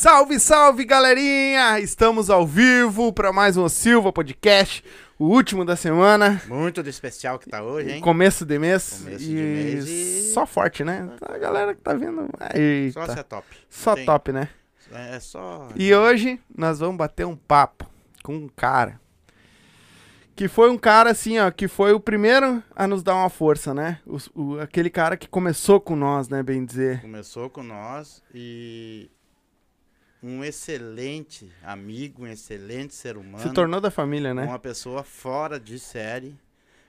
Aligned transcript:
Salve, 0.00 0.40
salve, 0.40 0.86
galerinha! 0.86 1.78
Estamos 1.78 2.30
ao 2.30 2.46
vivo 2.46 3.12
para 3.12 3.34
mais 3.34 3.58
um 3.58 3.68
Silva 3.68 4.10
Podcast, 4.10 4.82
o 5.18 5.26
último 5.26 5.62
da 5.62 5.76
semana. 5.76 6.40
Muito 6.48 6.82
do 6.82 6.88
especial 6.88 7.38
que 7.38 7.50
tá 7.50 7.62
hoje, 7.62 7.90
hein? 7.90 8.00
Começo 8.00 8.46
de 8.46 8.58
mês. 8.58 9.02
Começo 9.04 9.24
e... 9.24 9.26
de 9.26 9.34
mês 9.34 9.86
e- 9.86 10.32
Só 10.32 10.46
forte, 10.46 10.82
né? 10.84 11.06
A 11.20 11.36
galera 11.36 11.74
que 11.74 11.82
tá 11.82 11.92
vindo. 11.92 12.30
Eita. 12.54 12.98
Só 13.06 13.12
se 13.12 13.18
é 13.20 13.22
top. 13.22 13.46
Só 13.68 13.94
Tem- 13.94 14.06
top, 14.06 14.32
né? 14.32 14.48
É 14.90 15.16
é 15.16 15.20
só. 15.20 15.68
E 15.76 15.94
hoje 15.94 16.40
nós 16.56 16.78
vamos 16.78 16.96
bater 16.96 17.26
um 17.26 17.36
papo 17.36 17.84
com 18.24 18.34
um 18.36 18.48
cara. 18.48 18.98
Que 20.34 20.48
foi 20.48 20.70
um 20.70 20.78
cara 20.78 21.10
assim, 21.10 21.38
ó, 21.38 21.50
que 21.50 21.68
foi 21.68 21.92
o 21.92 22.00
primeiro 22.00 22.64
a 22.74 22.86
nos 22.86 23.02
dar 23.02 23.16
uma 23.16 23.28
força, 23.28 23.74
né? 23.74 24.00
Os- 24.06 24.30
o- 24.34 24.58
aquele 24.60 24.88
cara 24.88 25.14
que 25.18 25.28
começou 25.28 25.78
com 25.78 25.94
nós, 25.94 26.30
né, 26.30 26.42
bem 26.42 26.64
dizer. 26.64 27.02
Começou 27.02 27.50
com 27.50 27.62
nós 27.62 28.22
e. 28.34 29.10
Um 30.22 30.44
excelente 30.44 31.50
amigo, 31.62 32.24
um 32.24 32.26
excelente 32.26 32.94
ser 32.94 33.16
humano. 33.16 33.42
Se 33.42 33.52
tornou 33.54 33.80
da 33.80 33.90
família, 33.90 34.34
né? 34.34 34.44
Uma 34.44 34.58
pessoa 34.58 35.02
fora 35.02 35.58
de 35.58 35.78
série. 35.78 36.36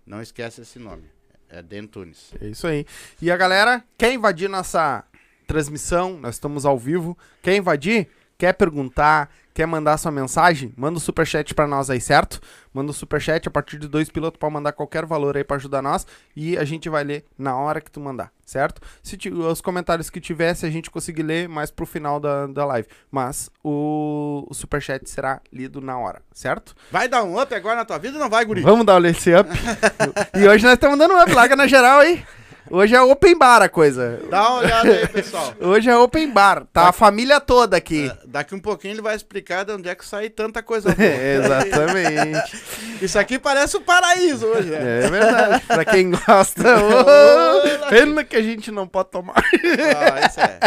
Não 0.06 0.20
esquece 0.22 0.60
esse 0.60 0.78
nome, 0.78 1.04
é 1.48 1.62
Dentunes. 1.62 2.32
É 2.40 2.46
isso 2.48 2.66
aí. 2.66 2.86
E 3.20 3.30
a 3.30 3.36
galera, 3.36 3.82
quer 3.98 4.12
invadir 4.12 4.48
nossa 4.48 5.04
transmissão? 5.46 6.18
Nós 6.18 6.34
estamos 6.34 6.66
ao 6.66 6.78
vivo. 6.78 7.16
Quer 7.42 7.56
invadir? 7.56 8.08
Quer 8.38 8.52
perguntar? 8.52 9.30
Quer 9.54 9.66
mandar 9.66 9.96
sua 9.96 10.12
mensagem? 10.12 10.74
Manda 10.76 10.98
o 10.98 11.00
superchat 11.00 11.54
pra 11.54 11.66
nós 11.66 11.88
aí, 11.88 11.98
certo? 11.98 12.42
Manda 12.74 12.90
o 12.90 12.94
superchat 12.94 13.48
a 13.48 13.50
partir 13.50 13.78
de 13.78 13.88
dois 13.88 14.10
pilotos 14.10 14.38
pra 14.38 14.50
mandar 14.50 14.72
qualquer 14.72 15.06
valor 15.06 15.34
aí 15.34 15.42
pra 15.42 15.56
ajudar 15.56 15.80
nós. 15.80 16.06
E 16.36 16.58
a 16.58 16.64
gente 16.64 16.90
vai 16.90 17.02
ler 17.02 17.24
na 17.38 17.56
hora 17.56 17.80
que 17.80 17.90
tu 17.90 17.98
mandar, 17.98 18.30
certo? 18.44 18.82
Se 19.02 19.16
os 19.30 19.62
comentários 19.62 20.10
que 20.10 20.20
tivesse, 20.20 20.66
a 20.66 20.70
gente 20.70 20.90
conseguir 20.90 21.22
ler 21.22 21.48
mais 21.48 21.70
pro 21.70 21.86
final 21.86 22.20
da, 22.20 22.46
da 22.46 22.66
live. 22.66 22.86
Mas 23.10 23.48
o, 23.64 24.46
o 24.46 24.52
superchat 24.52 25.08
será 25.08 25.40
lido 25.50 25.80
na 25.80 25.98
hora, 25.98 26.20
certo? 26.34 26.74
Vai 26.92 27.08
dar 27.08 27.22
um 27.22 27.40
up 27.40 27.54
agora 27.54 27.76
na 27.76 27.86
tua 27.86 27.96
vida 27.96 28.18
ou 28.18 28.22
não 28.22 28.28
vai, 28.28 28.44
guri? 28.44 28.60
Vamos 28.60 28.84
dar 28.84 29.02
esse 29.06 29.34
up. 29.34 29.48
e 30.36 30.46
hoje 30.46 30.64
nós 30.64 30.74
estamos 30.74 30.98
dando 30.98 31.14
um 31.14 31.22
up. 31.22 31.32
Larga 31.32 31.56
na 31.56 31.66
geral 31.66 32.00
aí. 32.00 32.22
Hoje 32.70 32.94
é 32.96 33.00
open 33.00 33.38
bar 33.38 33.62
a 33.62 33.68
coisa. 33.68 34.20
Dá 34.28 34.48
uma 34.50 34.58
olhada 34.58 34.90
aí, 34.90 35.06
pessoal. 35.06 35.54
Hoje 35.60 35.88
é 35.88 35.96
open 35.96 36.30
bar. 36.32 36.64
Tá 36.72 36.88
a 36.88 36.92
família 36.92 37.40
toda 37.40 37.76
aqui. 37.76 38.10
É, 38.10 38.18
Daqui 38.26 38.54
um 38.54 38.60
pouquinho 38.60 38.94
ele 38.94 39.02
vai 39.02 39.14
explicar 39.14 39.64
de 39.64 39.72
onde 39.72 39.88
é 39.88 39.94
que 39.94 40.04
sai 40.04 40.28
tanta 40.28 40.62
coisa 40.62 40.90
boa. 40.94 41.08
Exatamente. 41.08 42.62
Isso 43.00 43.18
aqui 43.18 43.38
parece 43.38 43.76
o 43.76 43.80
paraíso 43.80 44.46
hoje, 44.46 44.68
né? 44.70 45.04
É 45.04 45.08
verdade. 45.10 45.64
Pra 45.66 45.84
quem 45.84 46.10
gosta, 46.10 46.62
ô, 46.76 47.88
pena 47.88 48.24
que 48.24 48.36
a 48.36 48.42
gente 48.42 48.70
não 48.72 48.86
pode 48.88 49.10
tomar 49.10 49.34
Ah, 49.36 50.26
isso 50.26 50.40
é. 50.40 50.58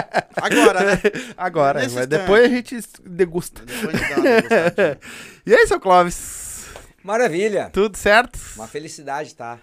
Agora, 0.42 0.84
né? 0.86 1.02
agora. 1.38 1.80
Nesse 1.82 1.96
Mas 1.96 2.06
instante. 2.06 2.20
depois 2.22 2.44
a 2.46 2.48
gente 2.48 2.80
degusta. 3.06 3.62
Depois 3.66 4.00
de 4.00 4.08
dar 4.10 4.16
uma 4.18 4.24
degustadinha. 4.24 5.00
E 5.46 5.54
aí, 5.54 5.68
seu 5.68 5.80
Clóvis? 5.80 6.66
Maravilha. 7.04 7.70
Tudo 7.74 7.98
certo? 7.98 8.40
Uma 8.56 8.68
felicidade 8.68 9.30
estar 9.30 9.60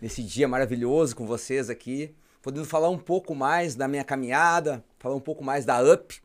nesse 0.00 0.22
dia 0.22 0.46
maravilhoso 0.48 1.14
com 1.16 1.26
vocês 1.26 1.68
aqui, 1.70 2.14
podendo 2.42 2.64
falar 2.66 2.88
um 2.90 2.98
pouco 2.98 3.34
mais 3.34 3.74
da 3.74 3.86
minha 3.88 4.04
caminhada, 4.04 4.84
falar 4.98 5.14
um 5.14 5.20
pouco 5.20 5.42
mais 5.44 5.64
da 5.64 5.80
UP. 5.82 6.20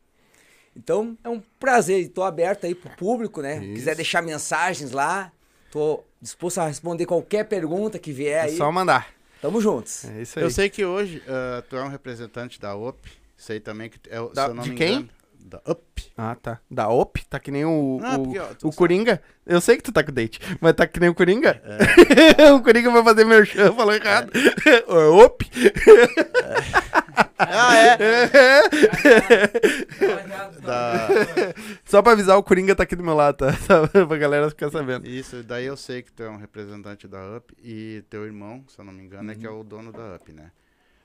Então, 0.75 1.17
é 1.23 1.29
um 1.29 1.41
prazer, 1.59 1.99
estou 2.01 2.23
aberto 2.23 2.65
aí 2.65 2.73
pro 2.73 2.89
público, 2.91 3.41
né? 3.41 3.57
Isso. 3.63 3.73
Quiser 3.73 3.95
deixar 3.95 4.21
mensagens 4.21 4.91
lá, 4.91 5.31
tô 5.69 6.03
disposto 6.21 6.59
a 6.59 6.67
responder 6.67 7.05
qualquer 7.05 7.43
pergunta 7.45 7.99
que 7.99 8.11
vier 8.13 8.45
É 8.45 8.49
aí. 8.49 8.57
só 8.57 8.71
mandar. 8.71 9.09
Tamo 9.41 9.59
juntos. 9.59 10.05
É 10.05 10.21
isso 10.21 10.39
aí. 10.39 10.45
Eu 10.45 10.49
sei 10.51 10.69
que 10.69 10.85
hoje 10.85 11.21
ah, 11.27 11.63
tu 11.69 11.75
é 11.75 11.83
um 11.83 11.87
representante 11.89 12.59
da 12.59 12.75
OP. 12.75 13.09
Sei 13.35 13.59
também 13.59 13.89
que 13.89 13.99
é, 14.09 14.21
o- 14.21 14.29
Da- 14.29 14.43
se 14.45 14.49
eu 14.51 14.53
não 14.53 14.63
de 14.63 14.69
me 14.69 14.75
quem? 14.77 14.93
engano, 14.93 15.09
da 15.43 15.61
OP. 15.65 16.11
Ah, 16.17 16.35
tá. 16.35 16.59
Da 16.69 16.89
OP? 16.89 17.23
Tá 17.29 17.39
que 17.39 17.51
nem 17.51 17.65
o, 17.65 17.99
Não, 18.01 18.15
o, 18.15 18.23
porque, 18.23 18.39
ó, 18.39 18.47
o. 18.63 18.71
Coringa. 18.73 19.21
Eu 19.45 19.59
sei 19.59 19.75
que 19.77 19.83
tu 19.83 19.91
tá 19.91 20.03
com 20.03 20.11
date, 20.11 20.39
mas 20.61 20.73
tá 20.73 20.85
que 20.85 20.99
nem 20.99 21.09
o 21.09 21.15
Coringa. 21.15 21.61
o 22.55 22.61
Coringa 22.61 22.91
vai 22.91 23.03
fazer 23.03 23.25
merchan, 23.25 23.73
falou 23.73 23.93
errado. 23.93 24.31
É. 24.65 24.83
OP? 25.09 25.45
Ah, 27.37 27.75
é? 27.75 27.97
Da... 30.61 31.07
Só 31.85 32.01
pra 32.03 32.11
avisar, 32.11 32.37
o 32.37 32.43
Coringa 32.43 32.75
tá 32.75 32.83
aqui 32.83 32.95
do 32.95 33.03
meu 33.03 33.15
lado, 33.15 33.37
tá? 33.37 33.53
Só 33.53 33.87
pra 33.87 34.17
galera 34.17 34.49
ficar 34.49 34.69
sabendo. 34.69 35.07
Isso, 35.07 35.41
daí 35.43 35.65
eu 35.65 35.75
sei 35.75 36.03
que 36.03 36.11
tu 36.11 36.21
é 36.21 36.29
um 36.29 36.37
representante 36.37 37.07
da 37.07 37.37
UP 37.37 37.51
e 37.63 38.03
teu 38.09 38.25
irmão, 38.25 38.63
se 38.67 38.77
eu 38.79 38.85
não 38.85 38.93
me 38.93 39.03
engano, 39.03 39.31
é 39.31 39.35
que 39.35 39.45
é 39.45 39.49
o 39.49 39.63
dono 39.63 39.91
da 39.91 40.15
UP, 40.15 40.31
né? 40.31 40.51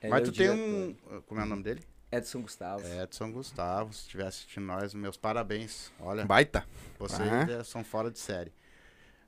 Ele 0.01 0.11
Mas 0.11 0.21
é 0.21 0.25
tu 0.25 0.31
tem 0.31 0.47
diretor. 0.47 0.95
um. 1.11 1.21
Como 1.25 1.41
é 1.41 1.43
o 1.43 1.47
nome 1.47 1.63
dele? 1.63 1.81
Edson 2.11 2.41
Gustavo. 2.41 2.83
Edson 3.01 3.31
Gustavo. 3.31 3.93
Se 3.93 4.01
estiver 4.01 4.27
assistindo 4.27 4.65
nós, 4.65 4.93
meus 4.93 5.17
parabéns. 5.17 5.91
Olha, 5.99 6.25
Baita. 6.25 6.65
vocês 6.97 7.29
é, 7.49 7.63
são 7.63 7.83
fora 7.83 8.09
de 8.09 8.19
série. 8.19 8.51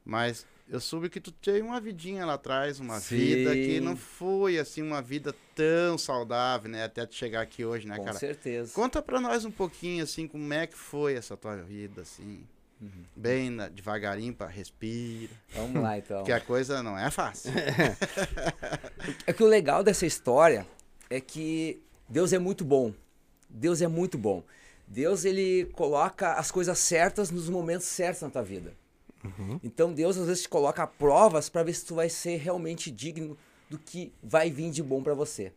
Mas 0.06 0.46
eu 0.68 0.80
soube 0.80 1.10
que 1.10 1.20
tu 1.20 1.32
tinha 1.42 1.64
uma 1.64 1.80
vidinha 1.82 2.26
lá 2.26 2.34
atrás, 2.36 2.80
uma 2.80 3.00
Sim. 3.00 3.18
vida 3.18 3.54
que 3.54 3.80
não 3.80 3.98
foi 3.98 4.58
assim 4.58 4.82
uma 4.82 5.02
vida 5.02 5.36
tão 5.54 5.98
saudável, 5.98 6.70
né? 6.70 6.86
Até 6.86 7.06
tu 7.06 7.14
chegar 7.16 7.42
aqui 7.42 7.66
hoje, 7.66 7.86
né, 7.88 7.98
Com 7.98 8.06
cara? 8.06 8.18
certeza. 8.18 8.74
Conta 8.74 9.02
pra 9.02 9.20
nós 9.20 9.44
um 9.46 9.52
pouquinho, 9.52 10.04
assim, 10.04 10.28
como 10.28 10.52
é 10.54 10.66
que 10.66 10.76
foi 10.76 11.16
essa 11.16 11.36
tua 11.36 11.58
vida, 11.58 12.02
assim. 12.02 12.48
Bem 13.14 13.50
na- 13.50 13.68
devagarinho 13.68 14.34
para 14.34 14.48
respira. 14.48 15.34
Vamos 15.54 15.84
lá, 15.84 15.98
então. 15.98 16.24
Que 16.24 16.32
a 16.32 16.40
coisa 16.40 16.82
não 16.82 16.98
é 16.98 17.12
fácil. 17.12 17.52
É 19.28 19.34
que 19.34 19.44
o 19.44 19.48
legal 19.48 19.84
dessa 19.84 20.06
história 20.06 20.66
é 21.10 21.20
que 21.20 21.82
Deus 22.10 22.34
é 22.34 22.40
muito 22.40 22.66
bom. 22.66 22.94
Deus 23.50 23.82
é 23.82 23.88
muito 23.88 24.18
bom. 24.18 24.44
Deus, 24.88 25.24
ele 25.24 25.66
coloca 25.74 26.34
as 26.34 26.50
coisas 26.50 26.80
certas 26.80 27.30
nos 27.30 27.48
momentos 27.48 27.86
certos 27.86 28.24
na 28.24 28.30
tua 28.30 28.44
vida. 28.44 28.74
Então 29.64 29.94
Deus 29.94 30.18
às 30.18 30.28
vezes 30.28 30.44
te 30.44 30.50
coloca 30.50 30.88
provas 30.88 31.50
para 31.50 31.64
ver 31.64 31.74
se 31.74 31.86
tu 31.86 31.96
vai 31.96 32.10
ser 32.10 32.38
realmente 32.38 32.90
digno 32.90 33.38
do 33.70 33.78
que 33.78 34.12
vai 34.24 34.50
vir 34.50 34.72
de 34.72 34.82
bom 34.82 35.04
para 35.04 35.14
você. 35.14 35.52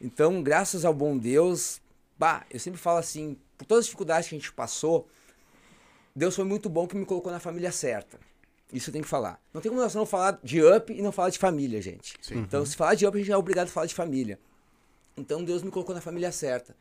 Então, 0.00 0.42
graças 0.42 0.84
ao 0.84 0.92
bom 0.92 1.16
Deus, 1.16 1.80
bah, 2.18 2.44
eu 2.50 2.58
sempre 2.58 2.80
falo 2.80 2.98
assim, 2.98 3.36
por 3.56 3.66
todas 3.66 3.82
as 3.82 3.86
dificuldades 3.86 4.28
que 4.28 4.34
a 4.34 4.38
gente 4.38 4.52
passou, 4.52 5.06
Deus 6.14 6.34
foi 6.34 6.44
muito 6.44 6.68
bom 6.68 6.86
que 6.86 6.96
me 6.96 7.04
colocou 7.04 7.30
na 7.30 7.38
família 7.38 7.70
certa. 7.70 8.18
Isso 8.72 8.90
eu 8.90 8.92
tenho 8.92 9.04
que 9.04 9.10
falar. 9.10 9.40
Não 9.54 9.60
tem 9.60 9.70
como 9.70 9.80
nós 9.80 9.94
não 9.94 10.04
falar 10.04 10.40
de 10.42 10.60
up 10.62 10.92
e 10.92 11.00
não 11.00 11.12
falar 11.12 11.30
de 11.30 11.38
família, 11.38 11.80
gente. 11.80 12.14
Sim. 12.20 12.38
Então, 12.38 12.64
se 12.66 12.74
falar 12.74 12.94
de 12.94 13.06
up, 13.06 13.16
a 13.16 13.20
gente 13.20 13.30
é 13.30 13.36
obrigado 13.36 13.68
a 13.68 13.70
falar 13.70 13.86
de 13.86 13.94
família. 13.94 14.38
Então, 15.16 15.42
Deus 15.42 15.62
me 15.62 15.70
colocou 15.70 15.94
na 15.94 16.00
família 16.00 16.30
certa. 16.30 16.76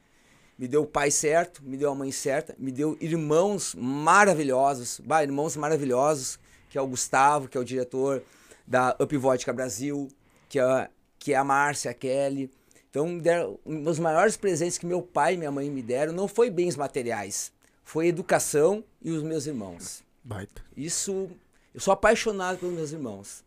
Me 0.58 0.68
deu 0.68 0.84
o 0.84 0.88
pai 0.88 1.10
certo, 1.10 1.64
me 1.64 1.78
deu 1.78 1.92
a 1.92 1.96
mãe 1.96 2.12
certa, 2.12 2.56
me 2.58 2.72
deu 2.72 2.98
irmãos 3.00 3.76
maravilhosos, 3.76 5.00
bah, 5.04 5.24
irmãos 5.24 5.56
maravilhosos, 5.56 6.40
que 6.70 6.78
é 6.78 6.82
o 6.82 6.88
Gustavo, 6.88 7.48
que 7.48 7.58
é 7.58 7.62
o 7.62 7.66
diretor 7.66 8.22
da 8.68 8.96
Up 9.00 9.16
Vodka 9.18 9.54
Brasil, 9.54 10.10
que 10.50 10.60
é, 10.60 10.90
que 11.20 11.34
é 11.34 11.38
a 11.38 11.44
Márcia, 11.44 11.92
a 11.92 11.94
Kelly. 11.94 12.52
Então, 12.90 13.18
deram, 13.18 13.60
um 13.66 13.84
dos 13.84 14.00
maiores 14.00 14.38
presentes 14.38 14.78
que 14.78 14.86
meu 14.86 15.02
pai 15.02 15.34
e 15.34 15.38
minha 15.38 15.52
mãe 15.52 15.70
me 15.70 15.82
deram 15.82 16.14
não 16.14 16.28
foi 16.28 16.50
bens 16.50 16.76
materiais, 16.76 17.52
foi 17.84 18.08
educação 18.08 18.84
e 19.02 19.12
os 19.12 19.24
meus 19.24 19.46
irmãos. 19.46 20.04
Baita. 20.24 20.62
Isso, 20.76 21.30
eu 21.74 21.80
sou 21.80 21.94
apaixonado 21.94 22.58
pelos 22.58 22.76
meus 22.76 22.92
irmãos. 22.92 23.44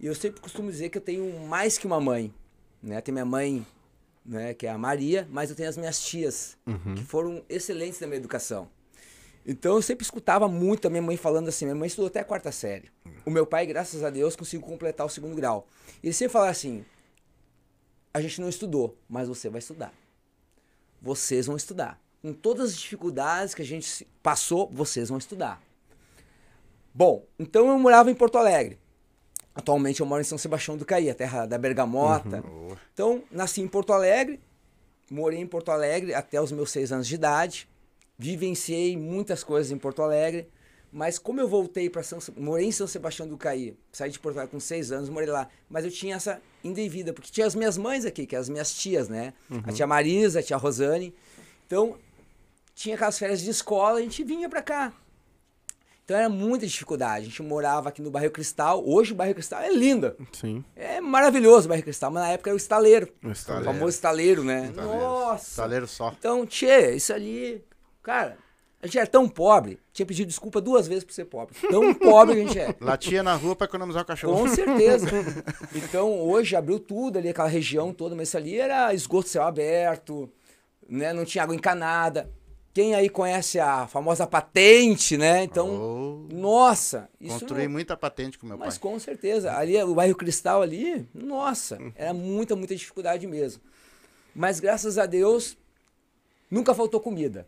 E 0.00 0.06
eu 0.06 0.14
sempre 0.14 0.40
costumo 0.40 0.70
dizer 0.70 0.88
que 0.88 0.98
eu 0.98 1.02
tenho 1.02 1.38
mais 1.46 1.78
que 1.78 1.86
uma 1.86 2.00
mãe, 2.00 2.32
né? 2.82 3.00
Tem 3.00 3.12
minha 3.12 3.24
mãe, 3.24 3.64
né, 4.24 4.54
que 4.54 4.66
é 4.66 4.70
a 4.70 4.78
Maria, 4.78 5.28
mas 5.30 5.50
eu 5.50 5.56
tenho 5.56 5.68
as 5.68 5.76
minhas 5.76 6.00
tias, 6.00 6.56
que 6.96 7.04
foram 7.04 7.44
excelentes 7.48 8.00
na 8.00 8.06
minha 8.06 8.18
educação. 8.18 8.68
Então 9.46 9.76
eu 9.76 9.82
sempre 9.82 10.04
escutava 10.04 10.48
muito 10.48 10.86
a 10.86 10.90
minha 10.90 11.02
mãe 11.02 11.16
falando 11.16 11.48
assim, 11.48 11.66
minha 11.66 11.74
mãe 11.74 11.86
estudou 11.86 12.06
até 12.06 12.20
a 12.20 12.24
quarta 12.24 12.50
série. 12.50 12.90
O 13.26 13.30
meu 13.30 13.46
pai, 13.46 13.66
graças 13.66 14.02
a 14.02 14.08
Deus, 14.08 14.34
conseguiu 14.34 14.66
completar 14.66 15.06
o 15.06 15.10
segundo 15.10 15.36
grau. 15.36 15.66
Ele 16.02 16.12
sempre 16.12 16.32
falava 16.32 16.50
assim: 16.50 16.84
a 18.12 18.20
gente 18.20 18.40
não 18.40 18.48
estudou, 18.48 18.96
mas 19.08 19.28
você 19.28 19.50
vai 19.50 19.58
estudar. 19.58 19.92
Vocês 21.00 21.46
vão 21.46 21.56
estudar. 21.56 22.00
Com 22.22 22.32
todas 22.32 22.70
as 22.70 22.78
dificuldades 22.78 23.54
que 23.54 23.60
a 23.60 23.64
gente 23.64 24.06
passou, 24.22 24.70
vocês 24.72 25.10
vão 25.10 25.18
estudar. 25.18 25.60
Bom, 26.94 27.26
então 27.38 27.68
eu 27.68 27.78
morava 27.78 28.10
em 28.10 28.14
Porto 28.14 28.38
Alegre. 28.38 28.78
Atualmente 29.54 30.00
eu 30.00 30.06
moro 30.06 30.20
em 30.20 30.24
São 30.24 30.36
Sebastião 30.36 30.76
do 30.76 30.84
Caí, 30.84 31.08
a 31.08 31.14
terra 31.14 31.46
da 31.46 31.56
bergamota. 31.56 32.42
Boa. 32.42 32.78
Então, 32.92 33.22
nasci 33.30 33.60
em 33.60 33.68
Porto 33.68 33.92
Alegre, 33.92 34.40
morei 35.10 35.38
em 35.38 35.46
Porto 35.46 35.70
Alegre 35.70 36.12
até 36.12 36.40
os 36.40 36.50
meus 36.50 36.70
seis 36.70 36.90
anos 36.90 37.06
de 37.06 37.14
idade, 37.14 37.68
vivenciei 38.18 38.96
muitas 38.96 39.44
coisas 39.44 39.70
em 39.70 39.78
Porto 39.78 40.02
Alegre, 40.02 40.48
mas 40.90 41.18
como 41.18 41.40
eu 41.40 41.48
voltei 41.48 41.88
para 41.88 42.02
São, 42.02 42.18
morei 42.36 42.66
em 42.66 42.72
São 42.72 42.86
Sebastião 42.86 43.28
do 43.28 43.36
Caí, 43.36 43.76
saí 43.92 44.10
de 44.10 44.18
Porto 44.18 44.36
Alegre 44.36 44.52
com 44.52 44.60
seis 44.60 44.90
anos, 44.90 45.08
morei 45.08 45.28
lá, 45.28 45.48
mas 45.68 45.84
eu 45.84 45.90
tinha 45.90 46.16
essa 46.16 46.40
indevida, 46.62 47.12
porque 47.12 47.30
tinha 47.30 47.46
as 47.46 47.54
minhas 47.54 47.78
mães 47.78 48.04
aqui, 48.04 48.26
que 48.26 48.34
eram 48.34 48.42
as 48.42 48.48
minhas 48.48 48.74
tias, 48.74 49.08
né? 49.08 49.34
A 49.64 49.72
tia 49.72 49.86
Marisa, 49.86 50.40
a 50.40 50.42
tia 50.42 50.56
Rosane. 50.56 51.14
Então, 51.66 51.96
tinha 52.74 52.94
aquelas 52.94 53.18
férias 53.18 53.40
de 53.40 53.50
escola, 53.50 53.98
a 53.98 54.02
gente 54.02 54.22
vinha 54.24 54.48
para 54.48 54.62
cá. 54.62 54.92
Então 56.04 56.16
era 56.18 56.28
muita 56.28 56.66
dificuldade. 56.66 57.22
A 57.22 57.28
gente 57.28 57.42
morava 57.42 57.88
aqui 57.88 58.02
no 58.02 58.10
bairro 58.10 58.30
Cristal. 58.30 58.82
Hoje 58.86 59.12
o 59.12 59.14
bairro 59.14 59.34
Cristal 59.34 59.60
é 59.62 59.72
lindo. 59.72 60.14
Sim. 60.32 60.62
É 60.76 61.00
maravilhoso 61.00 61.64
o 61.66 61.68
bairro 61.70 61.82
Cristal, 61.82 62.10
mas 62.10 62.22
na 62.24 62.28
época 62.30 62.50
era 62.50 62.54
o 62.54 62.58
estaleiro. 62.58 63.08
O 63.24 63.28
O 63.28 63.32
estaleiro. 63.32 63.64
famoso 63.72 63.88
estaleiro, 63.88 64.44
né? 64.44 64.66
Estaleiro. 64.70 64.98
Nossa! 65.00 65.48
Estaleiro 65.50 65.86
só. 65.86 66.14
Então, 66.18 66.44
tchê, 66.46 66.94
isso 66.94 67.10
ali. 67.12 67.64
Cara, 68.02 68.36
a 68.82 68.86
gente 68.86 68.98
era 68.98 69.06
tão 69.06 69.26
pobre, 69.26 69.80
tinha 69.94 70.04
pedido 70.04 70.28
desculpa 70.28 70.60
duas 70.60 70.86
vezes 70.86 71.04
por 71.04 71.14
ser 71.14 71.24
pobre. 71.24 71.54
Tão 71.70 71.94
pobre 71.96 72.34
que 72.34 72.40
a 72.42 72.44
gente 72.46 72.58
é. 72.58 72.74
Latia 72.82 73.22
na 73.22 73.34
rua 73.34 73.56
para 73.56 73.64
economizar 73.64 74.02
o 74.02 74.06
cachorro. 74.06 74.40
Com 74.40 74.48
certeza. 74.48 75.06
Então, 75.74 76.20
hoje 76.20 76.54
abriu 76.54 76.78
tudo 76.78 77.18
ali, 77.18 77.30
aquela 77.30 77.48
região 77.48 77.94
toda, 77.94 78.14
mas 78.14 78.28
isso 78.28 78.36
ali 78.36 78.58
era 78.58 78.92
esgoto 78.92 79.28
céu 79.28 79.42
aberto, 79.44 80.30
né? 80.86 81.14
Não 81.14 81.24
tinha 81.24 81.42
água 81.44 81.54
encanada. 81.54 82.30
Quem 82.74 82.92
aí 82.92 83.08
conhece 83.08 83.60
a 83.60 83.86
famosa 83.86 84.26
patente, 84.26 85.16
né? 85.16 85.44
Então, 85.44 85.68
Oh, 86.28 86.34
nossa, 86.34 87.08
construí 87.24 87.68
muita 87.68 87.96
patente 87.96 88.36
com 88.36 88.48
meu 88.48 88.58
mas 88.58 88.76
pai. 88.76 88.90
com 88.90 88.98
certeza. 88.98 89.56
Ali, 89.56 89.80
o 89.80 89.94
bairro 89.94 90.16
Cristal 90.16 90.60
ali, 90.60 91.08
nossa, 91.14 91.78
era 91.94 92.12
muita, 92.12 92.56
muita 92.56 92.74
dificuldade 92.74 93.28
mesmo. 93.28 93.62
Mas 94.34 94.58
graças 94.58 94.98
a 94.98 95.06
Deus, 95.06 95.56
nunca 96.50 96.74
faltou 96.74 96.98
comida. 97.00 97.46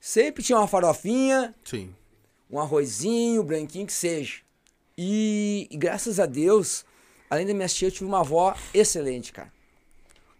Sempre 0.00 0.42
tinha 0.42 0.58
uma 0.58 0.66
farofinha, 0.66 1.54
Sim. 1.64 1.94
um 2.50 2.58
arrozinho, 2.58 3.44
branquinho, 3.44 3.86
que 3.86 3.92
seja. 3.92 4.40
E, 4.98 5.68
e 5.70 5.76
graças 5.76 6.18
a 6.18 6.26
Deus, 6.26 6.84
além 7.30 7.46
da 7.46 7.54
minha 7.54 7.68
tia, 7.68 7.86
eu 7.86 7.92
tive 7.92 8.06
uma 8.06 8.18
avó 8.20 8.56
excelente, 8.74 9.32
cara. 9.32 9.52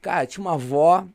Cara, 0.00 0.26
tinha 0.26 0.42
uma 0.44 0.54
avó 0.54 1.06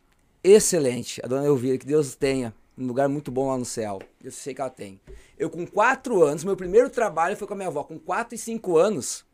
excelente, 0.41 1.20
a 1.22 1.27
dona 1.27 1.46
Elvira, 1.46 1.77
que 1.77 1.86
Deus 1.86 2.15
tenha. 2.15 2.53
Um 2.78 2.86
lugar 2.86 3.10
muito 3.10 3.32
bom 3.32 3.48
lá 3.50 3.58
no 3.58 3.66
céu. 3.66 4.00
Eu 4.24 4.32
sei 4.32 4.54
que 4.54 4.62
ela 4.62 4.70
tem. 4.70 5.00
Eu, 5.38 5.50
com 5.50 5.66
quatro 5.66 6.24
anos, 6.24 6.44
meu 6.44 6.56
primeiro 6.56 6.90
trabalho 6.90 7.36
foi 7.36 7.48
com 7.48 7.54
a 7.54 7.58
minha 7.58 7.70
avó. 7.70 7.84
Com 7.84 7.98
quatro 7.98 8.36
e 8.36 8.38
cinco 8.38 8.78
anos, 8.78 9.26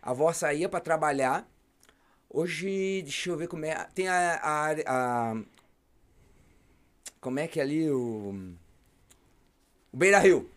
a 0.00 0.10
avó 0.12 0.32
saía 0.32 0.68
para 0.68 0.78
trabalhar. 0.80 1.48
Hoje, 2.30 3.02
deixa 3.02 3.30
eu 3.30 3.36
ver 3.36 3.48
como 3.48 3.64
é. 3.64 3.74
Tem 3.94 4.06
a. 4.08 4.34
a, 4.42 4.70
a- 5.32 5.42
como 7.20 7.38
é 7.40 7.48
que 7.48 7.58
é 7.58 7.62
ali 7.62 7.90
o. 7.90 8.54
O 9.92 9.96
Beira 9.96 10.18
Rio. 10.18 10.48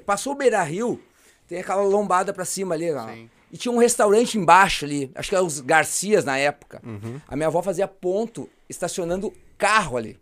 Passou 0.00 0.32
o 0.32 0.36
Beira 0.36 0.62
Rio, 0.62 1.00
tem 1.46 1.60
aquela 1.60 1.82
lombada 1.82 2.32
pra 2.32 2.44
cima 2.44 2.74
ali. 2.74 2.90
ó. 2.92 3.06
E 3.50 3.56
tinha 3.56 3.70
um 3.72 3.78
restaurante 3.78 4.36
embaixo 4.38 4.84
ali. 4.84 5.10
Acho 5.14 5.28
que 5.28 5.34
era 5.34 5.44
os 5.44 5.60
Garcias 5.60 6.24
na 6.24 6.36
época. 6.38 6.82
A 7.28 7.36
minha 7.36 7.46
avó 7.48 7.62
fazia 7.62 7.86
ponto 7.86 8.48
estacionando 8.68 9.32
carro 9.56 9.96
ali. 9.96 10.18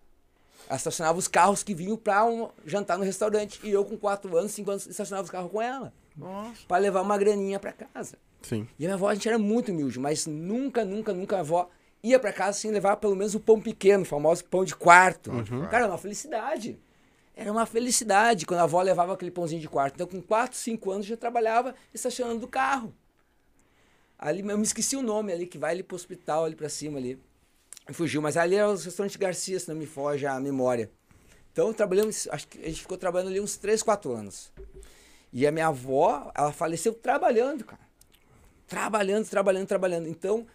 Ela 0.70 0.76
estacionava 0.76 1.18
os 1.18 1.26
carros 1.26 1.64
que 1.64 1.74
vinham 1.74 1.96
pra 1.96 2.24
um- 2.24 2.48
jantar 2.64 2.96
no 2.96 3.02
restaurante. 3.02 3.58
E 3.64 3.70
eu, 3.70 3.84
com 3.84 3.96
4 3.96 4.36
anos, 4.36 4.52
5 4.52 4.70
anos, 4.70 4.86
estacionava 4.86 5.24
os 5.24 5.30
carros 5.30 5.50
com 5.50 5.60
ela. 5.60 5.92
Nossa. 6.16 6.60
Pra 6.68 6.76
levar 6.78 7.02
uma 7.02 7.18
graninha 7.18 7.58
pra 7.58 7.72
casa. 7.72 8.16
Sim. 8.40 8.68
E 8.78 8.84
a 8.84 8.86
minha 8.86 8.94
avó, 8.94 9.08
a 9.08 9.14
gente 9.14 9.28
era 9.28 9.36
muito 9.36 9.72
humilde, 9.72 9.98
mas 9.98 10.26
nunca, 10.26 10.84
nunca, 10.84 11.12
nunca 11.12 11.38
a 11.38 11.40
avó 11.40 11.68
ia 12.04 12.20
pra 12.20 12.32
casa 12.32 12.56
sem 12.56 12.70
levar 12.70 12.98
pelo 12.98 13.16
menos 13.16 13.34
o 13.34 13.40
pão 13.40 13.60
pequeno, 13.60 14.04
o 14.04 14.06
famoso 14.06 14.44
pão 14.44 14.64
de 14.64 14.76
quarto. 14.76 15.32
quarto. 15.32 15.50
Cara, 15.70 15.84
era 15.84 15.88
uma 15.92 15.98
felicidade. 15.98 16.78
Era 17.34 17.50
uma 17.50 17.66
felicidade 17.66 18.46
quando 18.46 18.60
a 18.60 18.62
avó 18.62 18.80
levava 18.80 19.12
aquele 19.14 19.32
pãozinho 19.32 19.60
de 19.60 19.68
quarto. 19.68 19.94
Então, 19.96 20.06
com 20.06 20.22
4, 20.22 20.56
5 20.56 20.88
anos, 20.92 21.04
já 21.04 21.16
trabalhava 21.16 21.74
estacionando 21.92 22.46
o 22.46 22.48
carro. 22.48 22.94
Ali, 24.16 24.40
eu 24.48 24.56
me 24.56 24.62
esqueci 24.62 24.94
o 24.94 25.02
nome 25.02 25.32
ali, 25.32 25.46
que 25.48 25.58
vai 25.58 25.72
ali 25.72 25.82
pro 25.82 25.96
hospital, 25.96 26.44
ali 26.44 26.54
pra 26.54 26.68
cima 26.68 26.98
ali. 26.98 27.18
Fugiu, 27.92 28.22
mas 28.22 28.36
ali 28.36 28.56
era 28.56 28.68
o 28.68 28.76
restaurante 28.76 29.18
Garcia, 29.18 29.58
se 29.58 29.68
não 29.68 29.76
me 29.76 29.86
foge 29.86 30.26
a 30.26 30.38
memória. 30.38 30.90
Então, 31.52 31.72
trabalhamos, 31.72 32.28
acho 32.30 32.46
que 32.46 32.60
a 32.60 32.68
gente 32.68 32.82
ficou 32.82 32.96
trabalhando 32.96 33.28
ali 33.28 33.40
uns 33.40 33.56
3, 33.56 33.82
4 33.82 34.12
anos. 34.12 34.52
E 35.32 35.46
a 35.46 35.52
minha 35.52 35.66
avó, 35.66 36.30
ela 36.34 36.52
faleceu 36.52 36.92
trabalhando, 36.92 37.64
cara. 37.64 37.82
Trabalhando, 38.66 39.28
trabalhando, 39.28 39.66
trabalhando. 39.66 40.08
Então, 40.08 40.46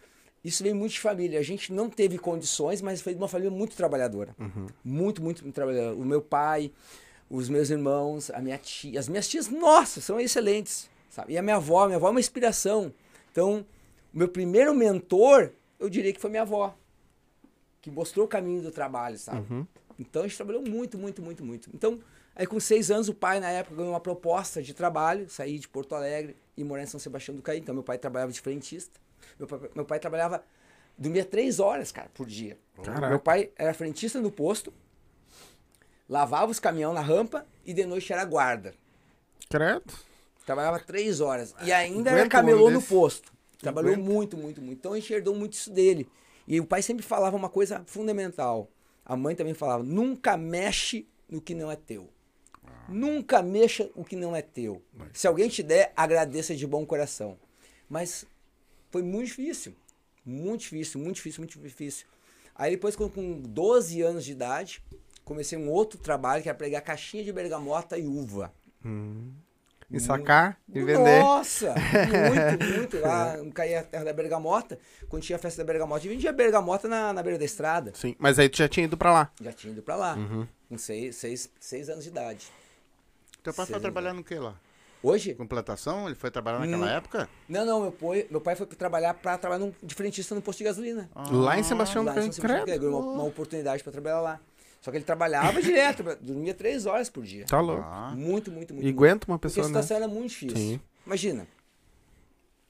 isso 0.44 0.63
vem 0.63 0.74
muito 0.74 0.94
de 0.94 1.00
família. 1.00 1.39
A 1.39 1.44
gente 1.44 1.74
não 1.74 1.89
teve 1.89 2.18
condições, 2.18 2.82
mas 2.82 3.01
foi 3.01 3.13
de 3.13 3.18
uma 3.18 3.27
família 3.27 3.51
muito 3.51 3.75
trabalhadora. 3.75 4.36
Muito, 4.84 5.22
muito, 5.22 5.44
muito 5.44 5.56
trabalhadora. 5.56 5.96
O 5.96 6.06
meu 6.06 6.22
pai, 6.22 6.72
os 7.30 7.50
meus 7.50 7.70
irmãos, 7.70 8.30
a 8.30 8.39
minha 8.39 8.58
tia. 8.58 9.00
As 9.00 9.10
minhas 9.10 9.27
tias, 9.27 9.50
nossa, 9.50 10.00
são 10.00 10.20
excelentes. 10.20 10.89
Sabe? 11.10 11.34
E 11.34 11.38
a 11.38 11.42
minha 11.42 11.58
avó, 11.58 11.86
minha 11.86 11.98
avó 11.98 12.08
é 12.08 12.12
uma 12.12 12.20
inspiração. 12.20 12.94
Então, 13.32 13.65
o 14.13 14.18
meu 14.18 14.27
primeiro 14.27 14.74
mentor, 14.74 15.51
eu 15.80 15.89
diria 15.89 16.13
que 16.13 16.22
foi 16.22 16.30
minha 16.30 16.44
avó. 16.44 16.75
Que 17.86 17.92
mostrou 17.92 18.25
o 18.25 18.27
caminho 18.27 18.63
do 18.63 18.72
trabalho, 18.72 19.15
sabe? 19.15 19.46
Então 20.00 20.24
a 20.24 20.27
gente 20.27 20.36
trabalhou 20.36 20.63
muito, 20.63 20.98
muito, 20.98 21.22
muito, 21.22 21.46
muito. 21.46 21.70
Então, 21.72 22.00
aí 22.36 22.48
com 22.48 22.60
seis 22.60 22.89
anos, 22.89 23.08
o 23.10 23.13
pai, 23.13 23.39
na 23.39 23.51
época, 23.51 23.75
ganhou 23.75 23.92
uma 23.92 24.00
proposta 24.00 24.60
de 24.60 24.74
trabalho, 24.74 25.30
sair 25.30 25.60
de 25.60 25.68
Porto 25.68 25.94
Alegre 25.94 26.36
e 26.58 26.63
morar 26.63 26.82
em 26.82 26.88
São 26.88 27.00
Sebastião 27.00 27.36
do 27.36 27.44
Caí. 27.44 27.60
Então, 27.60 27.75
meu 27.75 27.84
pai 27.84 28.00
trabalhava 28.00 28.32
de 28.32 28.42
frentista. 28.42 29.00
Meu 29.38 29.48
pai, 29.48 29.60
meu 29.75 29.86
pai 29.86 30.00
trabalhava, 30.00 30.44
dormia 30.98 31.24
três 31.24 31.60
horas, 31.60 31.92
cara, 31.92 32.10
por 32.12 32.25
dia. 32.25 32.58
Caraca. 32.82 33.08
Meu 33.08 33.20
pai 33.20 33.51
era 33.56 33.72
frentista 33.72 34.20
no 34.20 34.32
posto, 34.32 34.74
lavava 36.10 36.51
os 36.51 36.60
caminhão 36.60 36.92
na 36.92 37.01
rampa 37.01 37.46
e 37.63 37.72
de 37.72 37.86
noite 37.86 38.12
era 38.12 38.25
guarda. 38.25 38.74
Credo. 39.48 39.94
Trabalhava 40.44 40.80
três 40.80 41.22
horas. 41.22 41.54
E 41.62 41.72
ainda 41.72 42.10
era 42.10 42.27
camelô 42.27 42.72
no 42.72 42.82
posto. 42.82 43.32
Trabalhou 43.60 43.96
muito, 43.96 44.36
muito, 44.36 44.60
muito. 44.60 44.80
Então 44.80 44.94
a 44.94 44.96
gente 45.00 45.13
herdou 45.13 45.36
muito 45.36 45.54
isso 45.54 45.70
dele. 45.70 46.10
E 46.48 46.60
o 46.60 46.66
pai 46.66 46.82
sempre 46.82 47.04
falava 47.04 47.36
uma 47.36 47.50
coisa 47.50 47.84
fundamental. 47.86 48.70
A 49.06 49.16
mãe 49.16 49.36
também 49.36 49.54
falava: 49.54 49.84
nunca 49.84 50.38
mexe 50.38 51.08
no 51.30 51.42
que 51.42 51.54
não 51.54 51.72
é 51.72 51.75
teu. 51.75 52.10
Nunca 52.88 53.42
mexa 53.42 53.90
o 53.96 54.04
que 54.04 54.16
não 54.16 54.36
é 54.36 54.42
teu. 54.42 54.82
Se 55.14 55.28
alguém 55.28 55.50
te 55.50 55.64
der, 55.64 55.92
agradeça 55.96 56.56
de 56.56 56.68
bom 56.68 56.86
coração. 56.86 57.38
Mas 57.90 58.25
foi 58.92 59.02
muito 59.02 59.28
difícil. 59.28 59.74
Muito 60.24 60.62
difícil, 60.62 61.00
muito 61.00 61.16
difícil, 61.16 61.42
muito 61.42 61.60
difícil. 61.60 62.08
Aí 62.56 62.72
depois, 62.72 62.96
com 62.96 63.42
12 63.42 64.02
anos 64.02 64.25
de 64.25 64.32
idade, 64.32 64.84
comecei 65.24 65.58
um 65.58 65.70
outro 65.70 66.00
trabalho 66.00 66.42
que 66.42 66.50
era 66.50 66.58
pregar 66.58 66.82
caixinha 66.82 67.24
de 67.24 67.34
bergamota 67.34 67.98
e 67.98 68.08
uva. 68.08 68.54
E 69.92 70.00
sacar 70.00 70.58
e 70.74 70.82
vender. 70.82 71.20
Nossa! 71.22 71.74
Muito, 71.75 72.65
muito. 72.77 73.00
Lá 73.00 73.36
caía 73.54 73.82
a 73.82 73.84
terra 73.84 74.04
da 74.06 74.13
bergamota. 74.13 74.80
Quando 75.08 75.22
tinha 75.24 75.36
a 75.36 75.39
festa 75.39 75.63
da 75.63 75.68
bergamota, 75.72 76.08
vendia 76.08 76.32
bergamota 76.32 76.88
na, 76.88 77.13
na 77.13 77.22
beira 77.22 77.38
da 77.38 77.46
estrada. 77.46 77.92
Sim, 77.94 78.15
mas 78.18 78.39
aí 78.39 78.50
tu 78.50 78.58
já 78.58 78.68
tinha 78.68 78.86
ido 78.86 78.98
pra 78.98 79.13
lá. 79.13 79.32
Já 79.39 79.51
tinha 79.54 79.72
ido 79.72 79.82
pra 79.84 79.96
lá. 79.96 80.15
Uhum. 80.15 80.48
Com 80.70 80.77
seis, 80.77 81.15
seis, 81.18 81.50
seis 81.60 81.88
anos 81.89 82.04
de 82.04 82.10
idade. 82.10 82.48
Teu 83.44 83.54
pai 83.54 83.65
foi 83.68 83.80
trabalhar 83.80 84.13
no 84.13 84.24
que 84.24 84.36
lá? 84.36 84.56
Hoje? 85.04 85.36
Completação? 85.36 86.08
Ele 86.08 86.15
foi 86.15 86.32
trabalhar 86.32 86.58
naquela 86.60 86.88
Hum. 86.88 86.89
época? 86.89 87.30
Não, 87.48 87.63
não, 87.63 87.82
meu 87.82 87.92
pai, 87.92 88.25
meu 88.32 88.42
pai 88.42 88.56
foi 88.56 88.65
trabalhar 88.65 89.13
pra 89.13 89.38
trabalhar 89.38 89.63
num, 89.63 89.74
de 89.84 89.94
frentista 89.94 90.34
no 90.34 90.42
posto 90.42 90.58
de 90.58 90.63
gasolina. 90.63 91.08
Lá 91.32 91.60
em 91.60 91.63
Sebastião 91.63 92.04
do 92.04 92.10
em 92.20 92.32
Credo. 92.32 92.65
Ganhou 92.65 93.00
uma, 93.00 93.12
uma 93.13 93.24
oportunidade 93.24 93.84
pra 93.84 93.92
trabalhar 93.92 94.22
lá. 94.22 94.39
Só 94.86 94.92
que 94.92 94.98
ele 94.98 95.04
trabalhava 95.04 95.60
direto, 95.63 96.04
dormia 96.22 96.54
três 96.54 96.86
horas 96.86 97.10
por 97.10 97.24
dia. 97.24 97.44
Tá 97.48 97.60
louco. 97.60 97.82
Ah, 97.84 98.13
Muito, 98.15 98.51
muito, 98.51 98.72
muito. 98.72 98.84
E 98.88 98.94
muito. 98.94 98.96
aguenta 98.96 99.25
uma 99.27 99.39
Porque 99.39 99.48
a 99.48 99.63
pessoa, 99.63 99.63
né? 99.63 99.82
situação 99.82 99.98
era 99.98 100.08
muito 100.08 100.30
difícil. 100.30 100.56
Sim. 100.58 100.80
Imagina. 101.04 101.48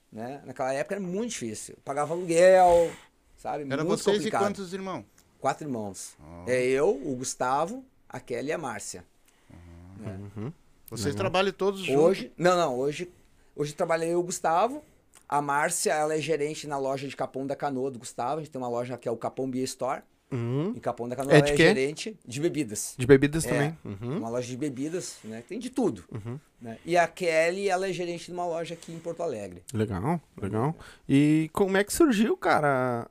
Né? 0.10 0.41
Naquela 0.45 0.72
época 0.72 0.95
era 0.95 1.03
muito 1.03 1.31
difícil. 1.31 1.75
Pagava 1.84 2.13
aluguel, 2.13 2.89
sabe? 3.36 3.65
Era 3.69 3.84
muito 3.84 4.01
vocês 4.01 4.15
complicado. 4.15 4.41
e 4.41 4.45
quantos 4.45 4.72
irmãos? 4.74 5.03
Quatro 5.41 5.67
irmãos. 5.67 6.15
Ah. 6.22 6.45
É 6.48 6.63
eu, 6.63 6.89
o 6.89 7.17
Gustavo, 7.17 7.84
a 8.07 8.17
Kelly 8.17 8.48
e 8.48 8.53
a 8.53 8.57
Márcia. 8.57 9.03
É. 9.51 10.51
Vocês 10.89 11.13
trabalham 11.15 11.51
todos 11.51 11.81
juntos? 11.81 12.01
Hoje, 12.01 12.31
não, 12.38 12.55
não, 12.55 12.79
hoje, 12.79 13.12
hoje 13.53 13.74
trabalhei 13.74 14.13
eu 14.13 14.22
o 14.22 14.24
Gustavo. 14.24 14.81
A 15.27 15.41
Márcia, 15.41 15.91
ela 15.91 16.15
é 16.15 16.22
gerente 16.22 16.65
na 16.65 16.77
loja 16.77 17.10
de 17.10 17.15
Capão 17.15 17.45
da 17.45 17.57
Canoa 17.57 17.91
do 17.91 18.00
Gustavo. 18.00 18.39
A 18.39 18.43
gente 18.43 18.51
tem 18.51 18.62
uma 18.62 18.69
loja 18.69 18.98
que 18.98 19.05
é 19.05 19.12
o 19.12 19.17
Capão 19.17 19.50
Beer 19.51 19.65
Store. 19.65 20.01
Uhum. 20.32 20.74
Em 20.75 20.79
Capão 20.79 21.08
da 21.08 21.15
Canoa, 21.15 21.34
É 21.36 21.41
de 21.41 21.51
é 21.53 21.55
gerente 21.58 22.17
de 22.25 22.41
bebidas. 22.41 22.96
De 22.98 23.05
bebidas 23.05 23.46
É, 23.46 23.50
também. 23.50 23.77
Uhum. 23.86 24.17
Uma 24.17 24.29
loja 24.29 24.48
de 24.48 24.58
bebidas, 24.58 25.17
né? 25.24 25.44
Tem 25.48 25.60
de 25.60 25.70
tudo. 25.70 26.03
Uhum. 26.12 26.39
né? 26.60 26.77
E 26.84 26.98
a 26.98 27.08
Kelly, 27.08 27.70
ela 27.70 27.88
é 27.88 27.94
gerente 27.94 28.25
de 28.25 28.32
uma 28.32 28.46
loja 28.46 28.74
aqui 28.74 28.91
em 28.91 29.00
Porto 29.00 29.22
Alegre. 29.24 29.63
Legal, 29.74 30.20
legal. 30.41 30.75
E 31.08 31.50
como 31.53 31.77
é 31.77 31.84
que 31.84 31.94
surgiu, 31.94 32.36
cara, 32.36 33.08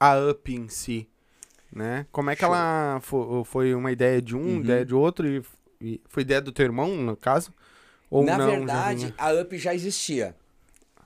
a 0.00 0.18
Up 0.30 0.52
em 0.52 0.68
si? 0.68 1.08
Né? 1.72 2.06
Como 2.10 2.28
é 2.30 2.34
que 2.34 2.40
Show. 2.44 2.52
ela 2.54 2.98
fo- 3.02 3.44
foi, 3.44 3.74
uma 3.74 3.92
ideia 3.92 4.20
de 4.20 4.34
um, 4.34 4.40
Uhum. 4.40 4.60
ideia 4.60 4.84
de 4.84 4.94
outro 4.94 5.26
e, 5.28 5.42
e 5.80 6.00
foi 6.08 6.22
ideia 6.22 6.40
do 6.40 6.50
teu 6.50 6.64
irmão, 6.64 6.96
no 6.96 7.16
caso? 7.16 7.52
Ou 8.10 8.24
Na 8.24 8.36
não, 8.38 8.46
verdade, 8.46 9.14
a 9.18 9.32
UP 9.32 9.56
já 9.58 9.74
existia. 9.74 10.34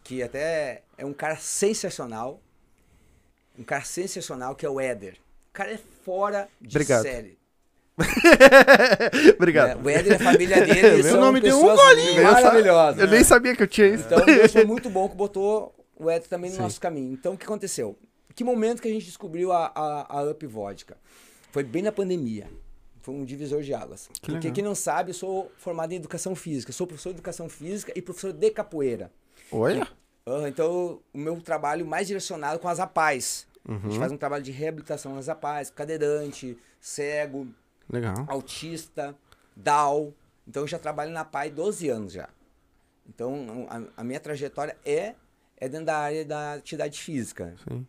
Que 0.05 0.23
até 0.23 0.83
é 0.97 1.05
um 1.05 1.13
cara 1.13 1.37
sensacional. 1.37 2.41
Um 3.59 3.65
cara 3.65 3.85
sensacional 3.85 4.55
que 4.55 4.65
é 4.65 4.69
o 4.71 4.81
Éder. 4.81 5.19
O 5.53 5.55
cara 5.55 5.71
é 5.73 5.79
fora 6.05 6.49
de 6.59 6.69
Obrigado. 6.77 7.03
série. 7.03 7.39
Obrigado. 9.39 9.77
né? 9.77 9.83
O 9.85 9.89
Éder 9.89 10.13
e 10.13 10.15
a 10.17 10.19
família 10.19 10.65
dele 10.65 10.81
Meu 11.03 11.13
são 11.13 11.21
nome 11.21 11.41
deu 11.41 11.59
um 11.59 11.61
pessoas 11.69 11.99
Eu 11.99 12.25
sa- 12.25 12.33
maravilhosas. 12.33 13.01
Eu 13.03 13.09
nem 13.09 13.23
sabia 13.23 13.55
que 13.55 13.63
eu 13.63 13.67
tinha 13.69 13.89
isso. 13.89 14.05
Então 14.07 14.25
Deus 14.25 14.51
foi 14.53 14.65
muito 14.67 14.89
bom 14.89 15.09
que 15.09 15.15
botou 15.15 15.75
o 15.97 16.09
Éder 16.09 16.27
também 16.29 16.51
no 16.51 16.57
Sim. 16.57 16.63
nosso 16.63 16.81
caminho. 16.81 17.13
Então 17.13 17.35
o 17.35 17.39
que 17.39 17.45
aconteceu? 17.45 17.99
Que 18.35 18.43
momento 18.43 18.81
que 18.81 18.89
a 18.89 18.91
gente 18.91 19.05
descobriu 19.05 19.53
a, 19.53 19.71
a, 19.75 20.19
a 20.21 20.31
Up 20.31 20.47
Vodka? 20.47 20.97
Foi 21.51 21.63
bem 21.63 21.83
na 21.83 21.93
pandemia. 21.93 22.49
Foi 23.03 23.15
um 23.15 23.25
divisor 23.25 23.61
de 23.63 23.75
águas. 23.75 24.09
Que 24.15 24.21
Porque 24.21 24.33
legal. 24.47 24.53
quem 24.55 24.65
não 24.65 24.75
sabe, 24.75 25.11
eu 25.11 25.15
sou 25.15 25.53
formado 25.59 25.93
em 25.93 25.97
educação 25.97 26.35
física. 26.35 26.73
Sou 26.73 26.87
professor 26.87 27.11
de 27.11 27.17
educação 27.17 27.47
física 27.49 27.93
e 27.95 28.01
professor 28.01 28.33
de 28.33 28.51
capoeira. 28.51 29.11
Olha. 29.51 29.87
Então, 30.49 31.01
o 31.13 31.19
meu 31.19 31.39
trabalho 31.43 31.85
mais 31.85 32.07
direcionado 32.07 32.59
com 32.61 32.69
as 32.69 32.79
APAES. 32.81 33.47
A 33.67 33.73
Uhum. 33.73 33.81
gente 33.83 33.99
faz 33.99 34.11
um 34.13 34.17
trabalho 34.17 34.43
de 34.43 34.51
reabilitação 34.51 35.15
nas 35.15 35.29
APAES, 35.29 35.71
cadeirante, 35.71 36.59
cego, 36.81 37.47
Legal. 37.89 38.25
autista, 38.29 39.17
DAO. 39.57 40.13
Então, 40.47 40.65
eu 40.65 40.67
já 40.69 40.79
trabalho 40.79 41.13
na 41.13 41.21
APAE 41.21 41.51
12 41.51 41.89
anos 41.89 42.13
já. 42.13 42.29
Então, 43.09 43.67
a, 43.71 44.01
a 44.01 44.05
minha 44.05 44.19
trajetória 44.19 44.77
é, 44.85 45.15
é 45.57 45.69
dentro 45.69 45.87
da 45.87 45.97
área 45.97 46.25
da 46.25 46.55
atividade 46.55 47.01
física. 47.01 47.55
Sim. 47.69 47.87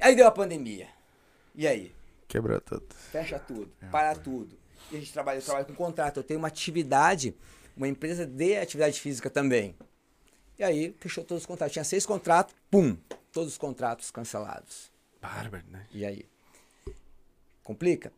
Aí 0.00 0.14
deu 0.14 0.26
a 0.26 0.30
pandemia. 0.30 0.88
E 1.54 1.66
aí? 1.66 1.94
Quebrou 2.28 2.60
tudo. 2.60 2.86
Fecha 3.10 3.38
tudo, 3.38 3.70
para 3.90 4.14
tudo. 4.14 4.56
E 4.92 4.96
a 4.96 5.00
gente 5.00 5.12
trabalha, 5.12 5.38
eu 5.38 5.42
trabalho 5.42 5.66
com 5.66 5.74
contrato. 5.74 6.18
Eu 6.18 6.24
tenho 6.24 6.38
uma 6.38 6.48
atividade, 6.48 7.34
uma 7.76 7.88
empresa 7.88 8.26
de 8.26 8.56
atividade 8.56 9.00
física 9.00 9.28
também. 9.30 9.74
E 10.58 10.62
aí, 10.62 10.94
fechou 11.00 11.24
todos 11.24 11.42
os 11.42 11.46
contratos. 11.46 11.72
Tinha 11.72 11.84
seis 11.84 12.04
contratos, 12.06 12.54
pum, 12.70 12.96
todos 13.32 13.52
os 13.52 13.58
contratos 13.58 14.10
cancelados. 14.10 14.90
Bárbaro, 15.20 15.64
né? 15.68 15.86
E 15.92 16.04
aí? 16.04 16.26
Complica? 17.62 18.12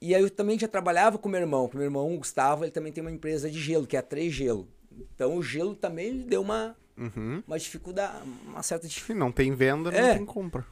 E 0.00 0.14
aí 0.14 0.22
eu 0.22 0.30
também 0.30 0.58
já 0.58 0.68
trabalhava 0.68 1.18
com 1.18 1.28
meu 1.28 1.40
irmão, 1.40 1.68
que 1.68 1.76
meu 1.76 1.84
irmão, 1.84 2.14
o 2.14 2.18
Gustavo, 2.18 2.64
ele 2.64 2.70
também 2.70 2.92
tem 2.92 3.02
uma 3.02 3.10
empresa 3.10 3.50
de 3.50 3.60
gelo, 3.60 3.86
que 3.86 3.96
é 3.96 4.00
a 4.00 4.02
3 4.02 4.32
Gelo. 4.32 4.68
Então 5.14 5.36
o 5.36 5.42
gelo 5.42 5.74
também 5.74 6.20
deu 6.22 6.40
uma, 6.40 6.76
Uhum. 6.96 7.42
uma 7.46 7.58
dificuldade, 7.58 8.22
uma 8.46 8.62
certa 8.62 8.86
dificuldade. 8.88 9.18
Não 9.18 9.32
tem 9.32 9.52
venda, 9.54 9.90
não 9.90 9.98
É. 9.98 10.14
tem 10.14 10.24
compra. 10.24 10.66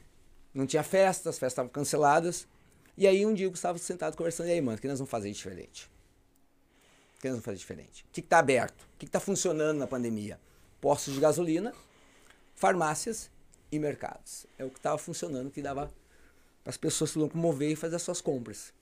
Não 0.53 0.65
tinha 0.65 0.83
festas, 0.83 1.27
as 1.27 1.35
festas 1.39 1.53
estavam 1.53 1.69
canceladas. 1.69 2.47
E 2.97 3.05
aí 3.05 3.25
um 3.25 3.33
dia 3.33 3.47
o 3.47 3.51
Gustavo 3.51 3.77
sentado 3.77 4.17
conversando, 4.17 4.47
e 4.49 4.53
aí, 4.53 4.61
mano, 4.61 4.77
o 4.77 4.81
que 4.81 4.87
nós 4.87 4.97
vamos 4.99 5.11
fazer 5.11 5.31
diferente? 5.31 5.89
O 7.17 7.21
que 7.21 7.27
nós 7.27 7.33
vamos 7.35 7.45
fazer 7.45 7.57
diferente? 7.57 8.03
O 8.03 8.11
que, 8.13 8.21
que 8.21 8.27
tá 8.27 8.39
aberto? 8.39 8.81
O 8.81 8.97
que, 8.97 9.05
que 9.05 9.11
tá 9.11 9.19
funcionando 9.19 9.77
na 9.77 9.87
pandemia? 9.87 10.39
Postos 10.81 11.13
de 11.13 11.19
gasolina, 11.19 11.73
farmácias 12.55 13.29
e 13.71 13.79
mercados. 13.79 14.45
É 14.57 14.65
o 14.65 14.69
que 14.69 14.77
estava 14.77 14.97
funcionando, 14.97 15.51
que 15.51 15.61
dava 15.61 15.91
para 16.63 16.69
as 16.69 16.77
pessoas 16.77 17.11
se 17.11 17.19
locomover 17.19 17.71
e 17.71 17.75
fazer 17.75 17.95
as 17.95 18.01
suas 18.01 18.21
compras. 18.21 18.73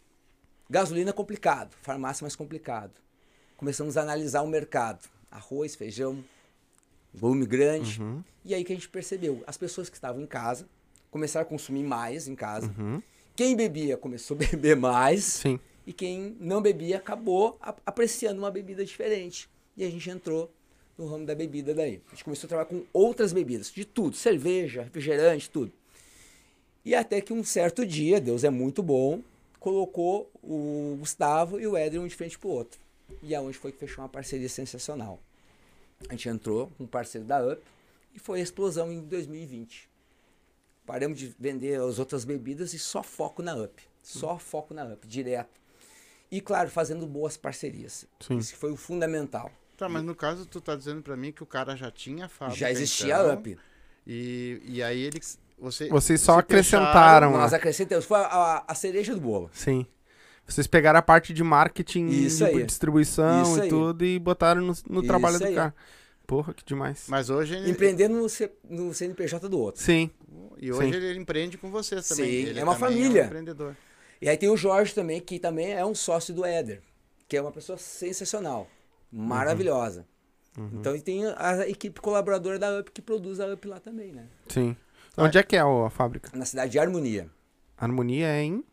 Gasolina 0.69 1.11
é 1.11 1.13
complicado, 1.13 1.75
farmácia 1.81 2.23
mais 2.23 2.35
complicado. 2.35 2.93
Começamos 3.57 3.97
a 3.97 4.01
analisar 4.01 4.41
o 4.41 4.47
mercado. 4.47 5.07
Arroz, 5.29 5.75
feijão, 5.75 6.23
volume 7.13 7.45
grande. 7.45 8.01
Uhum. 8.01 8.23
E 8.43 8.53
aí 8.53 8.63
que 8.63 8.73
a 8.73 8.75
gente 8.75 8.89
percebeu, 8.89 9.43
as 9.45 9.57
pessoas 9.57 9.89
que 9.89 9.95
estavam 9.95 10.21
em 10.21 10.27
casa 10.27 10.67
começaram 11.11 11.45
a 11.45 11.49
consumir 11.49 11.83
mais 11.83 12.27
em 12.27 12.35
casa. 12.35 12.73
Uhum. 12.77 13.01
Quem 13.35 13.55
bebia 13.55 13.97
começou 13.97 14.35
a 14.35 14.39
beber 14.51 14.75
mais. 14.75 15.23
Sim. 15.23 15.59
E 15.85 15.93
quem 15.93 16.35
não 16.39 16.61
bebia 16.61 16.97
acabou 16.97 17.59
apreciando 17.85 18.39
uma 18.39 18.49
bebida 18.49 18.83
diferente. 18.83 19.49
E 19.77 19.83
a 19.83 19.89
gente 19.89 20.09
entrou 20.09 20.51
no 20.97 21.07
ramo 21.07 21.25
da 21.25 21.35
bebida 21.35 21.73
daí. 21.73 22.01
A 22.07 22.11
gente 22.11 22.23
começou 22.23 22.47
a 22.47 22.49
trabalhar 22.49 22.69
com 22.69 22.83
outras 22.93 23.33
bebidas, 23.33 23.71
de 23.71 23.85
tudo, 23.85 24.15
cerveja, 24.15 24.83
refrigerante, 24.83 25.49
tudo. 25.49 25.71
E 26.83 26.93
até 26.93 27.19
que 27.19 27.33
um 27.33 27.43
certo 27.43 27.85
dia, 27.85 28.21
Deus 28.21 28.43
é 28.43 28.49
muito 28.49 28.83
bom, 28.83 29.21
colocou 29.59 30.29
o 30.43 30.95
Gustavo 30.99 31.59
e 31.59 31.65
o 31.65 31.75
Éder 31.75 31.99
um 31.99 32.07
de 32.07 32.15
frente 32.15 32.37
pro 32.37 32.49
outro. 32.49 32.79
E 33.21 33.33
aonde 33.33 33.57
foi 33.57 33.71
que 33.71 33.79
fechou 33.79 34.03
uma 34.03 34.09
parceria 34.09 34.49
sensacional. 34.49 35.19
A 36.07 36.11
gente 36.11 36.29
entrou 36.29 36.71
com 36.77 36.83
um 36.83 36.87
parceiro 36.87 37.25
da 37.25 37.43
UP 37.43 37.61
e 38.13 38.19
foi 38.19 38.39
a 38.39 38.43
explosão 38.43 38.91
em 38.91 39.01
2020. 39.01 39.89
Paramos 40.85 41.17
de 41.17 41.35
vender 41.39 41.79
as 41.81 41.97
outras 41.97 42.23
bebidas 42.23 42.73
e 42.73 42.79
só 42.79 43.01
foco 43.01 43.41
na 43.41 43.55
UP. 43.55 43.81
Só 44.03 44.37
foco 44.37 44.73
na 44.73 44.85
UP, 44.85 45.07
direto. 45.07 45.59
E, 46.29 46.39
claro, 46.39 46.69
fazendo 46.69 47.07
boas 47.07 47.35
parcerias. 47.35 48.05
Sim. 48.19 48.37
Isso 48.37 48.55
foi 48.55 48.71
o 48.71 48.75
fundamental. 48.75 49.51
Tá, 49.77 49.89
mas 49.89 50.03
no 50.03 50.15
caso, 50.15 50.45
tu 50.45 50.61
tá 50.61 50.75
dizendo 50.75 51.01
pra 51.01 51.17
mim 51.17 51.31
que 51.31 51.43
o 51.43 51.45
cara 51.45 51.75
já 51.75 51.91
tinha 51.91 52.29
fábrica. 52.29 52.59
Já 52.59 52.71
existia 52.71 53.15
então, 53.15 53.31
a 53.31 53.33
UP. 53.33 53.57
E, 54.07 54.61
e 54.65 54.83
aí 54.83 55.01
eles. 55.01 55.37
Você, 55.57 55.87
Vocês 55.89 56.19
só 56.21 56.39
acrescentaram 56.39 56.91
fecharam, 56.91 57.31
lá. 57.31 57.37
Nós 57.39 57.53
acrescentamos. 57.53 58.05
Foi 58.05 58.17
a, 58.19 58.23
a- 58.25 58.63
a 58.67 58.75
cereja 58.75 59.13
do 59.13 59.21
bolo. 59.21 59.49
Sim. 59.53 59.85
Vocês 60.47 60.67
pegaram 60.67 60.99
a 60.99 61.01
parte 61.01 61.33
de 61.33 61.43
marketing, 61.43 62.07
Isso 62.07 62.45
de 62.45 62.63
distribuição 62.63 63.41
Isso 63.41 63.57
e 63.57 63.61
aí. 63.61 63.69
tudo 63.69 64.05
e 64.05 64.19
botaram 64.19 64.61
no, 64.61 64.67
no 64.89 64.99
Isso 64.99 65.07
trabalho 65.07 65.39
do 65.39 65.45
aí. 65.45 65.55
cara. 65.55 65.73
Porra, 66.27 66.53
que 66.53 66.63
demais. 66.63 67.05
Mas 67.07 67.29
hoje 67.29 67.55
ele. 67.55 67.71
Empreender 67.71 68.07
no, 68.07 68.27
C- 68.29 68.51
no 68.69 68.93
CNPJ 68.93 69.47
do 69.49 69.59
outro. 69.59 69.81
Sim. 69.81 70.09
E 70.57 70.71
hoje 70.71 70.91
Sim. 70.91 70.95
ele 70.97 71.19
empreende 71.19 71.57
com 71.57 71.69
vocês 71.71 72.07
também. 72.07 72.25
Sim, 72.25 72.49
Ele 72.49 72.59
é 72.59 72.63
uma 72.63 72.75
família. 72.75 73.23
um 73.23 73.25
empreendedor. 73.25 73.75
E 74.21 74.29
aí 74.29 74.37
tem 74.37 74.49
o 74.49 74.57
Jorge 74.57 74.93
também, 74.93 75.19
que 75.19 75.39
também 75.39 75.73
é 75.73 75.85
um 75.85 75.93
sócio 75.95 76.33
do 76.33 76.45
Éder, 76.45 76.81
que 77.27 77.35
é 77.37 77.41
uma 77.41 77.51
pessoa 77.51 77.77
sensacional, 77.77 78.67
maravilhosa. 79.11 80.05
Então 80.73 80.95
e 80.95 81.01
tem 81.01 81.25
a 81.25 81.67
equipe 81.67 81.99
colaboradora 81.99 82.57
da 82.57 82.79
UP 82.79 82.89
que 82.91 83.01
produz 83.01 83.39
a 83.41 83.47
UP 83.47 83.67
lá 83.67 83.79
também, 83.79 84.13
né? 84.13 84.25
Sim. 84.47 84.75
Onde 85.17 85.37
é 85.37 85.43
que 85.43 85.55
é 85.55 85.59
a 85.59 85.89
fábrica? 85.89 86.29
Na 86.33 86.45
cidade 86.45 86.71
de 86.71 86.79
Harmonia. 86.79 87.29
Harmonia 87.77 88.27
é 88.27 88.43
em. 88.43 88.63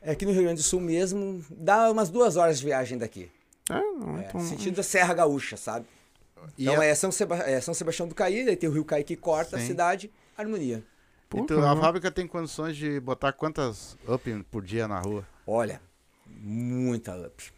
É 0.00 0.12
aqui 0.12 0.24
no 0.24 0.32
Rio 0.32 0.42
Grande 0.42 0.60
do 0.60 0.64
Sul 0.64 0.80
mesmo, 0.80 1.44
dá 1.50 1.90
umas 1.90 2.10
duas 2.10 2.36
horas 2.36 2.58
de 2.58 2.64
viagem 2.64 2.96
daqui. 2.98 3.30
É, 3.70 3.74
não, 3.80 4.18
É, 4.18 4.24
então- 4.26 4.40
sentido 4.40 4.76
da 4.76 4.82
Serra 4.82 5.14
Gaúcha, 5.14 5.56
sabe? 5.56 5.86
E 6.58 6.64
Então 6.64 6.80
a- 6.80 6.84
é, 6.84 6.94
São 6.94 7.10
Seba- 7.12 7.36
é 7.38 7.60
São 7.60 7.72
Sebastião 7.74 8.08
do 8.08 8.14
Caí, 8.14 8.44
daí 8.44 8.56
tem 8.56 8.68
o 8.68 8.72
Rio 8.72 8.84
Caí 8.84 9.04
que 9.04 9.16
corta 9.16 9.56
a 9.56 9.60
Sim. 9.60 9.66
cidade, 9.68 10.10
Harmonia. 10.36 10.82
Porra, 11.28 11.44
Então, 11.44 11.70
a 11.70 11.76
fábrica 11.76 12.10
tem 12.10 12.26
condições 12.26 12.76
de 12.76 12.98
botar 13.00 13.32
quantas 13.32 13.96
up 14.08 14.44
por 14.50 14.62
dia 14.64 14.86
na 14.88 14.98
rua? 15.00 15.26
Olha, 15.46 15.80
muita 16.26 17.16
UP. 17.16 17.52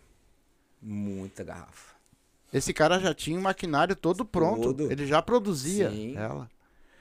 Muita 0.87 1.43
garrafa. 1.43 1.95
Esse 2.53 2.75
cara 2.75 3.01
já 3.01 3.15
tinha 3.15 3.39
o 3.39 3.43
maquinário 3.43 3.97
todo 3.97 4.25
pronto. 4.25 4.75
Todo. 4.75 4.93
Ele 4.93 5.07
já 5.07 5.23
produzia 5.23 5.91
Sim. 5.91 6.15
ela. 6.17 6.49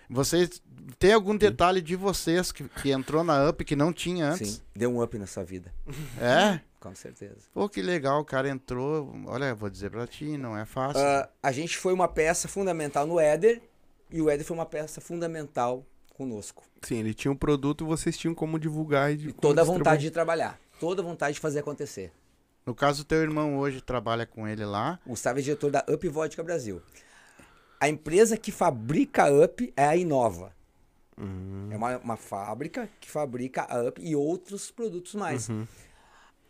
Vocês. 0.09 0.61
Tem 0.97 1.13
algum 1.13 1.35
detalhe 1.35 1.81
de 1.81 1.95
vocês 1.95 2.51
que, 2.51 2.63
que 2.67 2.91
entrou 2.91 3.23
na 3.23 3.49
UP 3.49 3.63
que 3.63 3.75
não 3.75 3.93
tinha 3.93 4.29
antes? 4.29 4.55
Sim, 4.55 4.61
deu 4.75 4.89
um 4.89 5.03
up 5.03 5.17
na 5.17 5.27
sua 5.27 5.43
vida. 5.43 5.71
É? 6.19 6.59
Com 6.79 6.93
certeza. 6.95 7.35
Pô, 7.53 7.69
que 7.69 7.81
legal, 7.81 8.19
o 8.19 8.25
cara 8.25 8.49
entrou. 8.49 9.13
Olha, 9.25 9.55
vou 9.55 9.69
dizer 9.69 9.89
pra 9.89 10.05
ti, 10.05 10.37
não 10.37 10.57
é 10.57 10.65
fácil. 10.65 11.01
Ah, 11.01 11.29
a 11.41 11.51
gente 11.51 11.77
foi 11.77 11.93
uma 11.93 12.09
peça 12.09 12.47
fundamental 12.47 13.07
no 13.07 13.19
Éder 13.19 13.61
e 14.11 14.21
o 14.21 14.29
Éder 14.29 14.45
foi 14.45 14.57
uma 14.57 14.65
peça 14.65 14.99
fundamental 14.99 15.85
conosco. 16.13 16.63
Sim, 16.81 16.99
ele 16.99 17.13
tinha 17.13 17.31
um 17.31 17.35
produto 17.37 17.85
e 17.85 17.87
vocês 17.87 18.17
tinham 18.17 18.35
como 18.35 18.59
divulgar 18.59 19.11
e, 19.11 19.15
E 19.15 19.17
como 19.27 19.33
toda 19.33 19.61
a 19.61 19.63
vontade 19.63 20.01
de 20.01 20.11
trabalhar. 20.11 20.59
Toda 20.79 21.01
a 21.01 21.05
vontade 21.05 21.35
de 21.35 21.39
fazer 21.39 21.59
acontecer. 21.59 22.11
No 22.65 22.73
caso, 22.73 23.03
teu 23.03 23.21
irmão 23.21 23.57
hoje 23.57 23.81
trabalha 23.81 24.25
com 24.25 24.47
ele 24.47 24.65
lá. 24.65 24.99
O 25.05 25.09
Gustavo 25.09 25.39
é 25.39 25.41
diretor 25.41 25.69
da 25.69 25.83
Up 25.89 26.07
Vodka 26.07 26.41
Brasil. 26.43 26.81
A 27.79 27.89
empresa 27.89 28.37
que 28.37 28.51
fabrica 28.51 29.25
a 29.25 29.43
Up 29.45 29.73
é 29.75 29.85
a 29.85 29.95
Inova. 29.95 30.53
É 31.69 31.75
uma, 31.75 31.97
uma 31.97 32.17
fábrica 32.17 32.89
que 32.99 33.09
fabrica 33.09 33.63
a 33.69 33.83
Up 33.87 34.01
e 34.01 34.15
outros 34.15 34.71
produtos 34.71 35.13
mais. 35.15 35.49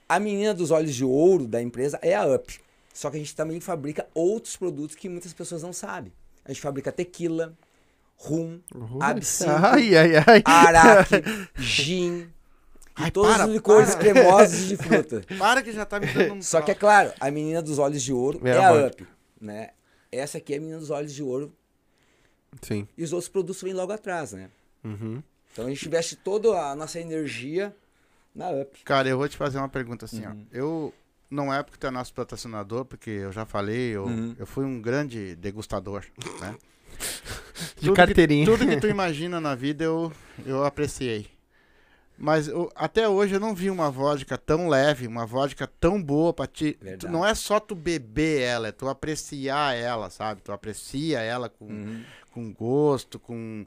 A 0.08 0.20
menina 0.20 0.54
dos 0.54 0.70
olhos 0.72 0.94
de 0.94 1.04
ouro 1.04 1.48
da 1.48 1.62
empresa 1.62 1.98
é 2.02 2.14
a 2.16 2.26
Up. 2.26 2.60
Só 2.94 3.10
que 3.10 3.16
a 3.18 3.20
gente 3.20 3.36
também 3.36 3.60
fabrica 3.60 4.08
outros 4.14 4.56
produtos 4.56 4.96
que 4.96 5.10
muitas 5.10 5.34
pessoas 5.34 5.64
não 5.64 5.74
sabem. 5.74 6.14
A 6.46 6.50
gente 6.54 6.62
fabrica 6.62 6.92
tequila, 6.92 7.58
rum, 8.16 8.60
absinto, 9.02 9.50
Ai, 9.50 9.96
ai, 9.96 10.12
ai. 10.18 10.44
araque, 10.46 11.16
gin 11.58 12.28
Ai, 12.96 13.10
todos 13.12 13.32
para, 13.32 13.48
os 13.48 13.54
licores 13.54 13.96
para. 13.96 14.00
cremosos 14.00 14.68
de 14.68 14.78
fruta. 14.78 15.22
Para 15.40 15.62
que 15.64 15.72
já 15.72 15.84
tá 15.86 16.00
me 16.00 16.06
dando 16.08 16.34
um. 16.36 16.42
Só 16.42 16.62
que 16.62 16.72
é 16.72 16.76
claro, 16.76 17.12
a 17.20 17.32
menina 17.32 17.62
dos 17.62 17.80
olhos 17.80 18.04
de 18.04 18.14
ouro 18.14 18.40
É 18.44 18.50
é, 18.52 18.64
a. 18.64 18.88
Up, 18.88 19.08
né? 19.42 19.70
Essa 20.12 20.38
aqui 20.38 20.54
é 20.54 20.58
a 20.58 20.60
menina 20.60 20.78
dos 20.80 20.92
olhos 20.92 21.12
de 21.14 21.24
ouro 21.24 21.52
Sim. 22.62 22.88
e 22.98 23.04
os 23.04 23.12
outros 23.12 23.30
produtos 23.30 23.62
vêm 23.64 23.74
logo 23.74 23.92
atrás, 23.92 24.34
né? 24.34 24.50
Uhum. 24.84 25.24
Então 25.52 25.66
a 25.66 25.70
gente 25.70 25.88
investe 25.88 26.16
toda 26.16 26.50
a 26.70 26.76
nossa 26.76 27.00
energia 27.00 27.76
na 28.36 28.50
Up. 28.52 28.80
Cara, 28.84 29.10
eu 29.10 29.18
vou 29.18 29.28
te 29.28 29.38
fazer 29.38 29.58
uma 29.58 29.70
pergunta 29.70 30.06
assim, 30.06 30.26
Uhum. 30.26 30.46
ó. 30.52 30.56
Eu. 30.56 30.94
Não 31.32 31.52
é 31.52 31.64
porque 31.64 31.80
tu 31.80 31.88
é 31.88 31.90
nosso 31.92 32.14
patrocinador, 32.14 32.86
porque 32.86 33.10
eu 33.10 33.32
já 33.32 33.44
falei, 33.44 33.90
eu, 33.96 34.04
Uhum. 34.06 34.36
eu 34.38 34.46
fui 34.46 34.64
um 34.66 34.80
grande 34.80 35.36
degustador, 35.36 36.04
né? 36.40 36.56
De 37.80 37.88
Tudo 37.88 37.96
carteirinha. 37.96 38.46
Que, 38.46 38.52
tudo 38.52 38.68
que 38.68 38.78
tu 38.80 38.86
imagina 38.88 39.42
na 39.42 39.56
vida 39.56 39.84
eu, 39.84 40.12
eu 40.46 40.64
apreciei. 40.64 41.28
Mas 42.26 42.48
eu- 42.48 42.72
até 42.74 43.06
hoje 43.10 43.34
eu 43.34 43.40
não 43.40 43.54
vi 43.54 43.70
uma 43.70 43.92
vodka 43.92 44.38
tão 44.38 44.70
leve, 44.70 45.06
uma 45.08 45.26
vodka 45.26 45.68
tão 45.68 46.02
boa 46.02 46.32
pra 46.34 46.48
ti. 46.48 46.78
tu- 46.98 47.10
não 47.10 47.26
é 47.26 47.36
só 47.36 47.60
tu 47.60 47.76
beber 47.76 48.40
ela, 48.42 48.70
é 48.70 48.72
tu 48.72 48.88
apreciar 48.88 49.76
ela, 49.76 50.10
sabe? 50.10 50.40
Tu 50.42 50.50
aprecia 50.50 51.20
ela 51.20 51.50
com, 51.50 51.66
Uhum. 51.66 52.02
com 52.32 52.54
gosto, 52.54 53.20
com. 53.20 53.66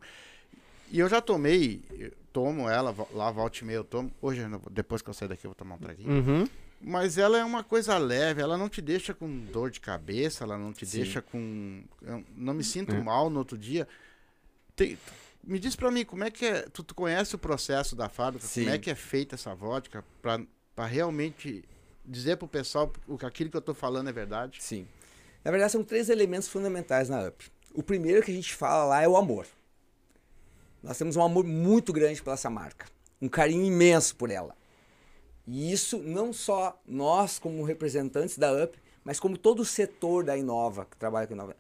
E 0.91 0.99
eu 0.99 1.07
já 1.07 1.21
tomei, 1.21 1.83
eu 1.99 2.11
tomo 2.33 2.67
ela, 2.67 2.95
lá 3.13 3.31
volta 3.31 3.59
e 3.61 3.65
meia 3.65 3.77
eu 3.77 3.85
tomo. 3.85 4.11
Hoje, 4.23 4.41
depois 4.71 5.03
que 5.03 5.11
eu 5.11 5.15
sair 5.15 5.29
daqui, 5.29 5.45
eu 5.47 5.51
vou 5.51 5.55
tomar 5.55 5.75
um 5.75 5.79
traguinho. 5.79 6.11
Uhum. 6.11 6.49
Mas 6.81 7.19
ela 7.19 7.37
é 7.37 7.45
uma 7.45 7.63
coisa 7.63 7.99
leve, 7.99 8.41
ela 8.41 8.57
não 8.57 8.71
te 8.71 8.81
deixa 8.81 9.13
com 9.13 9.29
dor 9.53 9.71
de 9.71 9.81
cabeça, 9.81 10.45
ela 10.45 10.57
não 10.57 10.73
te 10.73 10.87
Sim. 10.87 10.97
deixa 11.03 11.21
com. 11.21 11.83
Eu 12.01 12.25
não 12.35 12.55
me 12.55 12.65
sinto 12.65 12.95
É. 12.95 13.01
mal 13.03 13.29
no 13.29 13.39
outro 13.39 13.59
dia. 13.59 13.87
Tem- 14.75 14.97
me 15.47 15.59
diz 15.61 15.77
pra 15.77 15.91
mim, 15.91 16.05
como 16.05 16.25
é 16.25 16.31
que 16.31 16.45
é. 16.45 16.63
Tu, 16.63 16.83
tu 16.83 16.95
conhece 16.95 17.35
o 17.35 17.39
processo 17.39 17.95
da 17.95 18.09
fábrica? 18.09 18.47
Sim. 18.47 18.65
Como 18.65 18.75
é 18.75 18.79
que 18.79 18.91
é 18.91 18.95
feita 18.95 19.37
essa 19.37 19.55
vodka 19.55 20.05
pra 20.21 20.87
realmente 20.87 21.65
dizer 22.05 22.37
pro 22.37 22.49
pessoal 22.49 22.93
o 23.07 23.17
que 23.17 23.25
aquilo 23.25 23.51
que 23.51 23.57
eu 23.57 23.63
tô 23.63 23.73
falando 23.73 24.09
é 24.09 24.13
verdade? 24.13 24.59
Sim. 24.61 24.87
Na 25.45 25.51
verdade, 25.51 25.73
são 25.73 25.85
três 25.85 26.09
elementos 26.09 26.49
fundamentais 26.49 27.09
na 27.09 27.29
UP. 27.29 27.45
O 27.73 27.83
primeiro 27.83 28.23
que 28.23 28.33
a 28.33 28.35
gente 28.35 28.53
fala 28.53 28.85
lá 28.85 29.03
é 29.03 29.09
o 29.09 29.17
amor. 29.17 29.47
Nós 30.83 30.99
temos 30.99 31.15
um 31.17 31.23
amor 31.23 31.45
muito 31.45 31.93
grande 31.93 32.21
pela 32.23 32.35
essa 32.35 32.51
marca. 32.51 32.87
Um 33.23 33.29
carinho 33.29 33.65
imenso 33.65 34.17
por 34.17 34.31
ela. 34.31 34.55
E 35.47 35.73
isso 35.73 35.99
não 35.99 36.33
só 36.33 36.81
nós, 36.85 37.39
como 37.39 37.63
representantes 37.63 38.37
da 38.37 38.53
UP, 38.53 38.77
mas 39.05 39.21
como 39.21 39.39
todo 39.39 39.61
o 39.61 39.65
setor 39.65 40.25
da 40.25 40.37
Inova, 40.37 40.85
que 40.85 40.97
trabalha 40.97 41.27
com 41.27 41.35
a 41.35 41.37
Inova. 41.37 41.57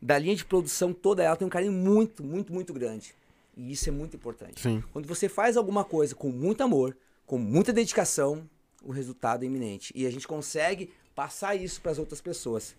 Da 0.00 0.18
linha 0.18 0.36
de 0.36 0.44
produção 0.44 0.92
toda 0.92 1.22
ela 1.22 1.34
tem 1.34 1.46
um 1.46 1.50
carinho 1.50 1.72
muito, 1.72 2.22
muito, 2.22 2.52
muito 2.52 2.72
grande. 2.72 3.14
E 3.56 3.72
isso 3.72 3.88
é 3.88 3.92
muito 3.92 4.16
importante. 4.16 4.60
Sim. 4.60 4.82
Quando 4.92 5.06
você 5.06 5.28
faz 5.28 5.56
alguma 5.56 5.84
coisa 5.84 6.14
com 6.14 6.30
muito 6.30 6.62
amor, 6.62 6.96
com 7.26 7.38
muita 7.38 7.72
dedicação, 7.72 8.48
o 8.82 8.92
resultado 8.92 9.44
é 9.44 9.46
iminente. 9.46 9.92
E 9.96 10.06
a 10.06 10.10
gente 10.10 10.26
consegue 10.26 10.92
passar 11.14 11.54
isso 11.54 11.80
para 11.80 11.92
as 11.92 11.98
outras 11.98 12.20
pessoas. 12.20 12.76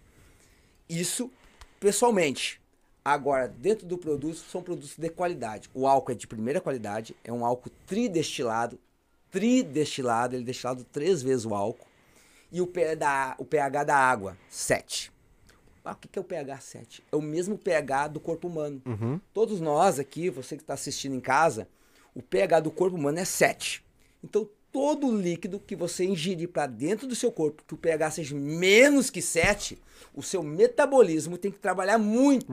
Isso 0.90 1.32
pessoalmente. 1.80 2.62
Agora, 3.04 3.48
dentro 3.48 3.86
do 3.86 3.98
produto, 3.98 4.36
são 4.36 4.64
produtos 4.64 4.98
de 4.98 5.10
qualidade. 5.10 5.70
O 5.74 5.88
álcool 5.88 6.12
é 6.12 6.16
de 6.16 6.28
primeira 6.28 6.60
qualidade, 6.60 7.16
é 7.24 7.32
um 7.32 7.46
álcool 7.46 7.70
tridestilado. 7.86 8.80
Tridestilado, 9.30 10.36
ele 10.36 10.44
é 10.44 10.46
destilado 10.46 10.84
três 10.84 11.22
vezes 11.22 11.46
o 11.46 11.54
álcool. 11.54 11.88
E 12.52 12.62
o, 12.62 12.68
pH 12.68 12.96
da, 12.96 13.36
o 13.38 13.46
pH 13.46 13.84
da 13.84 13.96
água, 13.96 14.38
7. 14.50 15.12
Ah, 15.86 15.94
o 15.94 15.96
que 15.96 16.18
é 16.18 16.22
o 16.22 16.26
pH 16.26 16.60
7? 16.60 17.04
É 17.12 17.16
o 17.16 17.22
mesmo 17.22 17.58
pH 17.58 18.08
do 18.10 18.20
corpo 18.20 18.48
humano. 18.48 18.82
Uhum. 18.86 19.20
Todos 19.34 19.62
nós 19.62 20.00
aqui, 20.00 20.30
você 20.30 20.56
que 20.56 20.64
está 20.64 20.74
assistindo 20.74 21.16
em 21.16 21.20
casa, 21.20 21.68
o 22.14 22.22
pH 22.22 22.62
do 22.62 22.72
corpo 22.72 22.98
humano 22.98 23.20
é 23.20 23.26
7. 23.26 23.86
Então, 24.24 24.50
todo 24.72 25.16
líquido 25.16 25.60
que 25.60 25.76
você 25.76 26.04
ingerir 26.04 26.50
para 26.50 26.68
dentro 26.68 27.08
do 27.08 27.16
seu 27.16 27.32
corpo, 27.32 27.64
que 27.66 27.74
o 27.74 27.78
pH 27.78 28.12
seja 28.12 28.36
menos 28.36 29.10
que 29.10 29.22
7, 29.22 29.78
o 30.14 30.22
seu 30.22 30.44
metabolismo 30.44 31.38
tem 31.38 31.52
que 31.52 31.60
trabalhar 31.60 31.98
muito 31.98 32.46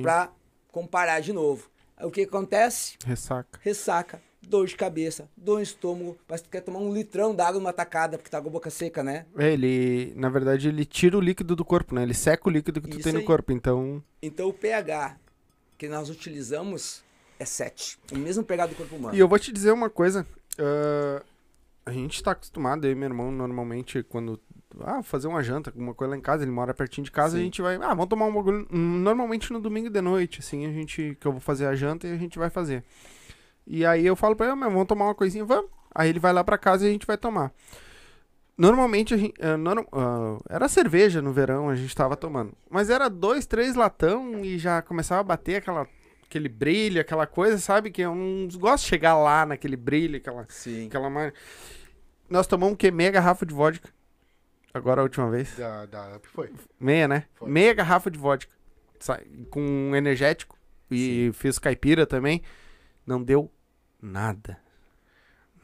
para 0.00 0.32
comparar 0.70 1.20
de 1.20 1.32
novo. 1.32 1.70
O 2.00 2.10
que 2.10 2.22
acontece? 2.22 2.96
Ressaca. 3.04 3.60
Ressaca, 3.62 4.22
dor 4.42 4.66
de 4.66 4.74
cabeça, 4.76 5.28
dor 5.36 5.56
no 5.56 5.62
estômago, 5.62 6.18
parece 6.26 6.44
que 6.44 6.48
tu 6.48 6.52
quer 6.52 6.60
tomar 6.62 6.78
um 6.80 6.92
litrão 6.92 7.34
d'água 7.34 7.60
numa 7.60 7.72
tacada, 7.72 8.16
porque 8.18 8.30
tá 8.30 8.40
com 8.40 8.48
a 8.48 8.50
boca 8.50 8.70
seca, 8.70 9.02
né? 9.02 9.26
É, 9.36 9.52
ele, 9.52 10.12
na 10.16 10.28
verdade, 10.28 10.68
ele 10.68 10.84
tira 10.84 11.16
o 11.16 11.20
líquido 11.20 11.54
do 11.54 11.64
corpo, 11.64 11.94
né? 11.94 12.02
Ele 12.02 12.14
seca 12.14 12.48
o 12.48 12.50
líquido 12.50 12.80
que 12.80 12.88
tu 12.88 12.94
Isso 12.94 13.04
tem 13.04 13.12
no 13.12 13.20
aí. 13.20 13.24
corpo. 13.24 13.52
Então, 13.52 14.02
Então 14.22 14.48
o 14.48 14.52
pH 14.52 15.16
que 15.78 15.88
nós 15.88 16.10
utilizamos 16.10 17.02
é 17.38 17.44
7. 17.44 17.98
O 18.12 18.18
mesmo 18.18 18.44
pH 18.44 18.66
do 18.66 18.74
corpo 18.74 18.96
humano. 18.96 19.16
E 19.16 19.18
eu 19.18 19.28
vou 19.28 19.38
te 19.38 19.52
dizer 19.52 19.72
uma 19.72 19.88
coisa. 19.88 20.26
ah, 20.58 21.22
a 21.86 21.92
gente 21.92 22.22
tá 22.22 22.32
acostumado, 22.32 22.84
eu 22.86 22.92
e 22.92 22.94
meu 22.94 23.08
irmão, 23.08 23.30
normalmente, 23.32 24.02
quando. 24.02 24.38
Ah, 24.80 25.02
fazer 25.02 25.26
uma 25.26 25.42
janta, 25.42 25.70
alguma 25.70 25.92
coisa 25.94 26.10
lá 26.12 26.16
em 26.16 26.20
casa, 26.20 26.44
ele 26.44 26.50
mora 26.52 26.72
pertinho 26.72 27.04
de 27.04 27.10
casa, 27.10 27.36
Sim. 27.36 27.40
a 27.40 27.44
gente 27.44 27.60
vai. 27.62 27.76
Ah, 27.76 27.88
vamos 27.88 28.06
tomar 28.08 28.26
um 28.26 28.34
bagulho. 28.34 28.66
Normalmente 28.70 29.52
no 29.52 29.60
domingo 29.60 29.90
de 29.90 30.00
noite, 30.00 30.40
assim, 30.40 30.66
a 30.66 30.72
gente. 30.72 31.16
Que 31.20 31.26
eu 31.26 31.32
vou 31.32 31.40
fazer 31.40 31.66
a 31.66 31.74
janta 31.74 32.06
e 32.06 32.12
a 32.12 32.16
gente 32.16 32.38
vai 32.38 32.50
fazer. 32.50 32.84
E 33.66 33.84
aí 33.86 34.04
eu 34.06 34.16
falo 34.16 34.34
pra 34.36 34.46
ele, 34.46 34.54
"Ah, 34.64 34.68
vamos 34.68 34.86
tomar 34.86 35.06
uma 35.06 35.14
coisinha, 35.14 35.44
vamos. 35.44 35.70
Aí 35.94 36.08
ele 36.08 36.18
vai 36.20 36.32
lá 36.32 36.42
pra 36.44 36.56
casa 36.58 36.84
e 36.84 36.88
a 36.88 36.92
gente 36.92 37.06
vai 37.06 37.16
tomar. 37.16 37.52
Normalmente 38.56 39.14
a 39.14 39.16
gente. 39.16 39.34
ah, 39.40 39.56
norm- 39.56 39.86
ah, 39.92 40.36
era 40.48 40.68
cerveja 40.68 41.22
no 41.22 41.32
verão, 41.32 41.68
a 41.70 41.76
gente 41.76 41.94
tava 41.94 42.16
tomando. 42.16 42.52
Mas 42.68 42.90
era 42.90 43.08
dois, 43.08 43.46
três 43.46 43.74
latão 43.74 44.44
e 44.44 44.58
já 44.58 44.82
começava 44.82 45.20
a 45.20 45.24
bater 45.24 45.56
aquela, 45.56 45.88
aquele 46.24 46.48
brilho, 46.48 47.00
aquela 47.00 47.26
coisa, 47.26 47.58
sabe? 47.58 47.90
Que 47.90 48.02
eu 48.02 48.14
não 48.14 48.46
gosto 48.58 48.84
de 48.84 48.90
chegar 48.90 49.16
lá 49.16 49.46
naquele 49.46 49.76
brilho, 49.76 50.16
aquela. 50.18 50.44
Sim. 50.48 50.86
aquela 50.88 51.08
mar... 51.08 51.32
Nós 52.28 52.46
tomamos 52.46 52.74
o 52.74 52.76
quê? 52.76 52.90
Meia 52.90 53.10
garrafa 53.10 53.46
de 53.46 53.54
vodka. 53.54 53.88
Agora 54.72 55.00
a 55.00 55.04
última 55.04 55.28
vez. 55.30 55.56
Da, 55.56 55.86
da 55.86 56.16
UP 56.16 56.28
foi. 56.28 56.50
Meia, 56.78 57.08
né? 57.08 57.24
Foi. 57.34 57.48
Meia 57.50 57.74
garrafa 57.74 58.10
de 58.10 58.18
vodka. 58.18 58.52
Com 59.50 59.60
um 59.60 59.96
energético. 59.96 60.56
E 60.90 61.30
fiz 61.34 61.58
caipira 61.58 62.06
também. 62.06 62.42
Não 63.10 63.20
deu 63.20 63.50
nada. 64.00 64.56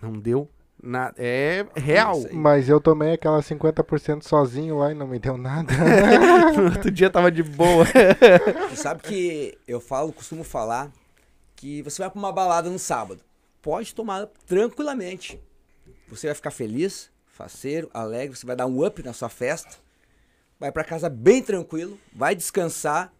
Não 0.02 0.18
deu 0.18 0.50
nada. 0.82 1.14
É 1.16 1.64
real. 1.76 2.20
Mas 2.32 2.68
eu 2.68 2.80
tomei 2.80 3.12
aquela 3.12 3.40
50% 3.40 4.24
sozinho 4.24 4.78
lá 4.78 4.90
e 4.90 4.96
não 4.96 5.06
me 5.06 5.20
deu 5.20 5.38
nada. 5.38 5.72
no 6.58 6.64
outro 6.64 6.90
dia 6.90 7.08
tava 7.08 7.30
de 7.30 7.44
boa. 7.44 7.86
Tu 8.70 8.74
sabe 8.74 9.00
que 9.00 9.56
eu 9.64 9.78
falo, 9.78 10.12
costumo 10.12 10.42
falar 10.42 10.90
que 11.54 11.82
você 11.82 12.02
vai 12.02 12.10
pra 12.10 12.18
uma 12.18 12.32
balada 12.32 12.68
no 12.68 12.80
sábado. 12.80 13.20
Pode 13.62 13.94
tomar 13.94 14.26
tranquilamente. 14.44 15.40
Você 16.08 16.26
vai 16.26 16.34
ficar 16.34 16.50
feliz, 16.50 17.12
faceiro, 17.28 17.88
alegre, 17.94 18.36
você 18.36 18.44
vai 18.44 18.56
dar 18.56 18.66
um 18.66 18.84
up 18.84 19.00
na 19.04 19.12
sua 19.12 19.28
festa. 19.28 19.76
Vai 20.58 20.72
pra 20.72 20.82
casa 20.82 21.08
bem 21.08 21.44
tranquilo, 21.44 21.96
vai 22.12 22.34
descansar. 22.34 23.12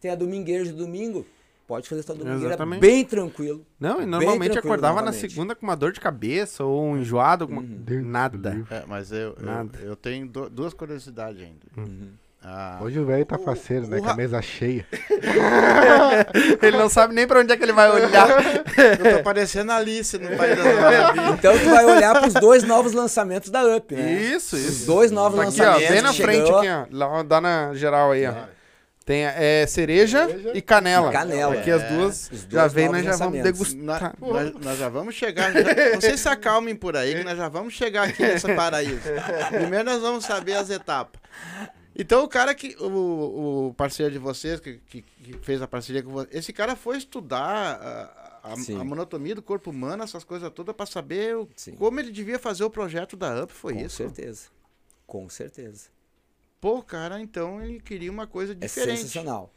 Tem 0.00 0.10
a 0.10 0.14
domingueira 0.14 0.64
de 0.64 0.72
domingo. 0.72 1.26
Pode 1.68 1.86
fazer 1.88 2.02
sua 2.02 2.14
domingueira 2.14 2.46
Exatamente. 2.54 2.80
bem 2.80 3.04
tranquilo. 3.04 3.64
Não, 3.78 4.00
e 4.02 4.06
normalmente 4.06 4.58
acordava 4.58 4.96
na 4.96 5.02
novamente. 5.12 5.30
segunda 5.30 5.54
com 5.54 5.66
uma 5.66 5.76
dor 5.76 5.92
de 5.92 6.00
cabeça 6.00 6.64
ou 6.64 6.82
um 6.82 6.96
enjoado. 6.96 7.44
Alguma... 7.44 7.60
Uhum. 7.60 7.84
Nada. 8.04 8.64
É, 8.70 8.84
mas 8.88 9.12
eu, 9.12 9.36
eu, 9.38 9.44
Nada. 9.44 9.78
eu 9.82 9.94
tenho 9.94 10.26
du- 10.26 10.48
duas 10.48 10.72
curiosidades 10.72 11.42
ainda. 11.42 11.60
Uhum. 11.76 12.08
Ah, 12.42 12.78
Hoje 12.80 12.98
o 13.00 13.04
velho 13.04 13.26
tá 13.26 13.36
O- 13.36 13.40
faceiro, 13.44 13.86
né? 13.86 13.98
o 13.98 14.02
Com 14.02 14.08
a 14.08 14.14
mesa 14.14 14.40
cheia. 14.40 14.86
Ele 16.62 16.76
não 16.76 16.88
sabe 16.88 17.14
nem 17.14 17.26
pra 17.26 17.40
onde 17.40 17.52
é 17.52 17.56
que 17.56 17.62
ele 17.64 17.72
vai 17.72 17.90
olhar. 17.90 18.28
eu 19.04 19.16
tô 19.18 19.22
parecendo 19.24 19.72
Alice 19.72 20.16
no 20.18 20.36
País 20.36 20.56
das. 20.56 21.34
Então 21.38 21.58
tu 21.58 21.68
vai 21.70 21.84
olhar 21.84 22.18
pros 22.20 22.34
dois 22.34 22.62
novos 22.64 22.92
lançamentos 22.92 23.50
da 23.50 23.62
Up, 23.76 23.94
né? 23.94 24.12
Isso, 24.22 24.56
Os 24.56 24.62
isso. 24.64 24.86
dois 24.86 25.10
novos 25.10 25.36
Tá 25.38 25.48
aqui, 25.48 25.60
ó, 25.60 25.64
lançamentos. 25.64 25.90
bem 25.94 26.02
na 26.02 26.12
que 26.12 26.22
frente 26.22 26.46
chegou. 26.46 26.58
aqui, 26.60 26.68
ó. 27.02 27.22
Dá 27.24 27.40
na 27.40 27.74
geral 27.74 28.12
aí, 28.12 28.26
ó. 28.26 28.34
Tem 29.08 29.24
é, 29.24 29.66
cereja, 29.66 30.26
Cereja 30.28 30.52
e 30.54 30.60
canela. 30.60 31.08
e 31.08 31.12
canela. 31.14 31.54
Aqui 31.54 31.70
as 31.70 31.82
duas 31.90 32.30
já 32.50 32.66
vem, 32.66 32.90
nós 32.90 33.02
já 33.02 33.16
vamos 33.16 33.42
degustar. 33.42 34.14
Nós, 34.20 34.52
nós- 34.52 34.64
nós 34.64 34.78
já 34.78 34.88
vamos 34.90 35.14
chegar. 35.14 35.50
já- 35.50 35.62
vocês 35.98 36.20
se 36.20 36.28
acalmem 36.28 36.76
por 36.76 36.94
aí, 36.94 37.14
que 37.14 37.24
nós 37.24 37.38
já 37.38 37.48
vamos 37.48 37.72
chegar 37.72 38.06
aqui 38.06 38.20
nessa 38.22 38.54
paraíso. 38.54 39.00
Primeiro 39.48 39.86
nós 39.86 40.02
vamos 40.02 40.26
saber 40.26 40.52
as 40.56 40.68
etapas. 40.68 41.18
Então 41.96 42.22
o 42.22 42.28
cara 42.28 42.54
que. 42.54 42.76
O, 42.78 43.68
o 43.68 43.74
parceiro 43.78 44.12
de 44.12 44.18
vocês, 44.18 44.60
que, 44.60 44.78
que, 44.86 45.00
que 45.00 45.38
fez 45.40 45.62
a 45.62 45.66
parceria 45.66 46.02
com 46.02 46.10
vocês, 46.10 46.34
esse 46.34 46.52
cara 46.52 46.76
foi 46.76 46.98
estudar 46.98 47.80
a, 48.42 48.50
a, 48.50 48.52
a 48.52 48.84
monotonia 48.84 49.34
do 49.34 49.40
corpo 49.42 49.70
humano, 49.70 50.02
essas 50.04 50.22
coisas 50.22 50.50
todas, 50.50 50.76
pra 50.76 50.84
saber 50.84 51.34
o- 51.34 51.48
Sim. 51.56 51.72
como 51.72 51.98
ele 51.98 52.12
devia 52.12 52.38
fazer 52.38 52.62
o 52.62 52.68
projeto 52.68 53.16
da 53.16 53.42
UP, 53.42 53.54
foi 53.54 53.72
Com 53.72 53.80
isso? 53.86 53.96
certeza. 53.96 54.48
Com 55.06 55.30
certeza. 55.30 55.88
Pô, 56.60 56.82
cara, 56.82 57.20
então 57.20 57.62
ele 57.62 57.80
queria 57.80 58.10
uma 58.10 58.26
coisa 58.26 58.52
É 58.52 58.54
diferente. 58.56 58.98
sensacional. 59.00 59.50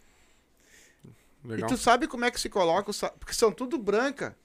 e 1.43 1.47
Legal. 1.47 1.69
tu 1.69 1.77
sabe 1.77 2.07
como 2.07 2.23
é 2.25 2.29
que 2.31 2.39
se 2.39 2.47
coloca, 2.49 2.91
o 2.91 2.93
sa- 2.93 3.09
porque 3.09 3.33
são 3.33 3.51
tudo 3.51 3.77
branca. 3.77 4.35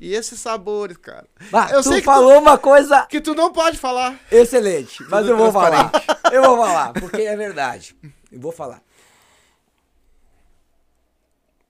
E 0.00 0.14
esses 0.14 0.38
sabores, 0.40 0.96
cara. 0.96 1.26
Ah, 1.52 1.70
Eu 1.72 1.82
tu 1.82 1.88
sei 1.88 1.96
que 1.96 2.02
tu- 2.02 2.04
falou 2.06 2.38
uma 2.38 2.56
coisa 2.56 3.04
Que 3.06 3.20
tu 3.20 3.34
não 3.34 3.52
pode 3.52 3.76
falar. 3.76 4.18
excelente, 4.30 5.02
mas 5.04 5.20
Tudo 5.26 5.30
eu 5.32 5.36
vou 5.36 5.52
falar. 5.52 5.90
Eu 6.32 6.42
vou 6.44 6.56
falar, 6.56 6.92
porque 6.94 7.22
é 7.22 7.36
verdade. 7.36 7.96
Eu 8.30 8.40
vou 8.40 8.52
falar. 8.52 8.80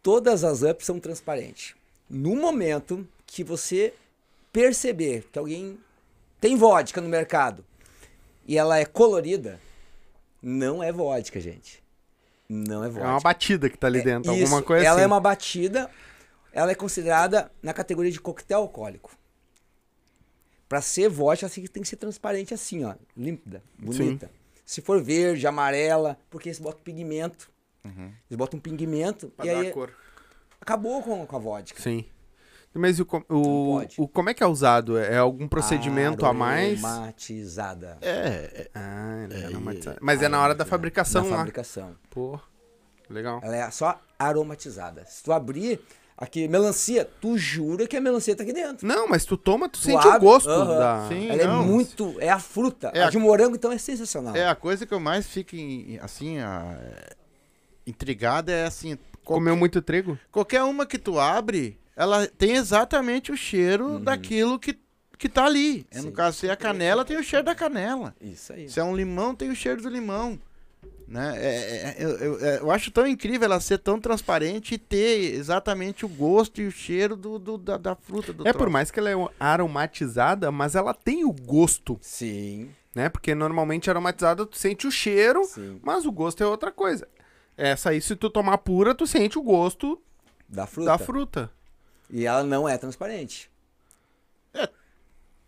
Todas 0.03 0.45
as 0.45 0.63
ups 0.63 0.87
são 0.87 1.01
transparentes. 1.01 1.75
No 2.09 2.37
momento 2.37 3.07
que 3.27 3.43
você 3.43 3.93
perceber 4.53 5.29
que 5.33 5.39
alguém 5.39 5.79
tem 6.41 6.57
vodka 6.57 7.01
no 7.01 7.09
mercado 7.09 7.65
e 8.47 8.57
ela 8.57 8.79
é 8.79 8.85
colorida, 8.85 9.61
não 10.43 10.83
é 10.83 10.93
vodka, 10.93 11.41
gente. 11.41 11.83
Não 12.49 12.83
é 12.83 12.87
É 12.87 12.91
vodka. 12.91 13.09
uma 13.09 13.21
batida 13.21 13.69
que 13.69 13.77
tá 13.77 13.87
ali 13.87 14.03
dentro, 14.03 14.33
Isso, 14.33 14.43
alguma 14.43 14.63
coisa 14.63 14.85
ela 14.85 14.97
assim. 14.97 15.05
é 15.05 15.07
uma 15.07 15.21
batida, 15.21 15.91
ela 16.53 16.71
é 16.71 16.75
considerada 16.75 17.51
na 17.63 17.75
categoria 17.75 18.11
de 18.11 18.21
coquetel 18.21 18.61
alcoólico. 18.61 19.11
Pra 20.69 20.81
ser 20.83 21.09
vodka, 21.09 21.47
ela 21.47 21.55
tem 21.73 21.83
que 21.83 21.89
ser 21.89 21.97
transparente 21.97 22.53
assim, 22.55 22.85
ó, 22.85 22.95
límpida, 23.17 23.63
bonita. 23.79 24.31
Se 24.65 24.81
for 24.83 25.03
verde, 25.03 25.47
amarela, 25.47 26.19
porque 26.29 26.49
eles 26.49 26.59
botam 26.59 26.83
pigmento. 26.83 27.51
Eles 27.85 28.37
botam 28.37 28.59
um 28.59 28.61
pigmento 28.61 29.29
Pra 29.29 29.47
e 29.47 29.49
dar 29.49 29.61
aí 29.61 29.69
a 29.69 29.73
cor. 29.73 29.91
acabou 30.61 31.03
com, 31.03 31.27
com 31.27 31.37
a 31.37 31.39
vodka. 31.39 31.81
Sim. 31.81 32.05
Mas 32.75 33.01
o, 33.01 33.07
o, 33.29 33.81
o- 33.99 34.09
como 34.09 34.31
é 34.31 34.35
que 34.35 34.43
é 34.43 34.47
usado? 34.47 34.99
É 34.99 35.17
algum 35.19 35.49
procedimento 35.49 36.25
a 36.27 36.33
mais? 36.33 36.83
Aromatizada. 36.85 37.99
É, 38.01 38.69
Ah, 38.75 39.25
ele 39.25 39.35
é 39.35 39.41
É, 39.41 39.47
aromatizado. 39.47 39.99
Mas 40.01 40.23
é 40.23 40.29
na 40.29 40.41
hora 40.41 40.55
da 40.55 40.65
fabricação 40.65 41.25
na 41.25 41.31
lá. 41.31 41.37
fabricação. 41.39 41.97
Pô, 42.11 42.39
legal. 43.11 43.41
Ela 43.43 43.57
é 43.57 43.71
só 43.71 44.01
aromatizada. 44.19 45.05
Se 45.07 45.23
tu 45.25 45.33
abrir 45.33 45.81
aqui, 46.17 46.47
melancia, 46.47 47.09
tu 47.21 47.37
jura 47.39 47.87
que 47.87 47.97
a 47.97 48.01
melancia 48.01 48.37
tá 48.37 48.43
aqui 48.45 48.53
dentro. 48.53 48.87
Não, 48.87 49.09
mas 49.09 49.25
tu 49.25 49.37
toma, 49.37 49.69
tu, 49.69 49.81
Tu 49.81 49.85
sente 49.87 50.07
o 50.07 50.11
abre, 50.11 50.21
gosto 50.27 50.51
aham. 50.51 50.79
da... 50.79 51.09
Sim. 51.09 51.29
Ela 51.31 51.45
não. 51.55 51.63
é 51.63 51.67
muito. 51.67 52.15
É 52.21 52.29
a 52.29 52.39
fruta. 52.39 52.91
É 52.95 53.03
a 53.03 53.07
a- 53.07 53.11
de 53.11 53.19
morango, 53.19 53.57
então, 53.57 53.73
é 53.73 53.79
sensacional. 53.79 54.37
é 54.37 54.47
a 54.47 54.55
coisa 54.55 54.85
que 54.87 54.93
eu 54.95 55.01
mais 55.01 55.27
fico 55.27 55.57
em- 55.57 55.99
assim, 56.01 56.39
a- 56.39 56.77
é, 56.81 57.17
intrigado 57.87 58.51
é 58.51 58.65
assim, 58.67 58.97
qual- 59.25 59.39
Comeu 59.39 59.57
muito 59.57 59.81
trigo? 59.83 60.19
qualquer 60.31 60.63
uma 60.63 60.85
que 60.87 60.99
tu 60.99 61.19
abre, 61.19 61.79
ela 61.99 62.27
tem 62.27 62.53
exatamente 62.53 63.33
o 63.33 63.37
cheiro 63.37 63.99
daquilo 63.99 64.59
que, 64.59 64.79
que 65.19 65.29
tá 65.29 65.45
ali. 65.45 65.85
É, 65.91 66.01
no 66.01 66.13
caso, 66.13 66.39
se 66.39 66.47
é 66.47 66.51
a 66.53 66.57
canela, 66.57 67.05
tem 67.05 67.17
o 67.19 67.23
cheiro 67.25 67.45
da 67.45 67.55
canela. 67.55 68.15
Isso 68.21 68.53
aí. 68.53 68.69
Se 68.69 68.79
é 68.79 68.85
um 68.85 68.95
limão, 68.97 69.35
tem 69.35 69.51
o 69.51 69.55
cheiro 69.57 69.83
do 69.83 69.89
limão. 69.89 70.39
Né? 71.09 71.35
É, 71.39 71.49
é, 71.49 71.77
é, 71.89 71.97
eu, 72.05 72.11
eu- 72.19 72.45
é, 72.47 72.59
eu 72.61 72.71
acho 72.71 72.91
tão 72.91 73.07
incrível 73.07 73.47
ela 73.47 73.59
ser 73.61 73.79
tão 73.79 73.99
transparente 73.99 74.75
e 74.75 74.79
ter 74.79 75.35
exatamente 75.35 76.05
o 76.05 76.09
gosto 76.09 76.61
e 76.61 76.67
o 76.67 76.71
cheiro 76.71 77.17
do, 77.17 77.39
do- 77.39 77.57
da, 77.59 77.79
da 77.79 77.95
fruta 77.97 78.31
do 78.33 78.47
É, 78.47 78.53
por 78.53 78.69
mais 78.69 78.91
que 78.91 79.01
ela 79.01 79.11
é 79.11 79.15
aromatizada, 79.41 80.53
mas 80.53 80.75
ela 80.75 80.93
tem 80.95 81.25
o 81.25 81.33
gosto, 81.33 81.99
Sim, 82.03 82.71
né? 82.95 83.09
Porque 83.09 83.35
normalmente 83.35 83.89
aromatizada 83.91 84.45
tu 84.47 84.57
sente 84.59 84.87
o 84.87 84.91
cheiro, 84.91 85.45
sim. 85.45 85.81
mas 85.83 86.05
o 86.07 86.13
gosto 86.13 86.43
é 86.43 86.47
outra 86.47 86.71
coisa. 86.71 87.09
Essa 87.57 87.91
aí, 87.91 88.01
se 88.01 88.15
tu 88.15 88.29
tomar 88.31 88.59
pura, 88.59 88.95
tu 88.95 89.07
sente 89.07 89.39
o 89.39 89.43
gosto 89.43 89.99
Da 90.49 90.67
fruta. 90.67 90.91
da 90.91 90.99
fruta. 90.99 91.51
E 92.11 92.27
ela 92.27 92.43
não 92.45 92.69
é 92.69 92.77
transparente. 92.79 93.51
É. 94.55 94.69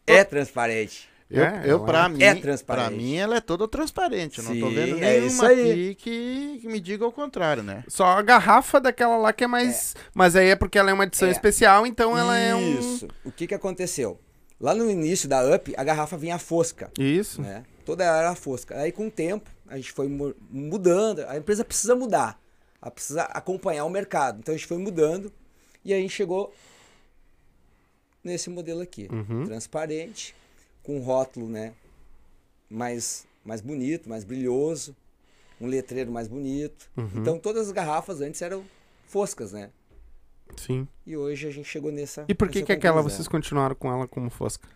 É 0.07 0.25
transparente. 0.25 1.09
Eu, 1.31 1.45
É, 1.45 1.63
eu 1.65 1.85
pra 1.85 2.07
é- 2.07 2.09
mim, 2.09 2.23
é 2.25 2.33
pra 2.33 2.43
transparente. 2.43 2.97
mim 2.97 3.17
ela 3.17 3.37
é 3.37 3.41
toda 3.41 3.69
transparente. 3.69 4.39
Eu 4.39 4.45
não 4.45 4.59
tô 4.59 4.69
Sim, 4.69 4.75
vendo 4.75 5.05
é 5.05 5.19
isso 5.19 5.43
nenhuma 5.43 5.49
aí. 5.63 5.71
aqui 5.91 5.95
que, 5.95 6.59
que 6.63 6.67
me 6.67 6.81
diga 6.81 7.07
o 7.07 7.13
contrário, 7.13 7.63
né? 7.63 7.85
Só 7.87 8.05
a 8.05 8.23
garrafa 8.23 8.81
daquela 8.81 9.17
lá 9.17 9.33
que 9.33 9.45
é 9.45 9.47
mais. 9.47 9.95
Mas 10.13 10.35
aí 10.35 10.49
é 10.49 10.57
porque 10.57 10.77
ela 10.77 10.91
é 10.91 10.93
uma 10.93 11.05
edição 11.05 11.29
É. 11.29 11.31
especial, 11.31 11.87
então 11.87 12.19
ela 12.19 12.37
é 12.37 12.53
um. 12.55 12.79
Isso. 12.81 13.09
O 13.25 13.31
que 13.31 13.47
que 13.47 13.55
aconteceu? 13.55 14.21
Lá 14.61 14.75
no 14.75 14.91
início 14.91 15.29
da 15.29 15.43
UP, 15.55 15.73
a 15.77 15.85
garrafa 15.85 16.17
vinha 16.19 16.37
fosca, 16.39 16.91
Isso. 16.99 17.41
né? 17.41 17.65
Toda 17.87 18.05
ela 18.05 18.19
era 18.19 18.35
fosca. 18.35 18.77
Aí 18.77 18.91
com 18.91 19.07
o 19.07 19.11
tempo, 19.11 19.49
a 19.69 19.77
gente 19.77 19.93
foi 19.93 20.09
mu- 20.09 20.35
mudando. 20.51 21.21
A 21.29 21.37
empresa 21.37 21.65
precisa 21.65 21.95
mudar. 21.95 22.41
Ela 22.83 22.91
precisa 22.91 23.23
acompanhar 23.23 23.85
o 23.85 23.89
mercado. 23.91 24.41
Então 24.41 24.53
a 24.53 24.57
gente 24.59 24.67
foi 24.67 24.79
mudando 24.79 25.33
e 25.85 25.93
aí 25.93 26.09
chegou 26.09 26.53
nesse 28.23 28.51
modelo 28.51 28.81
aqui. 28.81 29.09
Uhum. 29.11 29.45
Transparente, 29.45 30.35
com 30.83 30.99
um 30.99 31.03
rótulo, 31.03 31.49
né? 31.49 31.73
Mais, 32.69 33.27
mais 33.45 33.61
bonito, 33.61 34.09
mais 34.09 34.25
brilhoso. 34.25 34.95
Um 35.61 35.67
letreiro 35.67 36.11
mais 36.11 36.29
bonito. 36.29 36.91
Uhum. 36.97 37.11
Então 37.17 37.39
todas 37.39 37.67
as 37.67 37.73
garrafas 37.73 38.21
antes 38.21 38.41
eram 38.41 38.65
foscas, 39.07 39.53
né? 39.53 39.71
Sim. 40.57 40.89
E 41.07 41.17
hoje 41.17 41.47
a 41.47 41.51
gente 41.51 41.69
chegou 41.69 41.93
nessa. 41.93 42.25
E 42.29 42.35
por 42.35 42.49
que 42.49 42.63
que 42.63 42.73
aquela 42.73 43.03
vocês 43.03 43.29
continuaram 43.29 43.75
com 43.75 43.91
ela 43.91 44.09
como 44.09 44.31
fosca? 44.31 44.69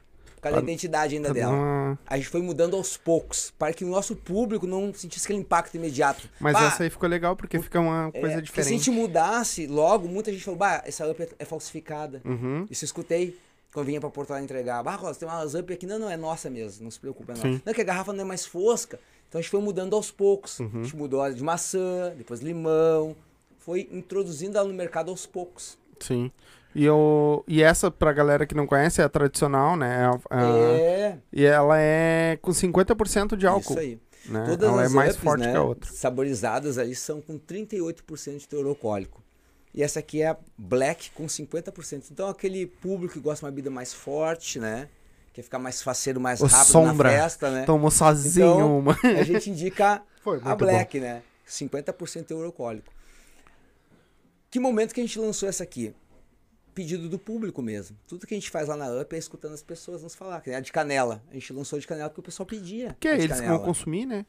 Causa 0.45 0.61
da 0.61 0.63
identidade 0.63 1.15
ainda 1.17 1.33
dela. 1.33 1.99
A 2.07 2.17
gente 2.17 2.29
foi 2.29 2.43
mudando 2.43 2.77
aos 2.77 2.97
poucos, 2.97 3.53
para 3.59 3.73
que 3.73 3.85
o 3.85 3.89
nosso 3.89 4.15
público 4.15 4.67
não 4.67 4.93
sentisse 4.93 5.27
aquele 5.27 5.41
impacto 5.41 5.75
imediato. 5.77 6.29
Mas 6.39 6.53
Bah, 6.53 6.67
essa 6.67 6.83
aí 6.83 6.91
ficou 6.91 7.09
legal 7.09 7.35
porque 7.35 7.59
fica 7.59 7.81
uma 7.81 8.11
é, 8.13 8.21
coisa 8.21 8.21
porque 8.21 8.31
Se 8.31 8.39
a 8.39 8.41
diferente. 8.41 8.69
gente 8.85 8.91
mudasse 8.91 9.67
logo, 9.67 10.07
muita 10.09 10.31
gente 10.31 10.45
falou, 10.45 10.59
bah, 10.59 10.83
essa 10.85 11.09
up 11.09 11.23
é, 11.23 11.29
é 11.39 11.45
falsificada. 11.45 12.21
Uhum. 12.25 12.67
Isso 12.71 12.85
eu 12.85 12.87
escutei 12.87 13.39
quando 13.73 13.85
eu 13.85 13.87
vinha 13.87 14.01
pra 14.01 14.11
Porto 14.11 14.31
Alegre 14.31 14.45
entregar. 14.45 14.83
Bah, 14.83 14.97
Rosa, 14.97 15.19
tem 15.19 15.29
umas 15.29 15.55
up 15.55 15.73
aqui. 15.73 15.87
Não, 15.87 15.99
não, 15.99 16.11
é 16.11 16.17
nossa 16.17 16.51
mesmo, 16.51 16.85
não 16.85 16.91
se 16.91 17.01
preocupe, 17.01 17.33
é 17.33 17.35
nossa. 17.35 17.49
Sim. 17.49 17.63
Não, 17.65 17.73
que 17.73 17.81
a 17.81 17.85
garrafa 17.85 18.13
não 18.13 18.21
é 18.21 18.25
mais 18.25 18.45
fosca. 18.45 19.01
Então 19.29 19.39
a 19.39 19.43
gente 19.43 19.51
foi 19.51 19.61
mudando 19.61 19.97
aos 19.97 20.11
poucos. 20.11 20.61
Uhum. 20.61 20.71
A 20.75 20.83
gente 20.83 20.97
mudou 20.97 21.23
a 21.23 21.31
de 21.31 21.43
maçã, 21.43 22.13
depois 22.17 22.41
limão. 22.41 23.17
Foi 23.59 23.89
introduzindo 23.91 24.59
ela 24.59 24.69
no 24.69 24.75
mercado 24.75 25.11
aos 25.11 25.25
poucos. 25.27 25.79
Sim. 25.99 26.31
E, 26.75 26.85
eu, 26.85 27.45
e 27.47 27.63
essa, 27.63 27.91
pra 27.91 28.13
galera 28.13 28.45
que 28.47 28.55
não 28.55 28.67
conhece, 28.67 29.01
é 29.01 29.05
a 29.05 29.09
tradicional, 29.09 29.77
né? 29.77 30.03
É 30.03 30.05
a- 30.07 30.41
a- 30.41 30.59
é, 30.59 31.19
E 31.33 31.45
ela 31.45 31.79
é 31.79 32.37
com 32.43 32.51
50% 32.53 33.37
de 33.37 33.47
álcool. 33.47 33.73
isso 33.73 33.79
aí. 33.79 33.99
Né? 34.27 34.45
Todas 34.47 34.69
ela 34.69 34.83
é 34.83 34.87
as 34.87 34.93
mais 34.93 35.15
ups, 35.15 35.23
forte 35.23 35.41
né, 35.45 35.51
que 35.53 35.57
a 35.59 35.63
outra. 35.63 35.91
saborizadas 35.93 36.79
ali 36.79 36.95
são 36.95 37.21
com 37.21 37.39
38% 37.39 38.39
de 38.39 38.49
teor 38.49 38.67
alcoólico. 38.67 39.23
E 39.75 39.83
essa 39.83 39.99
aqui 39.99 40.23
é 40.23 40.29
a 40.29 40.37
black 40.57 41.11
com 41.11 41.27
50%. 41.29 42.11
Então 42.11 42.29
aquele 42.29 42.67
público 42.67 43.15
que 43.15 43.21
gosta 43.21 43.41
de 43.41 43.45
uma 43.45 43.51
bebida 43.53 43.71
mais 43.71 43.93
forte, 43.93 44.59
né? 44.59 44.89
Quer 45.33 45.43
ficar 45.43 45.59
mais 45.59 45.83
faceiro, 45.83 46.21
mais 46.21 46.41
rápido 46.41 46.65
sombra. 46.73 47.11
na 47.11 47.17
festa, 47.19 47.51
né? 47.51 47.65
Tomou 47.67 47.91
sozinho 47.91 48.47
Então, 48.55 48.79
uma. 48.79 48.97
A 49.03 49.23
gente 49.25 49.51
indica 49.51 50.01
a 50.43 50.55
black, 50.57 50.99
né? 51.01 51.23
50% 51.47 52.25
teor 52.25 52.47
alcoólico. 52.47 52.93
Que 54.51 54.61
momento 54.61 54.95
que 54.95 55.01
a 55.01 55.05
gente 55.05 55.19
lançou 55.19 55.49
essa 55.49 55.65
aqui? 55.65 55.93
Pedido 56.75 57.09
do 57.09 57.19
público 57.19 57.63
mesmo. 57.63 57.97
Tudo 58.09 58.27
que 58.27 58.35
a 58.35 58.37
gente 58.37 58.51
faz 58.51 58.67
lá 58.69 58.77
na 58.77 58.91
UP 58.91 59.15
é 59.15 59.19
escutando 59.19 59.53
as 59.55 59.63
pessoas 59.63 60.03
nos 60.03 60.15
falar. 60.15 60.41
Que 60.41 60.51
a 60.51 60.61
de 60.61 60.73
canela. 60.73 61.23
A 61.31 61.35
gente 61.35 61.53
lançou 61.53 61.79
de 61.79 61.87
canela 61.87 62.09
porque 62.11 62.21
o 62.21 62.25
pessoal 62.25 62.47
pedia. 62.47 62.97
Que 62.99 63.09
é 63.09 63.15
eles 63.21 63.41
que 63.41 63.47
vão 63.47 63.61
consumir, 63.61 64.07
né? 64.07 64.27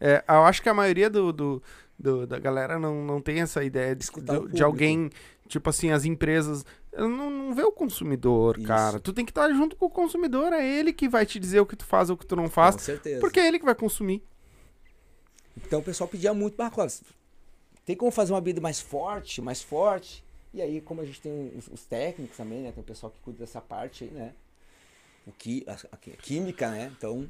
É, 0.00 0.22
eu 0.28 0.44
acho 0.44 0.62
que 0.62 0.68
a 0.68 0.74
maioria 0.74 1.10
do, 1.10 1.32
do- 1.32 1.62
do- 1.98 2.24
da 2.24 2.38
galera 2.38 2.78
não, 2.78 3.04
não 3.04 3.20
tem 3.20 3.40
essa 3.40 3.64
ideia 3.64 3.96
de, 3.96 4.04
Escutar 4.04 4.38
de- 4.46 4.62
alguém, 4.62 5.10
tipo 5.48 5.68
assim, 5.68 5.90
as 5.90 6.04
empresas. 6.04 6.64
Não, 6.96 7.28
não 7.30 7.52
vê 7.54 7.62
o 7.64 7.72
consumidor, 7.72 8.56
Isso. 8.58 8.66
cara. 8.68 9.00
Tu 9.00 9.12
tem 9.12 9.24
que 9.24 9.32
estar 9.32 9.48
junto 9.52 9.74
com 9.74 9.86
o 9.86 9.90
consumidor, 9.90 10.52
é 10.52 10.64
ele 10.64 10.92
que 10.92 11.08
vai 11.08 11.26
te 11.26 11.40
dizer 11.40 11.58
o 11.58 11.66
que 11.66 11.74
tu 11.74 11.84
faz 11.84 12.10
ou 12.10 12.14
o 12.14 12.18
que 12.18 12.26
tu 12.26 12.36
não 12.36 12.48
faz, 12.48 12.76
Com 12.76 12.82
certeza. 12.82 13.20
porque 13.20 13.40
é 13.40 13.48
ele 13.48 13.58
que 13.58 13.64
vai 13.64 13.74
consumir. 13.74 14.22
Então 15.56 15.80
o 15.80 15.82
pessoal 15.82 16.06
pedia 16.08 16.32
muito, 16.32 16.56
Clóvis, 16.70 17.02
tem 17.84 17.96
como 17.96 18.10
fazer 18.12 18.32
uma 18.32 18.40
bebida 18.40 18.60
mais 18.60 18.80
forte, 18.80 19.42
mais 19.42 19.60
forte? 19.62 20.24
E 20.52 20.62
aí, 20.62 20.80
como 20.80 21.00
a 21.00 21.04
gente 21.04 21.20
tem 21.20 21.52
os, 21.56 21.68
os 21.68 21.84
técnicos 21.84 22.36
também, 22.36 22.62
né? 22.62 22.72
Tem 22.72 22.82
o 22.82 22.86
pessoal 22.86 23.12
que 23.12 23.18
cuida 23.20 23.38
dessa 23.40 23.60
parte 23.60 24.04
aí, 24.04 24.10
né? 24.10 24.32
O 25.26 25.32
que, 25.32 25.64
a, 25.66 25.72
a- 25.72 25.76
a 25.94 26.16
química, 26.22 26.70
né? 26.70 26.90
Então, 26.96 27.28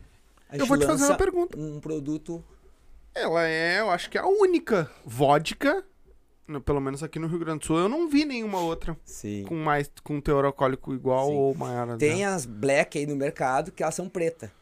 a 0.48 0.54
Eu 0.54 0.61
gente 0.61 0.68
vou 0.68 0.78
te 0.78 0.87
fazer 0.87 1.04
uma 1.07 1.16
pergunta. 1.16 1.59
um 1.59 1.81
produto 1.81 2.42
Ela 3.14 3.46
é, 3.48 3.81
eu 3.81 3.90
acho 3.90 4.09
que 4.09 4.16
é 4.16 4.20
a 4.20 4.26
única 4.26 4.88
vodka, 5.04 5.85
no- 6.46 6.61
pelo 6.61 6.81
menos 6.81 7.02
aqui 7.02 7.18
no 7.18 7.26
Rio 7.26 7.40
Grande 7.40 7.61
do 7.61 7.66
Sul, 7.66 7.78
eu 7.78 7.88
não 7.88 8.09
vi 8.09 8.24
nenhuma 8.24 8.61
outra 8.61 8.96
Sim. 9.04 9.44
com 9.48 9.57
mais 9.57 9.90
com 10.04 10.20
teor 10.20 10.44
alcoólico 10.44 10.94
igual 10.94 11.26
Sim. 11.28 11.35
ou 11.35 11.54
maior. 11.57 11.96
Tem 11.98 12.18
né? 12.18 12.24
as 12.26 12.46
black 12.46 12.96
aí 12.98 13.07
no 13.07 13.16
mercado 13.16 13.72
que 13.72 13.83
elas 13.83 13.94
são 13.96 14.09
preta. 14.09 14.52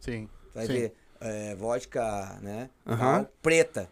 Sim. 0.00 0.28
Vai 0.54 0.66
Sim. 0.66 0.72
ver 0.74 0.94
é, 1.20 1.54
vodka, 1.56 2.38
né? 2.40 2.70
Tal, 2.86 3.24
preta. 3.42 3.90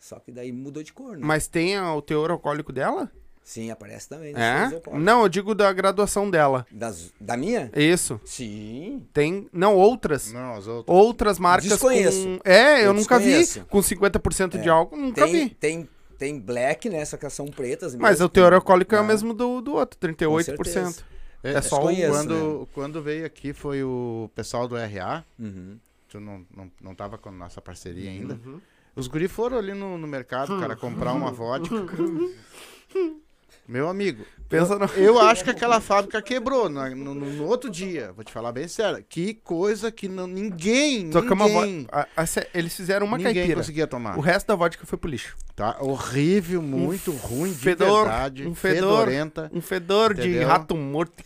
Só 0.00 0.18
que 0.18 0.32
daí 0.32 0.50
mudou 0.50 0.82
de 0.82 0.92
cor, 0.92 1.16
né? 1.16 1.24
Mas 1.24 1.46
tem 1.46 1.78
o 1.78 2.02
teor 2.02 2.30
alcoólico 2.30 2.72
dela? 2.72 3.10
Sim, 3.50 3.68
aparece 3.68 4.08
também. 4.08 4.32
É? 4.36 4.70
Não, 4.96 5.22
eu 5.22 5.28
digo 5.28 5.56
da 5.56 5.72
graduação 5.72 6.30
dela. 6.30 6.64
Das, 6.70 7.12
da 7.20 7.36
minha? 7.36 7.68
Isso. 7.74 8.20
Sim. 8.24 9.04
Tem, 9.12 9.48
não, 9.52 9.74
outras. 9.74 10.32
Não, 10.32 10.52
as 10.54 10.68
outras. 10.68 10.96
Outras 10.96 11.38
marcas 11.40 11.68
Desconheço. 11.68 12.38
com... 12.44 12.48
É, 12.48 12.76
eu, 12.82 12.84
Eu 12.84 12.92
nunca 12.94 13.18
desconheço. 13.18 13.58
vi. 13.58 13.66
Com 13.66 13.80
50% 13.80 14.60
de 14.60 14.68
É. 14.68 14.70
álcool, 14.70 14.96
nunca 14.96 15.24
Tem, 15.24 15.32
vi. 15.32 15.50
tem, 15.50 15.88
tem 16.16 16.38
black, 16.38 16.88
né? 16.88 17.04
Só 17.04 17.16
que 17.16 17.28
são 17.28 17.46
pretas 17.48 17.96
Mas 17.96 18.10
mesmo. 18.20 18.26
o 18.26 18.28
teor 18.28 18.52
alcoólico 18.52 18.94
é 18.94 18.98
o 18.98 19.00
Ah, 19.00 19.04
mesmo 19.04 19.34
do, 19.34 19.60
do 19.60 19.72
outro, 19.74 19.98
38%. 19.98 20.44
certeza. 20.44 21.02
É 21.42 21.60
só 21.60 21.74
o- 21.82 21.88
Desconheço, 21.88 22.12
quando, 22.12 22.60
né? 22.60 22.66
quando 22.72 23.02
veio 23.02 23.26
aqui 23.26 23.52
foi 23.52 23.82
o 23.82 24.30
pessoal 24.32 24.68
do 24.68 24.76
RA. 24.76 25.24
Uhum. 25.36 25.76
Tu 26.08 26.20
não, 26.20 26.46
não, 26.56 26.70
não 26.80 26.94
tava 26.94 27.18
com 27.18 27.30
a 27.30 27.32
nossa 27.32 27.60
parceria 27.60 28.10
ainda. 28.10 28.38
Uhum. 28.46 28.60
Os 28.94 29.08
guri 29.08 29.26
foram 29.26 29.58
ali 29.58 29.74
no, 29.74 29.98
no 29.98 30.06
mercado, 30.06 30.56
cara, 30.60 30.76
comprar 30.76 31.14
uma 31.14 31.32
vodka. 31.34 31.74
Meu 33.70 33.88
amigo, 33.88 34.24
Pensa 34.48 34.76
no... 34.76 34.84
eu 34.96 35.20
acho 35.20 35.44
que 35.44 35.50
aquela 35.50 35.80
fábrica 35.80 36.20
quebrou 36.20 36.68
na- 36.68 36.90
no, 36.90 37.14
no- 37.14 37.32
no 37.32 37.44
outro 37.46 37.70
dia. 37.70 38.10
Vou 38.12 38.24
te 38.24 38.32
falar 38.32 38.50
bem 38.50 38.66
sério. 38.66 39.04
Que 39.08 39.32
coisa 39.34 39.92
que 39.92 40.08
não, 40.08 40.26
ninguém, 40.26 41.08
uma 41.08 41.46
ninguém, 41.46 41.82
vo- 41.84 41.88
a- 41.92 42.08
a- 42.16 42.26
se- 42.26 42.48
Eles 42.52 42.74
fizeram 42.74 43.06
uma 43.06 43.16
ninguém 43.16 43.32
caipira. 43.34 43.58
conseguia 43.60 43.86
tomar. 43.86 44.18
O 44.18 44.20
resto 44.20 44.48
da 44.48 44.56
vodka 44.56 44.84
foi 44.84 44.98
pro 44.98 45.08
lixo. 45.08 45.36
Tá 45.54 45.76
horrível, 45.80 46.60
muito 46.60 47.12
ruim, 47.12 47.52
de 47.52 47.58
fedor, 47.58 48.02
verdade. 48.06 48.44
um 48.48 48.54
fedor. 48.56 48.98
Fedorenta. 49.04 49.50
Um 49.54 49.60
fedor 49.60 50.14
de 50.14 50.28
Entendeu? 50.30 50.48
rato 50.48 50.76
morto. 50.76 51.22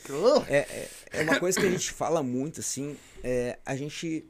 É, 0.47 0.57
é, 0.59 0.89
é 1.13 1.23
uma 1.23 1.41
coisa 1.41 1.59
que 1.59 1.65
a 1.67 1.71
gente 1.71 1.93
fala 1.93 2.23
muito, 2.23 2.61
assim, 2.61 2.95
é, 3.23 3.59
a 3.65 3.75
gente 3.75 4.23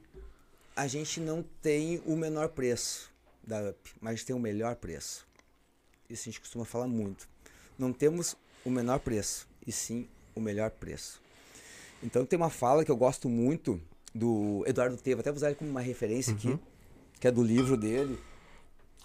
a 0.77 0.87
gente 0.87 1.18
não 1.20 1.44
tem 1.61 2.00
o 2.07 2.14
menor 2.16 2.48
preço 2.50 3.11
da 3.44 3.61
UP, 3.70 3.90
mas 4.00 4.22
tem 4.22 4.37
o 4.37 4.38
melhor 4.38 4.77
preço. 4.77 5.27
Isso 6.09 6.22
a 6.22 6.31
gente 6.31 6.40
costuma 6.40 6.64
falar 6.64 6.87
muito. 6.87 7.27
Não 7.78 7.92
temos 7.92 8.37
o 8.64 8.70
menor 8.70 9.00
preço, 9.00 9.48
e 9.66 9.72
sim 9.72 10.08
o 10.34 10.40
melhor 10.40 10.70
preço. 10.70 11.20
Então 12.02 12.24
tem 12.24 12.37
uma 12.37 12.50
fala 12.50 12.84
que 12.84 12.90
eu 12.90 12.96
gosto 12.96 13.28
muito 13.28 13.80
do 14.14 14.62
Eduardo 14.66 14.96
Teva, 14.96 15.20
até 15.20 15.30
vou 15.30 15.37
usar 15.37 15.48
ele 15.48 15.56
como 15.56 15.70
uma 15.70 15.80
referência 15.80 16.34
aqui, 16.34 16.58
que 17.18 17.26
é 17.26 17.30
do 17.30 17.42
livro 17.42 17.76
dele, 17.76 18.18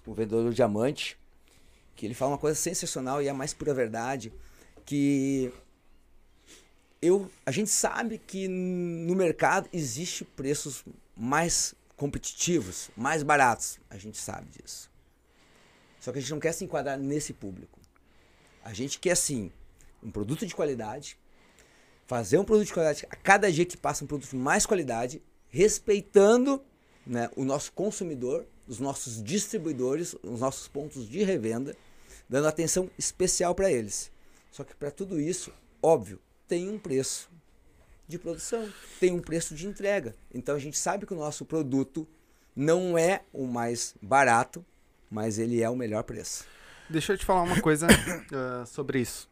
O 0.05 0.13
Vendedor 0.13 0.43
do 0.43 0.53
Diamante, 0.53 1.17
que 1.95 2.05
ele 2.05 2.13
fala 2.13 2.31
uma 2.31 2.37
coisa 2.37 2.59
sensacional 2.59 3.21
e 3.21 3.27
é 3.27 3.29
a 3.29 3.33
mais 3.33 3.53
pura 3.53 3.73
verdade, 3.73 4.31
que 4.85 5.51
eu, 7.01 7.29
a 7.45 7.51
gente 7.51 7.69
sabe 7.69 8.17
que 8.17 8.47
no 8.47 9.15
mercado 9.15 9.69
existe 9.71 10.23
preços 10.23 10.83
mais 11.15 11.73
competitivos, 11.95 12.89
mais 12.95 13.23
baratos. 13.23 13.79
A 13.89 13.97
gente 13.97 14.17
sabe 14.17 14.47
disso. 14.49 14.89
Só 15.99 16.11
que 16.11 16.17
a 16.17 16.21
gente 16.21 16.31
não 16.31 16.39
quer 16.39 16.53
se 16.53 16.63
enquadrar 16.63 16.97
nesse 16.97 17.33
público. 17.33 17.78
A 18.69 18.73
gente 18.73 18.99
quer 18.99 19.15
sim 19.17 19.51
um 20.03 20.11
produto 20.11 20.45
de 20.45 20.53
qualidade, 20.53 21.17
fazer 22.05 22.37
um 22.37 22.43
produto 22.43 22.67
de 22.67 22.73
qualidade 22.73 23.03
a 23.09 23.15
cada 23.15 23.51
dia 23.51 23.65
que 23.65 23.75
passa 23.75 24.03
um 24.03 24.07
produto 24.07 24.29
de 24.29 24.35
mais 24.35 24.63
qualidade, 24.63 25.23
respeitando 25.47 26.61
né, 27.03 27.31
o 27.35 27.43
nosso 27.43 27.73
consumidor, 27.73 28.45
os 28.67 28.79
nossos 28.79 29.23
distribuidores, 29.23 30.15
os 30.21 30.41
nossos 30.41 30.67
pontos 30.67 31.09
de 31.09 31.23
revenda, 31.23 31.75
dando 32.29 32.47
atenção 32.47 32.91
especial 32.95 33.55
para 33.55 33.71
eles. 33.71 34.11
Só 34.51 34.63
que 34.63 34.75
para 34.75 34.91
tudo 34.91 35.19
isso, 35.19 35.51
óbvio, 35.81 36.19
tem 36.47 36.69
um 36.69 36.77
preço 36.77 37.27
de 38.07 38.19
produção, 38.19 38.71
tem 38.99 39.11
um 39.11 39.19
preço 39.19 39.55
de 39.55 39.65
entrega. 39.65 40.15
Então 40.31 40.53
a 40.53 40.59
gente 40.59 40.77
sabe 40.77 41.07
que 41.07 41.13
o 41.15 41.17
nosso 41.17 41.43
produto 41.43 42.07
não 42.55 42.95
é 42.95 43.23
o 43.33 43.47
mais 43.47 43.95
barato, 43.99 44.63
mas 45.09 45.39
ele 45.39 45.59
é 45.59 45.67
o 45.67 45.75
melhor 45.75 46.03
preço. 46.03 46.45
Deixa 46.89 47.13
eu 47.13 47.17
te 47.17 47.25
falar 47.25 47.43
uma 47.43 47.61
coisa 47.61 47.87
ah, 48.33 48.65
sobre 48.65 48.99
isso. 48.99 49.29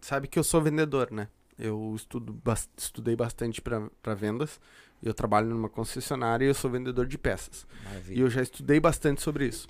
Sabe 0.00 0.28
que 0.28 0.38
eu 0.38 0.44
sou 0.44 0.60
vendedor, 0.62 1.10
né? 1.10 1.28
Eu 1.58 1.92
estudo, 1.96 2.40
estudei 2.76 3.16
bastante 3.16 3.60
para 3.60 4.14
vendas. 4.14 4.60
Eu 5.02 5.12
trabalho 5.12 5.48
numa 5.48 5.68
concessionária 5.68 6.44
e 6.44 6.48
eu 6.48 6.54
sou 6.54 6.70
vendedor 6.70 7.06
de 7.06 7.18
peças. 7.18 7.66
E 7.70 7.84
Maravilha. 7.84 8.20
eu 8.20 8.30
já 8.30 8.42
estudei 8.42 8.78
bastante 8.78 9.20
sobre 9.20 9.46
isso. 9.46 9.68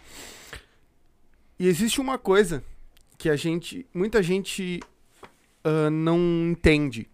E 1.59 1.67
existe 1.67 2.01
uma 2.01 2.19
coisa 2.19 2.63
que 3.17 3.31
a 3.31 3.37
gente, 3.37 3.87
muita 3.95 4.23
gente 4.23 4.81
ah, 5.65 5.91
não 5.91 6.19
entende, 6.51 7.09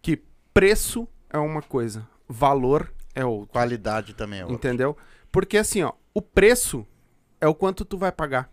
que 0.00 0.22
preço 0.54 1.06
é 1.28 1.38
uma 1.38 1.60
coisa, 1.60 2.08
valor 2.28 2.92
é 3.14 3.24
outra. 3.24 3.52
Qualidade 3.52 4.14
também 4.14 4.40
é 4.40 4.42
outra. 4.44 4.56
Entendeu? 4.56 4.96
Porque 5.30 5.58
assim, 5.58 5.82
ó, 5.82 5.92
o 6.14 6.22
preço 6.22 6.86
é 7.40 7.46
o 7.46 7.54
quanto 7.54 7.84
tu 7.84 7.98
vai 7.98 8.12
pagar 8.12 8.50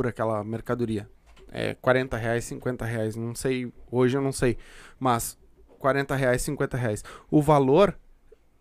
por 0.00 0.06
aquela 0.06 0.42
mercadoria. 0.42 1.06
É 1.52 1.74
40 1.74 2.16
reais, 2.16 2.44
50 2.46 2.86
reais, 2.86 3.16
não 3.16 3.34
sei, 3.34 3.70
hoje 3.90 4.16
eu 4.16 4.22
não 4.22 4.32
sei, 4.32 4.56
mas 4.98 5.36
40 5.78 6.16
reais, 6.16 6.40
50 6.40 6.74
reais. 6.74 7.04
O 7.30 7.42
valor 7.42 7.94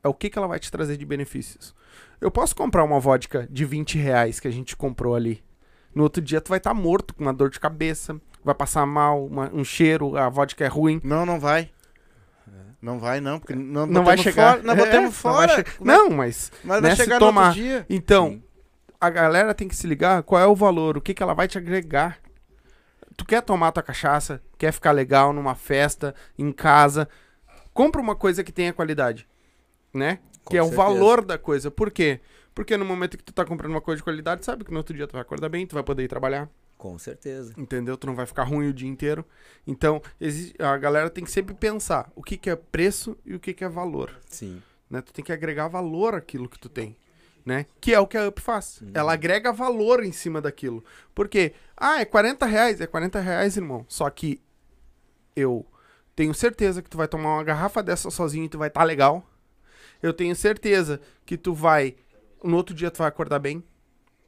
é 0.04 0.08
o 0.10 0.13
que, 0.13 0.30
que 0.30 0.38
ela 0.38 0.49
vai 0.49 0.60
te 0.60 0.69
trazer 0.69 0.97
de 0.97 1.06
benefícios. 1.06 1.73
Eu 2.19 2.30
posso 2.30 2.54
comprar 2.54 2.84
uma 2.84 2.99
vodka 2.99 3.47
de 3.49 3.63
20 3.63 3.97
reais 3.97 4.38
que 4.41 4.49
a 4.49 4.52
gente 4.52 4.75
comprou 4.75 5.15
ali. 5.15 5.41
No 5.95 6.04
outro 6.04 6.21
dia 6.21 6.41
tu 6.41 6.49
vai 6.49 6.58
estar 6.58 6.73
morto 6.73 7.15
com 7.15 7.23
uma 7.23 7.34
dor 7.34 7.49
de 7.49 7.58
cabeça, 7.60 8.19
vai 8.43 8.54
passar 8.54 8.86
mal, 8.86 9.25
uma- 9.25 9.49
um 9.54 9.63
cheiro, 9.63 10.17
a 10.17 10.28
vodka 10.28 10.65
é 10.65 10.67
ruim. 10.67 10.99
Não, 11.06 11.25
não 11.25 11.39
vai. 11.39 11.71
Não 12.82 12.99
vai, 12.99 13.21
não, 13.21 13.39
porque 13.39 13.56
não, 13.56 13.86
Não 13.86 14.04
vai 14.04 14.17
chegar. 14.17 14.56
Fora, 14.58 14.63
nós 14.63 14.78
É, 14.78 14.86
botamos 14.86 15.04
não 15.06 15.12
fora. 15.13 15.47
vai 15.47 15.56
che- 15.56 15.62
é- 15.62 15.84
Não, 15.86 16.10
mas 16.10 16.52
mas 16.65 16.82
né, 16.82 16.88
vai 16.89 16.97
chegar 16.97 17.15
no 17.19 17.25
tomar- 17.28 17.47
outro 17.47 17.62
dia. 17.62 17.86
Então, 17.89 18.30
Sim. 18.30 18.43
A 18.99 19.09
galera 19.09 19.53
tem 19.53 19.67
que 19.67 19.75
se 19.75 19.88
ligar 19.88 20.23
qual 20.23 20.41
é 20.41 20.45
o 20.47 20.55
valor, 20.55 20.97
o 20.97 21.01
que, 21.01 21.13
que 21.13 21.23
ela 21.23 21.33
vai 21.33 21.47
te 21.47 21.57
agregar. 21.57 22.19
Tu 23.15 23.25
quer 23.25 23.41
tomar 23.41 23.71
tua 23.71 23.83
cachaça, 23.83 24.41
quer 24.57 24.71
ficar 24.71 24.91
legal 24.91 25.33
numa 25.33 25.55
festa, 25.55 26.15
em 26.38 26.51
casa, 26.51 27.07
compra 27.73 28.01
uma 28.01 28.15
coisa 28.15 28.43
que 28.43 28.51
tenha 28.51 28.73
qualidade, 28.73 29.27
né? 29.93 30.19
Com 30.43 30.51
que 30.51 30.57
é 30.57 30.63
o 30.63 30.69
valor 30.69 31.23
da 31.23 31.38
coisa. 31.38 31.69
Por 31.69 31.91
quê? 31.91 32.19
Porque 32.55 32.75
no 32.75 32.85
momento 32.85 33.17
que 33.17 33.23
tu 33.23 33.31
tá 33.33 33.45
comprando 33.45 33.71
uma 33.71 33.81
coisa 33.81 33.97
de 33.97 34.03
qualidade, 34.03 34.43
sabe 34.45 34.63
que 34.65 34.71
no 34.71 34.77
outro 34.77 34.95
dia 34.95 35.07
tu 35.07 35.13
vai 35.13 35.21
acordar 35.21 35.49
bem, 35.49 35.65
tu 35.65 35.75
vai 35.75 35.83
poder 35.83 36.03
ir 36.03 36.07
trabalhar, 36.07 36.49
Com 36.77 36.97
certeza. 36.97 37.53
entendeu? 37.57 37.95
Tu 37.97 38.07
não 38.07 38.15
vai 38.15 38.25
ficar 38.25 38.43
ruim 38.43 38.67
o 38.69 38.73
dia 38.73 38.88
inteiro. 38.89 39.23
Então, 39.67 40.01
a 40.59 40.77
galera 40.77 41.09
tem 41.09 41.23
que 41.23 41.31
sempre 41.31 41.53
pensar 41.53 42.12
o 42.15 42.23
que, 42.23 42.38
que 42.38 42.49
é 42.49 42.55
preço 42.55 43.17
e 43.25 43.35
o 43.35 43.39
que, 43.39 43.53
que 43.53 43.63
é 43.63 43.69
valor 43.69 44.12
Sim. 44.27 44.62
né? 44.89 45.01
Tu 45.01 45.13
tem 45.13 45.23
que 45.23 45.31
agregar 45.31 45.67
valor 45.67 46.15
àquilo 46.15 46.49
que 46.49 46.59
tu 46.59 46.67
tem, 46.69 46.97
né? 47.45 47.65
Que 47.80 47.93
é 47.93 47.99
o 47.99 48.08
que 48.08 48.17
a 48.17 48.28
Up 48.28 48.41
faz. 48.41 48.82
Ela 48.93 49.13
agrega 49.13 49.52
valor 49.52 50.04
em 50.04 50.12
cima 50.12 50.41
daquilo. 50.41 50.84
Por 51.13 51.28
quê? 51.28 51.54
Ah, 51.75 52.02
é 52.02 52.06
40 52.06 52.45
reais. 52.45 52.82
É 52.82 52.88
40 52.88 53.19
reais, 53.19 53.58
irmão. 53.58 53.86
Só 53.88 54.10
que 54.10 54.41
eu 55.36 55.65
tenho 56.15 56.34
certeza 56.34 56.82
que 56.82 56.89
tu 56.89 56.97
vai 56.97 57.08
tomar 57.08 57.36
uma 57.36 57.43
garrafa 57.43 57.82
dessa 57.82 58.10
sozinho 58.10 58.45
e 58.45 58.49
tu 58.49 58.58
vai 58.58 58.67
estar 58.67 58.84
legal. 58.84 59.25
Eu 60.02 60.13
tenho 60.13 60.36
certeza 60.36 60.99
que 61.25 61.38
tu 61.38 61.54
vai... 61.54 61.95
No 62.43 62.58
outro 62.58 62.73
dia 62.75 62.91
tu 62.91 62.97
vai 62.97 63.08
acordar 63.08 63.39
bem. 63.39 63.63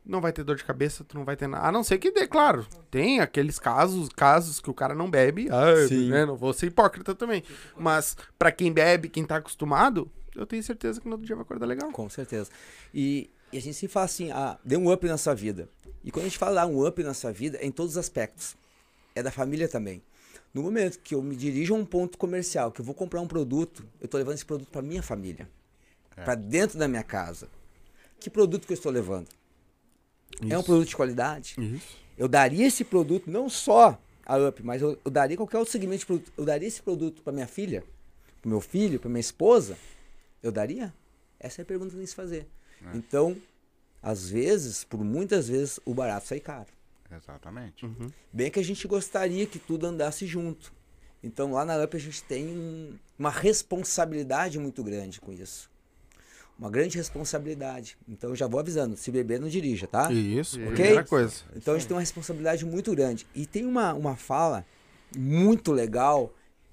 Não 0.04 0.20
vai 0.20 0.34
ter 0.34 0.44
dor 0.44 0.56
de 0.56 0.64
cabeça, 0.64 1.04
tu 1.04 1.16
não 1.16 1.24
vai 1.24 1.36
ter 1.36 1.48
nada. 1.48 1.68
A 1.68 1.72
não 1.72 1.84
ser 1.84 2.00
que 2.00 2.12
dê, 2.12 2.26
claro. 2.28 2.66
Tem 2.90 3.20
aqueles 3.20 3.60
casos, 3.60 4.10
casos 4.10 4.60
que 4.60 4.70
o 4.70 4.74
cara 4.74 4.96
não 4.96 5.10
bebe. 5.10 5.48
Ah, 5.52 5.88
Sim. 5.88 6.10
né? 6.10 6.26
Não 6.26 6.36
vou 6.36 6.52
ser 6.54 6.68
hipócrita 6.68 7.14
também. 7.14 7.44
Mas 7.78 8.18
pra 8.38 8.52
quem 8.52 8.74
bebe, 8.74 9.10
quem 9.10 9.24
tá 9.24 9.36
acostumado, 9.38 10.12
eu 10.36 10.46
tenho 10.46 10.64
certeza 10.64 11.00
que 11.00 11.06
no 11.08 11.14
outro 11.14 11.26
dia 11.26 11.36
vai 11.36 11.44
acordar 11.44 11.66
legal. 11.66 11.92
Com 11.92 12.10
certeza. 12.10 12.50
E, 12.94 13.30
e 13.52 13.58
a 13.58 13.62
gente 13.62 13.74
sempre 13.74 13.94
fala 13.94 14.06
assim, 14.06 14.32
ah, 14.32 14.58
dê 14.64 14.78
um 14.78 14.92
up 14.92 15.06
na 15.08 15.18
sua 15.18 15.34
vida. 15.34 15.68
E 16.04 16.12
quando 16.12 16.26
a 16.26 16.28
gente 16.28 16.38
fala 16.38 16.66
um 16.66 16.86
up 16.86 17.04
na 17.04 17.14
sua 17.14 17.32
vida, 17.32 17.58
é 17.58 17.66
em 17.66 17.72
todos 17.72 17.94
os 17.94 17.98
aspectos. 17.98 18.56
É 19.14 19.22
da 19.22 19.32
família 19.32 19.68
também. 19.68 20.02
No 20.54 20.64
momento 20.64 21.00
que 21.00 21.16
eu 21.16 21.22
me 21.22 21.36
dirijo 21.36 21.74
a 21.74 21.78
um 21.78 21.86
ponto 21.86 22.18
comercial, 22.18 22.72
que 22.72 22.82
eu 22.82 22.86
vou 22.86 22.96
comprar 22.96 23.22
um 23.22 23.28
produto, 23.28 23.86
eu 24.00 24.06
estou 24.06 24.18
levando 24.18 24.36
esse 24.36 24.46
produto 24.46 24.70
para 24.70 24.82
minha 24.82 25.04
família. 25.04 25.50
Para 26.16 26.36
dentro 26.36 26.78
da 26.78 26.88
minha 26.88 27.04
casa. 27.04 27.48
Que 28.20 28.30
produto 28.30 28.68
que 28.68 28.74
eu 28.74 28.76
estou 28.76 28.92
levando? 28.92 29.28
É 30.50 30.58
um 30.58 30.64
produto 30.64 30.90
de 30.90 30.96
qualidade? 30.96 31.56
Isso. 31.58 31.98
Eu 32.18 32.28
daria 32.28 32.68
esse 32.68 32.84
produto, 32.84 33.30
não 33.30 33.50
só 33.50 34.00
a 34.26 34.38
UP, 34.38 34.62
mas 34.64 34.82
eu, 34.82 34.98
eu 35.04 35.12
daria 35.12 35.36
qualquer 35.38 35.58
outro 35.58 35.72
segmento 35.72 36.02
de 36.02 36.06
produto. 36.06 36.32
Eu 36.38 36.46
daria 36.46 36.68
esse 36.68 36.82
produto 36.82 37.22
para 37.22 37.34
minha 37.34 37.48
filha, 37.48 37.84
para 38.42 38.50
meu 38.50 38.62
filho, 38.62 39.00
para 39.00 39.10
minha 39.10 39.20
esposa? 39.20 39.78
Eu 40.42 40.52
daria? 40.52 40.94
Essa 41.40 41.62
é 41.62 41.64
a 41.64 41.66
pergunta 41.66 41.90
que 41.92 41.96
tem 41.98 42.04
que 42.04 42.10
se 42.10 42.16
fazer. 42.16 42.48
Então, 42.94 43.38
às 44.02 44.30
vezes, 44.30 44.84
por 44.84 45.04
muitas 45.04 45.48
vezes, 45.48 45.80
o 45.86 45.94
barato 45.94 46.28
sai 46.28 46.40
caro. 46.40 46.68
Exatamente. 47.16 47.86
Bem 48.32 48.50
que 48.50 48.60
a 48.60 48.64
gente 48.64 48.88
gostaria 48.88 49.46
que 49.46 49.60
tudo 49.60 49.86
andasse 49.86 50.26
junto. 50.26 50.74
Então, 51.24 51.52
lá 51.52 51.64
na 51.66 51.78
UP 51.84 51.96
a 51.96 52.00
gente 52.00 52.24
tem 52.24 52.48
um- 52.48 52.98
uma 53.20 53.30
responsabilidade 53.30 54.58
muito 54.60 54.84
grande 54.84 55.20
com 55.22 55.32
isso. 55.32 55.70
uma 56.60 56.70
grande 56.70 56.96
responsabilidade. 56.96 57.98
Então 58.08 58.30
eu 58.30 58.36
já 58.36 58.46
vou 58.46 58.60
avisando, 58.60 58.96
se 58.96 59.10
beber 59.10 59.40
não 59.40 59.48
dirija, 59.50 59.88
tá? 59.88 60.12
Isso, 60.14 60.60
Ok? 60.62 60.74
primeira 60.76 61.04
coisa. 61.04 61.34
Então 61.56 61.74
a 61.74 61.78
gente 61.80 61.88
tem 61.88 61.96
uma 61.96 62.02
responsabilidade 62.02 62.64
muito 62.66 62.92
grande. 62.94 63.26
E 63.34 63.48
tem 63.48 63.66
uma, 63.66 63.96
uma 63.96 64.16
fala 64.16 64.64
muito 65.18 65.72
legal 65.72 66.32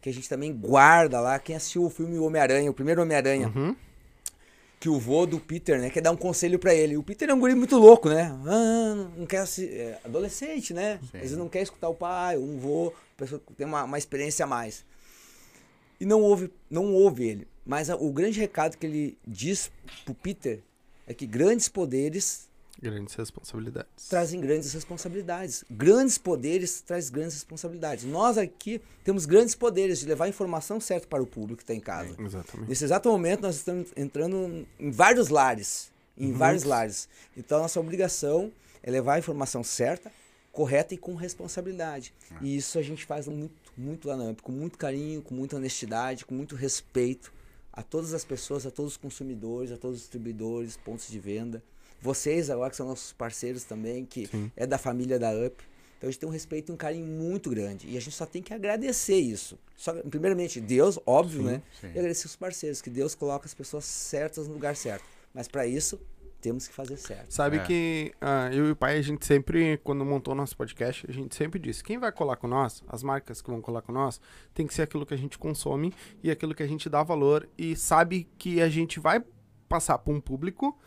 que 0.08 0.10
a 0.10 0.14
gente 0.14 0.28
também 0.28 0.52
guarda 0.54 1.20
lá. 1.20 1.38
Quem 1.38 1.54
assistiu 1.56 1.84
o 1.84 1.90
filme 1.90 2.18
Homem-Aranha, 2.18 2.70
o 2.70 2.74
primeiro 2.74 3.02
Homem-Aranha, 3.02 3.52
Uhum. 3.54 3.76
que 4.80 4.88
o 4.88 4.98
vô 4.98 5.26
do 5.26 5.38
Peter, 5.38 5.78
né, 5.80 5.90
quer 5.90 6.00
dar 6.00 6.10
um 6.12 6.16
conselho 6.16 6.58
pra 6.58 6.72
ele. 6.74 6.96
O 6.96 7.02
Peter 7.02 7.28
é 7.28 7.34
um 7.34 7.38
guri 7.40 7.54
muito 7.54 7.76
louco, 7.76 8.08
né? 8.08 8.32
Ah, 8.46 9.08
não 9.16 9.26
quer 9.26 9.46
se, 9.46 9.66
é, 9.68 9.98
adolescente, 10.04 10.72
né? 10.72 10.98
Às 11.02 11.10
vezes 11.10 11.36
não 11.36 11.48
quer 11.48 11.62
escutar 11.62 11.88
o 11.88 11.94
pai, 11.94 12.38
um 12.38 12.58
vô, 12.58 12.92
pessoa 13.16 13.40
que 13.44 13.52
tem 13.54 13.66
uma, 13.66 13.84
uma 13.84 13.98
experiência 13.98 14.44
a 14.44 14.48
mais. 14.48 14.84
E 16.00 16.06
não 16.06 16.22
ouve, 16.22 16.50
não 16.70 16.94
ouve 16.94 17.26
ele. 17.28 17.48
Mas 17.66 17.90
a- 17.90 17.96
o 17.96 18.10
grande 18.12 18.38
recado 18.40 18.76
que 18.78 18.86
ele 18.86 19.18
diz 19.26 19.70
pro 20.04 20.14
Peter 20.14 20.60
é 21.06 21.12
que 21.12 21.26
grandes 21.26 21.68
poderes 21.68 22.47
Grandes 22.80 23.14
responsabilidades. 23.14 24.08
trazem 24.08 24.40
grandes 24.40 24.72
responsabilidades. 24.72 25.64
Grandes 25.68 26.16
poderes 26.16 26.80
trazem 26.80 27.12
grandes 27.12 27.34
responsabilidades. 27.34 28.04
Nós 28.04 28.38
aqui 28.38 28.80
temos 29.02 29.26
grandes 29.26 29.54
poderes 29.54 29.98
de 29.98 30.06
levar 30.06 30.26
a 30.26 30.28
informação 30.28 30.80
certa 30.80 31.08
para 31.08 31.22
o 31.22 31.26
público 31.26 31.56
que 31.56 31.64
está 31.64 31.74
em 31.74 31.80
casa. 31.80 32.14
Exatamente. 32.18 32.68
Nesse 32.68 32.84
exato 32.84 33.08
momento, 33.08 33.42
nós 33.42 33.56
estamos 33.56 33.88
entrando 33.96 34.66
em 34.78 34.90
vários 34.90 35.28
lares. 35.28 35.90
Em 36.16 36.32
vários 36.32 36.62
lares. 36.64 37.08
Então, 37.36 37.60
nossa 37.60 37.78
obrigação 37.80 38.52
é 38.82 38.90
levar 38.90 39.14
a 39.14 39.18
informação 39.18 39.64
certa, 39.64 40.10
correta 40.52 40.94
e 40.94 40.98
com 40.98 41.14
responsabilidade. 41.14 42.12
E 42.40 42.56
isso 42.56 42.78
a 42.78 42.82
gente 42.82 43.04
faz 43.04 43.26
muito, 43.26 43.54
muito 43.76 44.08
lá 44.08 44.16
na 44.16 44.24
AMP, 44.24 44.40
com 44.40 44.52
muito 44.52 44.78
carinho, 44.78 45.22
com 45.22 45.34
muita 45.34 45.56
honestidade, 45.56 46.24
com 46.24 46.34
muito 46.34 46.54
respeito 46.54 47.32
a 47.72 47.82
todas 47.82 48.14
as 48.14 48.24
pessoas, 48.24 48.66
a 48.66 48.70
todos 48.70 48.92
os 48.92 48.96
consumidores, 48.96 49.70
a 49.70 49.76
todos 49.76 49.98
os 49.98 50.02
distribuidores, 50.02 50.76
pontos 50.76 51.08
de 51.08 51.18
venda. 51.18 51.62
Vocês 52.00 52.48
agora 52.50 52.70
que 52.70 52.76
são 52.76 52.86
nossos 52.86 53.12
parceiros 53.12 53.64
também, 53.64 54.04
que 54.04 54.26
Sim. 54.26 54.50
é 54.56 54.66
da 54.66 54.78
família 54.78 55.18
da 55.18 55.30
UP. 55.32 55.62
Então 55.96 56.08
a 56.08 56.10
gente 56.12 56.20
tem 56.20 56.28
um 56.28 56.32
respeito 56.32 56.70
e 56.70 56.72
um 56.72 56.76
carinho 56.76 57.06
muito 57.06 57.50
grande. 57.50 57.88
E 57.88 57.96
a 57.96 58.00
gente 58.00 58.14
só 58.14 58.24
tem 58.24 58.40
que 58.40 58.54
agradecer 58.54 59.16
isso. 59.16 59.58
Só, 59.76 59.92
primeiramente, 59.94 60.60
Deus, 60.60 60.98
óbvio, 61.04 61.42
né? 61.42 61.60
sim. 61.80 61.88
E 61.88 61.98
agradecer 61.98 62.26
os 62.26 62.36
parceiros, 62.36 62.80
que 62.80 62.88
Deus 62.88 63.16
coloca 63.16 63.46
as 63.46 63.54
pessoas 63.54 63.84
certas 63.84 64.46
no 64.46 64.54
lugar 64.54 64.76
certo. 64.76 65.04
Mas 65.34 65.48
para 65.48 65.66
isso, 65.66 66.00
temos 66.40 66.68
que 66.68 66.74
fazer 66.74 66.96
certo. 66.96 67.32
Sabe 67.32 67.56
É. 67.56 67.64
que 67.64 68.12
ah, 68.20 68.48
eu 68.52 68.68
e 68.68 68.70
o 68.70 68.76
pai, 68.76 68.96
a 68.96 69.02
gente 69.02 69.26
sempre, 69.26 69.76
quando 69.78 70.04
montou 70.04 70.36
nosso 70.36 70.56
podcast, 70.56 71.04
a 71.08 71.12
gente 71.12 71.34
sempre 71.34 71.58
disse: 71.58 71.82
quem 71.82 71.98
vai 71.98 72.12
colar 72.12 72.36
com 72.36 72.46
nós, 72.46 72.82
as 72.86 73.02
marcas 73.02 73.42
que 73.42 73.50
vão 73.50 73.60
colar 73.60 73.82
com 73.82 73.90
nós, 73.90 74.20
tem 74.54 74.68
que 74.68 74.74
ser 74.74 74.82
aquilo 74.82 75.04
que 75.04 75.14
a 75.14 75.18
gente 75.18 75.36
consome 75.36 75.92
e 76.22 76.30
aquilo 76.30 76.54
que 76.54 76.62
a 76.62 76.66
gente 76.68 76.88
dá 76.88 77.02
valor 77.02 77.48
e 77.58 77.74
sabe 77.74 78.28
que 78.38 78.60
a 78.62 78.68
gente 78.68 79.00
vai 79.00 79.20
passar 79.68 79.98
para 79.98 80.12
um 80.12 80.20
público 80.20 80.78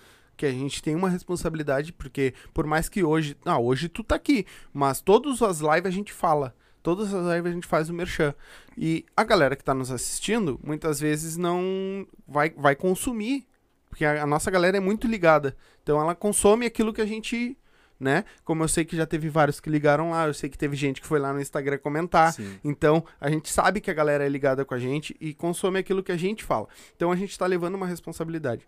que 0.42 0.46
a 0.48 0.52
gente 0.52 0.82
tem 0.82 0.96
uma 0.96 1.08
responsabilidade, 1.08 1.94
porque 1.94 2.34
por 2.52 2.66
mais 2.66 2.90
que 2.90 3.04
hoje, 3.04 3.38
ah, 3.46 3.60
hoje 3.60 3.88
tu 3.88 4.04
tá 4.04 4.16
aqui, 4.16 4.44
mas 4.74 5.00
todas 5.00 5.40
as 5.44 5.60
lives 5.60 5.86
a 5.86 5.92
gente 5.92 6.12
fala. 6.12 6.56
Todas 6.82 7.14
as 7.14 7.36
lives 7.36 7.52
a 7.52 7.54
gente 7.54 7.68
faz 7.68 7.92
o 7.92 7.94
merchan. 7.94 8.34
E 8.76 9.06
a 9.16 9.24
galera 9.24 9.56
que 9.56 9.64
tá 9.64 9.72
nos 9.72 9.92
assistindo, 9.92 10.60
muitas 10.64 11.00
vezes 11.00 11.38
não 11.38 12.08
vai, 12.28 12.50
vai 12.50 12.76
consumir 12.76 13.46
porque 13.88 14.04
a, 14.04 14.24
a 14.24 14.26
nossa 14.26 14.50
galera 14.50 14.78
é 14.78 14.80
muito 14.80 15.06
ligada. 15.06 15.56
Então 15.84 16.02
ela 16.02 16.16
consome 16.16 16.66
aquilo 16.66 16.92
que 16.92 17.02
a 17.02 17.06
gente, 17.06 17.56
né? 18.00 18.24
Como 18.44 18.64
eu 18.64 18.68
sei 18.68 18.84
que 18.84 18.96
já 18.96 19.06
teve 19.06 19.30
vários 19.30 19.60
que 19.60 19.70
ligaram 19.70 20.10
lá, 20.10 20.26
eu 20.26 20.34
sei 20.34 20.50
que 20.50 20.58
teve 20.58 20.76
gente 20.76 21.02
que 21.02 21.06
foi 21.06 21.20
lá 21.20 21.32
no 21.32 21.40
Instagram 21.40 21.78
comentar. 21.78 22.34
Sim. 22.34 22.58
Então 22.64 23.06
a 23.20 23.30
gente 23.30 23.48
sabe 23.48 23.80
que 23.80 23.92
a 23.92 23.94
galera 23.94 24.26
é 24.26 24.30
ligada 24.30 24.66
com 24.66 24.74
a 24.74 24.80
gente 24.80 25.16
e 25.22 25.36
consome 25.36 25.78
aquilo 25.78 26.02
que 26.02 26.12
a 26.12 26.18
gente 26.18 26.44
fala. 26.44 26.68
Então 26.96 27.12
a 27.12 27.16
gente 27.16 27.38
tá 27.38 27.46
levando 27.46 27.76
uma 27.76 27.86
responsabilidade. 27.86 28.66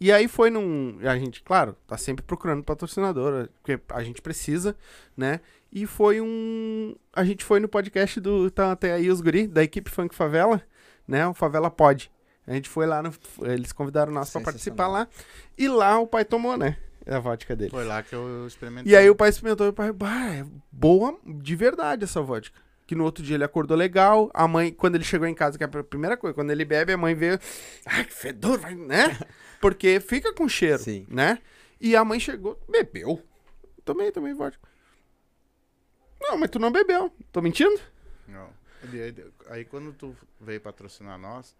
E 0.00 0.12
aí 0.12 0.28
foi 0.28 0.48
num. 0.48 0.98
A 1.02 1.18
gente, 1.18 1.42
claro, 1.42 1.76
tá 1.86 1.96
sempre 1.96 2.24
procurando 2.24 2.62
patrocinador, 2.62 3.48
porque 3.60 3.80
a 3.88 4.02
gente 4.02 4.22
precisa, 4.22 4.76
né? 5.16 5.40
E 5.72 5.86
foi 5.86 6.20
um. 6.20 6.94
A 7.12 7.24
gente 7.24 7.44
foi 7.44 7.58
no 7.58 7.68
podcast 7.68 8.20
do. 8.20 8.50
Tá 8.50 8.72
até 8.72 8.92
aí 8.92 9.10
os 9.10 9.20
guri, 9.20 9.46
da 9.46 9.62
equipe 9.62 9.90
Funk 9.90 10.14
Favela, 10.14 10.62
né? 11.06 11.26
O 11.26 11.34
Favela 11.34 11.70
Pod. 11.70 12.10
A 12.46 12.54
gente 12.54 12.68
foi 12.68 12.86
lá 12.86 13.02
no. 13.02 13.12
Eles 13.42 13.72
convidaram 13.72 14.12
nós 14.12 14.30
pra 14.30 14.40
participar 14.40 14.86
lá. 14.86 15.08
E 15.56 15.68
lá 15.68 15.98
o 15.98 16.06
pai 16.06 16.24
tomou, 16.24 16.56
né? 16.56 16.76
A 17.06 17.18
vodka 17.18 17.56
dele. 17.56 17.70
Foi 17.70 17.84
lá 17.84 18.02
que 18.02 18.14
eu 18.14 18.46
experimentei. 18.46 18.92
E 18.92 18.96
aí 18.96 19.08
o 19.10 19.14
pai 19.14 19.30
experimentou 19.30 19.66
e 19.66 19.70
o 19.70 19.72
pai, 19.72 19.92
bah, 19.92 20.34
é 20.34 20.44
boa 20.70 21.18
de 21.24 21.56
verdade 21.56 22.04
essa 22.04 22.20
vodka. 22.20 22.58
Que 22.88 22.94
no 22.94 23.04
outro 23.04 23.22
dia 23.22 23.36
ele 23.36 23.44
acordou 23.44 23.76
legal. 23.76 24.30
A 24.32 24.48
mãe, 24.48 24.72
quando 24.72 24.94
ele 24.94 25.04
chegou 25.04 25.28
em 25.28 25.34
casa, 25.34 25.58
que 25.58 25.62
é 25.62 25.66
a 25.66 25.84
primeira 25.84 26.16
coisa, 26.16 26.32
quando 26.34 26.50
ele 26.50 26.64
bebe, 26.64 26.90
a 26.90 26.96
mãe 26.96 27.14
vê. 27.14 27.38
Ai, 27.84 28.04
que 28.06 28.14
fedor, 28.14 28.58
vai, 28.58 28.74
né? 28.74 29.16
Porque 29.60 30.00
fica 30.00 30.32
com 30.32 30.48
cheiro, 30.48 30.78
Sim. 30.82 31.06
né? 31.10 31.38
E 31.78 31.94
a 31.94 32.02
mãe 32.02 32.18
chegou, 32.18 32.58
bebeu. 32.66 33.22
Tomei, 33.84 34.10
tomei 34.10 34.32
vodka. 34.32 34.66
Não, 36.20 36.38
mas 36.38 36.50
tu 36.50 36.58
não 36.58 36.72
bebeu. 36.72 37.12
Tô 37.30 37.42
mentindo? 37.42 37.78
Não. 38.26 38.48
Aí, 38.82 39.14
aí 39.50 39.64
quando 39.66 39.92
tu 39.92 40.16
veio 40.40 40.60
patrocinar 40.60 41.18
nós, 41.18 41.54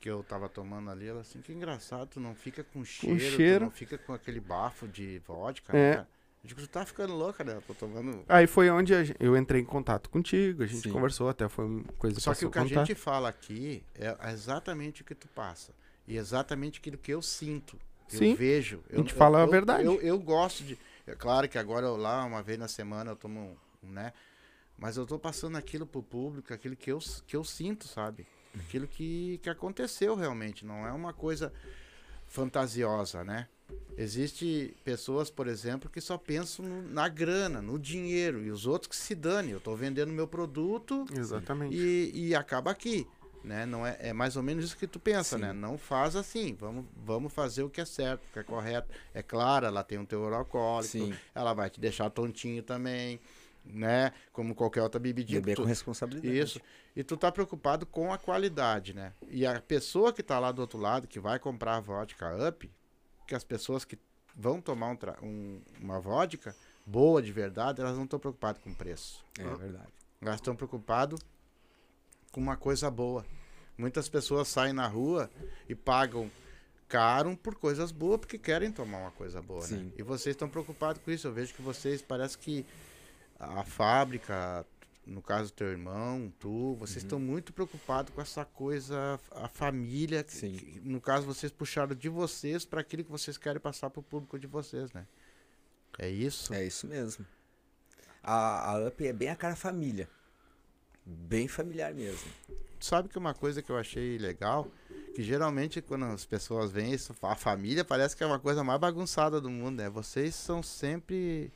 que 0.00 0.10
eu 0.10 0.22
tava 0.24 0.48
tomando 0.48 0.90
ali, 0.90 1.06
ela 1.06 1.20
assim, 1.20 1.40
que 1.40 1.52
engraçado, 1.52 2.08
tu 2.08 2.20
não 2.20 2.34
fica 2.34 2.64
com 2.64 2.84
cheiro, 2.84 3.20
cheiro. 3.20 3.60
tu 3.60 3.64
não 3.66 3.70
fica 3.70 3.96
com 3.98 4.12
aquele 4.12 4.40
bafo 4.40 4.88
de 4.88 5.20
vodka, 5.26 5.76
É. 5.76 5.90
né, 5.90 5.94
cara? 5.96 6.08
Eu 6.42 6.48
digo, 6.48 6.60
tu 6.62 6.68
tá 6.68 6.86
ficando 6.86 7.14
louca, 7.14 7.44
né? 7.44 7.60
Tô 7.66 7.74
tomando. 7.74 8.24
Aí 8.28 8.46
foi 8.46 8.70
onde 8.70 8.92
eu 9.20 9.36
entrei 9.36 9.60
em 9.60 9.64
contato 9.64 10.08
contigo, 10.08 10.62
a 10.62 10.66
gente 10.66 10.82
Sim. 10.82 10.92
conversou, 10.92 11.28
até 11.28 11.48
foi 11.48 11.66
uma 11.66 11.84
coisa 11.98 12.18
Só 12.18 12.34
que 12.34 12.46
o 12.46 12.50
que 12.50 12.58
a 12.58 12.64
gente 12.64 12.94
fala 12.94 13.28
aqui 13.28 13.84
é 13.94 14.16
exatamente 14.30 15.02
o 15.02 15.04
que 15.04 15.14
tu 15.14 15.28
passa. 15.28 15.72
E 16.08 16.16
exatamente 16.16 16.78
aquilo 16.80 16.96
que 16.96 17.12
eu 17.12 17.20
sinto. 17.20 17.78
Sim. 18.08 18.30
Eu 18.30 18.36
vejo. 18.36 18.82
A 18.90 18.96
gente 18.96 19.12
eu, 19.12 19.18
fala 19.18 19.38
eu, 19.38 19.42
a 19.42 19.46
verdade. 19.46 19.84
Eu, 19.84 20.00
eu 20.00 20.18
gosto 20.18 20.64
de. 20.64 20.78
É 21.06 21.14
claro 21.14 21.48
que 21.48 21.58
agora 21.58 21.86
eu 21.86 21.96
lá, 21.96 22.24
uma 22.24 22.42
vez 22.42 22.58
na 22.58 22.68
semana, 22.68 23.12
eu 23.12 23.16
tomo, 23.16 23.56
um, 23.82 23.88
né? 23.88 24.12
Mas 24.78 24.96
eu 24.96 25.06
tô 25.06 25.18
passando 25.18 25.56
aquilo 25.56 25.86
pro 25.86 26.02
público, 26.02 26.54
aquilo 26.54 26.74
que 26.74 26.90
eu, 26.90 26.98
que 27.26 27.36
eu 27.36 27.44
sinto, 27.44 27.86
sabe? 27.86 28.26
Aquilo 28.58 28.88
que, 28.88 29.38
que 29.42 29.50
aconteceu 29.50 30.16
realmente. 30.16 30.64
Não 30.64 30.86
é 30.86 30.92
uma 30.92 31.12
coisa 31.12 31.52
fantasiosa, 32.26 33.22
né? 33.22 33.46
Existe 33.96 34.74
pessoas, 34.82 35.30
por 35.30 35.46
exemplo, 35.46 35.90
que 35.90 36.00
só 36.00 36.16
pensam 36.16 36.64
no- 36.64 36.82
na 36.88 37.08
grana, 37.08 37.60
no 37.60 37.78
dinheiro, 37.78 38.42
e 38.42 38.50
os 38.50 38.66
outros 38.66 38.88
que 38.88 38.96
se 38.96 39.14
dane. 39.14 39.50
Eu 39.50 39.60
tô 39.60 39.74
vendendo 39.76 40.10
meu 40.12 40.26
produto, 40.26 41.04
Exatamente. 41.14 41.76
e, 41.76 42.28
e 42.28 42.34
acaba 42.34 42.70
aqui. 42.70 43.06
Né? 43.44 43.64
Não 43.64 43.86
é, 43.86 43.96
é 44.00 44.12
mais 44.12 44.36
ou 44.36 44.42
menos 44.42 44.64
isso 44.66 44.76
que 44.76 44.86
tu 44.86 45.00
pensa, 45.00 45.36
Sim. 45.36 45.42
né? 45.42 45.52
Não 45.54 45.78
faz 45.78 46.14
assim, 46.14 46.54
vamos, 46.54 46.84
vamos 46.96 47.32
fazer 47.32 47.62
o 47.62 47.70
que 47.70 47.80
é 47.80 47.86
certo, 47.86 48.22
o 48.28 48.32
que 48.34 48.38
é 48.38 48.42
correto. 48.42 48.88
É 49.14 49.22
claro, 49.22 49.64
ela 49.66 49.82
tem 49.82 49.96
um 49.98 50.04
teor 50.04 50.32
alcoólico, 50.34 50.92
Sim. 50.92 51.14
ela 51.34 51.54
vai 51.54 51.70
te 51.70 51.80
deixar 51.80 52.10
tontinho 52.10 52.62
também, 52.62 53.18
né? 53.64 54.12
Como 54.30 54.54
qualquer 54.54 54.82
outra 54.82 55.00
bebidinha. 55.00 55.40
Beber 55.40 55.56
tu- 55.56 55.62
com 55.62 55.68
responsabilidade. 55.68 56.38
isso. 56.38 56.60
E 56.94 57.02
tu 57.02 57.16
tá 57.16 57.32
preocupado 57.32 57.86
com 57.86 58.12
a 58.12 58.18
qualidade, 58.18 58.92
né? 58.94 59.14
E 59.30 59.46
a 59.46 59.58
pessoa 59.58 60.12
que 60.12 60.22
tá 60.22 60.38
lá 60.38 60.52
do 60.52 60.60
outro 60.60 60.78
lado, 60.78 61.06
que 61.08 61.18
vai 61.18 61.38
comprar 61.38 61.76
a 61.76 61.80
vodka 61.80 62.46
up, 62.46 62.70
que 63.30 63.34
as 63.36 63.44
pessoas 63.44 63.84
que 63.84 63.96
vão 64.34 64.60
tomar 64.60 64.88
um 64.90 64.98
um- 65.22 65.62
uma 65.80 66.00
vodka 66.00 66.52
boa 66.84 67.22
de 67.22 67.30
verdade, 67.30 67.80
elas 67.80 67.96
não 67.96 68.02
estão 68.02 68.18
preocupadas 68.18 68.60
com 68.60 68.70
o 68.70 68.74
preço. 68.74 69.24
É 69.38 69.44
verdade. 69.54 69.86
Elas 70.20 70.34
estão 70.34 70.56
preocupadas 70.56 71.20
com 72.32 72.40
uma 72.40 72.56
coisa 72.56 72.90
boa. 72.90 73.24
Muitas 73.78 74.08
pessoas 74.08 74.48
saem 74.48 74.72
na 74.72 74.88
rua 74.88 75.30
e 75.68 75.76
pagam 75.76 76.28
caro 76.88 77.36
por 77.36 77.54
coisas 77.54 77.92
boas 77.92 78.18
porque 78.18 78.36
querem 78.36 78.72
tomar 78.72 78.98
uma 78.98 79.12
coisa 79.12 79.40
boa, 79.40 79.60
né? 79.60 79.66
Sim. 79.68 79.92
E 79.96 80.02
vocês 80.02 80.34
estão 80.34 80.48
preocupados 80.48 81.00
com 81.00 81.12
isso. 81.12 81.28
Eu 81.28 81.32
vejo 81.32 81.54
que 81.54 81.62
vocês 81.62 82.02
parece 82.02 82.36
que 82.36 82.66
a 83.38 83.62
fábrica, 83.62 84.66
no 85.10 85.20
caso 85.20 85.50
do 85.50 85.54
teu 85.56 85.66
irmão, 85.68 86.32
tu, 86.38 86.76
vocês 86.76 87.02
Uhum. 87.02 87.06
estão 87.06 87.20
muito 87.20 87.52
preocupados 87.52 88.14
com 88.14 88.20
essa 88.22 88.44
coisa, 88.44 89.18
a 89.32 89.48
família. 89.48 90.22
que- 90.22 90.32
Sim. 90.32 90.52
que, 90.52 90.80
no 90.80 91.00
caso, 91.00 91.26
vocês 91.26 91.50
puxaram 91.52 91.94
de 91.94 92.08
vocês 92.08 92.64
para 92.64 92.80
aquilo 92.80 93.04
que 93.04 93.10
vocês 93.10 93.36
querem 93.36 93.60
passar 93.60 93.90
para 93.90 94.00
o 94.00 94.02
público 94.02 94.38
de 94.38 94.46
vocês, 94.46 94.92
né? 94.92 95.06
É 95.98 96.08
isso? 96.08 96.54
É 96.54 96.64
isso 96.64 96.86
mesmo. 96.86 97.26
A, 98.22 98.70
a 98.72 98.86
UP 98.86 99.04
é 99.06 99.12
bem 99.12 99.28
a 99.28 99.36
cara 99.36 99.56
família. 99.56 100.08
Bem 101.04 101.48
familiar 101.48 101.92
mesmo. 101.92 102.30
sabe 102.78 103.08
que 103.10 103.18
uma 103.18 103.34
coisa 103.34 103.60
que 103.60 103.70
eu 103.70 103.76
achei 103.76 104.16
legal, 104.16 104.66
que 105.14 105.22
geralmente 105.22 105.82
quando 105.82 106.04
as 106.06 106.24
pessoas 106.24 106.70
veem 106.70 106.94
isso, 106.94 107.14
a 107.20 107.34
família 107.36 107.84
parece 107.84 108.16
que 108.16 108.22
é 108.22 108.26
uma 108.26 108.38
coisa 108.38 108.62
mais 108.64 108.80
bagunçada 108.80 109.38
do 109.40 109.50
mundo, 109.50 109.76
né? 109.82 109.90
Vocês 109.90 110.34
são 110.34 110.62
sempre 110.62 111.52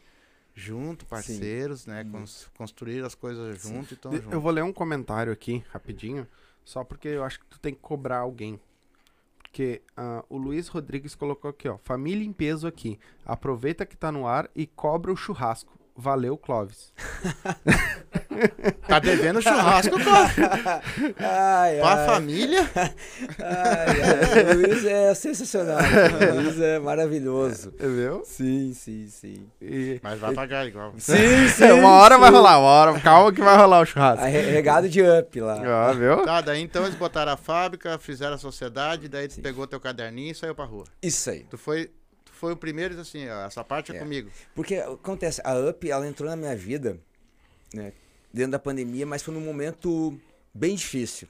junto, 0.54 1.04
parceiros, 1.06 1.86
né? 1.86 2.04
Cons 2.04 2.50
construir 2.56 3.04
as 3.04 3.14
coisas 3.14 3.60
junto 3.60 3.94
e 3.94 3.96
tão 3.96 4.12
junto. 4.12 4.32
Eu 4.32 4.40
vou 4.40 4.52
ler 4.52 4.62
um 4.62 4.72
comentário 4.72 5.32
aqui, 5.32 5.64
rapidinho, 5.70 6.26
só 6.64 6.84
porque 6.84 7.08
eu 7.08 7.24
acho 7.24 7.40
que 7.40 7.46
tu 7.46 7.58
tem 7.58 7.74
que 7.74 7.80
cobrar 7.80 8.18
alguém. 8.18 8.60
Porque 9.38 9.82
ah, 9.96 10.24
o 10.28 10.36
Luiz 10.36 10.68
Rodrigues 10.68 11.14
colocou 11.14 11.50
aqui, 11.50 11.68
ó. 11.68 11.78
Família 11.78 12.26
em 12.26 12.32
peso 12.32 12.66
aqui. 12.66 12.98
Aproveita 13.24 13.86
que 13.86 13.96
tá 13.96 14.10
no 14.10 14.26
ar 14.26 14.50
e 14.54 14.66
cobra 14.66 15.12
o 15.12 15.16
churrasco. 15.16 15.78
Valeu, 15.96 16.36
Clóvis. 16.36 16.92
Tá 18.88 18.98
devendo 18.98 19.40
churrasco, 19.42 19.96
cara. 20.02 20.82
Ai, 21.18 21.78
Pra 21.78 21.94
ai, 21.94 22.06
família. 22.06 22.70
ai, 22.74 22.92
ai. 23.38 24.54
O 24.54 24.58
Luiz 24.58 24.84
é 24.84 25.14
sensacional. 25.14 25.78
O 25.78 26.40
Luiz 26.42 26.60
é 26.60 26.78
maravilhoso. 26.78 27.72
Viu? 27.78 28.22
Sim, 28.24 28.72
sim, 28.74 29.06
sim. 29.08 29.46
E... 29.60 30.00
Mas 30.02 30.18
vai 30.18 30.34
pagar 30.34 30.66
igual. 30.66 30.92
Sim, 30.98 31.48
sim. 31.48 31.70
uma 31.72 31.90
hora 31.90 32.18
vai 32.18 32.30
sim. 32.30 32.36
rolar, 32.36 32.58
uma 32.58 32.68
hora. 32.68 33.00
Calma 33.00 33.32
que 33.32 33.40
vai 33.40 33.56
rolar 33.56 33.80
o 33.80 33.86
churrasco. 33.86 34.24
Regado 34.24 34.88
de 34.88 35.02
up 35.02 35.40
lá. 35.40 35.90
Ó, 35.90 35.94
viu? 35.94 36.24
Tá, 36.24 36.40
daí 36.40 36.60
então 36.62 36.84
eles 36.84 36.94
botaram 36.94 37.32
a 37.32 37.36
fábrica, 37.36 37.98
fizeram 37.98 38.34
a 38.34 38.38
sociedade, 38.38 39.08
daí 39.08 39.28
tu 39.28 39.40
pegou 39.40 39.66
teu 39.66 39.80
caderninho 39.80 40.32
e 40.32 40.34
saiu 40.34 40.54
pra 40.54 40.64
rua. 40.64 40.84
Isso 41.02 41.30
aí. 41.30 41.44
Tu 41.50 41.56
foi, 41.58 41.90
foi 42.32 42.52
o 42.52 42.56
primeiro 42.56 42.94
e 42.94 42.96
disse 42.96 43.16
assim, 43.18 43.28
ó, 43.28 43.46
essa 43.46 43.62
parte 43.64 43.92
é, 43.92 43.96
É. 43.96 43.98
comigo. 43.98 44.30
Porque 44.54 44.76
acontece, 44.76 45.40
a 45.44 45.54
UP, 45.54 45.90
ela 45.90 46.06
entrou 46.06 46.28
na 46.28 46.36
minha 46.36 46.54
vida, 46.56 46.98
né, 47.72 47.92
dentro 48.34 48.50
da 48.50 48.58
pandemia, 48.58 49.06
mas 49.06 49.22
foi 49.22 49.32
num 49.32 49.40
momento 49.40 50.18
bem 50.52 50.74
difícil. 50.74 51.28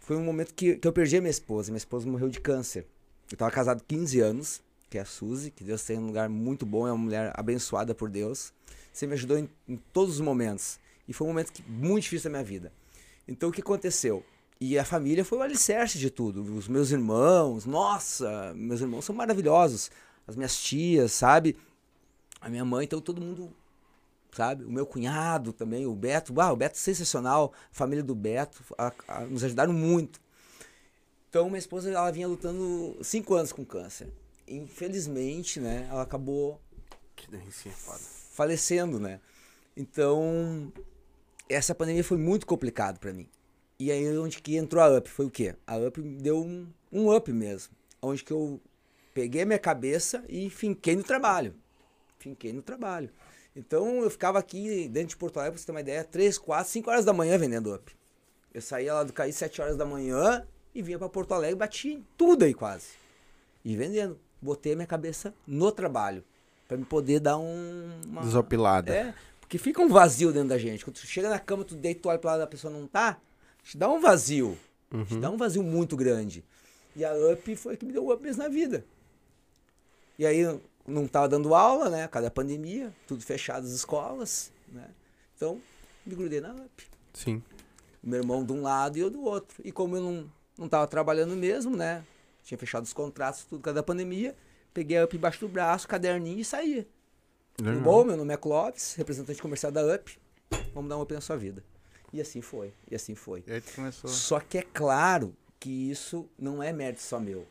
Foi 0.00 0.16
um 0.16 0.24
momento 0.24 0.54
que, 0.54 0.76
que 0.76 0.88
eu 0.88 0.92
perdi 0.92 1.18
a 1.18 1.20
minha 1.20 1.30
esposa. 1.30 1.70
Minha 1.70 1.78
esposa 1.78 2.08
morreu 2.08 2.30
de 2.30 2.40
câncer. 2.40 2.86
Eu 3.30 3.36
tava 3.36 3.50
casado 3.50 3.84
15 3.86 4.20
anos, 4.20 4.62
que 4.88 4.96
é 4.96 5.02
a 5.02 5.04
Suzy, 5.04 5.50
que 5.50 5.62
Deus 5.62 5.84
tem 5.84 5.98
um 5.98 6.06
lugar 6.06 6.30
muito 6.30 6.64
bom, 6.64 6.88
é 6.88 6.92
uma 6.92 7.04
mulher 7.04 7.30
abençoada 7.34 7.94
por 7.94 8.08
Deus. 8.08 8.54
Você 8.90 9.06
me 9.06 9.12
ajudou 9.12 9.38
em, 9.38 9.50
em 9.68 9.76
todos 9.92 10.14
os 10.14 10.20
momentos. 10.20 10.80
E 11.06 11.12
foi 11.12 11.26
um 11.26 11.30
momento 11.30 11.52
que, 11.52 11.62
muito 11.68 12.04
difícil 12.04 12.30
da 12.30 12.38
minha 12.38 12.44
vida. 12.44 12.72
Então 13.28 13.50
o 13.50 13.52
que 13.52 13.60
aconteceu? 13.60 14.24
E 14.58 14.78
a 14.78 14.84
família 14.84 15.26
foi 15.26 15.38
o 15.38 15.42
alicerce 15.42 15.98
de 15.98 16.08
tudo. 16.08 16.42
Os 16.56 16.68
meus 16.68 16.90
irmãos, 16.90 17.66
nossa, 17.66 18.54
meus 18.54 18.80
irmãos 18.80 19.04
são 19.04 19.14
maravilhosos. 19.14 19.90
As 20.26 20.36
minhas 20.36 20.58
tias, 20.58 21.12
sabe? 21.12 21.54
A 22.40 22.48
minha 22.48 22.64
mãe, 22.64 22.84
então 22.84 22.98
todo 22.98 23.20
mundo, 23.20 23.52
sabe? 24.34 24.64
O 24.64 24.70
meu 24.70 24.84
cunhado 24.86 25.52
também, 25.52 25.86
o 25.86 25.94
Beto. 25.94 26.38
Ah, 26.40 26.52
o 26.52 26.56
Beto 26.56 26.76
é 26.76 26.78
sensacional. 26.80 27.52
A 27.70 27.74
família 27.74 28.02
do 28.04 28.14
Beto 28.14 28.62
a- 28.76 28.92
a- 29.08 29.20
nos 29.20 29.42
ajudaram 29.44 29.72
muito. 29.72 30.20
Então 31.30 31.46
minha 31.46 31.58
esposa, 31.58 31.90
ela 31.90 32.10
vinha 32.10 32.28
lutando 32.28 32.96
cinco 33.02 33.34
anos 33.34 33.52
com 33.52 33.64
câncer. 33.64 34.08
Infelizmente, 34.46 35.58
né? 35.60 35.86
Ela 35.90 36.02
acabou 36.02 36.60
Que 37.16 37.30
delícia 37.30 37.70
foda. 37.72 37.98
falecendo, 38.32 38.98
né? 39.00 39.20
Então, 39.76 40.72
essa 41.48 41.74
pandemia 41.74 42.04
foi 42.04 42.18
muito 42.18 42.46
complicado 42.46 42.98
pra 42.98 43.12
mim. 43.12 43.28
E 43.78 43.90
aí 43.90 44.16
onde 44.16 44.40
que 44.40 44.56
entrou 44.56 44.82
a 44.82 44.88
UP? 44.98 45.08
Foi 45.10 45.26
o 45.26 45.30
quê? 45.30 45.56
A 45.66 45.76
UP 45.76 46.00
deu 46.00 46.42
um, 46.44 46.66
um 46.92 47.14
up 47.14 47.32
mesmo. 47.32 47.74
Onde 48.00 48.22
que 48.22 48.32
eu 48.32 48.60
peguei 49.12 49.42
a 49.42 49.46
minha 49.46 49.58
cabeça 49.58 50.24
e 50.28 50.48
finquei 50.50 50.94
no 50.94 51.02
trabalho. 51.02 51.54
Finquei 52.18 52.52
no 52.52 52.62
trabalho. 52.62 53.10
Então 53.56 54.02
eu 54.02 54.10
ficava 54.10 54.38
aqui 54.38 54.88
dentro 54.88 55.10
de 55.10 55.16
Porto 55.16 55.38
Alegre, 55.38 55.52
pra 55.52 55.60
você 55.60 55.66
ter 55.66 55.72
uma 55.72 55.80
ideia, 55.80 56.02
3, 56.04 56.38
4, 56.38 56.70
5 56.72 56.90
horas 56.90 57.04
da 57.04 57.12
manhã 57.12 57.38
vendendo 57.38 57.72
up. 57.74 57.94
Eu 58.52 58.60
saía 58.60 58.94
lá 58.94 59.02
do 59.04 59.12
Caí 59.12 59.32
7 59.32 59.60
horas 59.62 59.76
da 59.76 59.84
manhã 59.84 60.46
e 60.74 60.82
vinha 60.82 60.98
pra 60.98 61.08
Porto 61.08 61.32
Alegre, 61.34 61.56
batia 61.56 61.92
em 61.94 62.04
tudo 62.16 62.44
aí 62.44 62.54
quase. 62.54 62.88
E 63.64 63.76
vendendo. 63.76 64.18
Botei 64.42 64.72
a 64.72 64.76
minha 64.76 64.86
cabeça 64.86 65.32
no 65.46 65.72
trabalho. 65.72 66.22
Pra 66.68 66.76
me 66.76 66.84
poder 66.84 67.20
dar 67.20 67.38
um. 67.38 68.00
uma- 68.06 68.22
Desopilada. 68.22 68.92
é, 68.94 69.14
porque 69.40 69.56
fica 69.58 69.80
um 69.80 69.88
vazio 69.88 70.32
dentro 70.32 70.48
da 70.48 70.58
gente. 70.58 70.84
Quando 70.84 70.96
tu 70.96 71.06
chega 71.06 71.30
na 71.30 71.38
cama, 71.38 71.64
tu 71.64 71.74
deita, 71.76 72.00
tu 72.02 72.08
olha 72.08 72.18
pro 72.18 72.28
lado 72.28 72.40
da 72.40 72.46
pessoa 72.46 72.72
não 72.72 72.86
tá, 72.86 73.18
te 73.62 73.76
dá 73.78 73.88
um 73.88 74.00
vazio. 74.00 74.58
Te 75.06 75.16
dá 75.18 75.30
um 75.30 75.36
vazio 75.36 75.62
muito 75.62 75.96
grande. 75.96 76.44
E 76.94 77.04
a 77.04 77.12
UP 77.14 77.56
foi 77.56 77.76
que 77.76 77.84
me 77.84 77.92
deu 77.92 78.04
o 78.04 78.12
up 78.12 78.22
mesmo 78.22 78.42
na 78.42 78.48
vida. 78.48 78.84
E 80.18 80.24
aí 80.26 80.42
não 80.86 81.06
tava 81.06 81.28
dando 81.28 81.54
aula, 81.54 81.88
né? 81.88 82.06
Por 82.06 82.14
causa 82.14 82.28
da 82.28 82.30
pandemia, 82.30 82.92
tudo 83.06 83.22
fechado 83.22 83.66
as 83.66 83.72
escolas, 83.72 84.52
né? 84.68 84.88
Então, 85.36 85.60
me 86.04 86.14
grudei 86.14 86.40
na 86.40 86.52
UP. 86.52 86.84
Sim. 87.12 87.42
Meu 88.02 88.20
irmão 88.20 88.44
de 88.44 88.52
um 88.52 88.62
lado 88.62 88.98
e 88.98 89.00
eu 89.00 89.10
do 89.10 89.22
outro. 89.22 89.62
E 89.64 89.72
como 89.72 89.96
eu 89.96 90.02
não, 90.02 90.30
não 90.58 90.68
tava 90.68 90.86
trabalhando 90.86 91.34
mesmo, 91.34 91.76
né? 91.76 92.04
Tinha 92.42 92.58
fechado 92.58 92.84
os 92.84 92.92
contratos, 92.92 93.44
tudo 93.44 93.58
por 93.60 93.64
causa 93.64 93.76
da 93.76 93.82
pandemia, 93.82 94.36
peguei 94.74 94.98
a 94.98 95.04
UP 95.04 95.16
embaixo 95.16 95.40
do 95.40 95.48
braço, 95.48 95.88
caderninho 95.88 96.40
e 96.40 96.44
saía. 96.44 96.86
Tudo 97.56 97.80
bom? 97.80 98.04
Meu 98.04 98.16
nome 98.16 98.34
é 98.34 98.36
Clóvis, 98.36 98.94
representante 98.94 99.40
comercial 99.40 99.72
da 99.72 99.82
UP. 99.82 100.18
Vamos 100.74 100.90
dar 100.90 100.98
um 100.98 101.02
up 101.02 101.14
na 101.14 101.20
sua 101.20 101.36
vida. 101.36 101.64
E 102.12 102.20
assim 102.20 102.42
foi, 102.42 102.72
e 102.90 102.94
assim 102.94 103.14
foi. 103.14 103.42
E 103.46 103.52
aí 103.52 103.60
tu 103.60 103.74
começou. 103.74 104.10
Só 104.10 104.38
que 104.38 104.58
é 104.58 104.62
claro 104.62 105.34
que 105.58 105.90
isso 105.90 106.28
não 106.38 106.62
é 106.62 106.72
mérito 106.72 107.02
só 107.02 107.18
meu. 107.18 107.46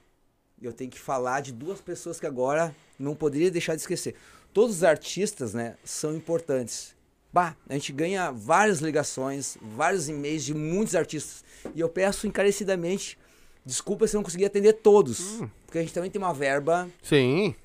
Eu 0.62 0.72
tenho 0.72 0.92
que 0.92 1.00
falar 1.00 1.42
de 1.42 1.52
duas 1.52 1.82
pessoas 1.82 2.20
que 2.20 2.28
agora 2.28 2.74
não 3.00 3.16
poderia 3.16 3.52
deixar 3.52 3.76
de 3.76 3.82
esquecer. 3.82 4.16
Todos 4.54 4.78
os 4.78 4.84
artistas, 4.84 5.54
né, 5.54 5.76
são 5.84 6.16
importantes. 6.16 6.96
Bah, 7.32 7.56
a 7.68 7.74
gente 7.74 7.92
ganha 7.92 8.32
várias 8.32 8.80
ligações, 8.80 9.58
vários 9.62 10.08
e-mails 10.08 10.44
de 10.44 10.54
muitos 10.54 10.96
artistas. 10.96 11.44
E 11.74 11.80
eu 11.80 11.90
peço 11.90 12.28
encarecidamente, 12.28 13.18
desculpa 13.66 14.08
se 14.08 14.16
eu 14.16 14.20
não 14.20 14.24
conseguir 14.24 14.46
atender 14.46 14.74
todos. 14.74 15.40
Porque 15.66 15.80
a 15.80 15.82
gente 15.82 15.94
também 15.94 16.12
tem 16.12 16.22
uma 16.22 16.34
verba 16.34 16.88
Sim. 17.02 17.56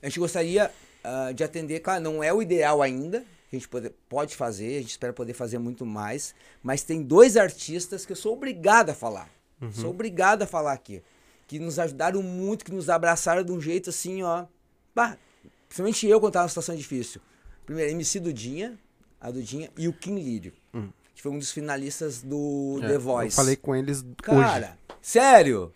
a 0.00 0.06
gente 0.06 0.20
gostaria 0.20 0.70
ah, 1.02 1.32
de 1.32 1.42
atender, 1.42 1.80
claro, 1.80 2.02
não 2.02 2.22
é 2.22 2.32
o 2.32 2.40
ideal 2.40 2.82
ainda, 2.82 3.24
a 3.52 3.56
gente 3.56 3.68
pode, 3.68 3.90
pode 4.08 4.36
fazer, 4.36 4.76
a 4.76 4.80
gente 4.80 4.90
espera 4.90 5.12
poder 5.12 5.34
fazer 5.34 5.58
muito 5.58 5.84
mais, 5.84 6.34
mas 6.62 6.84
tem 6.84 7.02
dois 7.02 7.36
artistas 7.36 8.06
que 8.06 8.12
eu 8.12 8.16
sou 8.16 8.34
obrigado 8.34 8.90
a 8.90 8.94
falar. 8.94 9.28
Sou 9.72 9.90
obrigado 9.90 10.42
a 10.42 10.46
falar 10.46 10.72
aqui. 10.72 11.02
Que 11.46 11.58
nos 11.58 11.78
ajudaram 11.78 12.22
muito, 12.22 12.64
que 12.64 12.72
nos 12.72 12.88
abraçaram 12.88 13.44
de 13.44 13.52
um 13.52 13.60
jeito 13.60 13.90
assim, 13.90 14.22
ó. 14.22 14.46
Bah, 14.94 15.16
principalmente 15.68 16.06
eu 16.06 16.20
quando 16.20 16.32
tava 16.32 16.44
numa 16.44 16.48
situação 16.48 16.74
difícil. 16.74 17.20
Primeiro, 17.66 17.90
MC 17.92 18.18
Dudinha, 18.20 18.78
a 19.20 19.30
Dudinha 19.30 19.70
e 19.78 19.86
o 19.88 19.92
Kim 19.92 20.16
Lírio, 20.18 20.52
que 21.14 21.22
foi 21.22 21.30
um 21.30 21.38
dos 21.38 21.50
finalistas 21.52 22.22
do 22.22 22.80
É, 22.82 22.88
The 22.88 22.94
Eu 22.96 23.00
Voice. 23.00 23.36
falei 23.36 23.56
com 23.56 23.74
eles 23.76 24.00
hoje. 24.02 24.14
Cara, 24.22 24.78
sério? 25.00 25.72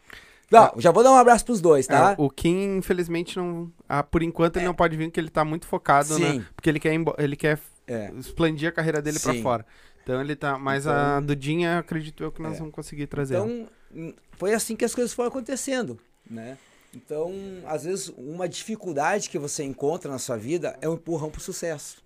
Não, 0.50 0.72
já 0.78 0.90
vou 0.92 1.02
dar 1.02 1.10
um 1.12 1.16
abraço 1.16 1.44
pros 1.44 1.60
dois, 1.60 1.86
tá? 1.86 2.12
É, 2.12 2.14
o 2.18 2.30
Kim, 2.30 2.76
infelizmente, 2.76 3.36
não. 3.36 3.72
Ah, 3.88 4.02
por 4.02 4.22
enquanto 4.22 4.56
ele 4.56 4.66
não 4.66 4.74
pode 4.74 4.96
vir, 4.96 5.06
porque 5.08 5.18
ele 5.20 5.30
tá 5.30 5.44
muito 5.44 5.66
focado, 5.66 6.14
Sim. 6.14 6.38
né? 6.38 6.46
Porque 6.54 6.68
ele 6.68 6.78
quer, 6.78 6.92
ele 7.18 7.36
quer 7.36 7.58
É. 7.86 8.12
expandir 8.18 8.68
a 8.68 8.72
carreira 8.72 9.02
dele 9.02 9.18
pra 9.18 9.32
Sim. 9.32 9.42
fora. 9.42 9.66
Então 10.02 10.20
ele 10.20 10.36
tá. 10.36 10.58
Mas 10.58 10.86
a 10.86 11.18
Dudinha, 11.20 11.78
acredito 11.78 12.22
eu 12.22 12.30
que 12.30 12.40
nós 12.42 12.54
É. 12.54 12.58
vamos 12.58 12.74
conseguir 12.74 13.06
trazer. 13.06 13.34
Então, 13.36 13.68
hum, 13.94 14.12
foi 14.36 14.52
assim 14.54 14.76
que 14.76 14.84
as 14.84 14.94
coisas 14.94 15.12
foram 15.12 15.28
acontecendo, 15.28 15.98
né? 16.28 16.56
Então, 16.96 17.32
às 17.66 17.84
vezes, 17.84 18.08
uma 18.16 18.48
dificuldade 18.48 19.28
que 19.28 19.38
você 19.38 19.62
encontra 19.62 20.10
na 20.10 20.18
sua 20.18 20.36
vida 20.36 20.78
é 20.80 20.88
um 20.88 20.94
empurrão 20.94 21.30
pro 21.30 21.40
sucesso. 21.40 22.02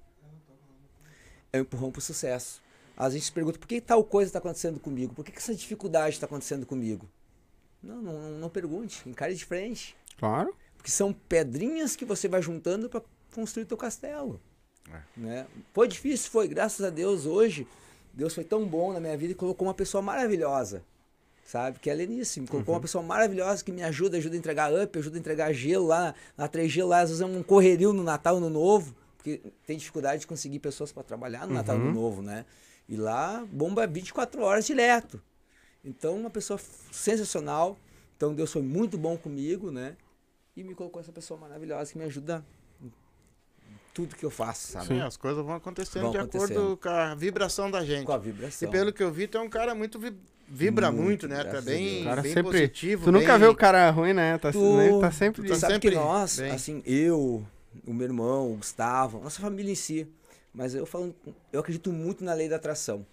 É 1.53 1.59
um 1.59 1.63
empurrão 1.63 1.91
pro 1.91 2.01
sucesso. 2.01 2.63
Às 2.97 3.13
vezes 3.13 3.17
a 3.17 3.19
gente 3.19 3.25
se 3.27 3.33
pergunta, 3.33 3.59
por 3.59 3.69
que 3.69 3.81
tal 3.81 4.03
coisa 4.03 4.29
está 4.29 4.39
acontecendo 4.39 4.81
comigo? 4.81 5.15
Por 5.15 5.25
que, 5.25 5.31
que 5.31 5.39
essa 5.39 5.55
dificuldade 5.55 6.17
está 6.17 6.27
acontecendo 6.27 6.67
comigo? 6.67 7.09
Não, 7.83 8.03
não, 8.03 8.21
não, 8.21 8.31
não 8.33 8.49
pergunte, 8.49 9.09
encare 9.09 9.35
de 9.35 9.45
frente. 9.45 9.97
Claro. 10.19 10.55
Porque 10.77 10.91
são 10.91 11.13
pedrinhas 11.13 11.95
que 11.95 12.05
você 12.05 12.27
vai 12.27 12.43
juntando 12.43 12.89
para 12.89 13.03
construir 13.33 13.67
teu 13.67 13.77
castelo. 13.77 14.41
É. 14.93 15.03
Né? 15.17 15.47
Foi 15.73 15.87
difícil, 15.87 16.31
foi. 16.31 16.49
Graças 16.49 16.85
a 16.85 16.91
Deus, 16.91 17.25
hoje, 17.25 17.67
Deus 18.13 18.35
foi 18.35 18.45
tão 18.45 18.67
bom 18.67 18.93
na 18.93 19.01
minha 19.01 19.17
vida 19.17 19.33
e 19.33 19.37
colocou 19.37 19.69
uma 19.69 19.75
pessoa 19.75 20.03
maravilhosa. 20.03 20.83
Sabe? 21.49 21.79
Que 21.79 21.89
é. 21.89 21.97
Me 21.97 22.47
colocou 22.47 22.75
uma 22.75 22.81
pessoa 22.81 23.03
maravilhosa 23.03 23.65
que 23.65 23.73
me 23.73 23.83
ajuda, 23.83 24.19
ajuda 24.19 24.35
a 24.37 24.39
entregar 24.39 24.71
up, 24.71 24.99
ajuda 24.99 25.17
a 25.17 25.19
entregar 25.19 25.51
gelo 25.55 25.87
lá. 25.87 26.15
Na 26.37 26.47
3G 26.47 26.85
lá, 26.87 27.01
às 27.01 27.09
vezes 27.09 27.23
é 27.23 27.25
um 27.25 27.43
correrio 27.43 27.95
no 27.95 28.03
Natal, 28.03 28.39
no 28.39 28.51
Novo. 28.51 28.95
Porque 29.17 29.41
tem 29.67 29.79
dificuldade 29.79 30.21
de 30.21 30.27
conseguir 30.27 30.59
pessoas 30.59 30.93
para 30.93 31.03
trabalhar 31.03 31.47
no 31.47 31.55
Natal 31.55 31.77
e 31.77 31.79
no 31.79 31.91
Novo, 31.91 32.21
né? 32.21 32.45
E 32.87 32.97
lá, 32.97 33.47
bomba 33.51 33.87
24 33.87 34.43
horas 34.43 34.67
direto. 34.67 35.23
Então, 35.83 36.19
uma 36.19 36.29
pessoa 36.29 36.61
sensacional. 36.93 37.79
Então, 38.15 38.35
Deus 38.35 38.53
foi 38.53 38.61
muito 38.61 38.99
bom 38.99 39.17
comigo, 39.17 39.71
né? 39.71 39.97
E 40.55 40.63
me 40.63 40.75
colocou 40.75 41.01
essa 41.01 41.13
pessoa 41.13 41.41
maravilhosa 41.41 41.91
que 41.91 41.97
me 41.97 42.05
ajuda 42.05 42.45
em 42.83 42.93
tudo 43.95 44.15
que 44.17 44.25
eu 44.27 44.31
faço, 44.31 44.73
sabe? 44.73 44.89
Sim, 44.89 45.01
as 45.01 45.17
coisas 45.17 45.43
vão 45.43 45.55
acontecendo 45.55 46.03
Vão 46.03 46.11
de 46.11 46.19
acontecendo. 46.19 46.53
acordo 46.59 46.77
com 46.77 46.89
a 46.91 47.15
vibração 47.15 47.71
da 47.71 47.83
gente. 47.83 48.05
Com 48.05 48.13
a 48.13 48.17
E 48.19 48.21
vibração. 48.21 48.71
pelo 48.71 48.93
que 48.93 49.03
eu 49.03 49.11
vi, 49.11 49.27
tu 49.27 49.39
é 49.39 49.41
um 49.41 49.49
cara 49.49 49.75
muito. 49.75 49.99
Vi- 50.49 50.67
Vibra 50.67 50.91
Muito, 50.91 51.05
muito, 51.05 51.29
né? 51.29 51.41
A 51.41 51.61
bem. 51.61 52.03
O 52.03 52.05
cara 52.05 52.23
bem 52.23 52.33
sempre. 52.33 52.53
positivo. 52.53 53.05
tu 53.05 53.13
nunca 53.13 53.33
bem- 53.33 53.39
vê 53.41 53.47
o 53.47 53.55
cara 53.55 53.91
ruim, 53.91 54.13
né? 54.13 54.39
Tá, 54.39 54.51
Tu- 54.53 54.77
né? 54.77 54.99
tá 55.01 55.11
sempre. 55.13 55.43
tu 55.43 55.49
tá 55.49 55.55
Sabe 55.57 55.75
sempre 55.75 55.91
que 55.91 55.97
nós, 55.97 56.39
bem. 56.39 56.51
assim, 56.53 56.83
eu, 56.87 57.45
o 57.87 57.93
meu 57.93 58.07
irmão, 58.07 58.53
o 58.53 58.57
Gustavo, 58.57 59.21
nossa 59.21 59.41
família 59.41 59.71
em 59.73 59.75
si, 59.75 60.07
mas 60.55 60.75
eu 60.75 60.87
falando, 60.87 61.15
eu 61.53 61.61
acredito 61.61 61.93
muito 61.93 62.25
na 62.25 62.35
lei 62.35 62.49
da 62.49 62.57
atração. 62.57 63.05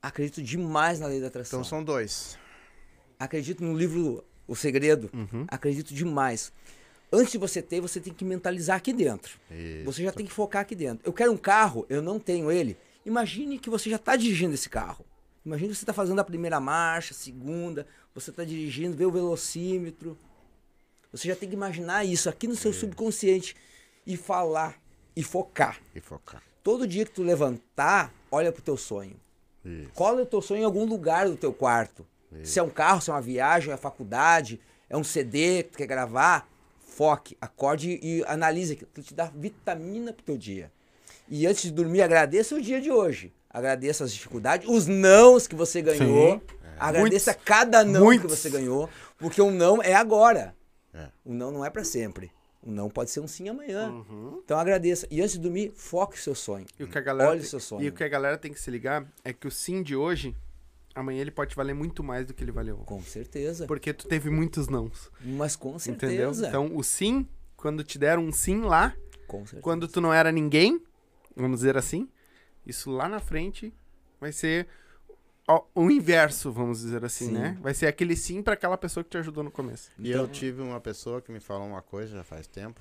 Acredito 0.00 0.42
demais 0.42 1.00
na 1.00 1.06
lei 1.06 1.20
da 1.20 1.26
atração. 1.26 1.58
Então 1.60 1.68
são 1.68 1.82
dois. 1.82 2.38
Acredito 3.18 3.64
no 3.64 3.76
livro 3.76 4.22
O 4.46 4.54
Segredo. 4.54 5.10
Uhum. 5.12 5.44
Acredito 5.48 5.92
demais. 5.92 6.52
Antes 7.12 7.32
de 7.32 7.38
você 7.38 7.60
ter, 7.62 7.80
você 7.80 7.98
tem 8.00 8.12
que 8.12 8.24
mentalizar 8.24 8.76
aqui 8.76 8.92
dentro. 8.92 9.38
Isso. 9.50 9.84
Você 9.84 10.02
já 10.02 10.12
tem 10.12 10.24
que 10.26 10.32
focar 10.32 10.62
aqui 10.62 10.74
dentro. 10.74 11.00
Eu 11.04 11.12
quero 11.12 11.32
um 11.32 11.36
carro, 11.36 11.84
eu 11.88 12.00
não 12.02 12.18
tenho 12.20 12.50
ele. 12.52 12.76
Imagine 13.04 13.58
que 13.58 13.68
você 13.70 13.88
já 13.90 13.96
está 13.96 14.14
dirigindo 14.14 14.54
esse 14.54 14.68
carro. 14.68 15.04
Imagine 15.44 15.70
que 15.70 15.76
você 15.76 15.82
está 15.82 15.92
fazendo 15.92 16.20
a 16.20 16.24
primeira 16.24 16.60
marcha, 16.60 17.14
a 17.14 17.16
segunda, 17.16 17.86
você 18.14 18.30
está 18.30 18.44
dirigindo, 18.44 18.96
vê 18.96 19.04
o 19.04 19.10
velocímetro. 19.10 20.16
Você 21.12 21.28
já 21.28 21.36
tem 21.36 21.48
que 21.48 21.54
imaginar 21.54 22.04
isso 22.04 22.28
aqui 22.28 22.46
no 22.46 22.56
seu 22.56 22.72
subconsciente 22.72 23.56
e 24.06 24.16
falar 24.16 24.78
e 25.16 25.22
focar. 25.22 25.80
E 25.94 26.00
focar. 26.00 26.42
Todo 26.62 26.86
dia 26.86 27.04
que 27.04 27.12
tu 27.12 27.22
levantar, 27.22 28.12
olha 28.30 28.52
pro 28.52 28.62
teu 28.62 28.76
sonho. 28.76 29.16
Isso. 29.64 29.90
Cola 29.94 30.22
o 30.22 30.26
teu 30.26 30.42
sonho 30.42 30.60
em 30.62 30.64
algum 30.64 30.84
lugar 30.84 31.28
do 31.28 31.36
teu 31.36 31.52
quarto. 31.52 32.06
Se 32.42 32.58
é 32.58 32.62
um 32.62 32.68
carro, 32.68 33.00
se 33.00 33.10
é 33.10 33.12
uma 33.12 33.22
viagem, 33.22 33.72
é 33.72 33.76
faculdade, 33.76 34.60
é 34.88 34.96
um 34.96 35.04
CD 35.04 35.62
que 35.62 35.70
tu 35.70 35.78
quer 35.78 35.86
gravar, 35.86 36.46
foque, 36.78 37.36
acorde 37.40 37.98
e 38.02 38.22
analise. 38.26 38.74
Aquilo 38.74 39.06
te 39.06 39.14
dá 39.14 39.26
vitamina 39.34 40.12
pro 40.12 40.24
teu 40.24 40.36
dia. 40.36 40.70
E 41.28 41.46
antes 41.46 41.62
de 41.62 41.70
dormir, 41.70 42.02
agradeça 42.02 42.54
o 42.54 42.60
dia 42.60 42.80
de 42.80 42.90
hoje. 42.90 43.32
Agradeça 43.50 44.04
as 44.04 44.12
dificuldades, 44.12 44.68
os 44.68 44.86
nãos 44.86 45.46
que 45.46 45.54
você 45.54 45.80
ganhou. 45.80 46.34
Sim. 46.34 46.40
Agradeça 46.78 47.30
Muitos. 47.32 47.44
cada 47.44 47.82
não 47.84 48.04
Muitos. 48.04 48.30
que 48.30 48.36
você 48.36 48.50
ganhou. 48.50 48.88
Porque 49.18 49.42
um 49.42 49.50
não 49.50 49.82
é 49.82 49.94
agora. 49.94 50.54
É. 50.94 51.08
O 51.24 51.32
não 51.32 51.50
não 51.50 51.64
é 51.64 51.70
pra 51.70 51.82
sempre. 51.84 52.30
O 52.62 52.70
não 52.70 52.88
pode 52.88 53.10
ser 53.10 53.20
um 53.20 53.26
sim 53.26 53.48
amanhã. 53.48 53.88
Uhum. 53.90 54.40
Então 54.44 54.58
agradeça. 54.58 55.06
E 55.10 55.20
antes 55.20 55.32
de 55.32 55.40
dormir, 55.40 55.72
foque 55.74 56.16
o 56.16 56.20
seu 56.20 56.34
sonho. 56.34 56.66
E 56.78 56.84
o 56.84 56.88
que 56.88 56.98
a 56.98 57.00
galera 57.00 57.30
Olha 57.30 57.40
o 57.40 57.44
seu 57.44 57.58
sonho. 57.60 57.82
E 57.82 57.88
o 57.88 57.92
que 57.92 58.04
a 58.04 58.08
galera 58.08 58.36
tem 58.38 58.52
que 58.52 58.60
se 58.60 58.70
ligar 58.70 59.06
é 59.24 59.32
que 59.32 59.46
o 59.48 59.50
sim 59.50 59.82
de 59.82 59.96
hoje, 59.96 60.36
amanhã 60.94 61.20
ele 61.20 61.30
pode 61.30 61.54
valer 61.56 61.74
muito 61.74 62.04
mais 62.04 62.26
do 62.26 62.34
que 62.34 62.44
ele 62.44 62.52
valeu. 62.52 62.76
Com 62.78 63.02
certeza. 63.02 63.66
Porque 63.66 63.92
tu 63.92 64.06
teve 64.06 64.30
muitos 64.30 64.68
nãos. 64.68 65.10
Mas 65.20 65.56
com 65.56 65.70
Entendeu? 65.76 66.32
certeza. 66.34 66.48
Então, 66.48 66.70
o 66.76 66.82
sim, 66.84 67.26
quando 67.56 67.82
te 67.82 67.98
deram 67.98 68.24
um 68.24 68.32
sim 68.32 68.60
lá, 68.60 68.94
com 69.26 69.38
certeza. 69.38 69.62
quando 69.62 69.88
tu 69.88 70.00
não 70.00 70.12
era 70.12 70.30
ninguém, 70.30 70.80
vamos 71.34 71.58
dizer 71.60 71.76
assim, 71.76 72.08
isso 72.68 72.90
lá 72.90 73.08
na 73.08 73.18
frente 73.20 73.72
vai 74.20 74.30
ser 74.32 74.68
o 75.74 75.90
inverso, 75.90 76.52
vamos 76.52 76.80
dizer 76.80 77.02
assim, 77.04 77.26
Sim. 77.28 77.32
né? 77.32 77.58
Vai 77.62 77.72
ser 77.72 77.86
aquele 77.86 78.14
sim 78.14 78.42
pra 78.42 78.52
aquela 78.52 78.76
pessoa 78.76 79.02
que 79.02 79.08
te 79.10 79.16
ajudou 79.16 79.42
no 79.42 79.50
começo. 79.50 79.90
E 79.98 80.10
Então- 80.10 80.20
eu 80.22 80.28
tive 80.28 80.60
uma 80.60 80.78
pessoa 80.80 81.22
que 81.22 81.32
me 81.32 81.40
falou 81.40 81.66
uma 81.66 81.80
coisa 81.80 82.12
já 82.16 82.22
faz 82.22 82.46
tempo. 82.46 82.80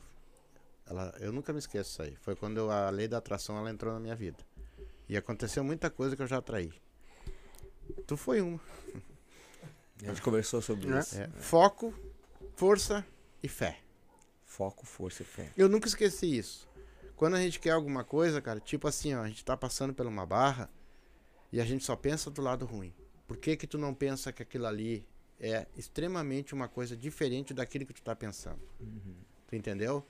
Ela, 0.85 1.13
eu 1.19 1.31
nunca 1.31 1.53
me 1.53 1.59
esqueço 1.59 1.89
disso 1.91 2.01
aí. 2.01 2.15
Foi 2.21 2.35
quando 2.35 2.57
eu- 2.57 2.69
a 2.69 2.89
lei 2.89 3.07
da 3.07 3.17
atração 3.17 3.57
ela 3.57 3.69
entrou 3.69 3.93
na 3.93 3.99
minha 3.99 4.15
vida. 4.15 4.38
E 5.07 5.15
aconteceu 5.15 5.63
muita 5.63 5.89
coisa 5.89 6.15
que 6.15 6.21
eu 6.21 6.27
já 6.27 6.38
atraí. 6.39 6.71
Tu 8.05 8.17
foi 8.17 8.41
uma. 8.41 8.59
A 10.03 10.07
gente 10.07 10.21
conversou 10.21 10.61
sobre 10.61 10.91
É. 10.93 10.99
isso. 10.99 11.17
É, 11.17 11.27
foco, 11.39 11.93
força 12.55 13.05
e 13.41 13.47
fé. 13.47 13.79
Foco, 14.45 14.85
força 14.85 15.23
e 15.23 15.25
fé. 15.25 15.49
Eu 15.57 15.69
nunca 15.69 15.88
esqueci 15.88 16.38
isso. 16.38 16.66
Quando 17.18 17.34
a 17.34 17.41
gente 17.41 17.59
quer 17.59 17.72
alguma 17.72 18.03
coisa, 18.03 18.39
cara, 18.39 18.59
tipo 18.59 18.88
assim, 18.88 19.15
ó, 19.15 19.24
a 19.24 19.28
gente 19.28 19.43
tá 19.43 19.57
passando 19.57 19.91
por 19.91 20.05
uma 20.05 20.24
barra 20.24 20.70
e 21.51 21.59
a 21.59 21.65
gente 21.65 21.84
só 21.84 21.95
pensa 21.95 22.30
do 22.30 22.43
lado 22.43 22.63
ruim. 22.63 22.93
Por 23.28 23.38
que 23.38 23.57
que 23.57 23.65
tu 23.65 23.76
não 23.76 23.91
pensa 23.91 24.32
que 24.32 24.43
aquilo 24.43 24.68
ali 24.68 25.03
é 25.39 25.65
extremamente 25.76 26.53
uma 26.53 26.68
coisa 26.68 26.95
diferente 26.95 27.55
daquilo 27.55 27.88
que 27.88 27.93
tu 27.93 28.03
tá 28.03 28.15
pensando? 28.15 28.59
Tu 29.47 29.55
entendeu? 29.55 30.05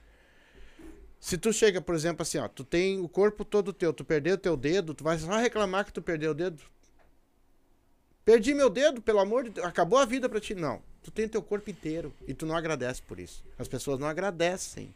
Se 1.17 1.37
tu 1.37 1.53
chega, 1.53 1.79
por 1.79 1.95
exemplo, 1.95 2.23
assim, 2.23 2.39
ó, 2.39 2.47
tu 2.49 2.65
tem 2.65 2.99
o 2.99 3.07
corpo 3.07 3.45
todo 3.45 3.71
teu, 3.71 3.93
tu 3.93 4.03
perdeu 4.03 4.37
teu 4.37 4.57
dedo, 4.57 4.93
tu 4.93 5.05
vai 5.05 5.17
só 5.17 5.37
reclamar 5.37 5.85
que 5.85 5.93
tu 5.93 6.01
perdeu 6.01 6.31
o 6.31 6.35
dedo? 6.35 6.61
Perdi 8.25 8.53
meu 8.53 8.69
dedo, 8.69 9.01
pelo 9.01 9.19
amor 9.19 9.45
de 9.45 9.51
Deus, 9.51 9.65
acabou 9.65 9.97
a 9.97 10.05
vida 10.05 10.27
pra 10.27 10.41
ti. 10.41 10.53
Não, 10.53 10.83
tu 11.01 11.09
tem 11.09 11.25
teu 11.25 11.41
corpo 11.41 11.69
inteiro 11.69 12.13
e 12.27 12.33
tu 12.33 12.45
não 12.45 12.57
agradece 12.57 13.01
por 13.01 13.17
isso. 13.17 13.45
As 13.57 13.69
pessoas 13.69 13.97
não 13.97 14.07
agradecem 14.07 14.93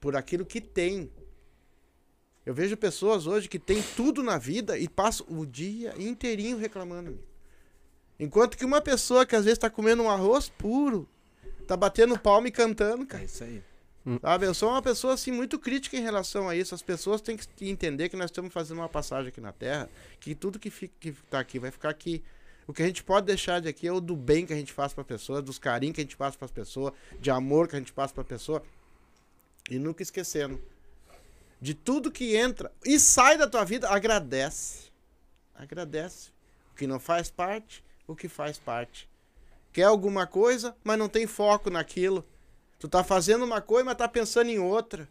por 0.00 0.16
aquilo 0.16 0.44
que 0.44 0.60
tem. 0.60 1.10
Eu 2.44 2.54
vejo 2.54 2.76
pessoas 2.76 3.26
hoje 3.26 3.48
que 3.48 3.58
têm 3.58 3.82
tudo 3.96 4.22
na 4.22 4.38
vida 4.38 4.78
e 4.78 4.88
passam 4.88 5.26
o 5.28 5.44
dia 5.44 5.94
inteirinho 5.98 6.56
reclamando. 6.56 7.08
amigo. 7.10 7.22
Enquanto 8.18 8.56
que 8.56 8.64
uma 8.64 8.80
pessoa 8.80 9.24
que 9.24 9.36
às 9.36 9.44
vezes 9.44 9.58
tá 9.58 9.70
comendo 9.70 10.02
um 10.02 10.10
arroz 10.10 10.48
puro, 10.48 11.08
tá 11.66 11.76
batendo 11.76 12.18
palma 12.18 12.48
e 12.48 12.50
cantando, 12.50 13.02
É 13.04 13.06
cara. 13.06 13.24
isso 13.24 13.44
aí. 13.44 13.62
Sabe? 14.22 14.46
Eu 14.46 14.54
sou 14.54 14.70
uma 14.70 14.80
pessoa 14.82 15.12
assim 15.14 15.30
muito 15.30 15.58
crítica 15.58 15.96
em 15.96 16.00
relação 16.00 16.48
a 16.48 16.56
isso. 16.56 16.74
As 16.74 16.82
pessoas 16.82 17.20
têm 17.20 17.36
que 17.36 17.68
entender 17.68 18.08
que 18.08 18.16
nós 18.16 18.26
estamos 18.26 18.52
fazendo 18.52 18.78
uma 18.78 18.88
passagem 18.88 19.28
aqui 19.28 19.40
na 19.40 19.52
Terra, 19.52 19.88
que 20.18 20.34
tudo 20.34 20.58
que 20.58 20.70
fica 20.70 20.94
que 20.98 21.12
tá 21.30 21.38
aqui 21.38 21.58
vai 21.58 21.70
ficar 21.70 21.90
aqui. 21.90 22.22
O 22.66 22.72
que 22.72 22.82
a 22.82 22.86
gente 22.86 23.04
pode 23.04 23.26
deixar 23.26 23.60
de 23.60 23.68
aqui 23.68 23.86
é 23.86 23.92
o 23.92 24.00
do 24.00 24.16
bem 24.16 24.46
que 24.46 24.52
a 24.52 24.56
gente 24.56 24.72
faz 24.72 24.92
para 24.94 25.04
pessoa, 25.04 25.42
dos 25.42 25.58
carinhos 25.58 25.94
que 25.94 26.00
a 26.00 26.04
gente 26.04 26.16
passa 26.16 26.36
para 26.38 26.46
as 26.46 26.50
pessoas, 26.50 26.92
de 27.20 27.30
amor 27.30 27.68
que 27.68 27.76
a 27.76 27.78
gente 27.78 27.92
passa 27.92 28.14
para 28.14 28.24
pessoa. 28.24 28.62
E 29.68 29.78
nunca 29.78 30.02
esquecendo 30.02 30.60
de 31.60 31.74
tudo 31.74 32.10
que 32.10 32.36
entra 32.36 32.72
e 32.84 32.98
sai 32.98 33.36
da 33.36 33.46
tua 33.48 33.64
vida, 33.64 33.88
agradece. 33.88 34.90
Agradece. 35.54 36.30
O 36.72 36.76
que 36.76 36.86
não 36.86 36.98
faz 36.98 37.30
parte, 37.30 37.84
o 38.06 38.16
que 38.16 38.28
faz 38.28 38.58
parte. 38.58 39.08
Quer 39.72 39.82
alguma 39.84 40.26
coisa, 40.26 40.74
mas 40.82 40.98
não 40.98 41.08
tem 41.08 41.26
foco 41.26 41.68
naquilo. 41.70 42.26
Tu 42.78 42.88
tá 42.88 43.04
fazendo 43.04 43.44
uma 43.44 43.60
coisa, 43.60 43.84
mas 43.84 43.96
tá 43.96 44.08
pensando 44.08 44.48
em 44.48 44.58
outra. 44.58 45.06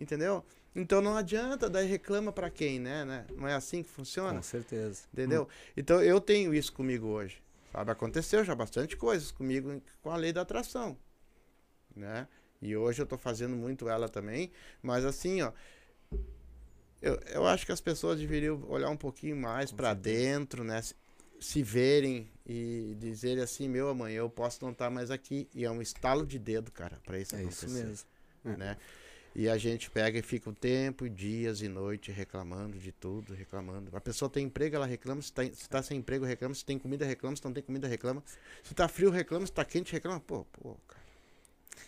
Entendeu? 0.00 0.44
Então 0.74 1.00
não 1.00 1.16
adianta, 1.16 1.70
daí 1.70 1.86
reclama 1.86 2.32
pra 2.32 2.50
quem, 2.50 2.80
né, 2.80 3.04
né? 3.04 3.26
Não 3.36 3.46
é 3.46 3.54
assim 3.54 3.82
que 3.82 3.88
funciona, 3.88 4.34
Com 4.36 4.42
certeza. 4.42 5.02
entendeu? 5.12 5.48
Então 5.76 6.02
eu 6.02 6.20
tenho 6.20 6.52
isso 6.52 6.72
comigo 6.72 7.06
hoje. 7.06 7.40
Sabe, 7.70 7.90
aconteceu 7.92 8.42
já 8.42 8.54
bastante 8.54 8.96
coisas 8.96 9.30
comigo 9.30 9.80
com 10.02 10.10
a 10.10 10.16
lei 10.16 10.32
da 10.32 10.40
atração, 10.40 10.96
né? 11.94 12.26
E 12.64 12.76
hoje 12.76 13.02
eu 13.02 13.06
tô 13.06 13.18
fazendo 13.18 13.54
muito 13.54 13.88
ela 13.88 14.08
também, 14.08 14.50
mas 14.82 15.04
assim, 15.04 15.42
ó, 15.42 15.52
eu, 17.02 17.20
eu 17.26 17.46
acho 17.46 17.66
que 17.66 17.72
as 17.72 17.80
pessoas 17.80 18.18
deveriam 18.18 18.62
olhar 18.68 18.88
um 18.88 18.96
pouquinho 18.96 19.36
mais 19.36 19.70
certeza. 19.70 19.94
dentro, 19.94 20.64
né? 20.64 20.80
Se, 20.80 20.94
se 21.38 21.62
verem 21.62 22.26
e 22.46 22.96
dizerem 22.98 23.42
assim, 23.42 23.68
meu, 23.68 23.90
amanhã 23.90 24.18
eu 24.20 24.30
posso 24.30 24.64
não 24.64 24.72
estar 24.72 24.88
mais 24.88 25.10
aqui. 25.10 25.46
E 25.54 25.64
é 25.64 25.70
um 25.70 25.82
estalo 25.82 26.26
de 26.26 26.38
dedo, 26.38 26.72
cara, 26.72 26.98
pra 27.04 27.18
isso 27.18 27.36
É 27.36 27.44
isso 27.44 27.66
acontecer 27.66 27.84
mesmo. 27.84 28.06
né? 28.56 28.78
E 29.34 29.48
a 29.48 29.58
gente 29.58 29.90
pega 29.90 30.18
e 30.18 30.22
fica 30.22 30.48
o 30.48 30.54
tempo, 30.54 31.10
dias 31.10 31.60
e 31.60 31.68
noites 31.68 32.14
reclamando 32.14 32.78
de 32.78 32.92
tudo, 32.92 33.34
reclamando. 33.34 33.94
A 33.94 34.00
pessoa 34.00 34.30
tem 34.30 34.46
emprego, 34.46 34.76
ela 34.76 34.86
reclama. 34.86 35.20
Se 35.20 35.32
tá, 35.32 35.42
se 35.44 35.68
tá 35.68 35.82
sem 35.82 35.98
emprego, 35.98 36.24
reclama. 36.24 36.54
Se 36.54 36.64
tem 36.64 36.78
comida, 36.78 37.04
reclama. 37.04 37.34
Se 37.36 37.44
não 37.44 37.52
tem 37.52 37.62
comida, 37.62 37.88
reclama. 37.88 38.22
Se 38.62 38.72
tá 38.72 38.86
frio, 38.86 39.10
reclama. 39.10 39.44
Se 39.44 39.52
tá 39.52 39.64
quente, 39.64 39.92
reclama. 39.92 40.20
Pô, 40.20 40.44
pô, 40.44 40.76
cara. 40.86 41.03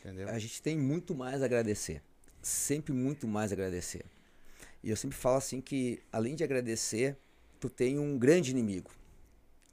Entendeu? 0.01 0.29
A 0.29 0.39
gente 0.39 0.63
tem 0.63 0.77
muito 0.77 1.15
mais 1.15 1.43
a 1.43 1.45
agradecer. 1.45 2.03
Sempre 2.43 2.93
muito 2.93 3.27
mais 3.27 3.51
a 3.51 3.55
agradecer. 3.55 4.05
E 4.83 4.91
eu 4.91 4.97
sempre 4.97 5.17
falo 5.17 5.37
assim 5.37 5.61
que, 5.61 6.01
além 6.13 6.35
de 6.35 6.45
agradecer, 6.45 7.17
tu 7.59 7.69
tem 7.69 7.99
um 7.99 8.17
grande 8.19 8.51
inimigo, 8.51 8.91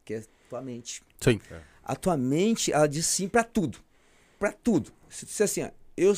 que 0.03 0.16
é 0.16 0.24
tua 0.49 0.61
mente. 0.61 1.03
Sim. 1.20 1.39
A 1.84 1.95
tua 1.95 2.18
mente, 2.18 2.72
ela 2.72 2.88
diz 2.88 3.05
sim 3.05 3.28
pra 3.28 3.43
tudo. 3.43 3.78
Pra 4.39 4.51
tudo. 4.51 4.91
Se 5.09 5.26
tu 5.26 5.30
disser 5.30 5.45
assim, 5.45 5.64
ó, 5.64 5.70
eu, 5.95 6.14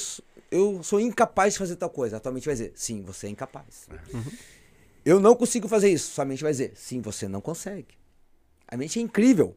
eu 0.52 0.84
sou 0.84 1.00
incapaz 1.00 1.54
de 1.54 1.60
fazer 1.60 1.76
tal 1.76 1.90
coisa, 1.90 2.18
a 2.18 2.20
tua 2.20 2.32
mente 2.32 2.46
vai 2.46 2.56
dizer, 2.56 2.72
sim, 2.76 3.02
você 3.02 3.28
é 3.28 3.30
incapaz. 3.30 3.88
Eu 5.04 5.20
não 5.20 5.36
consigo 5.36 5.68
fazer 5.68 5.90
isso, 5.90 6.12
sua 6.14 6.26
mente 6.26 6.42
vai 6.42 6.52
dizer, 6.52 6.74
sim, 6.76 7.02
você 7.02 7.28
não 7.28 7.42
consegue. 7.42 7.98
A 8.68 8.78
mente 8.78 8.98
é 8.98 9.02
incrível. 9.02 9.56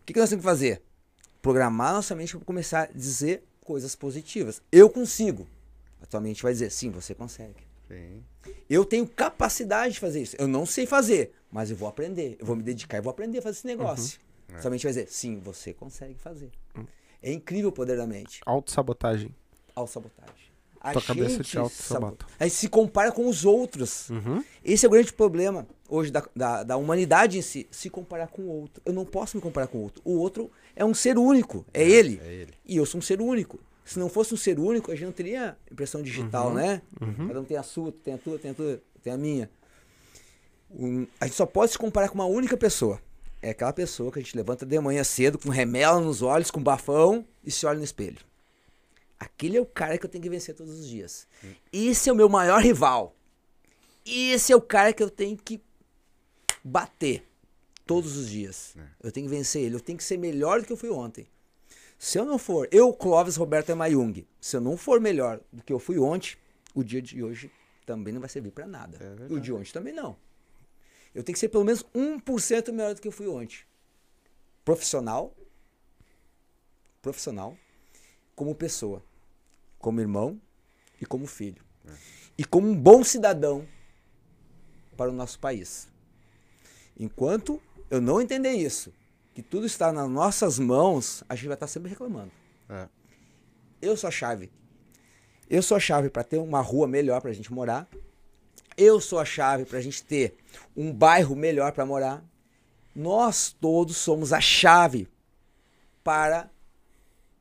O 0.00 0.04
que, 0.04 0.12
que 0.12 0.20
nós 0.20 0.30
temos 0.30 0.42
que 0.44 0.50
fazer? 0.50 0.82
Programar 1.40 1.92
nossa 1.92 2.14
mente 2.14 2.36
para 2.36 2.44
começar 2.44 2.82
a 2.84 2.86
dizer 2.86 3.42
coisas 3.64 3.94
positivas. 3.94 4.60
Eu 4.70 4.88
consigo. 4.90 5.46
A 6.00 6.06
tua 6.06 6.20
mente 6.20 6.42
vai 6.42 6.52
dizer, 6.52 6.70
sim, 6.70 6.90
você 6.90 7.14
consegue. 7.14 7.62
Sim. 7.88 8.22
Eu 8.68 8.84
tenho 8.84 9.06
capacidade 9.06 9.94
de 9.94 10.00
fazer 10.00 10.22
isso. 10.22 10.36
Eu 10.38 10.48
não 10.48 10.66
sei 10.66 10.86
fazer, 10.86 11.32
mas 11.50 11.70
eu 11.70 11.76
vou 11.76 11.88
aprender. 11.88 12.36
Eu 12.38 12.46
vou 12.46 12.56
me 12.56 12.62
dedicar 12.62 12.98
e 12.98 13.00
vou 13.00 13.10
aprender 13.10 13.38
a 13.38 13.42
fazer 13.42 13.58
esse 13.58 13.66
negócio. 13.66 14.20
É. 14.48 14.60
Sua 14.60 14.70
mente 14.70 14.82
vai 14.82 14.92
dizer, 14.92 15.08
sim, 15.08 15.38
você 15.40 15.72
consegue 15.72 16.14
fazer. 16.14 16.50
É 17.22 17.32
incrível 17.32 17.70
o 17.70 17.72
poder 17.72 17.96
da 17.96 18.06
mente. 18.06 18.40
Autossabotagem. 18.44 19.34
Autossabotagem. 19.74 20.51
A 20.82 20.92
Tua 20.92 21.02
cabeça 21.02 21.36
gente 21.36 21.50
te 21.50 21.58
autossabota. 21.58 22.24
sabo- 22.26 22.32
A 22.40 22.44
gente 22.44 22.56
se 22.56 22.68
compara 22.68 23.12
com 23.12 23.28
os 23.28 23.44
outros. 23.44 24.10
Uhum. 24.10 24.42
Esse 24.64 24.84
é 24.84 24.88
o 24.88 24.92
grande 24.92 25.12
problema 25.12 25.66
hoje 25.88 26.10
da, 26.10 26.26
da, 26.34 26.62
da 26.64 26.76
humanidade 26.76 27.38
em 27.38 27.42
si. 27.42 27.68
Se 27.70 27.88
comparar 27.88 28.26
com 28.28 28.42
o 28.42 28.48
outro. 28.48 28.82
Eu 28.84 28.92
não 28.92 29.04
posso 29.04 29.36
me 29.36 29.42
comparar 29.42 29.68
com 29.68 29.78
o 29.78 29.82
outro. 29.82 30.02
O 30.04 30.18
outro 30.18 30.50
é 30.74 30.84
um 30.84 30.92
ser 30.92 31.16
único. 31.18 31.64
É, 31.72 31.82
ele. 31.88 32.20
É 32.24 32.32
ele. 32.34 32.52
E 32.66 32.76
eu 32.76 32.84
sou 32.84 32.98
um 32.98 33.02
ser 33.02 33.20
único. 33.20 33.60
Se 33.84 33.98
não 33.98 34.08
fosse 34.08 34.34
um 34.34 34.36
ser 34.36 34.58
único, 34.58 34.90
a 34.90 34.94
gente 34.94 35.04
não 35.04 35.12
teria 35.12 35.56
impressão 35.70 36.02
digital, 36.02 36.52
né? 36.54 36.82
Cada 37.28 37.40
um 37.40 37.44
tem 37.44 37.56
a 37.56 37.62
sua, 37.62 37.92
tem 37.92 38.14
a 38.14 38.18
tua, 38.18 38.38
tem 38.38 38.50
a 38.50 38.54
tua, 38.54 38.80
tem 39.02 39.12
a 39.12 39.16
minha. 39.16 39.48
Um, 40.70 41.06
a 41.20 41.26
gente 41.26 41.36
só 41.36 41.46
pode 41.46 41.72
se 41.72 41.78
comparar 41.78 42.08
com 42.08 42.14
uma 42.14 42.24
única 42.26 42.56
pessoa. 42.56 43.00
É 43.40 43.50
aquela 43.50 43.72
pessoa 43.72 44.10
que 44.12 44.18
a 44.18 44.22
gente 44.22 44.36
levanta 44.36 44.64
de 44.64 44.78
manhã 44.80 45.02
cedo, 45.04 45.38
com 45.38 45.48
remela 45.50 46.00
nos 46.00 46.22
olhos, 46.22 46.50
com 46.50 46.62
bafão 46.62 47.24
e 47.44 47.50
se 47.50 47.66
olha 47.66 47.78
no 47.78 47.84
espelho. 47.84 48.18
Aquele 49.22 49.56
é 49.56 49.60
o 49.60 49.66
cara 49.66 49.96
que 49.96 50.04
eu 50.04 50.10
tenho 50.10 50.22
que 50.22 50.28
vencer 50.28 50.52
todos 50.52 50.80
os 50.80 50.88
dias. 50.88 51.28
Esse 51.72 52.10
é 52.10 52.12
o 52.12 52.16
meu 52.16 52.28
maior 52.28 52.60
rival. 52.60 53.14
Esse 54.04 54.52
é 54.52 54.56
o 54.56 54.60
cara 54.60 54.92
que 54.92 55.00
eu 55.00 55.08
tenho 55.08 55.36
que 55.36 55.62
bater 56.64 57.24
todos 57.86 58.16
os 58.16 58.28
dias. 58.28 58.74
Eu 59.00 59.12
tenho 59.12 59.28
que 59.28 59.30
vencer 59.32 59.62
ele. 59.62 59.76
Eu 59.76 59.80
tenho 59.80 59.96
que 59.96 60.02
ser 60.02 60.16
melhor 60.16 60.60
do 60.60 60.66
que 60.66 60.72
eu 60.72 60.76
fui 60.76 60.90
ontem. 60.90 61.28
Se 61.96 62.18
eu 62.18 62.24
não 62.24 62.36
for, 62.36 62.68
eu, 62.72 62.92
Clóvis 62.92 63.36
Roberto 63.36 63.70
Emayung, 63.70 64.26
se 64.40 64.56
eu 64.56 64.60
não 64.60 64.76
for 64.76 65.00
melhor 65.00 65.40
do 65.52 65.62
que 65.62 65.72
eu 65.72 65.78
fui 65.78 66.00
ontem, 66.00 66.36
o 66.74 66.82
dia 66.82 67.00
de 67.00 67.22
hoje 67.22 67.48
também 67.86 68.12
não 68.12 68.20
vai 68.20 68.28
servir 68.28 68.50
pra 68.50 68.66
nada. 68.66 68.98
É 69.30 69.32
o 69.32 69.38
de 69.38 69.52
ontem 69.52 69.70
também 69.72 69.94
não. 69.94 70.16
Eu 71.14 71.22
tenho 71.22 71.34
que 71.34 71.38
ser 71.38 71.48
pelo 71.48 71.62
menos 71.62 71.84
1% 71.94 72.72
melhor 72.72 72.92
do 72.92 73.00
que 73.00 73.06
eu 73.06 73.12
fui 73.12 73.28
ontem. 73.28 73.60
Profissional, 74.64 75.32
profissional, 77.00 77.56
como 78.34 78.52
pessoa, 78.52 79.00
como 79.82 80.00
irmão 80.00 80.40
e 80.98 81.04
como 81.04 81.26
filho. 81.26 81.62
e 82.38 82.44
como 82.44 82.66
um 82.66 82.74
bom 82.74 83.04
cidadão 83.04 83.66
para 84.96 85.10
o 85.10 85.12
nosso 85.12 85.38
país. 85.38 85.88
Enquanto 86.98 87.60
eu 87.90 88.00
não 88.00 88.20
entender 88.20 88.52
isso, 88.52 88.94
que 89.34 89.42
tudo 89.42 89.66
está 89.66 89.92
nas 89.92 90.08
nossas 90.08 90.58
mãos, 90.58 91.22
a 91.28 91.34
gente 91.34 91.48
vai 91.48 91.54
estar 91.54 91.66
sempre 91.66 91.90
reclamando. 91.90 92.32
É. 92.70 92.88
Eu 93.82 93.96
sou 93.96 94.08
a 94.08 94.10
chave. 94.10 94.50
Eu 95.50 95.62
sou 95.62 95.76
a 95.76 95.80
chave 95.80 96.08
para 96.08 96.24
ter 96.24 96.38
uma 96.38 96.60
rua 96.60 96.86
melhor 96.86 97.20
para 97.20 97.30
a 97.30 97.34
gente 97.34 97.52
morar. 97.52 97.86
Eu 98.76 99.00
sou 99.00 99.18
a 99.18 99.24
chave 99.24 99.64
para 99.66 99.78
a 99.78 99.82
gente 99.82 100.02
ter 100.02 100.36
um 100.76 100.92
bairro 100.92 101.36
melhor 101.36 101.72
para 101.72 101.84
morar. 101.84 102.24
Nós 102.94 103.52
todos 103.52 103.96
somos 103.96 104.32
a 104.32 104.40
chave 104.40 105.08
para 106.04 106.50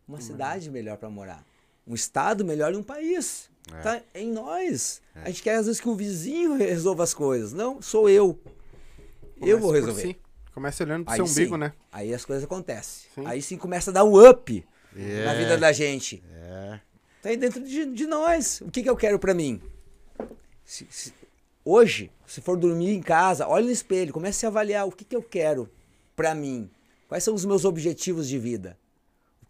uma 0.07 0.19
cidade 0.19 0.69
melhor 0.69 0.97
para 0.97 1.09
morar, 1.09 1.45
um 1.91 1.95
estado 1.95 2.45
melhor 2.45 2.73
e 2.73 2.77
um 2.77 2.83
país. 2.83 3.49
É. 3.73 3.81
Tá 3.81 4.01
em 4.15 4.31
nós. 4.31 5.01
A 5.13 5.27
gente 5.29 5.43
quer 5.43 5.55
às 5.55 5.65
vezes 5.65 5.79
que 5.81 5.87
o 5.89 5.95
vizinho 5.95 6.55
resolva 6.55 7.03
as 7.03 7.13
coisas. 7.13 7.53
Não, 7.53 7.81
sou 7.81 8.09
eu. 8.09 8.39
eu 9.41 9.59
vou 9.59 9.69
Comece 9.69 9.85
resolver. 9.85 10.01
si. 10.01 10.17
Comece 10.53 10.83
olhando 10.83 11.03
pro 11.05 11.13
Aí 11.13 11.17
seu 11.17 11.25
umbigo, 11.25 11.55
sim, 11.55 11.59
né? 11.59 11.73
Aí 11.91 12.13
as 12.13 12.25
coisas 12.25 12.43
acontecem. 12.43 13.09
Sim. 13.13 13.23
Aí 13.25 13.41
sim 13.41 13.57
começa 13.57 13.91
a 13.91 13.93
dar 13.93 14.03
o 14.03 14.29
up 14.29 14.65
na 14.93 15.01
É. 15.33 15.37
vida 15.37 15.57
da 15.57 15.71
gente. 15.71 16.23
É. 16.33 16.79
Tá 17.21 17.29
aí 17.29 17.37
dentro 17.37 17.61
de, 17.63 17.85
de 17.85 18.07
nós. 18.07 18.61
O 18.61 18.71
que, 18.71 18.81
que 18.83 18.89
eu 18.89 18.95
quero 18.97 19.19
pra 19.19 19.33
mim? 19.33 19.61
Se- 20.65 20.87
se- 20.89 21.13
hoje, 21.63 22.09
se 22.25 22.41
for 22.41 22.57
dormir 22.57 22.89
em 22.95 23.01
casa, 23.01 23.47
olhe 23.47 23.65
no 23.67 23.71
espelho, 23.71 24.11
comece 24.13 24.45
a 24.45 24.49
avaliar 24.49 24.87
o 24.87 24.91
que, 24.91 25.05
que 25.05 25.15
eu 25.15 25.21
quero 25.21 25.69
pra 26.15 26.33
mim. 26.33 26.69
Quais 27.07 27.23
são 27.23 27.33
os 27.33 27.45
meus 27.45 27.63
objetivos 27.65 28.27
de 28.27 28.39
vida? 28.39 28.77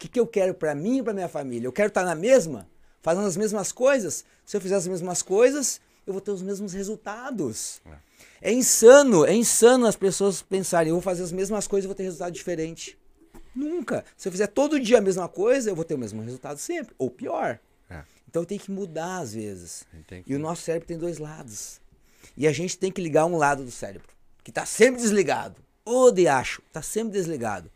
O 0.02 0.04
que, 0.04 0.08
que 0.08 0.18
eu 0.18 0.26
quero 0.26 0.52
pra 0.52 0.74
mim 0.74 0.98
e 0.98 1.02
pra 1.04 1.12
minha 1.12 1.28
família? 1.28 1.64
Eu 1.68 1.72
quero 1.72 1.86
estar 1.86 2.02
na 2.04 2.16
mesma? 2.16 2.68
Fazendo 3.02 3.24
as 3.24 3.36
mesmas 3.36 3.70
coisas? 3.70 4.24
Se 4.44 4.56
eu 4.56 4.60
fizer 4.60 4.74
as 4.74 4.84
mesmas 4.88 5.22
coisas, 5.22 5.80
eu 6.04 6.12
vou 6.12 6.20
ter 6.20 6.32
os 6.32 6.42
mesmos 6.42 6.72
resultados. 6.72 7.80
É 8.40 8.52
insano, 8.52 9.24
é 9.24 9.32
insano 9.32 9.86
as 9.86 9.94
pessoas 9.94 10.42
pensarem, 10.42 10.88
eu 10.88 10.96
vou 10.96 11.02
fazer 11.02 11.22
as 11.22 11.30
mesmas 11.30 11.68
coisas 11.68 11.84
e 11.84 11.86
vou 11.86 11.94
ter 11.94 12.02
resultado 12.02 12.32
diferente. 12.32 12.98
Nunca. 13.54 14.04
Se 14.16 14.26
eu 14.26 14.32
fizer 14.32 14.48
todo 14.48 14.80
dia 14.80 14.98
a 14.98 15.00
mesma 15.00 15.28
coisa, 15.28 15.70
eu 15.70 15.76
vou 15.76 15.84
ter 15.84 15.94
o 15.94 15.98
mesmo 15.98 16.20
resultado 16.20 16.58
sempre, 16.58 16.92
ou 16.98 17.08
pior. 17.08 17.60
É. 17.88 18.02
Então 18.28 18.44
tem 18.44 18.58
que 18.58 18.72
mudar 18.72 19.18
às 19.20 19.32
vezes. 19.34 19.84
Que- 20.08 20.24
E 20.26 20.34
o 20.34 20.38
nosso 20.40 20.62
cérebro 20.62 20.88
tem 20.88 20.98
dois 20.98 21.18
lados. 21.18 21.80
E 22.36 22.48
a 22.48 22.52
gente 22.52 22.76
tem 22.76 22.90
que 22.90 23.00
ligar 23.00 23.24
um 23.26 23.36
lado 23.36 23.62
do 23.64 23.70
cérebro, 23.70 24.08
que 24.42 24.50
está 24.50 24.66
sempre 24.66 25.00
desligado. 25.00 25.54
Ô 25.84 26.10
diacho, 26.10 26.60
está 26.66 26.82
sempre 26.82 27.12
desligado. 27.12 27.70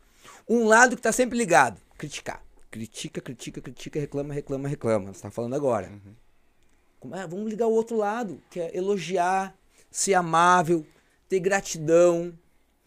Um 0.49 0.65
lado 0.65 0.95
que 0.97 0.99
está 0.99 1.13
sempre 1.13 1.37
ligado, 1.37 1.79
criticar. 1.97 2.43
Critica, 2.69 3.21
critica, 3.21 3.61
critica, 3.61 3.99
reclama, 3.99 4.33
reclama, 4.33 4.67
reclama. 4.67 5.05
Você 5.07 5.17
está 5.17 5.31
falando 5.31 5.55
agora. 5.55 5.91
Como 6.99 7.15
é? 7.15 7.25
Vamos 7.27 7.49
ligar 7.49 7.67
o 7.67 7.71
outro 7.71 7.95
lado, 7.97 8.41
que 8.49 8.59
é 8.59 8.75
elogiar, 8.75 9.55
ser 9.89 10.13
amável, 10.13 10.85
ter 11.29 11.39
gratidão. 11.39 12.37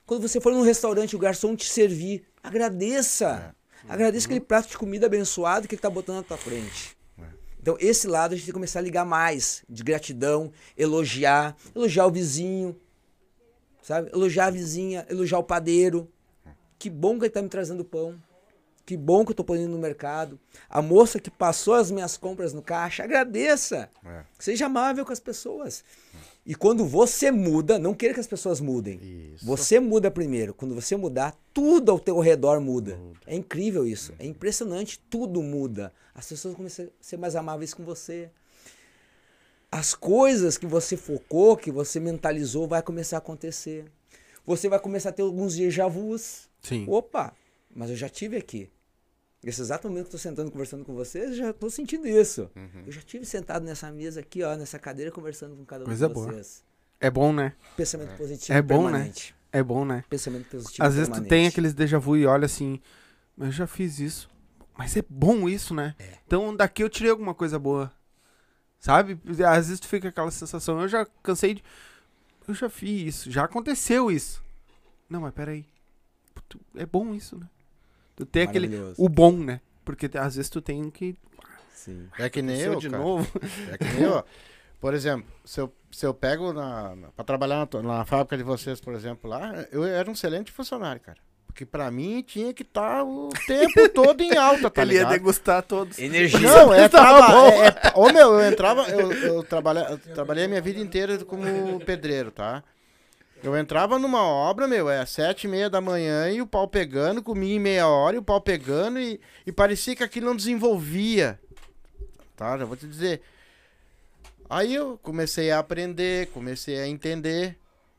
Quando 0.06 0.26
você 0.26 0.40
for 0.40 0.52
num 0.52 0.62
restaurante 0.62 1.12
e 1.12 1.16
o 1.16 1.18
garçom 1.18 1.56
te 1.56 1.68
servir, 1.68 2.24
agradeça. 2.42 3.54
Agradeça 3.88 4.26
aquele 4.26 4.40
prato 4.40 4.68
de 4.68 4.78
comida 4.78 5.06
abençoado 5.06 5.66
que 5.66 5.74
ele 5.74 5.78
está 5.78 5.88
botando 5.88 6.16
na 6.16 6.22
tua 6.22 6.36
frente. 6.36 6.96
Então, 7.60 7.76
esse 7.78 8.06
lado 8.06 8.32
a 8.32 8.36
gente 8.36 8.46
tem 8.46 8.52
que 8.52 8.54
começar 8.54 8.78
a 8.78 8.82
ligar 8.82 9.04
mais, 9.04 9.62
de 9.68 9.82
gratidão, 9.82 10.50
elogiar, 10.76 11.54
elogiar 11.74 12.06
o 12.06 12.10
vizinho, 12.10 12.74
sabe? 13.82 14.10
Elogiar 14.12 14.46
a 14.46 14.50
vizinha, 14.50 15.06
elogiar 15.10 15.38
o 15.38 15.44
padeiro. 15.44 16.08
Que 16.78 16.88
bom 16.88 17.18
que 17.18 17.26
ele 17.26 17.30
tá 17.30 17.42
me 17.42 17.48
trazendo 17.50 17.84
pão. 17.84 18.20
Que 18.90 18.96
bom 18.96 19.24
que 19.24 19.30
eu 19.30 19.36
tô 19.36 19.44
pondo 19.44 19.68
no 19.68 19.78
mercado. 19.78 20.36
A 20.68 20.82
moça 20.82 21.20
que 21.20 21.30
passou 21.30 21.74
as 21.74 21.92
minhas 21.92 22.16
compras 22.16 22.52
no 22.52 22.60
caixa, 22.60 23.04
agradeça. 23.04 23.88
É. 24.04 24.24
Seja 24.36 24.66
amável 24.66 25.06
com 25.06 25.12
as 25.12 25.20
pessoas. 25.20 25.84
E 26.44 26.56
quando 26.56 26.84
você 26.84 27.30
muda, 27.30 27.78
não 27.78 27.94
queira 27.94 28.12
que 28.12 28.18
as 28.18 28.26
pessoas 28.26 28.60
mudem. 28.60 28.98
Isso. 29.32 29.46
Você 29.46 29.78
muda 29.78 30.10
primeiro. 30.10 30.52
Quando 30.52 30.74
você 30.74 30.96
mudar, 30.96 31.38
tudo 31.54 31.92
ao 31.92 32.00
teu 32.00 32.18
redor 32.18 32.60
muda. 32.60 32.98
É 33.28 33.36
incrível 33.36 33.86
isso. 33.86 34.12
É 34.18 34.26
impressionante. 34.26 34.98
Tudo 35.08 35.40
muda. 35.40 35.92
As 36.12 36.26
pessoas 36.26 36.56
começam 36.56 36.86
a 36.86 36.88
ser 37.00 37.16
mais 37.16 37.36
amáveis 37.36 37.72
com 37.72 37.84
você. 37.84 38.28
As 39.70 39.94
coisas 39.94 40.58
que 40.58 40.66
você 40.66 40.96
focou, 40.96 41.56
que 41.56 41.70
você 41.70 42.00
mentalizou, 42.00 42.66
vai 42.66 42.82
começar 42.82 43.18
a 43.18 43.20
acontecer. 43.20 43.84
Você 44.44 44.68
vai 44.68 44.80
começar 44.80 45.10
a 45.10 45.12
ter 45.12 45.22
alguns 45.22 45.54
déjà 45.54 45.86
vus. 45.86 46.48
Sim. 46.60 46.86
Opa, 46.88 47.32
mas 47.72 47.88
eu 47.88 47.94
já 47.94 48.08
tive 48.08 48.36
aqui. 48.36 48.68
Nesse 49.42 49.60
exato 49.62 49.88
momento 49.88 50.04
que 50.04 50.08
eu 50.08 50.12
tô 50.12 50.18
sentando 50.18 50.50
conversando 50.50 50.84
com 50.84 50.94
vocês, 50.94 51.30
eu 51.30 51.34
já 51.36 51.52
tô 51.52 51.70
sentindo 51.70 52.06
isso. 52.06 52.50
Uhum. 52.54 52.82
Eu 52.86 52.92
já 52.92 53.00
tive 53.00 53.24
sentado 53.24 53.64
nessa 53.64 53.90
mesa 53.90 54.20
aqui, 54.20 54.42
ó, 54.42 54.54
nessa 54.54 54.78
cadeira, 54.78 55.10
conversando 55.10 55.56
com 55.56 55.64
cada 55.64 55.84
um 55.84 55.86
Coisa 55.86 56.08
de 56.08 56.14
boa. 56.14 56.26
vocês. 56.26 56.62
É 57.00 57.10
bom, 57.10 57.32
né? 57.32 57.54
Pensamento 57.76 58.14
positivo 58.18 58.58
É 58.58 58.60
bom, 58.60 58.84
né? 58.84 58.90
permanente. 58.92 59.34
É 59.50 59.62
bom, 59.62 59.84
né? 59.86 60.04
Pensamento 60.10 60.46
positivo 60.48 60.86
Às 60.86 60.94
vezes 60.94 61.08
tu 61.08 61.12
permanente. 61.12 61.30
tem 61.30 61.46
aqueles 61.46 61.72
déjà 61.72 61.98
vu 61.98 62.16
e 62.18 62.26
olha 62.26 62.44
assim, 62.44 62.78
mas 63.34 63.48
eu 63.48 63.52
já 63.52 63.66
fiz 63.66 63.98
isso. 63.98 64.28
Mas 64.76 64.94
é 64.96 65.02
bom 65.08 65.48
isso, 65.48 65.74
né? 65.74 65.94
É. 65.98 66.18
Então 66.26 66.54
daqui 66.54 66.82
eu 66.82 66.90
tirei 66.90 67.10
alguma 67.10 67.34
coisa 67.34 67.58
boa. 67.58 67.90
Sabe? 68.78 69.18
Às 69.46 69.66
vezes 69.68 69.80
tu 69.80 69.88
fica 69.88 70.08
aquela 70.08 70.30
sensação, 70.30 70.80
eu 70.82 70.88
já 70.88 71.06
cansei 71.22 71.54
de. 71.54 71.64
Eu 72.46 72.54
já 72.54 72.68
fiz 72.68 73.14
isso, 73.14 73.30
já 73.30 73.44
aconteceu 73.44 74.10
isso. 74.10 74.42
Não, 75.08 75.20
mas 75.22 75.32
peraí. 75.32 75.64
É 76.76 76.84
bom 76.84 77.14
isso, 77.14 77.36
né? 77.38 77.46
Tu 78.20 78.26
tem 78.26 78.42
aquele. 78.42 78.70
O 78.96 79.08
bom, 79.08 79.32
né? 79.32 79.60
Porque 79.84 80.10
às 80.18 80.36
vezes 80.36 80.50
tu 80.50 80.60
tem 80.60 80.90
que. 80.90 81.16
Sim. 81.74 82.06
É 82.18 82.28
que 82.28 82.42
nem 82.42 82.60
eu, 82.60 82.76
de 82.76 82.90
cara. 82.90 83.02
novo. 83.02 83.26
É 83.72 83.78
que 83.78 83.84
nem 83.84 84.02
eu. 84.02 84.12
ó. 84.12 84.22
Por 84.80 84.94
exemplo, 84.94 85.26
se 85.44 85.60
eu, 85.60 85.70
se 85.90 86.06
eu 86.06 86.14
pego 86.14 86.54
na, 86.54 86.96
na, 86.96 87.08
pra 87.08 87.22
trabalhar 87.22 87.68
na, 87.74 87.82
na 87.82 88.04
fábrica 88.06 88.34
de 88.34 88.42
vocês, 88.42 88.80
por 88.80 88.94
exemplo, 88.94 89.28
lá, 89.28 89.66
eu 89.70 89.84
era 89.84 90.08
um 90.08 90.14
excelente 90.14 90.50
funcionário, 90.50 91.02
cara. 91.02 91.18
Porque 91.46 91.66
pra 91.66 91.90
mim 91.90 92.22
tinha 92.22 92.54
que 92.54 92.62
estar 92.62 93.04
o 93.04 93.28
tempo 93.46 93.88
todo 93.92 94.22
em 94.22 94.34
alta, 94.34 94.70
tá 94.70 94.80
Ele 94.80 94.94
ia 94.94 95.04
degustar 95.04 95.62
todos. 95.62 95.98
Energia. 95.98 96.40
Não, 96.40 96.72
é 96.72 96.88
Tava 96.88 97.18
traba... 97.18 97.32
bom. 97.32 97.62
é, 97.62 97.66
é- 97.66 97.92
Ô, 97.94 98.10
meu, 98.10 98.40
eu 98.40 98.50
entrava, 98.50 98.88
eu, 98.88 99.12
eu, 99.12 99.42
trabalha, 99.42 99.80
eu 99.90 99.98
trabalhei 100.14 100.44
a 100.44 100.48
minha 100.48 100.62
vida 100.62 100.80
inteira 100.80 101.18
como 101.26 101.44
pedreiro, 101.84 102.30
tá? 102.30 102.64
Eu 103.42 103.56
entrava 103.56 103.98
numa 103.98 104.22
obra, 104.22 104.68
meu, 104.68 104.90
é 104.90 105.04
sete 105.06 105.44
e 105.44 105.48
meia 105.48 105.70
da 105.70 105.80
manhã 105.80 106.30
e 106.30 106.42
o 106.42 106.46
pau 106.46 106.68
pegando, 106.68 107.22
comia 107.22 107.54
em 107.54 107.58
meia 107.60 107.88
hora 107.88 108.16
e 108.16 108.18
o 108.18 108.22
pau 108.22 108.40
pegando 108.40 108.98
e, 108.98 109.18
e 109.46 109.52
parecia 109.52 109.96
que 109.96 110.02
aquilo 110.02 110.26
não 110.26 110.36
desenvolvia. 110.36 111.40
Tá, 112.36 112.58
já 112.58 112.64
vou 112.66 112.76
te 112.76 112.86
dizer. 112.86 113.22
Aí 114.48 114.74
eu 114.74 114.98
comecei 115.02 115.50
a 115.50 115.58
aprender, 115.58 116.28
comecei 116.32 116.78
a 116.80 116.86
entender, 116.86 117.56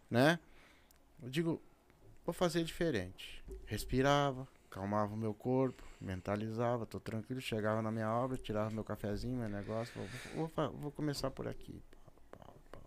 né? 0.09 0.37
Eu 1.23 1.29
digo, 1.29 1.61
vou 2.25 2.33
fazer 2.33 2.63
diferente. 2.63 3.43
Respirava, 3.65 4.47
calmava 4.69 5.13
o 5.13 5.17
meu 5.17 5.33
corpo, 5.33 5.81
mentalizava, 5.99 6.85
tô 6.85 6.99
tranquilo, 6.99 7.41
chegava 7.41 7.81
na 7.81 7.91
minha 7.91 8.11
obra, 8.11 8.37
tirava 8.37 8.69
meu 8.69 8.83
cafezinho, 8.83 9.37
meu 9.37 9.49
negócio, 9.49 9.93
vou, 9.95 10.07
vou, 10.35 10.47
fa- 10.49 10.67
vou 10.67 10.91
começar 10.91 11.31
por 11.31 11.47
aqui. 11.47 11.81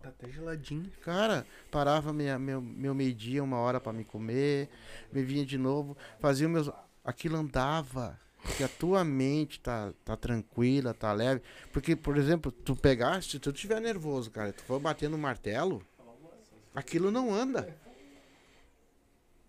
Tá 0.05 0.09
até 0.09 0.29
geladinho. 0.29 0.91
Cara, 1.01 1.47
parava 1.71 2.13
minha, 2.13 2.37
meu, 2.37 2.61
meu 2.61 2.93
meio-dia, 2.93 3.43
uma 3.43 3.57
hora 3.57 3.81
pra 3.81 3.91
me 3.91 4.05
comer, 4.05 4.69
me 5.11 5.23
vinha 5.23 5.43
de 5.43 5.57
novo, 5.57 5.97
fazia 6.19 6.47
meus. 6.47 6.69
Aquilo 7.03 7.37
andava. 7.37 8.19
Porque 8.43 8.63
a 8.63 8.67
tua 8.67 9.03
mente 9.03 9.59
tá, 9.59 9.91
tá 10.03 10.15
tranquila, 10.15 10.93
tá 10.93 11.11
leve. 11.11 11.41
Porque, 11.73 11.95
por 11.95 12.17
exemplo, 12.17 12.51
tu 12.51 12.75
pegaste, 12.75 13.31
se 13.31 13.39
tu 13.39 13.49
estiver 13.49 13.81
nervoso, 13.81 14.29
cara, 14.29 14.53
tu 14.53 14.61
for 14.61 14.79
bater 14.79 15.09
no 15.09 15.17
martelo, 15.17 15.83
aquilo 16.75 17.09
não 17.09 17.33
anda. 17.33 17.75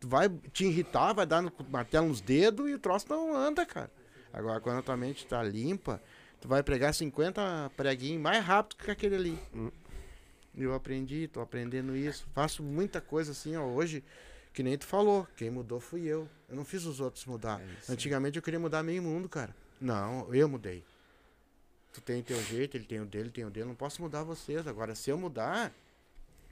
Tu 0.01 0.09
vai 0.09 0.31
te 0.31 0.65
irritar, 0.65 1.13
vai 1.13 1.27
dar 1.27 1.43
no 1.43 1.53
martelo 1.69 2.09
nos 2.09 2.23
dedos 2.23 2.71
e 2.71 2.73
o 2.73 2.79
troço 2.79 3.07
não 3.11 3.37
anda, 3.37 3.67
cara. 3.67 3.91
Agora, 4.33 4.59
quando 4.59 4.79
a 4.79 4.83
tua 4.83 4.97
mente 4.97 5.27
tá 5.27 5.43
limpa, 5.43 6.03
tu 6.41 6.49
vai 6.49 6.63
pregar 6.63 6.95
50 6.95 7.73
preguinhos 7.77 8.23
mais 8.23 8.43
rápido 8.43 8.79
que 8.79 8.91
aquele 8.91 9.17
ali. 9.17 9.39
Eu 10.57 10.75
aprendi, 10.75 11.29
tô 11.29 11.41
aprendendo 11.41 11.97
isso. 11.97 12.27
Faço 12.33 12.63
muita 12.63 13.01
coisa 13.01 13.33
assim, 13.33 13.57
ó, 13.57 13.65
hoje, 13.65 14.03
que 14.53 14.63
nem 14.63 14.79
tu 14.79 14.87
falou. 14.87 15.27
Quem 15.37 15.51
mudou 15.51 15.79
fui 15.79 16.07
eu. 16.07 16.29
Eu 16.49 16.57
não 16.57 16.65
fiz 16.65 16.85
os 16.85 17.01
outros 17.01 17.27
mudar. 17.27 17.61
Antigamente 17.89 18.37
eu 18.37 18.43
queria 18.43 18.59
mudar 18.59 18.83
meio 18.83 19.03
mundo, 19.03 19.29
cara. 19.29 19.55
Não, 19.81 20.33
eu 20.35 20.49
mudei. 20.49 20.83
Tu 21.93 22.01
tem 22.01 22.21
o 22.21 22.23
teu 22.23 22.43
jeito, 22.43 22.77
ele 22.77 22.85
tem 22.85 23.01
o 23.01 23.07
dele, 23.07 23.31
tem 23.31 23.45
o 23.45 23.51
dele. 23.51 23.67
Não 23.67 23.75
posso 23.75 24.01
mudar 24.01 24.23
vocês. 24.23 24.67
Agora, 24.67 24.95
se 24.95 25.11
eu 25.11 25.19
mudar, 25.19 25.73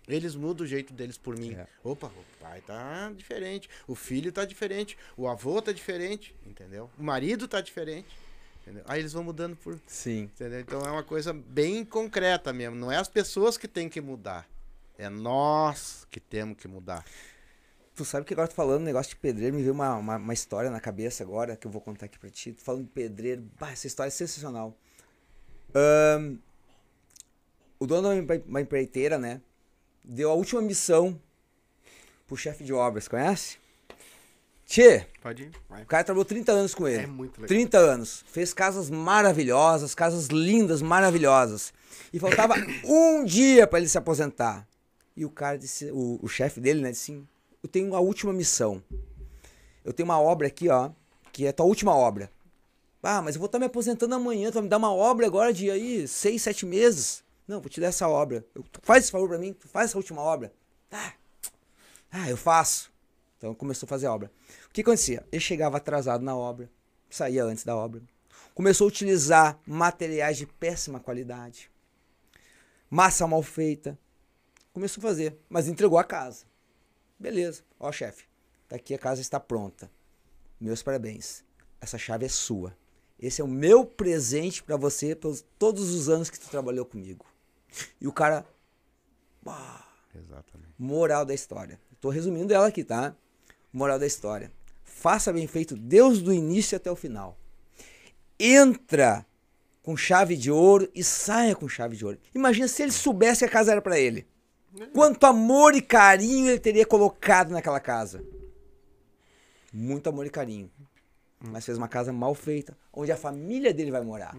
eles 0.07 0.35
mudam 0.35 0.65
o 0.65 0.69
jeito 0.69 0.93
deles 0.93 1.17
por 1.17 1.39
mim. 1.39 1.55
É. 1.55 1.67
Opa, 1.83 2.09
o 2.09 2.39
pai 2.41 2.61
tá 2.61 3.11
diferente. 3.17 3.69
O 3.87 3.95
filho 3.95 4.31
tá 4.33 4.45
diferente. 4.45 4.99
O 5.17 5.27
avô 5.27 5.61
tá 5.63 5.73
diferente. 5.73 6.35
Entendeu? 6.47 6.91
O 6.99 7.03
marido 7.03 7.49
tá 7.49 7.61
diferente. 7.61 8.09
Entendeu? 8.65 8.83
Aí 8.89 8.99
eles 8.99 9.13
vão 9.13 9.23
mudando 9.23 9.55
por, 9.57 9.79
Sim. 9.87 10.23
Entendeu? 10.23 10.61
Então 10.61 10.81
é 10.81 10.91
uma 10.91 11.03
coisa 11.03 11.35
bem 11.35 11.85
concreta 11.85 12.51
mesmo. 12.51 12.75
Não 12.75 12.91
é 12.91 12.97
as 12.97 13.09
pessoas 13.09 13.59
que 13.59 13.69
têm 13.69 13.91
que 13.91 14.01
mudar. 14.01 14.49
É 14.97 15.11
nós 15.11 16.07
que 16.11 16.19
temos 16.19 16.57
que 16.57 16.67
mudar. 16.67 17.05
Tu 17.95 18.07
sabe 18.07 18.25
que 18.25 18.33
agora 18.33 18.49
tu 18.49 18.55
falando 18.55 18.83
negócio 18.83 19.11
de 19.11 19.17
pedreiro, 19.17 19.55
me 19.55 19.61
veio 19.61 19.75
uma, 19.75 19.95
uma, 19.97 20.17
uma 20.17 20.33
história 20.33 20.71
na 20.71 20.81
cabeça 20.81 21.23
agora 21.23 21.57
que 21.57 21.67
eu 21.67 21.71
vou 21.71 21.81
contar 21.81 22.07
aqui 22.07 22.19
pra 22.19 22.31
ti. 22.31 22.53
Tu 22.53 22.63
falando 22.63 22.85
de 22.85 22.91
pedreiro, 22.91 23.43
bah, 23.61 23.71
essa 23.71 23.87
história 23.87 24.09
é 24.09 24.11
sensacional. 24.11 24.75
Ahn, 25.75 26.39
o 27.79 27.87
dono 27.87 28.03
da 28.03 28.15
uma 28.15 28.43
uma 28.47 28.61
empreiteira, 28.63 29.19
né? 29.19 29.43
Deu 30.03 30.31
a 30.31 30.35
última 30.35 30.63
missão 30.63 31.21
pro 32.27 32.37
chefe 32.37 32.65
de 32.65 32.73
obras, 32.73 33.07
conhece? 33.09 33.59
Tchê, 34.67 35.07
Pode 35.21 35.45
ir. 35.45 35.51
Vai. 35.69 35.83
o 35.83 35.87
cara 35.87 36.05
trabalhou 36.05 36.25
30 36.25 36.53
anos 36.53 36.75
com 36.75 36.89
ele. 36.89 37.03
É 37.03 37.07
muito 37.07 37.41
legal. 37.41 37.49
30 37.49 37.79
anos. 37.79 38.25
Fez 38.27 38.55
casas 38.55 38.91
maravilhosas, 38.91 39.95
casas 39.95 40.27
lindas, 40.29 40.81
maravilhosas. 40.81 41.73
E 42.13 42.19
faltava 42.19 42.55
um 42.85 43.25
dia 43.25 43.67
pra 43.67 43.79
ele 43.79 43.89
se 43.89 43.99
aposentar. 43.99 44.67
E 45.17 45.25
o 45.25 45.31
cara 45.31 45.57
disse, 45.59 45.91
o, 45.93 46.19
o 46.23 46.29
chefe 46.29 46.61
dele, 46.61 46.81
né, 46.81 46.91
disse 46.91 47.13
assim, 47.13 47.29
eu 47.63 47.69
tenho 47.69 47.89
uma 47.89 48.01
última 48.01 48.33
missão. 48.33 48.83
Eu 49.85 49.93
tenho 49.93 50.09
uma 50.09 50.21
obra 50.21 50.47
aqui, 50.47 50.69
ó, 50.69 50.91
que 51.33 51.47
é 51.47 51.51
a 51.51 51.53
tua 51.53 51.67
última 51.67 51.95
obra. 51.95 52.31
Ah, 53.03 53.21
mas 53.21 53.35
eu 53.35 53.39
vou 53.39 53.47
estar 53.47 53.59
me 53.59 53.67
aposentando 53.67 54.15
amanhã, 54.15 54.51
tu 54.51 54.55
vai 54.55 54.63
me 54.63 54.69
dar 54.69 54.79
uma 54.79 54.93
obra 54.93 55.27
agora 55.27 55.53
de 55.53 55.71
aí, 55.71 56.09
seis, 56.09 56.43
sete 56.43 56.65
meses. 56.65 57.23
Não, 57.47 57.61
vou 57.61 57.69
te 57.69 57.81
dar 57.81 57.89
essa 57.89 58.09
obra. 58.09 58.45
Eu, 58.55 58.65
faz 58.83 59.05
esse 59.05 59.13
favor 59.13 59.29
pra 59.29 59.39
mim, 59.39 59.55
faz 59.61 59.91
essa 59.91 59.99
última 59.99 60.23
obra. 60.23 60.51
Ah, 60.91 61.13
ah, 62.11 62.31
eu 62.31 62.37
faço. 62.37 62.91
Então 63.45 63.55
começou 63.55 63.87
a 63.87 63.89
fazer 63.89 64.07
a 64.07 64.15
obra. 64.15 64.33
O 64.65 64.73
que 64.73 64.81
acontecia? 64.81 65.23
Ele 65.31 65.39
chegava 65.39 65.77
atrasado 65.77 66.25
na 66.25 66.35
obra, 66.35 66.71
saía 67.11 67.45
antes 67.45 67.63
da 67.63 67.77
obra. 67.77 68.01
Começou 68.55 68.87
a 68.87 68.89
utilizar 68.89 69.61
materiais 69.67 70.39
de 70.39 70.47
péssima 70.47 70.99
qualidade. 70.99 71.71
Massa 72.89 73.27
mal 73.27 73.43
feita. 73.43 73.99
Começou 74.73 74.99
a 75.03 75.09
fazer, 75.09 75.39
mas 75.47 75.69
entregou 75.69 75.99
a 75.99 76.05
casa. 76.05 76.47
Beleza. 77.19 77.63
Ó, 77.79 77.93
chefe, 77.93 78.25
tá 78.67 78.77
aqui 78.77 78.95
a 78.95 78.99
casa 78.99 79.21
está 79.21 79.39
pronta. 79.39 79.91
Meus 80.59 80.83
parabéns. 80.83 81.45
Essa 81.83 81.99
chave 81.99 82.25
é 82.25 82.31
sua. 82.31 82.75
Esse 83.19 83.43
é 83.43 83.45
o 83.45 83.49
meu 83.49 83.85
presente 83.85 84.63
pra 84.63 84.79
você 84.79 85.15
pelos 85.15 85.45
todos 85.59 85.91
os 85.91 86.09
anos 86.09 86.31
que 86.31 86.41
tu 86.41 86.49
trabalhou 86.49 86.87
comigo. 86.87 87.27
E 88.01 88.09
o 88.09 88.13
cara, 88.13 88.47
Exatamente. 90.15 90.73
moral 90.79 91.27
da 91.27 91.35
história. 91.35 91.79
Tô 92.01 92.09
resumindo 92.09 92.55
ela 92.55 92.69
aqui, 92.69 92.83
tá? 92.83 93.15
Moral 93.75 93.99
da 93.99 94.07
história. 94.07 94.53
Faça 94.85 95.33
bem 95.33 95.49
feito 95.49 95.77
Deus 95.77 96.23
do 96.23 96.33
início 96.33 96.77
até 96.77 96.89
o 96.89 96.95
final. 96.95 97.37
Entra 98.39 99.27
com 99.83 99.97
chave 99.97 100.37
de 100.37 100.49
ouro 100.49 100.89
e 100.95 101.03
saia 101.03 101.57
com 101.57 101.69
chave 101.69 101.97
de 101.97 102.05
ouro. 102.07 102.19
Imagina 102.33 102.69
se 102.69 102.85
ele 102.85 102.93
soubesse 102.93 103.41
que 103.41 103.45
a 103.47 103.49
casa 103.49 103.73
era 103.73 103.83
pra 103.83 103.99
ele. 103.99 104.27
Quanto 104.93 105.27
amor 105.27 105.75
e 105.75 105.83
carinho 105.83 106.49
ele 106.49 106.61
teria 106.61 106.87
colocado 106.87 107.51
naquela 107.51 107.81
casa. 107.81 108.25
Muito 109.73 110.09
amor 110.09 110.25
e 110.25 110.31
carinho. 110.31 110.71
Mas 111.41 111.65
fez 111.67 111.77
uma 111.77 111.89
casa 111.89 112.13
mal 112.13 112.35
feita, 112.35 112.77
onde 112.93 113.11
a 113.11 113.17
família 113.17 113.75
dele 113.75 113.91
vai 113.91 114.03
morar. 114.03 114.37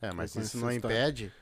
É, 0.00 0.12
mas 0.12 0.34
isso 0.34 0.58
não 0.58 0.72
impede 0.72 1.32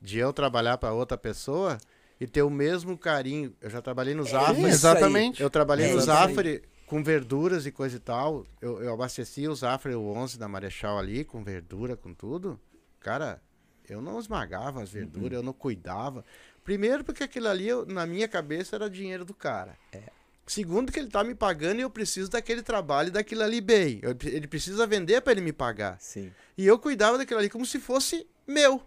de 0.00 0.18
eu 0.18 0.32
trabalhar 0.32 0.78
para 0.78 0.92
outra 0.92 1.18
pessoa 1.18 1.76
e 2.20 2.26
ter 2.26 2.42
o 2.42 2.50
mesmo 2.50 2.96
carinho. 2.96 3.54
Eu 3.60 3.70
já 3.70 3.80
trabalhei 3.82 4.14
no 4.14 4.24
Zafari. 4.24 4.52
isso 4.58 4.66
aí. 4.66 4.70
Exatamente. 4.72 5.42
Eu 5.42 5.50
trabalhei 5.50 5.90
É 5.90 5.94
no. 5.94 6.00
Zafari 6.00 6.62
com 6.86 7.02
verduras 7.02 7.66
e 7.66 7.72
coisa 7.72 7.96
e 7.96 8.00
tal. 8.00 8.44
Eu, 8.60 8.82
eu 8.82 8.92
abasteci 8.94 9.48
o 9.48 9.54
Zafari, 9.54 9.94
o 9.94 10.04
11 10.12 10.38
da 10.38 10.46
Marechal 10.48 10.98
ali, 10.98 11.24
com 11.24 11.42
verdura, 11.42 11.96
com 11.96 12.12
tudo. 12.14 12.58
Cara, 13.00 13.40
eu 13.88 14.00
não 14.00 14.18
esmagava 14.18 14.82
as 14.82 14.90
verduras, 14.90 15.32
Uhum. 15.32 15.38
eu 15.38 15.42
não 15.42 15.52
cuidava. 15.52 16.24
Primeiro 16.62 17.04
porque 17.04 17.24
aquilo 17.24 17.48
ali, 17.48 17.68
eu- 17.68 17.84
na 17.86 18.06
minha 18.06 18.26
cabeça, 18.28 18.76
era 18.76 18.88
dinheiro 18.88 19.24
do 19.24 19.34
cara. 19.34 19.76
É. 19.92 20.02
Segundo 20.46 20.92
que 20.92 20.98
ele 20.98 21.08
tá 21.08 21.24
me 21.24 21.34
pagando 21.34 21.78
e 21.78 21.82
eu 21.82 21.90
preciso 21.90 22.30
daquele 22.30 22.62
trabalho 22.62 23.08
e 23.08 23.10
daquilo 23.10 23.42
ali 23.42 23.60
bem. 23.62 23.98
Eu- 24.02 24.14
ele 24.30 24.46
precisa 24.46 24.86
vender 24.86 25.20
para 25.22 25.32
ele 25.32 25.40
me 25.40 25.52
pagar. 25.52 25.96
Sim. 26.00 26.30
E 26.56 26.66
eu 26.66 26.78
cuidava 26.78 27.16
daquilo 27.18 27.40
ali 27.40 27.48
como 27.48 27.64
se 27.66 27.78
fosse 27.80 28.26
meu. 28.46 28.82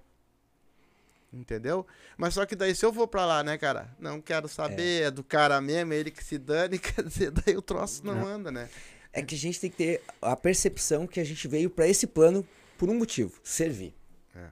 Entendeu? 1.32 1.86
Mas 2.18 2.34
só 2.34 2.46
que 2.46 2.56
daí 2.56 2.74
se 2.74 2.86
eu 2.86 2.92
vou 2.92 3.08
pra 3.08 3.26
lá, 3.26 3.44
né, 3.44 3.58
cara? 3.58 3.94
Não 4.00 4.22
quero 4.22 4.48
saber, 4.48 5.04
é, 5.04 5.12
do 5.12 5.24
cara 5.24 5.60
mesmo, 5.60 5.94
é 5.94 5.98
ele 5.98 6.12
que 6.12 6.24
se 6.24 6.38
dane, 6.38 6.80
quer 6.80 7.04
dizer, 7.04 7.32
daí 7.32 7.58
o 7.58 7.62
troço 7.62 8.06
não 8.06 8.26
anda, 8.26 8.52
né? 8.52 8.70
É 9.12 9.22
que 9.22 9.36
a 9.36 9.38
gente 9.38 9.60
tem 9.60 9.70
que 9.70 9.78
ter 9.78 10.02
a 10.22 10.36
percepção 10.36 11.06
que 11.06 11.20
a 11.20 11.24
gente 11.24 11.48
veio 11.48 11.70
pra 11.70 11.88
esse 11.88 12.08
plano 12.08 12.48
por 12.78 12.90
um 12.90 12.96
motivo: 12.96 13.40
servir. 13.44 13.94
É. 14.36 14.48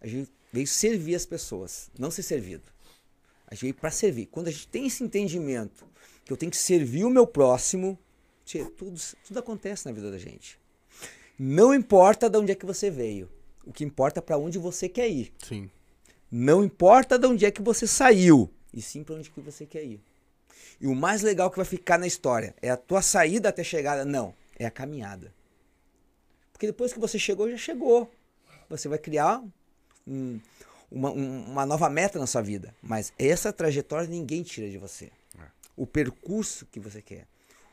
A 0.00 0.06
gente 0.06 0.30
veio 0.52 0.66
servir 0.66 1.14
as 1.14 1.24
pessoas, 1.24 1.90
não 1.98 2.10
ser 2.10 2.22
servido. 2.22 2.64
A 3.46 3.54
gente 3.54 3.62
veio 3.62 3.74
pra 3.74 3.90
servir. 3.90 4.26
Quando 4.26 4.48
a 4.48 4.50
gente 4.50 4.68
tem 4.68 4.86
esse 4.86 5.02
entendimento 5.02 5.86
que 6.24 6.32
eu 6.32 6.36
tenho 6.36 6.50
que 6.50 6.56
servir 6.56 7.04
o 7.04 7.10
meu 7.10 7.26
próximo, 7.26 7.98
tudo, 8.76 9.00
tudo 9.26 9.38
acontece 9.38 9.86
na 9.86 9.92
vida 9.92 10.10
da 10.10 10.18
gente. 10.18 10.58
Não 11.38 11.74
importa 11.74 12.28
de 12.28 12.38
onde 12.38 12.52
é 12.52 12.54
que 12.54 12.66
você 12.66 12.90
veio. 12.90 13.30
O 13.64 13.72
que 13.72 13.84
importa 13.84 14.20
é 14.20 14.22
pra 14.22 14.36
onde 14.38 14.58
você 14.58 14.88
quer 14.88 15.08
ir. 15.08 15.32
Sim. 15.42 15.70
Não 16.30 16.64
importa 16.64 17.18
de 17.18 17.26
onde 17.26 17.44
é 17.44 17.50
que 17.50 17.60
você 17.62 17.86
saiu, 17.86 18.50
e 18.72 18.80
sim 18.80 19.04
para 19.04 19.16
onde 19.16 19.30
que 19.30 19.40
você 19.40 19.66
quer 19.66 19.84
ir. 19.84 20.00
E 20.80 20.86
o 20.86 20.94
mais 20.94 21.22
legal 21.22 21.50
que 21.50 21.56
vai 21.56 21.64
ficar 21.66 21.98
na 21.98 22.06
história 22.06 22.54
é 22.60 22.70
a 22.70 22.76
tua 22.76 23.02
saída 23.02 23.50
até 23.50 23.62
a 23.62 23.64
chegada? 23.64 24.04
Não, 24.04 24.34
é 24.58 24.64
a 24.66 24.70
caminhada. 24.70 25.32
Porque 26.52 26.66
depois 26.66 26.92
que 26.92 26.98
você 26.98 27.18
chegou, 27.18 27.50
já 27.50 27.56
chegou. 27.56 28.10
Você 28.68 28.88
vai 28.88 28.98
criar 28.98 29.42
um- 30.06 30.40
uma, 30.90 31.10
um- 31.10 31.44
uma 31.52 31.66
nova 31.66 31.88
meta 31.90 32.18
na 32.18 32.26
sua 32.26 32.40
vida. 32.42 32.74
Mas 32.82 33.12
essa 33.18 33.52
trajetória 33.52 34.08
ninguém 34.08 34.42
tira 34.42 34.68
de 34.70 34.78
você. 34.78 35.10
O 35.76 35.86
percurso 35.86 36.66
que 36.66 36.78
você 36.80 37.00
quer. 37.00 37.26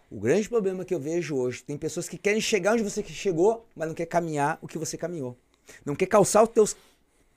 O 0.09 0.19
grande 0.19 0.47
problema 0.49 0.83
que 0.85 0.93
eu 0.93 0.99
vejo 0.99 1.35
hoje, 1.35 1.63
tem 1.63 1.77
pessoas 1.77 2.07
que 2.09 2.17
querem 2.17 2.41
chegar 2.41 2.73
onde 2.73 2.83
você 2.83 3.03
chegou, 3.03 3.65
mas 3.75 3.87
não 3.87 3.95
quer 3.95 4.05
caminhar 4.05 4.57
o 4.61 4.67
que 4.67 4.77
você 4.77 4.97
caminhou. 4.97 5.37
Não 5.85 5.95
quer 5.95 6.05
calçar 6.05 6.43
os 6.43 6.49
teus, 6.49 6.75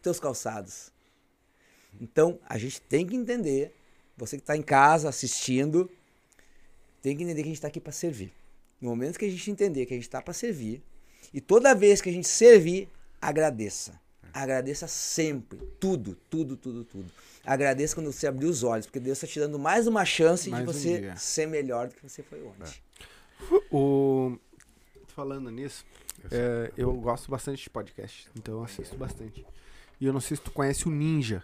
teus 0.03 0.19
calçados. 0.19 0.91
Então, 2.01 2.39
a 2.49 2.59
gente 2.59 2.81
tem 2.81 3.07
que 3.07 3.15
entender, 3.15 3.75
você 4.17 4.37
que 4.37 4.43
está 4.43 4.57
em 4.57 4.63
casa 4.63 5.09
assistindo, 5.09 5.91
tem 7.01 7.17
que 7.17 7.23
entender 7.23 7.43
que 7.43 7.49
a 7.49 7.51
gente 7.51 7.59
está 7.59 7.69
aqui 7.69 7.81
para 7.81 7.93
servir. 7.93 8.33
No 8.81 8.91
momento 8.91 9.19
que 9.19 9.25
a 9.25 9.31
gente 9.31 9.51
entender 9.51 9.87
que 9.87 9.95
a 9.95 9.97
gente 9.97 10.07
está 10.07 10.21
para 10.21 10.35
servir, 10.35 10.83
e 11.33 11.41
toda 11.41 11.75
vez 11.75 12.01
que 12.01 12.09
a 12.09 12.13
gente 12.13 12.29
servir, 12.29 12.89
agradeça. 13.21 14.01
Agradeça 14.33 14.89
sempre. 14.89 15.59
Tudo, 15.79 16.17
tudo, 16.31 16.57
tudo, 16.57 16.85
tudo. 16.85 17.11
Agradeça 17.45 17.95
quando 17.95 18.11
você 18.11 18.27
abrir 18.27 18.47
os 18.47 18.63
olhos, 18.63 18.87
porque 18.87 19.01
Deus 19.01 19.19
está 19.19 19.27
te 19.27 19.39
dando 19.39 19.59
mais 19.59 19.87
uma 19.87 20.05
chance 20.05 20.49
Mais 20.49 20.65
de 20.65 20.71
um 20.71 20.73
você 20.73 21.01
dia. 21.01 21.17
ser 21.17 21.47
melhor 21.47 21.89
do 21.89 21.95
que 21.95 22.03
você 22.03 22.23
foi 22.23 22.43
ontem. 22.43 22.73
O... 23.71 24.39
Falando 25.09 25.51
nisso, 25.51 25.85
é, 26.31 26.73
eu 26.77 26.93
gosto 26.95 27.31
bastante 27.31 27.63
de 27.63 27.71
podcast, 27.71 28.29
então 28.37 28.55
eu 28.55 28.65
assisto 28.65 28.97
bastante. 28.97 29.45
E 30.01 30.07
eu 30.07 30.13
não 30.13 30.21
sei 30.21 30.37
se 30.37 30.43
tu 30.43 30.51
conhece 30.51 30.87
o 30.89 30.91
Ninja, 30.91 31.43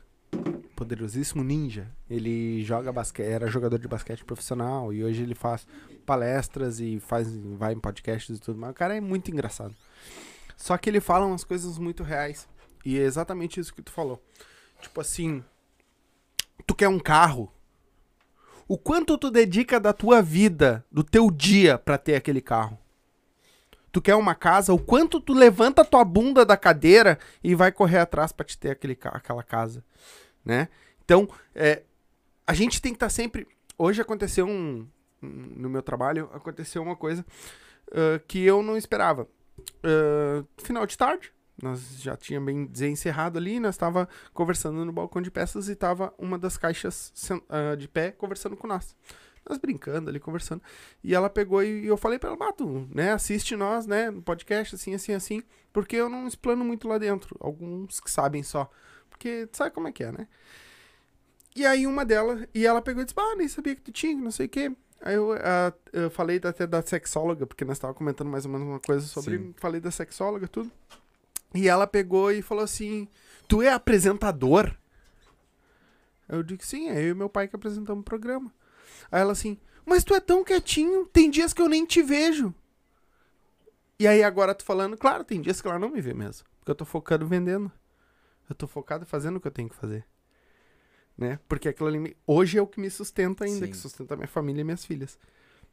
poderosíssimo 0.75 1.43
Ninja. 1.43 1.89
Ele 2.09 2.63
joga 2.65 2.93
basquete, 2.93 3.27
era 3.27 3.47
jogador 3.49 3.79
de 3.79 3.89
basquete 3.89 4.25
profissional 4.25 4.93
e 4.93 5.03
hoje 5.03 5.23
ele 5.23 5.35
faz 5.35 5.67
palestras 6.07 6.81
e 6.81 7.01
faz, 7.01 7.29
vai 7.57 7.75
em 7.75 7.81
podcasts 7.81 8.37
e 8.37 8.41
tudo 8.41 8.59
mais. 8.59 8.73
O 8.73 8.75
cara 8.75 8.97
é 8.97 9.01
muito 9.01 9.31
engraçado. 9.31 9.75
Só 10.57 10.77
que 10.77 10.91
ele 10.91 11.01
fala 11.01 11.27
umas 11.27 11.45
coisas 11.45 11.79
muito 11.79 12.03
reais. 12.03 12.49
E 12.85 12.99
é 12.99 13.03
exatamente 13.03 13.61
isso 13.61 13.75
que 13.75 13.83
tu 13.83 13.93
falou. 13.93 14.23
Tipo 14.81 15.01
assim, 15.01 15.45
tu 16.67 16.75
quer 16.75 16.89
um 16.89 16.99
carro, 16.99 17.53
o 18.67 18.77
quanto 18.77 19.17
tu 19.19 19.31
dedica 19.31 19.81
da 19.81 19.93
tua 19.93 20.21
vida, 20.21 20.85
do 20.91 21.03
teu 21.03 21.31
dia 21.31 21.79
pra 21.79 21.99
ter 21.99 22.15
aquele 22.15 22.41
carro. 22.41 22.79
Tu 23.91 24.03
quer 24.03 24.15
uma 24.15 24.35
casa, 24.35 24.73
o 24.73 24.79
quanto 24.79 25.21
tu 25.21 25.33
levanta 25.33 25.85
tua 25.85 26.05
bunda 26.05 26.45
da 26.45 26.57
cadeira 26.57 27.19
e 27.43 27.55
vai 27.55 27.73
correr 27.73 27.99
atrás 27.99 28.33
pra 28.33 28.45
te 28.45 28.59
ter 28.59 28.71
aquele, 28.71 28.99
aquela 29.03 29.43
casa, 29.43 29.85
né? 30.45 30.69
Então, 31.05 31.29
é, 31.55 31.83
a 32.47 32.53
gente 32.53 32.83
tem 32.83 32.93
que 32.93 32.97
estar 32.97 33.09
sempre... 33.09 33.47
Hoje 33.79 34.01
aconteceu 34.01 34.47
um... 34.47 34.87
No 35.21 35.69
meu 35.69 35.83
trabalho, 35.83 36.31
aconteceu 36.33 36.81
uma 36.83 36.95
coisa 36.95 37.25
ah, 37.93 38.21
que 38.27 38.45
eu 38.45 38.63
não 38.63 38.77
esperava. 38.77 39.29
Ah, 39.83 40.45
final 40.59 40.87
de 40.87 40.97
tarde, 40.97 41.33
nós 41.63 42.01
já 42.01 42.17
tinha 42.17 42.41
bem 42.41 42.67
dizer 42.67 42.89
encerrado 42.89 43.39
ali, 43.39 43.59
nós 43.59 43.75
estava 43.75 44.09
conversando 44.33 44.85
no 44.85 44.93
balcão 44.93 45.21
de 45.21 45.31
peças 45.31 45.69
e 45.69 45.75
tava 45.75 46.15
uma 46.19 46.39
das 46.39 46.57
caixas 46.57 47.13
ah, 47.49 47.75
de 47.75 47.89
pé 47.89 48.13
conversando 48.13 48.57
com 48.57 48.67
nós. 48.67 48.95
Nós 49.49 49.59
brincando 49.59 50.11
ali, 50.11 50.21
conversando. 50.21 50.63
E 51.03 51.15
ela 51.15 51.31
pegou 51.31 51.63
e 51.63 51.87
eu 51.87 51.97
falei 51.97 52.19
pra 52.19 52.29
ela, 52.29 52.37
Bato, 52.37 52.89
né, 52.93 53.13
assiste 53.13 53.57
nós, 53.57 53.87
né, 53.87 54.11
no 54.11 54.23
podcast, 54.23 54.75
assim, 54.75 54.95
assim, 54.95 55.13
assim, 55.13 55.43
porque 55.73 55.97
eu 55.97 56.09
não 56.09 56.27
explano 56.27 56.65
muito 56.65 56.87
lá 56.87 56.99
dentro. 56.99 57.37
Alguns 57.41 58.01
que 58.01 58.11
sabem 58.11 58.43
só. 58.43 58.71
Porque 59.09 59.47
tu 59.47 59.57
sabe 59.57 59.71
como 59.71 59.89
é 59.89 59.93
que 59.93 60.05
é, 60.05 60.13
né? 60.13 60.29
E 61.57 61.67
aí 61.67 61.87
uma 61.87 62.05
delas, 62.05 62.47
e 62.55 62.67
ela 62.67 62.83
pegou 62.83 63.03
e 63.03 63.05
disse, 63.05 63.19
ah, 63.19 63.35
nem 63.37 63.49
sabia 63.49 63.75
que 63.75 63.83
tu 63.83 63.91
tinha, 63.91 64.17
não 64.17 64.31
sei 64.31 64.47
o 64.47 64.49
quê. 64.49 64.71
Aí 65.01 65.15
eu, 65.15 65.33
ah, 65.33 65.73
eu 65.93 66.11
falei 66.11 66.41
até 66.43 66.67
da 66.67 66.83
sexóloga, 66.83 67.47
porque 67.47 67.65
nós 67.65 67.79
tava 67.79 67.95
comentando 67.95 68.29
mais 68.29 68.45
ou 68.45 68.51
menos 68.51 68.67
uma 68.67 68.81
coisa 68.81 69.07
sobre. 69.07 69.39
Sim. 69.39 69.55
Falei 69.57 69.81
da 69.81 69.91
sexóloga, 69.91 70.47
tudo. 70.49 70.71
E 71.55 71.69
ela 71.69 71.87
pegou 71.87 72.31
e 72.31 72.43
falou 72.43 72.65
assim: 72.65 73.09
Tu 73.47 73.63
é 73.63 73.73
apresentador? 73.73 74.75
Eu 76.29 76.43
digo 76.43 76.65
sim, 76.65 76.89
é 76.91 77.03
eu 77.03 77.11
e 77.11 77.15
meu 77.15 77.29
pai 77.29 77.49
que 77.49 77.57
apresentamos 77.57 78.03
o 78.03 78.05
programa. 78.05 78.53
Aí 79.11 79.21
ela 79.21 79.33
assim, 79.33 79.59
mas 79.85 80.05
tu 80.05 80.15
é 80.15 80.21
tão 80.21 80.45
quietinho, 80.45 81.07
tem 81.07 81.31
dias 81.31 81.53
que 81.53 81.63
eu 81.63 81.69
nem 81.69 81.87
te 81.87 82.03
vejo. 82.03 82.55
E 83.99 84.07
aí 84.07 84.23
agora 84.23 84.55
tu 84.55 84.65
falando, 84.65 84.97
claro, 84.97 85.25
tem 85.25 85.41
dias 85.41 85.61
que 85.61 85.67
ela 85.67 85.79
não 85.79 85.91
me 85.91 86.01
vê 86.01 86.15
mesmo. 86.15 86.47
Porque 86.59 86.71
eu 86.71 86.75
tô 86.75 86.85
focando 86.85 87.27
vendendo. 87.27 87.73
Eu 88.49 88.55
tô 88.55 88.67
focado 88.67 89.05
fazendo 89.05 89.37
o 89.37 89.41
que 89.41 89.49
eu 89.49 89.53
tenho 89.53 89.69
que 89.69 89.75
fazer. 89.75 90.05
Né? 91.17 91.39
Porque 91.49 91.69
aquilo 91.69 91.89
ali 91.89 92.17
hoje 92.27 92.59
é 92.59 92.63
o 92.63 92.67
que 92.67 92.81
me 92.81 92.89
sustenta 92.89 93.45
ainda, 93.45 93.67
Sim. 93.67 93.73
que 93.73 93.77
sustenta 93.77 94.15
minha 94.15 94.29
família 94.29 94.61
e 94.61 94.65
minhas 94.65 94.85
filhas. 94.85 95.19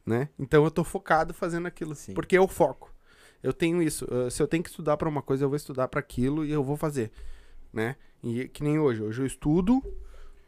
Né? 0.04 0.28
Então 0.38 0.64
eu 0.64 0.70
tô 0.70 0.82
focado 0.82 1.32
fazendo 1.32 1.66
aquilo. 1.66 1.94
Sim. 1.94 2.14
Porque 2.14 2.36
eu 2.36 2.48
foco. 2.48 2.92
Eu 3.42 3.52
tenho 3.52 3.80
isso. 3.80 4.06
uh, 4.06 4.30
se 4.30 4.42
eu 4.42 4.48
tenho 4.48 4.62
que 4.62 4.70
estudar 4.70 4.96
pra 4.96 5.08
uma 5.08 5.22
coisa, 5.22 5.44
eu 5.44 5.48
vou 5.48 5.56
estudar 5.56 5.88
pra 5.88 6.00
aquilo 6.00 6.44
e 6.44 6.50
eu 6.50 6.64
vou 6.64 6.76
fazer. 6.76 7.12
Né? 7.72 7.96
E 8.22 8.48
que 8.48 8.64
nem 8.64 8.78
hoje. 8.78 9.02
Hoje 9.02 9.22
eu 9.22 9.26
estudo 9.26 9.82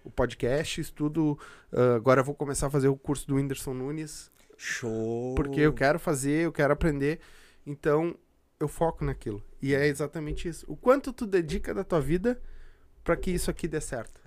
o 0.08 0.10
podcast, 0.10 0.80
estudo. 0.80 1.38
uh, 1.72 1.94
agora 1.96 2.20
eu 2.20 2.24
vou 2.24 2.34
começar 2.34 2.66
a 2.66 2.70
fazer 2.70 2.88
o 2.88 2.96
curso 2.96 3.26
do 3.28 3.36
Whindersson 3.36 3.74
Nunes. 3.74 4.30
Show. 4.56 5.34
Porque 5.36 5.60
eu 5.60 5.72
quero 5.72 5.98
fazer, 5.98 6.44
eu 6.46 6.52
quero 6.52 6.72
aprender. 6.72 7.20
Então, 7.66 8.16
eu 8.58 8.66
foco 8.66 9.04
naquilo. 9.04 9.42
E 9.62 9.74
é 9.74 9.86
exatamente 9.86 10.48
isso. 10.48 10.64
O 10.68 10.76
quanto 10.76 11.12
tu 11.12 11.26
dedica 11.26 11.72
da 11.72 11.84
tua 11.84 12.00
vida 12.00 12.40
pra 13.04 13.16
que 13.16 13.30
isso 13.30 13.50
aqui 13.50 13.68
dê 13.68 13.80
certo. 13.80 14.20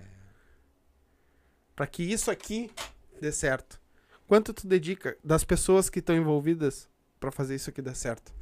Pra 1.76 1.88
que 1.88 2.04
isso 2.04 2.30
aqui 2.32 2.72
dê 3.20 3.32
certo. 3.32 3.82
Quanto 4.28 4.54
tu 4.54 4.68
dedica 4.68 5.18
das 5.24 5.44
pessoas 5.44 5.90
que 5.90 6.00
estão 6.00 6.16
envolvidas 6.16 6.88
pra 7.20 7.32
fazer 7.32 7.56
isso 7.56 7.70
aqui 7.70 7.82
dar 7.82 7.96
certo. 7.96 8.34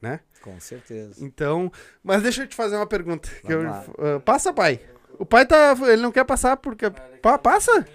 Né? 0.00 0.20
Com 0.42 0.60
certeza. 0.60 1.24
Então, 1.24 1.72
mas 2.04 2.22
deixa 2.22 2.42
eu 2.42 2.46
te 2.46 2.54
fazer 2.54 2.76
uma 2.76 2.86
pergunta. 2.86 3.28
eu- 3.48 3.62
ah, 3.68 4.20
passa, 4.24 4.52
pai. 4.52 4.80
O 5.18 5.26
pai 5.26 5.46
tá, 5.46 5.74
ele 5.82 6.02
não 6.02 6.12
quer 6.12 6.24
passar 6.24 6.56
porque 6.56 6.90
Pa- 7.22 7.38
passa? 7.38 7.86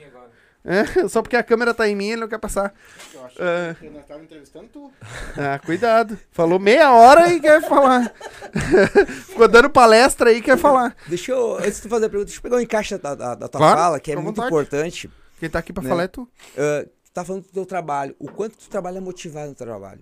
É, 0.63 0.83
só 1.09 1.21
porque 1.23 1.35
a 1.35 1.41
câmera 1.43 1.73
tá 1.73 1.87
em 1.87 1.95
mim, 1.95 2.09
ele 2.09 2.21
não 2.21 2.27
quer 2.27 2.37
passar. 2.37 2.73
Eu 3.13 3.25
acho 3.25 3.35
Ah. 3.39 3.75
que 3.79 3.89
nós 3.89 4.01
estávamos 4.01 4.25
entrevistando 4.27 4.67
tu. 4.67 4.91
Ah, 5.37 5.57
cuidado. 5.59 6.17
Falou 6.31 6.59
meia 6.59 6.91
hora 6.93 7.33
e 7.33 7.39
quer 7.39 7.61
falar. 7.67 8.13
Ficou 9.27 9.47
dando 9.47 9.69
palestra 9.69 10.29
aí 10.29 10.37
e 10.37 10.41
quer 10.41 10.57
falar. 10.57 10.95
Deixa 11.07 11.31
eu, 11.31 11.55
antes 11.57 11.77
de 11.77 11.81
tu 11.83 11.89
fazer 11.89 12.05
a 12.05 12.09
pergunta, 12.09 12.25
deixa 12.27 12.39
eu 12.39 12.43
pegar 12.43 12.57
um 12.57 12.61
encaixe 12.61 12.97
da, 12.97 13.15
da, 13.15 13.35
da 13.35 13.47
tua 13.47 13.59
Claro, 13.59 13.77
fala, 13.77 13.99
que 13.99 14.11
é 14.11 14.15
muito 14.15 14.27
vontade. 14.35 14.47
importante. 14.47 15.09
Quem 15.39 15.49
tá 15.49 15.59
aqui 15.59 15.73
pra 15.73 15.81
Né? 15.83 15.89
falar 15.89 16.03
é 16.03 16.07
tu. 16.07 16.27
Ah, 16.57 16.85
tu 17.03 17.11
tá 17.11 17.25
falando 17.25 17.43
do 17.43 17.49
teu 17.49 17.65
trabalho, 17.65 18.15
o 18.19 18.29
quanto 18.31 18.55
tu 18.57 18.69
trabalha 18.69 19.01
motivado 19.01 19.49
no 19.49 19.55
trabalho. 19.55 20.01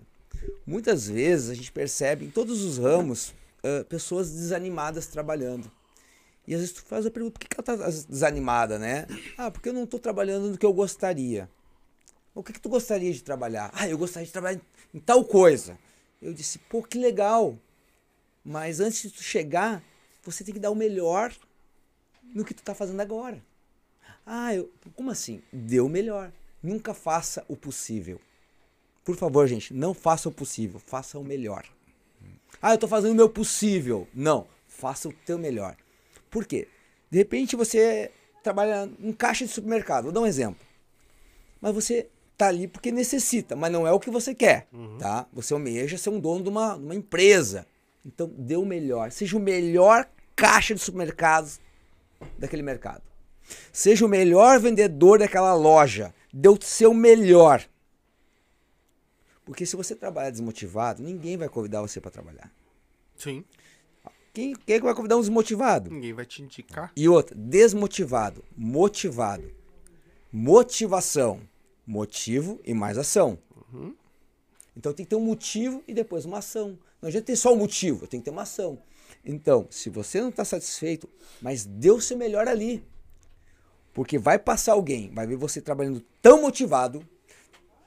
Muitas 0.66 1.08
vezes 1.08 1.50
a 1.50 1.54
gente 1.54 1.72
percebe 1.72 2.26
em 2.26 2.30
todos 2.30 2.62
os 2.64 2.78
ramos 2.78 3.34
ah, 3.64 3.86
pessoas 3.88 4.30
desanimadas 4.30 5.08
trabalhando. 5.08 5.72
E 6.50 6.54
às 6.56 6.62
vezes 6.62 6.74
tu 6.74 6.82
faz 6.82 7.06
a 7.06 7.12
pergunta, 7.12 7.34
por 7.34 7.40
que, 7.42 7.48
que 7.48 7.56
ela 7.70 7.78
tá 7.78 7.90
desanimada, 8.10 8.80
né? 8.80 9.06
Ah, 9.38 9.52
porque 9.52 9.70
eu 9.70 9.74
não 9.74 9.86
tô 9.86 10.00
trabalhando 10.00 10.50
no 10.50 10.58
que 10.58 10.66
eu 10.66 10.74
gostaria. 10.74 11.48
O 12.34 12.42
que, 12.42 12.52
que 12.52 12.60
tu 12.60 12.68
gostaria 12.68 13.14
de 13.14 13.22
trabalhar? 13.22 13.70
Ah, 13.72 13.88
eu 13.88 13.96
gostaria 14.00 14.26
de 14.26 14.32
trabalhar 14.34 14.60
em- 14.92 15.00
tal 15.00 15.24
coisa. 15.24 15.78
Eu 16.20 16.34
disse, 16.34 16.58
pô, 16.58 16.82
que 16.82 16.98
legal. 16.98 17.56
Mas 18.44 18.80
antes 18.80 19.04
de 19.04 19.12
tu 19.12 19.22
chegar, 19.22 19.84
você 20.24 20.44
tem 20.44 20.52
que 20.52 20.60
dar 20.60 20.72
o 20.72 20.76
melhor 20.76 21.32
no 22.34 22.44
que 22.44 22.56
tu 22.56 22.64
tá 22.64 22.74
fazendo 22.74 23.00
agora. 23.00 23.40
Ah, 24.26 24.56
eu, 24.56 24.72
como 24.96 25.12
assim? 25.12 25.44
Dê 25.54 25.80
o 25.80 25.88
melhor. 25.88 26.32
Nunca 26.64 26.96
faça 26.96 27.46
o 27.48 27.56
possível. 27.56 28.20
Por 29.06 29.16
favor, 29.16 29.48
gente, 29.48 29.72
não 29.72 29.94
faça 29.94 30.28
o 30.28 30.32
possível, 30.32 30.80
faça 30.80 31.20
o 31.20 31.24
melhor. 31.24 31.64
Ah, 32.60 32.74
eu 32.74 32.78
tô 32.80 32.88
fazendo 32.88 33.12
o 33.12 33.16
meu 33.16 33.30
possível. 33.30 34.08
Não, 34.16 34.48
faça 34.68 35.08
o 35.08 35.14
teu 35.14 35.38
melhor. 35.38 35.78
Por 36.30 36.46
quê? 36.46 36.68
De 37.10 37.18
repente 37.18 37.56
você 37.56 38.12
trabalha 38.44 38.90
em 39.00 39.12
caixa 39.12 39.46
de 39.46 39.52
supermercado, 39.52 40.06
vou 40.06 40.12
dar 40.12 40.22
um 40.22 40.28
exemplo. 40.28 40.66
Mas 41.62 41.74
você 41.74 42.08
tá 42.38 42.48
ali 42.48 42.68
porque 42.68 42.92
necessita, 42.92 43.56
mas 43.56 43.72
não 43.72 43.86
é 43.86 43.92
o 43.92 44.00
que 44.00 44.10
você 44.10 44.34
quer, 44.34 44.68
tá? 44.98 45.28
Você 45.34 45.54
almeja 45.54 45.98
ser 45.98 46.10
um 46.10 46.20
dono 46.20 46.44
de 46.44 46.50
uma, 46.50 46.78
de 46.78 46.86
uma 46.86 46.96
empresa. 46.96 47.68
Então, 48.06 48.32
dê 48.38 48.56
o 48.56 48.66
melhor. 48.66 49.12
Seja 49.12 49.36
o 49.36 49.42
melhor 49.42 50.08
caixa 50.36 50.74
de 50.74 50.80
supermercados 50.80 51.60
daquele 52.38 52.62
mercado. 52.62 53.04
Seja 53.74 54.06
o 54.06 54.10
melhor 54.10 54.60
vendedor 54.60 55.20
daquela 55.20 55.54
loja. 55.54 56.14
Dê 56.32 56.48
o 56.48 56.58
seu 56.62 56.94
melhor. 56.94 57.68
Porque 59.44 59.66
se 59.66 59.76
você 59.76 59.96
trabalhar 59.96 60.30
desmotivado, 60.30 61.04
ninguém 61.04 61.36
vai 61.36 61.50
convidar 61.50 61.82
você 61.82 62.00
para 62.00 62.12
trabalhar. 62.12 62.50
Sim. 63.18 63.44
Quem, 64.40 64.54
quem 64.54 64.76
é 64.78 64.80
que 64.80 64.86
vai 64.86 64.96
convidar 64.96 65.18
um 65.18 65.20
desmotivado? 65.20 65.92
Ninguém 65.92 66.14
vai 66.14 66.26
te 66.26 66.42
indicar. 66.42 66.94
E 66.96 67.10
outra, 67.10 67.36
desmotivado, 67.36 68.42
motivado. 68.56 69.52
Motivação, 70.32 71.42
motivo 71.86 72.58
e 72.64 72.74
mais 72.74 72.98
ação. 72.98 73.38
Então 74.78 74.94
tem 74.94 75.06
que 75.06 75.10
ter 75.10 75.18
um 75.18 75.26
motivo 75.26 75.84
e 75.86 75.94
depois 75.94 76.24
uma 76.24 76.38
ação. 76.38 76.80
Não 77.02 77.10
adianta 77.10 77.26
ter 77.26 77.36
só 77.36 77.54
um 77.54 77.58
motivo, 77.58 78.08
tem 78.08 78.22
que 78.22 78.24
ter 78.24 78.32
uma 78.32 78.44
ação. 78.44 78.82
Então, 79.26 79.68
se 79.70 79.90
você 79.90 80.22
não 80.22 80.30
está 80.30 80.46
satisfeito, 80.46 81.10
mas 81.42 81.66
dê 81.66 81.92
o 81.92 82.00
seu 82.00 82.16
melhor 82.16 82.48
ali. 82.48 82.82
Porque 83.94 84.18
vai 84.18 84.40
passar 84.40 84.72
alguém, 84.72 85.12
vai 85.12 85.28
ver 85.28 85.36
você 85.36 85.60
trabalhando 85.60 86.02
tão 86.22 86.42
motivado, 86.42 87.06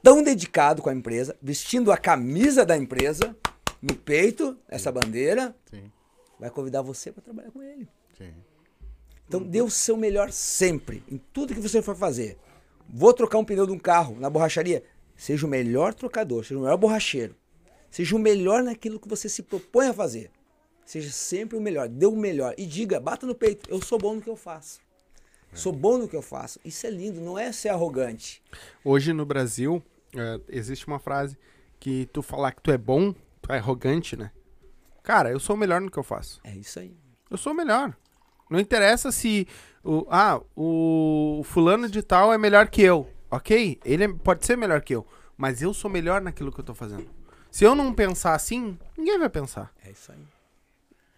tão 0.03 0.23
dedicado 0.23 0.83
com 0.83 0.91
a 0.91 0.95
empresa, 0.95 1.35
vestindo 1.41 1.91
a 1.91 1.97
camisa 1.97 2.67
da 2.67 2.77
empresa, 2.77 3.35
no 3.81 3.95
peito, 3.95 4.59
essa 4.69 4.93
bandeira, 4.93 5.57
Sim, 5.71 5.91
vai 6.43 6.51
convidar 6.51 6.83
você 6.83 7.13
para 7.13 7.23
trabalhar 7.23 7.53
com 7.53 7.63
ele. 7.63 7.89
sim. 8.19 8.35
Então 9.29 9.41
dê 9.41 9.63
o 9.63 9.71
seu 9.71 9.97
melhor 9.97 10.31
sempre, 10.31 11.03
em 11.09 11.17
tudo 11.33 11.55
que 11.55 11.61
você 11.61 11.81
for 11.81 11.97
fazer. 11.97 12.37
Vou 12.87 13.15
trocar 13.15 13.39
um 13.39 13.45
pneu 13.45 13.65
de 13.65 13.73
um 13.73 13.79
carro 13.79 14.19
na 14.19 14.29
borracharia? 14.29 14.83
Seja 15.17 15.47
o 15.47 15.49
melhor 15.49 15.95
trocador, 15.95 16.45
seja 16.45 16.59
o 16.59 16.63
melhor 16.63 16.77
borracheiro. 16.77 17.35
Seja 17.91 18.17
o 18.17 18.19
melhor 18.19 18.63
naquilo 18.63 18.99
que 18.99 19.09
você 19.09 19.29
se 19.29 19.43
propõe 19.43 19.87
a 19.87 19.95
fazer. 19.95 20.31
Seja 20.85 21.11
sempre 21.11 21.57
o 21.57 21.61
melhor, 21.61 21.89
dê 21.89 22.05
o 22.05 22.17
melhor. 22.17 22.55
E 22.59 22.67
diga, 22.67 23.01
bata 23.01 23.25
no 23.25 23.35
peito, 23.35 23.71
eu 23.71 23.81
sou 23.81 23.99
bom 23.99 24.17
no 24.17 24.21
que 24.21 24.29
eu 24.29 24.37
faço. 24.37 24.81
Sou 25.55 25.73
bom 25.73 25.97
no 25.97 26.09
que 26.09 26.17
eu 26.17 26.23
faço. 26.23 26.59
Isso 26.65 26.87
é 26.87 26.91
lindo, 26.91 27.21
não 27.21 27.39
é 27.39 27.53
ser 27.53 27.69
arrogante. 27.69 28.43
Hoje 28.85 29.13
no 29.13 29.25
Brasil, 29.25 29.83
é, 30.15 30.41
existe 30.49 30.87
uma 30.89 30.99
frase 30.99 31.39
que 31.79 32.07
tu 32.13 32.21
falar 32.21 32.53
que 32.53 32.61
tu 32.61 32.71
é 32.73 32.77
bom, 32.77 33.15
tu 33.41 33.53
é 33.53 33.57
arrogante, 33.57 34.17
né? 34.17 34.31
Cara, 35.03 35.31
eu 35.31 35.41
sou 35.41 35.57
o 35.57 35.59
melhor 35.59 35.81
no 35.81 35.91
que 35.91 35.99
eu 35.99 36.03
faço. 36.03 36.41
É 36.45 36.55
isso 36.55 36.79
aí. 36.79 36.97
Eu 37.31 37.37
sou 37.37 37.53
o 37.53 37.57
melhor. 37.57 37.97
Não 38.51 38.61
interessa 38.61 39.11
se 39.11 39.49
o 39.83 40.07
ah, 40.11 40.41
o 40.55 41.43
fulano 41.45 41.89
de 41.89 42.03
tal 42.03 42.33
é 42.33 42.39
melhor 42.39 42.69
que 42.69 42.83
eu. 42.83 43.09
OK? 43.31 43.81
Ele 43.85 44.05
é- 44.05 44.09
pode 44.13 44.45
ser 44.47 44.57
melhor 44.57 44.81
que 44.83 44.95
eu, 44.95 45.07
mas 45.37 45.63
eu 45.63 45.73
sou 45.73 45.91
melhor 45.91 46.21
naquilo 46.21 46.53
que 46.53 46.61
eu 46.61 46.65
tô 46.65 46.75
fazendo. 46.75 47.09
Se 47.51 47.65
eu 47.65 47.75
não 47.75 47.93
pensar 47.93 48.35
assim, 48.35 48.79
ninguém 48.97 49.19
vai 49.19 49.29
pensar. 49.31 49.73
É 49.85 49.91
isso 49.91 50.13
aí. 50.13 50.19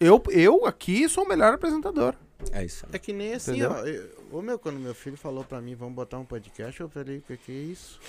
Eu, 0.01 0.22
eu 0.30 0.64
aqui 0.66 1.09
sou 1.09 1.24
o 1.24 1.28
melhor 1.28 1.53
apresentador. 1.55 2.14
É 2.53 2.64
isso 2.64 2.87
aí. 2.87 2.93
É 2.95 2.99
que 2.99 3.12
nem 3.12 3.35
assim, 3.35 3.53
Entendeu? 3.53 3.70
ó. 3.72 3.78
eu- 3.87 4.24
Ô 4.32 4.43
meu, 4.43 4.59
quando 4.59 4.80
meu 4.80 4.95
filho 4.95 5.16
falou 5.16 5.45
pra 5.45 5.61
mim, 5.61 5.76
vamos 5.76 5.95
botar 5.95 6.18
um 6.18 6.24
podcast, 6.24 6.80
eu 6.80 6.89
falei, 6.89 7.18
o 7.18 7.22
que 7.22 7.37
que 7.37 7.53
é 7.53 7.55
isso? 7.55 8.01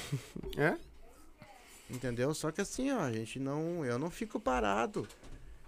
É? 0.58 0.76
Entendeu? 1.90 2.34
Só 2.34 2.52
que 2.52 2.62
assim, 2.62 2.92
ó, 2.92 3.00
a 3.02 3.12
gente 3.12 3.40
não. 3.40 3.86
Eu 3.86 4.00
não 4.00 4.10
fico 4.10 4.40
parado. 4.40 5.08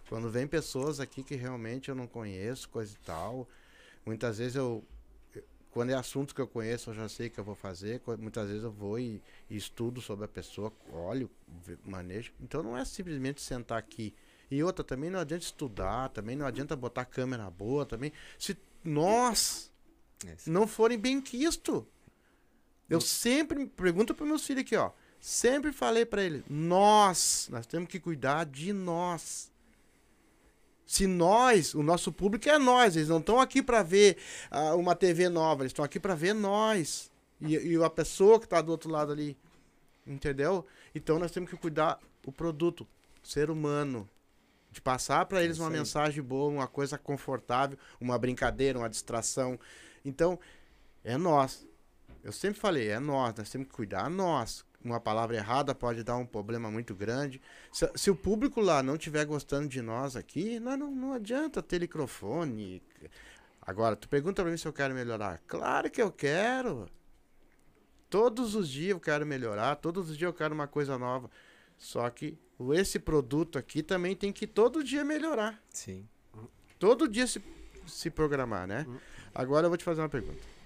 Quando 0.10 0.30
vem 0.30 0.47
pessoas 0.47 0.99
aqui 0.99 1.24
que 1.24 1.36
realmente 1.36 1.89
eu 1.89 1.95
não 1.95 2.08
conheço, 2.08 2.70
coisa 2.70 2.93
e 2.93 3.05
tal. 3.05 3.47
Muitas 4.05 4.38
vezes 4.38 4.55
eu. 4.55 4.84
Quando 5.72 5.91
é 5.91 5.93
assunto 5.93 6.34
que 6.34 6.41
eu 6.41 6.47
conheço, 6.47 6.89
eu 6.89 6.95
já 6.95 7.08
sei 7.08 7.30
que 7.30 7.39
eu 7.39 7.43
vou 7.43 7.55
fazer. 7.55 8.01
Muitas 8.18 8.47
vezes 8.47 8.64
eu 8.64 8.72
vou 8.72 8.97
e, 8.97 9.22
e 9.49 9.55
estudo 9.55 10.01
sobre 10.01 10.26
a 10.26 10.28
pessoa, 10.28 10.74
olho, 10.91 11.30
manejo. 11.86 12.32
Então 12.41 12.64
não 12.64 12.76
é 12.76 12.84
simplesmente 12.84 13.41
sentar 13.41 13.78
aqui. 13.78 14.16
E 14.49 14.64
outra, 14.64 14.84
também 14.84 15.10
não 15.10 15.20
adianta 15.20 15.43
estudar, 15.43 16.10
também 16.10 16.36
não 16.36 16.45
adianta 16.45 16.76
botar 16.76 17.05
câmera 17.05 17.49
boa, 17.51 17.86
também. 17.86 18.12
Se 18.39 18.58
nós 18.84 19.72
É 20.26 20.36
não 20.49 20.66
forem 20.66 20.97
bem 20.97 21.22
quisto. 21.22 21.86
Eu 22.89 23.01
sempre 23.01 23.68
pergunto 23.68 24.16
para 24.16 24.26
meus 24.26 24.45
filhos 24.45 24.62
aqui, 24.62 24.76
ó. 24.76 24.91
Sempre 25.20 25.74
falei 25.74 26.05
para 26.05 26.24
eles, 26.24 26.43
nós, 26.47 27.49
nós 27.51 27.66
temos 27.66 27.89
que 27.89 27.99
cuidar 27.99 28.45
de 28.45 28.72
nós. 28.72 29.51
Se 30.88 31.06
nós, 31.06 31.76
o 31.76 31.84
nosso 31.84 32.14
público 32.14 32.48
é 32.48 32.58
nós, 32.58 32.96
eles 32.96 33.10
não 33.10 33.20
estão 33.20 33.42
aqui 33.42 33.62
para 33.62 33.84
ver 33.84 34.16
ah, 34.50 34.74
uma 34.74 34.96
TV 34.96 35.28
nova, 35.28 35.64
eles 35.64 35.72
estão 35.72 35.84
aqui 35.84 36.00
para 36.00 36.16
ver 36.16 36.34
nós. 36.34 37.12
E, 37.42 37.56
e 37.56 37.84
a 37.84 37.90
pessoa 37.90 38.40
que 38.40 38.46
está 38.46 38.62
do 38.62 38.72
outro 38.72 38.90
lado 38.90 39.12
ali. 39.12 39.38
Entendeu? 40.08 40.66
Então 40.96 41.20
nós 41.20 41.30
temos 41.30 41.50
que 41.50 41.58
cuidar 41.58 42.00
o 42.26 42.32
produto, 42.32 42.88
ser 43.22 43.50
humano. 43.50 44.10
De 44.72 44.80
passar 44.80 45.26
para 45.26 45.44
eles 45.44 45.58
isso 45.58 45.64
uma 45.64 45.70
mensagem 45.70 46.24
boa, 46.24 46.50
uma 46.50 46.68
coisa 46.68 46.98
confortável, 46.98 47.78
uma 48.00 48.18
brincadeira, 48.18 48.80
uma 48.80 48.90
distração. 48.90 49.60
Então, 50.06 50.40
é 51.04 51.18
nós. 51.18 51.68
Eu 52.24 52.32
sempre 52.32 52.60
falei, 52.60 52.90
é 52.90 53.00
nós, 53.00 53.34
nós 53.36 53.50
temos 53.50 53.68
que 53.68 53.74
cuidar 53.74 54.10
nós. 54.10 54.64
Uma 54.88 55.02
palavra 55.02 55.36
errada 55.36 55.76
pode 55.76 56.02
dar 56.02 56.16
um 56.16 56.26
problema 56.26 56.72
muito 56.72 56.96
grande. 56.96 57.42
Se, 57.74 57.92
se 57.94 58.10
o 58.10 58.16
público 58.16 58.62
lá 58.62 58.82
não 58.82 58.96
estiver 58.96 59.26
gostando 59.26 59.68
de 59.68 59.82
nós 59.82 60.16
aqui, 60.16 60.62
não, 60.62 60.78
não 60.78 61.12
adianta 61.12 61.62
ter 61.62 61.82
microfone. 61.82 62.82
Agora, 63.62 63.98
tu 63.98 64.08
pergunta 64.08 64.42
pra 64.42 64.50
mim 64.50 64.56
se 64.56 64.66
eu 64.66 64.72
quero 64.72 64.94
melhorar. 64.94 65.42
Claro 65.46 65.92
que 65.92 66.02
eu 66.02 66.10
quero. 66.10 66.88
Todos 68.10 68.56
os 68.56 68.70
dias 68.70 68.92
eu 68.92 69.00
quero 69.00 69.26
melhorar, 69.26 69.76
todos 69.76 70.10
os 70.10 70.18
dias 70.18 70.30
eu 70.30 70.34
quero 70.34 70.54
uma 70.56 70.68
coisa 70.68 70.98
nova. 70.98 71.30
Só 71.78 72.10
que 72.10 72.38
esse 72.74 72.98
produto 72.98 73.60
aqui 73.60 73.84
também 73.84 74.16
tem 74.16 74.32
que 74.32 74.48
todo 74.48 74.82
dia 74.82 75.04
melhorar. 75.04 75.62
Sim. 75.70 76.08
todo 76.80 77.10
dia 77.10 77.28
se, 77.28 77.44
se 77.86 78.10
programar, 78.10 78.66
né? 78.66 78.88
Agora 79.36 79.66
eu 79.66 79.70
vou 79.70 79.78
te 79.78 79.84
fazer 79.84 80.00
uma 80.00 80.08
pergunta. 80.08 80.57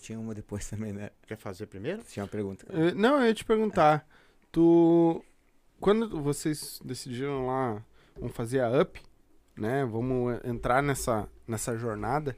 Tinha 0.00 0.18
uma 0.18 0.34
depois 0.34 0.66
também, 0.70 0.92
né? 0.92 1.10
Quer 1.26 1.36
fazer 1.36 1.66
primeiro? 1.66 2.02
Tinha 2.02 2.24
uma 2.24 2.28
pergunta. 2.30 2.66
Eh, 2.70 2.92
Não, 2.94 3.20
eu 3.20 3.26
ia 3.26 3.34
te 3.34 3.44
perguntar. 3.44 4.06
Tu. 4.50 5.24
Quando 5.78 6.20
vocês 6.22 6.78
decidiram 6.84 7.46
lá, 7.46 7.82
vamos 8.18 8.36
fazer 8.36 8.60
a 8.60 8.82
up, 8.82 9.00
né? 9.56 9.84
Vamos 9.86 10.38
entrar 10.44 10.82
nessa, 10.82 11.26
nessa 11.46 11.76
jornada. 11.76 12.36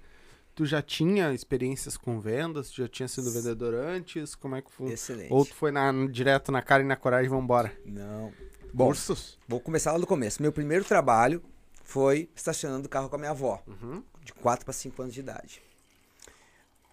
Tu 0.55 0.65
já 0.67 0.81
tinha 0.83 1.33
experiências 1.33 1.97
com 1.97 2.21
vendas? 2.21 2.71
Tu 2.71 2.83
já 2.83 2.89
tinha 2.89 3.09
sido 3.09 3.33
vendedor 3.33 3.75
antes? 3.75 4.35
Como 4.35 4.55
é 4.55 4.63
que 4.63 4.71
foi? 4.71 4.93
Excelente. 4.93 5.33
Ou 5.33 5.45
tu 5.45 5.55
foi 5.55 5.71
na, 5.73 5.91
direto 6.09 6.53
na 6.53 6.61
cara 6.63 6.83
e 6.83 6.87
na 6.87 6.95
coragem 6.95 7.27
e 7.27 7.31
vambora? 7.31 7.73
Não. 7.85 8.33
Bom, 8.73 8.87
Cursos? 8.87 9.39
vou 9.49 9.59
começar 9.61 9.93
lá 9.93 9.99
do 9.99 10.07
começo. 10.07 10.41
Meu 10.43 10.53
primeiro 10.53 10.85
trabalho 10.85 11.43
foi 11.83 12.29
estacionando 12.37 12.87
o 12.87 12.89
carro 12.89 13.09
com 13.09 13.17
a 13.17 13.19
minha 13.19 13.31
avó, 13.33 13.63
Uhum. 13.67 14.05
de 14.23 14.33
4 14.35 14.65
para 14.65 14.73
5 14.75 15.03
anos 15.03 15.15
de 15.15 15.21
idade. 15.21 15.61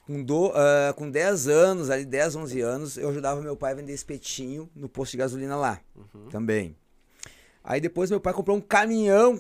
Com, 0.10 0.24
do, 0.24 0.52
ah, 0.56 0.92
com 0.96 1.08
10 1.08 1.48
anos, 1.48 1.92
ali 1.92 2.04
10, 2.04 2.36
11 2.36 2.62
anos, 2.62 2.98
eu 2.98 3.10
ajudava 3.10 3.40
meu 3.42 3.56
pai 3.56 3.74
a 3.74 3.76
vender 3.76 3.94
espetinho 3.94 4.68
no 4.76 4.90
posto 4.90 5.12
de 5.12 5.18
gasolina 5.18 5.56
lá, 5.56 5.80
também. 6.32 6.76
Aí 7.64 7.80
depois 7.80 8.10
meu 8.10 8.20
pai 8.20 8.34
comprou 8.34 8.58
um 8.58 8.62
caminhão, 8.62 9.40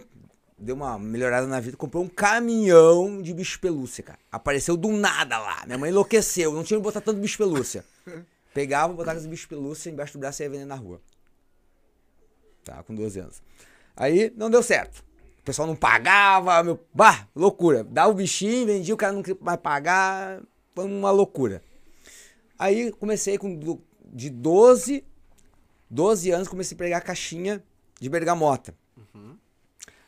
deu 0.59 0.75
uma 0.75 0.99
melhorada 0.99 1.47
na 1.47 1.59
vida, 1.59 1.75
comprou 1.75 2.03
um 2.03 2.07
caminhão 2.07 3.19
de 3.19 3.33
bicho 3.33 3.59
pelúcia, 3.59 4.03
cara. 4.03 4.19
Apareceu 4.31 4.77
do 4.77 4.89
nada 4.89 5.39
lá. 5.39 5.63
Minha 5.65 5.79
mãe 5.79 5.89
enlouqueceu, 5.89 6.53
não 6.53 6.63
tinha 6.63 6.77
onde 6.77 6.83
botar 6.83 7.01
tanto 7.01 7.19
bicho 7.19 7.39
pelúcia. 7.39 7.83
Pegava, 8.53 8.93
botava 8.93 9.17
esse 9.17 9.27
bicho 9.27 9.49
pelúcia 9.49 9.89
embaixo 9.89 10.13
do 10.13 10.19
braço 10.19 10.43
e 10.43 10.45
ia 10.45 10.51
vender 10.51 10.65
na 10.65 10.75
rua. 10.75 11.01
Tá, 12.63 12.83
com 12.83 12.93
12 12.93 13.19
anos. 13.19 13.41
Aí 13.97 14.31
não 14.37 14.51
deu 14.51 14.61
certo. 14.61 15.03
O 15.41 15.43
pessoal 15.43 15.67
não 15.67 15.75
pagava, 15.75 16.61
meu. 16.61 16.79
Bah, 16.93 17.27
loucura. 17.35 17.83
Dava 17.83 18.11
o 18.11 18.13
bichinho, 18.13 18.67
vendia, 18.67 18.93
o 18.93 18.97
cara 18.97 19.13
não 19.13 19.23
queria 19.23 19.39
mais 19.41 19.59
pagar. 19.59 20.43
Foi 20.79 20.85
uma 20.85 21.11
loucura. 21.11 21.61
Aí 22.57 22.89
comecei 22.93 23.37
com 23.37 23.81
de 24.05 24.29
12, 24.29 25.03
12 25.89 26.31
anos, 26.31 26.47
comecei 26.47 26.73
a 26.73 26.77
pregar 26.77 27.01
caixinha 27.03 27.61
de 27.99 28.07
bergamota. 28.07 28.73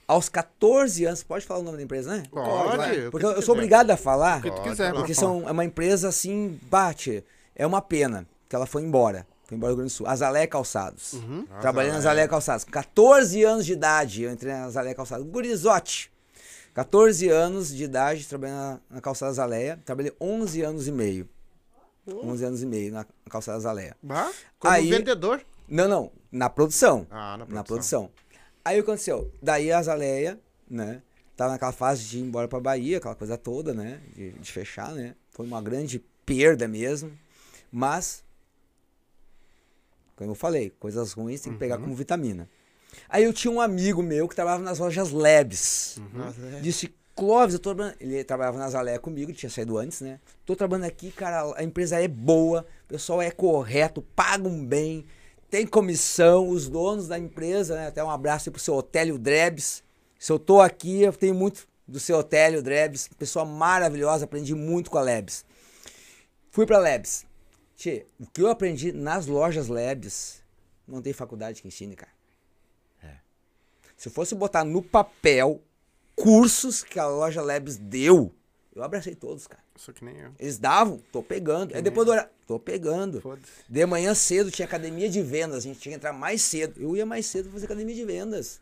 Aos 0.08 0.30
14 0.30 1.04
anos, 1.04 1.24
pode 1.24 1.46
falar 1.46 1.60
o 1.60 1.64
nome 1.64 1.76
da 1.76 1.84
empresa, 1.84 2.16
né? 2.16 2.24
Pode. 2.32 2.90
que 2.90 3.12
Porque 3.12 3.26
eu, 3.26 3.32
eu 3.32 3.42
sou 3.42 3.54
obrigado 3.54 3.92
a 3.92 3.98
falar. 3.98 4.40
O 4.40 4.44
que 4.44 4.50
tu 4.50 4.56
Pode 4.56 4.70
quiser. 4.70 4.94
Porque 4.94 5.14
pode 5.14 5.16
falar. 5.16 5.34
são, 5.34 5.50
é 5.50 5.52
uma 5.52 5.66
empresa 5.66 6.08
assim, 6.08 6.58
bate. 6.70 7.22
É 7.54 7.68
uma 7.68 7.82
pena 7.82 8.26
que 8.48 8.56
ela 8.56 8.66
foi 8.66 8.84
embora. 8.84 9.28
Foi 9.44 9.58
embora 9.58 9.74
do 9.74 9.76
Rio 9.76 9.84
Grande 9.84 9.94
do 9.94 9.98
Sul. 9.98 10.08
Azalé 10.08 10.48
Calçados. 10.48 11.14
Uhum. 11.14 11.46
Trabalhei 11.60 11.92
na 11.92 11.98
Azalé. 11.98 12.22
Azalé 12.22 12.28
Calçados. 12.30 12.64
Com 12.64 12.72
14 12.72 13.44
anos 13.44 13.66
de 13.66 13.74
idade, 13.74 14.24
eu 14.24 14.32
entrei 14.32 14.54
na 14.54 14.66
Azalé 14.66 14.94
Calçados. 14.94 15.28
Gurizote. 15.28 16.10
14 16.74 17.28
anos 17.30 17.74
de 17.74 17.84
idade, 17.84 18.26
trabalhei 18.28 18.56
na, 18.56 18.80
na 18.90 19.02
Calçada 19.02 19.30
Azaleia. 19.32 19.80
Trabalhei 19.86 20.14
11 20.20 20.62
anos 20.62 20.88
e 20.88 20.92
meio. 20.92 21.28
11 22.08 22.46
anos 22.46 22.64
e 22.64 22.66
meio 22.66 22.92
na 22.94 23.06
Calçada 23.30 23.58
Azaleia. 23.58 23.96
Bah, 24.02 24.32
como 24.58 24.74
Aí- 24.74 24.90
vendedor. 24.90 25.44
Não, 25.68 25.88
não. 25.88 26.12
Na 26.32 26.50
produção. 26.50 27.08
Ah, 27.10 27.38
na 27.38 27.46
produção. 27.46 27.54
Na 27.56 27.64
produção. 27.64 28.12
Aí 28.64 28.80
o 28.80 28.84
que 28.84 28.90
aconteceu? 28.90 29.32
Daí 29.42 29.72
a 29.72 29.80
Azaleia, 29.80 30.40
né? 30.70 31.02
Tava 31.36 31.52
naquela 31.54 31.72
fase 31.72 32.04
de 32.04 32.20
ir 32.20 32.22
embora 32.22 32.48
pra 32.48 32.60
Bahia, 32.60 32.98
aquela 32.98 33.16
coisa 33.16 33.38
toda, 33.38 33.74
né? 33.74 34.00
De, 34.16 34.32
de 34.34 34.52
fechar, 34.52 34.92
né? 34.94 35.16
Foi 35.32 35.46
uma 35.46 35.62
grande 35.62 36.00
perda 36.26 36.68
mesmo. 36.68 37.12
Mas, 37.72 38.24
como 40.16 40.32
eu 40.32 40.36
falei, 40.36 40.70
coisas 40.80 41.14
ruins 41.14 41.42
tem 41.42 41.54
que 41.54 41.60
pegar 41.60 41.78
como 41.78 41.96
vitamina. 41.96 42.48
Aí 43.10 43.24
eu 43.24 43.34
tinha 43.34 43.52
um 43.52 43.62
amigo 43.62 44.02
meu 44.02 44.28
que 44.28 44.36
trabalhava 44.36 44.64
nas 44.64 44.80
lojas 44.80 45.12
Labs. 45.12 46.00
Nossa, 46.14 46.42
é. 46.42 46.60
Disse, 46.60 46.94
Clóvis, 47.16 47.54
eu 47.54 47.60
tô 47.60 47.76
trabalhando. 47.76 47.98
Ele 48.00 48.24
trabalhava 48.24 48.58
na 48.58 48.70
Zaleia 48.70 49.00
comigo, 49.00 49.32
ele 49.32 49.38
tinha 49.38 49.50
saído 49.50 49.78
antes, 49.78 50.02
né? 50.02 50.20
Tô 50.46 50.56
trabalhando 50.56 50.88
aqui, 50.88 51.12
cara, 51.12 51.54
a 51.56 51.64
empresa 51.64 52.02
é 52.02 52.08
boa, 52.08 52.66
o 52.86 52.88
pessoal 52.88 53.22
é 53.22 53.30
correto, 53.30 54.02
pagam 54.16 54.66
bem, 54.66 55.06
tem 55.50 55.68
comissão, 55.68 56.50
os 56.50 56.70
donos 56.70 57.08
da 57.08 57.20
empresa, 57.20 57.76
né? 57.76 57.88
Até 57.88 58.04
um 58.04 58.10
abraço 58.10 58.50
aí 58.50 58.54
pro 58.54 58.62
seu 58.62 58.76
Otélio 58.76 59.20
Drebs. 59.20 59.84
Se 60.18 60.32
eu 60.32 60.40
tô 60.40 60.62
aqui, 60.62 61.02
eu 61.02 61.14
tenho 61.14 61.36
muito 61.36 61.68
do 61.88 62.00
seu 62.00 62.18
Otélio 62.18 62.64
Drebs, 62.64 63.10
pessoa 63.20 63.44
maravilhosa, 63.44 64.26
aprendi 64.26 64.56
muito 64.56 64.90
com 64.90 64.98
a 64.98 65.02
Labs. 65.02 65.44
Fui 66.50 66.66
pra 66.66 66.80
Labs. 66.80 67.26
Tchê, 67.76 68.06
o 68.20 68.26
que 68.28 68.42
eu 68.42 68.50
aprendi 68.50 68.92
nas 68.92 69.28
lojas 69.28 69.68
Labs, 69.68 70.42
não 70.88 71.02
tem 71.02 71.12
faculdade 71.14 71.62
que 71.62 71.68
ensine, 71.68 71.96
cara. 71.96 72.12
Se 74.02 74.08
eu 74.08 74.12
fosse 74.12 74.34
botar 74.34 74.64
no 74.64 74.82
papel 74.82 75.62
cursos 76.16 76.84
que 76.84 76.98
a 76.98 77.06
loja 77.08 77.40
Labs 77.40 77.78
deu, 77.78 78.34
eu 78.76 78.82
abracei 78.84 79.14
todos, 79.14 79.46
cara. 79.46 79.62
Só 79.76 79.92
que 79.92 80.04
nem 80.04 80.18
eu. 80.18 80.32
Eles 80.40 80.58
davam, 80.58 81.00
tô 81.12 81.22
pegando. 81.22 81.76
Aí 81.76 81.84
depois 81.84 82.08
do 82.08 82.12
horário, 82.12 82.32
tô 82.48 82.58
pegando. 82.58 83.22
De 83.70 83.86
manhã 83.86 84.16
cedo 84.16 84.50
tinha 84.50 84.66
academia 84.66 85.08
de 85.08 85.22
vendas, 85.22 85.58
a 85.58 85.60
gente 85.62 85.80
tinha 85.80 85.92
que 85.92 85.98
entrar 85.98 86.14
mais 86.14 86.42
cedo. 86.42 86.82
Eu 86.82 86.98
ia 86.98 87.06
mais 87.06 87.28
cedo 87.28 87.52
fazer 87.52 87.66
academia 87.66 87.94
de 87.94 88.04
vendas. 88.04 88.60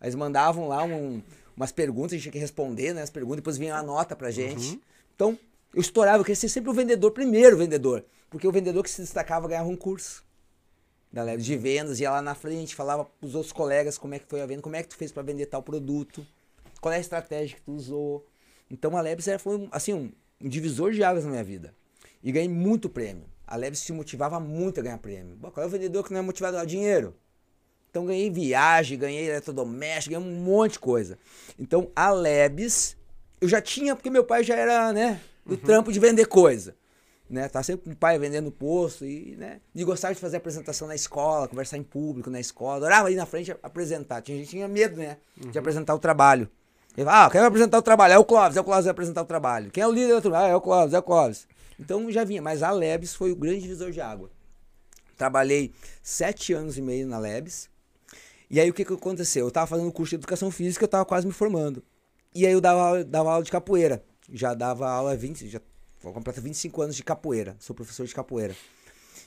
Aí 0.00 0.06
eles 0.06 0.14
mandavam 0.14 0.66
lá 0.68 0.82
um- 0.82 1.20
umas 1.54 1.70
perguntas, 1.70 2.12
a 2.12 2.14
gente 2.16 2.22
tinha 2.22 2.32
que 2.32 2.38
responder, 2.38 2.94
né? 2.94 3.02
As 3.02 3.10
perguntas, 3.10 3.36
depois 3.36 3.58
vinha 3.58 3.74
uma 3.74 3.82
nota 3.82 4.16
pra 4.16 4.30
gente. 4.30 4.80
Então, 5.14 5.38
eu 5.74 5.82
estourava, 5.82 6.20
eu 6.20 6.24
queria 6.24 6.34
ser 6.36 6.48
sempre 6.48 6.70
o 6.70 6.72
vendedor, 6.72 7.10
primeiro 7.10 7.58
vendedor. 7.58 8.02
Porque 8.30 8.48
o 8.48 8.52
vendedor 8.52 8.82
que 8.82 8.90
se 8.90 9.02
destacava 9.02 9.46
ganhava 9.48 9.68
um 9.68 9.76
curso. 9.76 10.24
Leves 11.20 11.44
de 11.44 11.56
vendas, 11.56 12.00
ia 12.00 12.10
lá 12.10 12.22
na 12.22 12.34
frente, 12.34 12.74
falava 12.74 13.04
pros 13.04 13.34
outros 13.34 13.52
colegas 13.52 13.98
como 13.98 14.14
é 14.14 14.18
que 14.18 14.24
foi 14.26 14.40
a 14.40 14.46
venda, 14.46 14.62
como 14.62 14.76
é 14.76 14.82
que 14.82 14.88
tu 14.88 14.96
fez 14.96 15.12
pra 15.12 15.22
vender 15.22 15.44
tal 15.44 15.62
produto, 15.62 16.26
qual 16.80 16.92
é 16.92 16.96
a 16.96 17.00
estratégia 17.00 17.56
que 17.56 17.62
tu 17.62 17.72
usou. 17.72 18.26
Então 18.70 18.96
a 18.96 19.00
Lebs 19.02 19.28
foi 19.38 19.58
um, 19.58 19.68
assim, 19.70 19.92
um, 19.92 20.10
divisor 20.40 20.92
de 20.92 21.04
águas 21.04 21.24
na 21.24 21.30
minha 21.30 21.44
vida. 21.44 21.74
E 22.22 22.32
ganhei 22.32 22.48
muito 22.48 22.88
prêmio. 22.88 23.24
A 23.46 23.56
Lebs 23.56 23.80
se 23.80 23.92
motivava 23.92 24.40
muito 24.40 24.80
a 24.80 24.82
ganhar 24.82 24.96
prêmio. 24.96 25.36
Bom, 25.36 25.50
qual 25.50 25.64
é 25.64 25.66
o 25.66 25.70
vendedor 25.70 26.02
que 26.02 26.12
não 26.12 26.20
é 26.20 26.22
motivado 26.22 26.56
a 26.56 26.60
dar 26.60 26.66
dinheiro? 26.66 27.14
Então 27.90 28.06
ganhei 28.06 28.30
viagem, 28.30 28.98
ganhei 28.98 29.28
eletrodoméstico, 29.28 30.14
ganhei 30.14 30.26
um 30.26 30.40
monte 30.40 30.72
de 30.72 30.78
coisa. 30.78 31.18
Então 31.58 31.92
a 31.94 32.10
Lebs, 32.10 32.96
eu 33.38 33.46
já 33.46 33.60
tinha, 33.60 33.94
porque 33.94 34.08
meu 34.08 34.24
pai 34.24 34.42
já 34.42 34.56
era, 34.56 34.94
né, 34.94 35.20
do 35.44 35.58
trampo 35.58 35.92
de 35.92 36.00
vender 36.00 36.24
coisa. 36.24 36.74
Né, 37.32 37.48
tá 37.48 37.62
sempre 37.62 37.86
com 37.86 37.92
o 37.92 37.96
pai 37.96 38.18
vendendo 38.18 38.52
posto 38.52 39.06
e, 39.06 39.34
né, 39.36 39.62
de 39.74 39.82
gostar 39.84 40.12
de 40.12 40.20
fazer 40.20 40.36
apresentação 40.36 40.86
na 40.86 40.94
escola, 40.94 41.48
conversar 41.48 41.78
em 41.78 41.82
público 41.82 42.28
na 42.28 42.38
escola, 42.38 42.76
adorava 42.76 43.10
ir 43.10 43.16
na 43.16 43.24
frente 43.24 43.56
apresentar. 43.62 44.20
Tinha 44.20 44.36
gente 44.36 44.50
tinha 44.50 44.68
medo, 44.68 44.98
né, 44.98 45.16
de 45.34 45.58
apresentar 45.58 45.94
o 45.94 45.98
trabalho. 45.98 46.46
Ele 46.94 47.06
fala, 47.06 47.24
ah, 47.24 47.30
quem 47.30 47.40
vai 47.40 47.48
apresentar 47.48 47.78
o 47.78 47.82
trabalho? 47.82 48.12
É 48.12 48.18
o 48.18 48.24
Clóvis, 48.24 48.54
é 48.54 48.60
o 48.60 48.64
Clóvis 48.64 48.84
vai 48.84 48.90
apresentar 48.90 49.22
o 49.22 49.24
trabalho. 49.24 49.70
Quem 49.70 49.82
é 49.82 49.88
o 49.88 49.90
líder 49.90 50.16
do 50.16 50.20
trabalho? 50.20 50.44
Ah, 50.44 50.48
é 50.50 50.54
o 50.56 50.60
Clóvis, 50.60 50.92
é 50.92 50.98
o 50.98 51.02
Clóvis. 51.02 51.46
Então 51.80 52.10
já 52.10 52.22
vinha, 52.22 52.42
mas 52.42 52.62
a 52.62 52.70
Lebs 52.70 53.14
foi 53.14 53.32
o 53.32 53.36
grande 53.36 53.62
divisor 53.62 53.90
de 53.90 54.00
água. 54.02 54.30
Trabalhei 55.16 55.72
sete 56.02 56.52
anos 56.52 56.76
e 56.76 56.82
meio 56.82 57.06
na 57.06 57.18
Lebs. 57.18 57.70
E 58.50 58.60
aí 58.60 58.68
o 58.68 58.74
que, 58.74 58.84
que 58.84 58.92
aconteceu? 58.92 59.46
Eu 59.46 59.50
tava 59.50 59.66
fazendo 59.66 59.90
curso 59.90 60.10
de 60.10 60.16
educação 60.16 60.50
física, 60.50 60.84
eu 60.84 60.88
tava 60.88 61.06
quase 61.06 61.26
me 61.26 61.32
formando. 61.32 61.82
E 62.34 62.46
aí 62.46 62.52
eu 62.52 62.60
dava, 62.60 63.02
dava 63.02 63.32
aula 63.32 63.42
de 63.42 63.50
capoeira. 63.50 64.04
Já 64.30 64.52
dava 64.52 64.90
aula 64.90 65.16
20, 65.16 65.48
já 65.48 65.60
vou 66.02 66.12
completar 66.12 66.42
25 66.42 66.82
anos 66.82 66.96
de 66.96 67.02
capoeira. 67.04 67.56
Sou 67.60 67.74
professor 67.74 68.06
de 68.06 68.14
capoeira. 68.14 68.54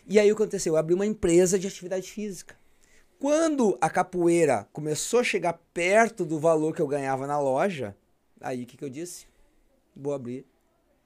E 0.08 0.20
aí 0.20 0.32
o 0.32 0.36
que 0.36 0.44
aconteceu? 0.44 0.74
Eu 0.74 0.78
abri 0.78 0.94
uma 0.94 1.06
empresa 1.06 1.58
de 1.58 1.68
atividade 1.68 2.12
física. 2.12 2.56
Quando 3.20 3.78
a 3.82 3.90
capoeira 3.90 4.68
começou 4.74 5.22
a 5.22 5.24
chegar 5.24 5.54
perto 5.74 6.26
do 6.26 6.38
valor 6.38 6.76
que 6.76 6.82
eu 6.82 6.88
ganhava 6.88 7.26
na 7.26 7.40
loja, 7.40 7.96
aí 8.42 8.64
o 8.64 8.66
que, 8.68 8.78
que 8.78 8.84
eu 8.84 8.90
disse? 8.90 9.26
Vou 9.96 10.14
abrir 10.14 10.46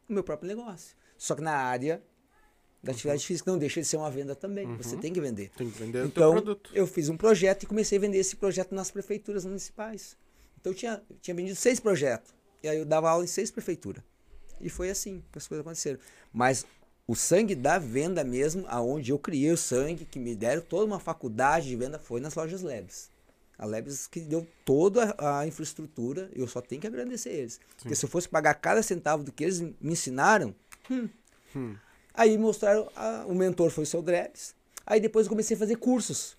o 0.09 0.13
meu 0.13 0.23
próprio 0.23 0.47
negócio. 0.47 0.95
Só 1.17 1.35
que 1.35 1.41
na 1.41 1.53
área 1.53 2.01
da 2.81 2.91
atividade 2.91 3.25
física 3.25 3.51
não 3.51 3.59
deixa 3.59 3.79
de 3.79 3.87
ser 3.87 3.97
uma 3.97 4.09
venda 4.09 4.35
também. 4.35 4.65
Você 4.77 4.97
tem 4.97 5.13
que 5.13 5.21
vender. 5.21 5.51
Tem 5.55 5.69
que 5.69 5.77
vender 5.77 5.99
o 5.99 6.01
teu 6.01 6.07
Então, 6.09 6.31
produto. 6.31 6.71
eu 6.73 6.87
fiz 6.87 7.09
um 7.09 7.15
projeto 7.17 7.63
e 7.63 7.65
comecei 7.67 7.97
a 7.97 8.01
vender 8.01 8.17
esse 8.17 8.35
projeto 8.35 8.73
nas 8.73 8.89
prefeituras 8.89 9.45
municipais. 9.45 10.17
Então, 10.59 10.71
eu 10.73 10.75
tinha, 10.75 11.01
eu 11.09 11.15
tinha 11.21 11.35
vendido 11.35 11.55
seis 11.55 11.79
projetos. 11.79 12.33
E 12.63 12.67
aí 12.67 12.77
eu 12.77 12.85
dava 12.85 13.09
aula 13.09 13.23
em 13.23 13.27
seis 13.27 13.51
prefeituras. 13.51 14.03
E 14.61 14.69
foi 14.69 14.89
assim 14.89 15.23
que 15.31 15.37
as 15.37 15.47
coisas 15.47 15.61
aconteceram. 15.65 15.99
Mas 16.33 16.65
o 17.07 17.15
sangue 17.15 17.55
da 17.55 17.79
venda 17.79 18.23
mesmo, 18.23 18.65
aonde 18.67 19.11
eu 19.11 19.17
criei 19.19 19.51
o 19.51 19.57
sangue, 19.57 20.05
que 20.05 20.19
me 20.19 20.35
deram 20.35 20.61
toda 20.61 20.85
uma 20.85 20.99
faculdade 20.99 21.67
de 21.67 21.75
venda, 21.75 21.97
foi 21.99 22.19
nas 22.19 22.35
lojas 22.35 22.61
Lebs. 22.61 23.09
A 23.57 23.65
Lebs 23.65 24.07
que 24.07 24.19
deu 24.21 24.47
toda 24.63 25.15
a 25.17 25.45
infraestrutura, 25.45 26.29
eu 26.33 26.47
só 26.47 26.61
tenho 26.61 26.79
que 26.81 26.87
agradecer 26.87 27.29
eles. 27.31 27.59
Porque 27.77 27.93
se 27.95 28.05
eu 28.05 28.09
fosse 28.09 28.29
pagar 28.29 28.53
cada 28.53 28.81
centavo 28.81 29.23
do 29.23 29.31
que 29.31 29.43
eles 29.43 29.59
me 29.59 29.73
ensinaram, 29.81 30.55
hum, 30.89 31.09
Aí 32.13 32.37
mostraram, 32.37 32.89
a- 32.95 33.25
o 33.27 33.33
mentor 33.35 33.69
foi 33.69 33.83
o 33.83 33.87
seu 33.87 34.01
Drebs. 34.01 34.53
Aí 34.85 34.99
depois 34.99 35.25
eu 35.25 35.29
comecei 35.29 35.55
a 35.55 35.59
fazer 35.59 35.75
cursos. 35.77 36.37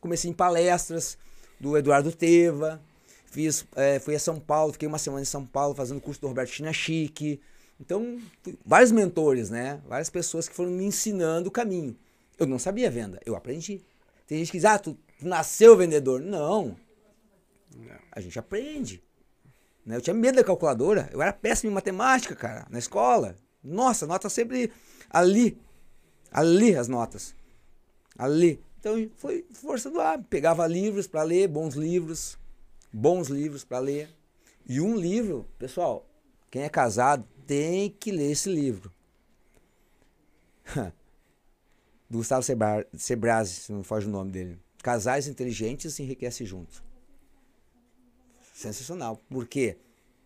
Comecei 0.00 0.30
em 0.30 0.34
palestras 0.34 1.16
do 1.60 1.76
Eduardo 1.76 2.12
Teva. 2.12 2.80
Fiz, 3.26 3.64
eh, 3.76 3.98
fui 3.98 4.14
a 4.14 4.18
São 4.18 4.38
Paulo, 4.38 4.72
fiquei 4.72 4.86
uma 4.88 4.98
semana 4.98 5.22
em 5.22 5.26
São 5.26 5.46
Paulo 5.46 5.74
fazendo 5.74 6.00
curso 6.00 6.20
do 6.20 6.28
Roberto 6.28 6.50
Chinachique. 6.50 7.40
Então, 7.84 8.16
vários 8.64 8.92
mentores, 8.92 9.50
né? 9.50 9.82
Várias 9.88 10.08
pessoas 10.08 10.48
que 10.48 10.54
foram 10.54 10.70
me 10.70 10.84
ensinando 10.84 11.48
o 11.48 11.52
caminho. 11.52 11.96
Eu 12.38 12.46
não 12.46 12.56
sabia 12.56 12.88
venda, 12.88 13.20
eu 13.26 13.34
aprendi. 13.34 13.82
Tem 14.24 14.38
gente 14.38 14.52
que 14.52 14.58
diz, 14.58 14.64
ah, 14.64 14.78
tu, 14.78 14.96
tu 15.18 15.26
nasceu 15.26 15.76
vendedor. 15.76 16.20
Não. 16.20 16.76
A 18.12 18.20
gente 18.20 18.38
aprende. 18.38 19.02
Né? 19.84 19.96
Eu 19.96 20.00
tinha 20.00 20.14
medo 20.14 20.36
da 20.36 20.44
calculadora. 20.44 21.10
Eu 21.12 21.20
era 21.20 21.32
péssimo 21.32 21.72
em 21.72 21.74
matemática, 21.74 22.36
cara, 22.36 22.68
na 22.70 22.78
escola. 22.78 23.34
Nossa, 23.64 24.06
nota 24.06 24.28
sempre 24.28 24.70
ali. 25.10 25.58
Ali 26.30 26.76
as 26.76 26.86
notas. 26.86 27.34
Ali. 28.16 28.62
Então 28.78 28.94
foi 29.16 29.44
força 29.52 29.90
do 29.90 30.00
hábito. 30.00 30.28
Pegava 30.28 30.64
livros 30.68 31.08
para 31.08 31.24
ler, 31.24 31.48
bons 31.48 31.74
livros. 31.74 32.38
Bons 32.92 33.26
livros 33.26 33.64
para 33.64 33.80
ler. 33.80 34.08
E 34.68 34.80
um 34.80 34.94
livro, 34.94 35.48
pessoal, 35.58 36.06
quem 36.48 36.62
é 36.62 36.68
casado 36.68 37.26
tem 37.46 37.90
que 37.90 38.10
ler 38.12 38.30
esse 38.32 38.48
livro. 38.48 38.90
Do 42.08 42.18
Gustavo 42.18 42.42
Sebra- 42.42 42.86
Sebrazzi, 42.96 43.54
se 43.54 43.72
não 43.72 43.82
foge 43.82 44.06
o 44.06 44.10
nome 44.10 44.30
dele. 44.30 44.58
Casais 44.82 45.26
inteligentes 45.28 45.94
se 45.94 46.02
enriquecem 46.02 46.46
juntos. 46.46 46.82
Sensacional. 48.54 49.18
Por 49.30 49.46
quê? 49.46 49.78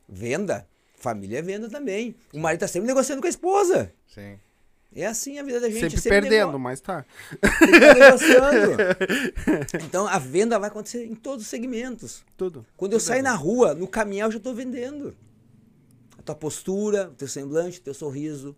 Venda. 0.08 0.66
Família 0.96 1.38
é 1.38 1.42
venda 1.42 1.68
também. 1.68 2.16
O 2.32 2.38
marido 2.38 2.60
tá 2.60 2.68
sempre 2.68 2.86
negociando 2.88 3.20
com 3.20 3.26
a 3.26 3.30
esposa. 3.30 3.92
Sim. 4.06 4.38
É 4.94 5.04
assim 5.06 5.38
a 5.38 5.42
vida 5.42 5.60
da 5.60 5.68
gente. 5.68 5.98
Sempre, 6.00 6.20
nego- 6.22 6.28
perdendo, 6.28 6.58
mas 6.58 6.80
tá. 6.80 7.04
que 7.04 7.64
estar 7.64 7.94
negociando. 7.94 8.76
Então 9.86 10.06
a 10.06 10.18
venda 10.18 10.58
vai 10.58 10.68
acontecer 10.70 11.04
em 11.04 11.14
todos 11.14 11.44
os 11.44 11.50
segmentos. 11.50 12.24
Tudo. 12.36 12.64
Quando 12.76 12.94
eu 12.94 12.98
Tudo 12.98 13.06
saio 13.06 13.18
é 13.20 13.22
na 13.22 13.34
rua, 13.34 13.74
no 13.74 13.86
caminhão, 13.86 14.28
eu 14.28 14.32
já 14.32 14.38
estou 14.38 14.54
vendendo. 14.54 15.14
A 16.18 16.22
tua 16.22 16.34
postura, 16.34 17.08
o 17.08 17.14
teu 17.14 17.28
semblante, 17.28 17.78
o 17.78 17.82
teu 17.82 17.94
sorriso. 17.94 18.56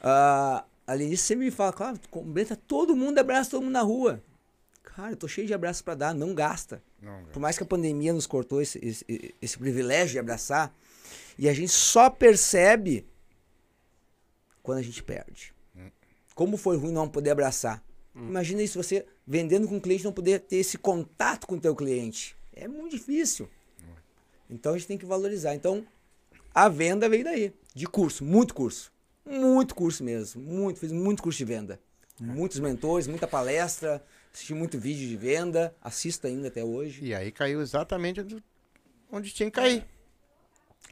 Ah, 0.00 0.64
além 0.86 1.10
disso, 1.10 1.24
você 1.24 1.34
me 1.34 1.50
fala, 1.50 1.72
claro, 1.72 1.98
cumprimenta 2.10 2.56
todo 2.56 2.96
mundo, 2.96 3.18
abraça 3.18 3.50
todo 3.50 3.62
mundo 3.62 3.72
na 3.72 3.82
rua. 3.82 4.22
Cara, 4.82 5.12
eu 5.12 5.16
tô 5.16 5.28
cheio 5.28 5.46
de 5.46 5.52
abraços 5.52 5.82
para 5.82 5.94
dar, 5.94 6.14
não 6.14 6.34
gasta. 6.34 6.82
Não, 7.02 7.24
Por 7.26 7.40
mais 7.40 7.58
que 7.58 7.64
a 7.64 7.66
pandemia 7.66 8.12
nos 8.12 8.26
cortou 8.26 8.62
esse, 8.62 8.78
esse, 8.82 9.34
esse 9.42 9.58
privilégio 9.58 10.12
de 10.12 10.18
abraçar, 10.18 10.74
e 11.38 11.48
a 11.48 11.52
gente 11.52 11.72
só 11.72 12.08
percebe 12.08 13.06
quando 14.62 14.78
a 14.78 14.82
gente 14.82 15.02
perde. 15.02 15.54
Como 16.34 16.56
foi 16.56 16.76
ruim 16.76 16.92
não 16.92 17.08
poder 17.08 17.30
abraçar. 17.30 17.82
Imagina 18.14 18.62
isso, 18.62 18.82
você 18.82 19.06
vendendo 19.26 19.68
com 19.68 19.76
o 19.76 19.80
cliente 19.80 20.04
não 20.04 20.12
poder 20.12 20.40
ter 20.40 20.56
esse 20.56 20.78
contato 20.78 21.46
com 21.46 21.56
o 21.56 21.60
teu 21.60 21.74
cliente. 21.74 22.36
É 22.52 22.66
muito 22.66 22.96
difícil. 22.96 23.48
Então 24.48 24.72
a 24.72 24.78
gente 24.78 24.86
tem 24.86 24.98
que 24.98 25.04
valorizar. 25.04 25.54
Então 25.54 25.86
a 26.64 26.68
venda 26.68 27.08
veio 27.08 27.22
daí, 27.24 27.52
de 27.74 27.86
curso, 27.86 28.24
muito 28.24 28.54
curso. 28.54 28.90
Muito 29.24 29.74
curso 29.74 30.02
mesmo, 30.04 30.40
muito, 30.40 30.78
fiz 30.80 30.90
muito 30.92 31.22
curso 31.22 31.36
de 31.38 31.44
venda. 31.44 31.80
Muitos 32.18 32.58
mentores, 32.60 33.06
muita 33.06 33.26
palestra, 33.26 34.02
assisti 34.32 34.54
muito 34.54 34.78
vídeo 34.78 35.06
de 35.06 35.16
venda, 35.16 35.74
assisto 35.82 36.26
ainda 36.26 36.48
até 36.48 36.64
hoje. 36.64 37.04
E 37.04 37.14
aí 37.14 37.30
caiu 37.30 37.60
exatamente 37.60 38.20
onde, 38.20 38.42
onde 39.12 39.30
tinha 39.32 39.50
que 39.50 39.56
cair. 39.56 39.84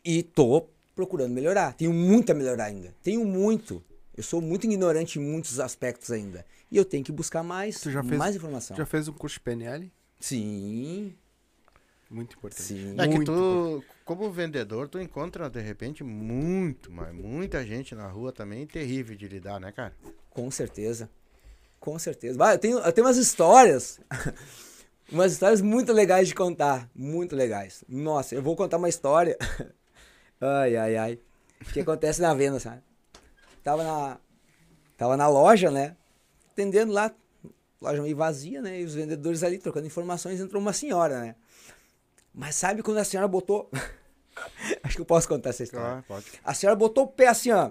E 0.04 0.22
tô 0.22 0.68
procurando 0.94 1.32
melhorar. 1.32 1.72
Tenho 1.74 1.92
muito 1.94 2.30
a 2.30 2.34
melhorar 2.34 2.64
ainda. 2.64 2.94
Tenho 3.02 3.24
muito. 3.24 3.82
Eu 4.16 4.22
sou 4.22 4.40
muito 4.40 4.64
ignorante 4.66 5.18
em 5.18 5.22
muitos 5.22 5.58
aspectos 5.58 6.10
ainda. 6.10 6.44
E 6.70 6.76
eu 6.76 6.84
tenho 6.84 7.02
que 7.02 7.10
buscar 7.12 7.42
mais, 7.42 7.80
Tu 7.80 7.90
já 7.90 8.02
fez- 8.02 8.18
mais 8.18 8.36
informação. 8.36 8.76
Já 8.76 8.84
fez 8.84 9.08
um 9.08 9.12
curso 9.12 9.36
de 9.36 9.40
PNL? 9.40 9.90
Sim, 10.20 11.14
Muito 12.14 12.36
importante. 12.36 12.62
sim. 12.62 12.94
É 12.96 13.08
que 13.08 13.24
tu, 13.24 13.82
como 14.04 14.30
vendedor, 14.30 14.88
tu 14.88 15.00
encontra 15.00 15.50
de 15.50 15.60
repente 15.60 16.04
muito, 16.04 16.92
mas 16.92 17.12
muita 17.12 17.66
gente 17.66 17.92
na 17.92 18.06
rua 18.06 18.32
também 18.32 18.64
terrível 18.68 19.16
de 19.16 19.26
lidar, 19.26 19.58
né, 19.58 19.72
cara? 19.72 19.92
Com 20.30 20.48
certeza. 20.48 21.10
Com 21.80 21.98
certeza. 21.98 22.38
Vai, 22.38 22.54
eu, 22.54 22.58
tenho, 22.58 22.78
eu 22.78 22.92
tenho 22.92 23.04
umas 23.04 23.16
histórias. 23.16 24.00
umas 25.10 25.32
histórias 25.32 25.60
muito 25.60 25.92
legais 25.92 26.28
de 26.28 26.36
contar. 26.36 26.88
Muito 26.94 27.34
legais. 27.34 27.82
Nossa, 27.88 28.36
eu 28.36 28.42
vou 28.42 28.54
contar 28.54 28.76
uma 28.76 28.88
história. 28.88 29.36
ai, 30.40 30.76
ai, 30.76 30.96
ai. 30.96 31.18
Que 31.72 31.80
acontece 31.80 32.22
na 32.22 32.32
venda, 32.32 32.60
sabe? 32.60 32.80
Tava 33.64 33.82
na, 33.82 34.20
tava 34.96 35.16
na 35.16 35.28
loja, 35.28 35.68
né? 35.68 35.96
Atendendo 36.52 36.92
lá. 36.92 37.12
Loja 37.82 38.00
meio 38.00 38.16
vazia, 38.16 38.62
né? 38.62 38.80
E 38.80 38.84
os 38.84 38.94
vendedores 38.94 39.42
ali 39.42 39.58
trocando 39.58 39.88
informações. 39.88 40.38
Entrou 40.38 40.62
uma 40.62 40.72
senhora, 40.72 41.18
né? 41.18 41.34
Mas 42.34 42.56
sabe 42.56 42.82
quando 42.82 42.98
a 42.98 43.04
senhora 43.04 43.28
botou. 43.28 43.70
Acho 44.82 44.96
que 44.96 45.00
eu 45.00 45.06
posso 45.06 45.28
contar 45.28 45.50
essa 45.50 45.62
história. 45.62 46.04
Pode. 46.08 46.26
A 46.42 46.52
senhora 46.52 46.76
botou 46.76 47.04
o 47.04 47.08
pé 47.08 47.28
assim, 47.28 47.52
ó. 47.52 47.70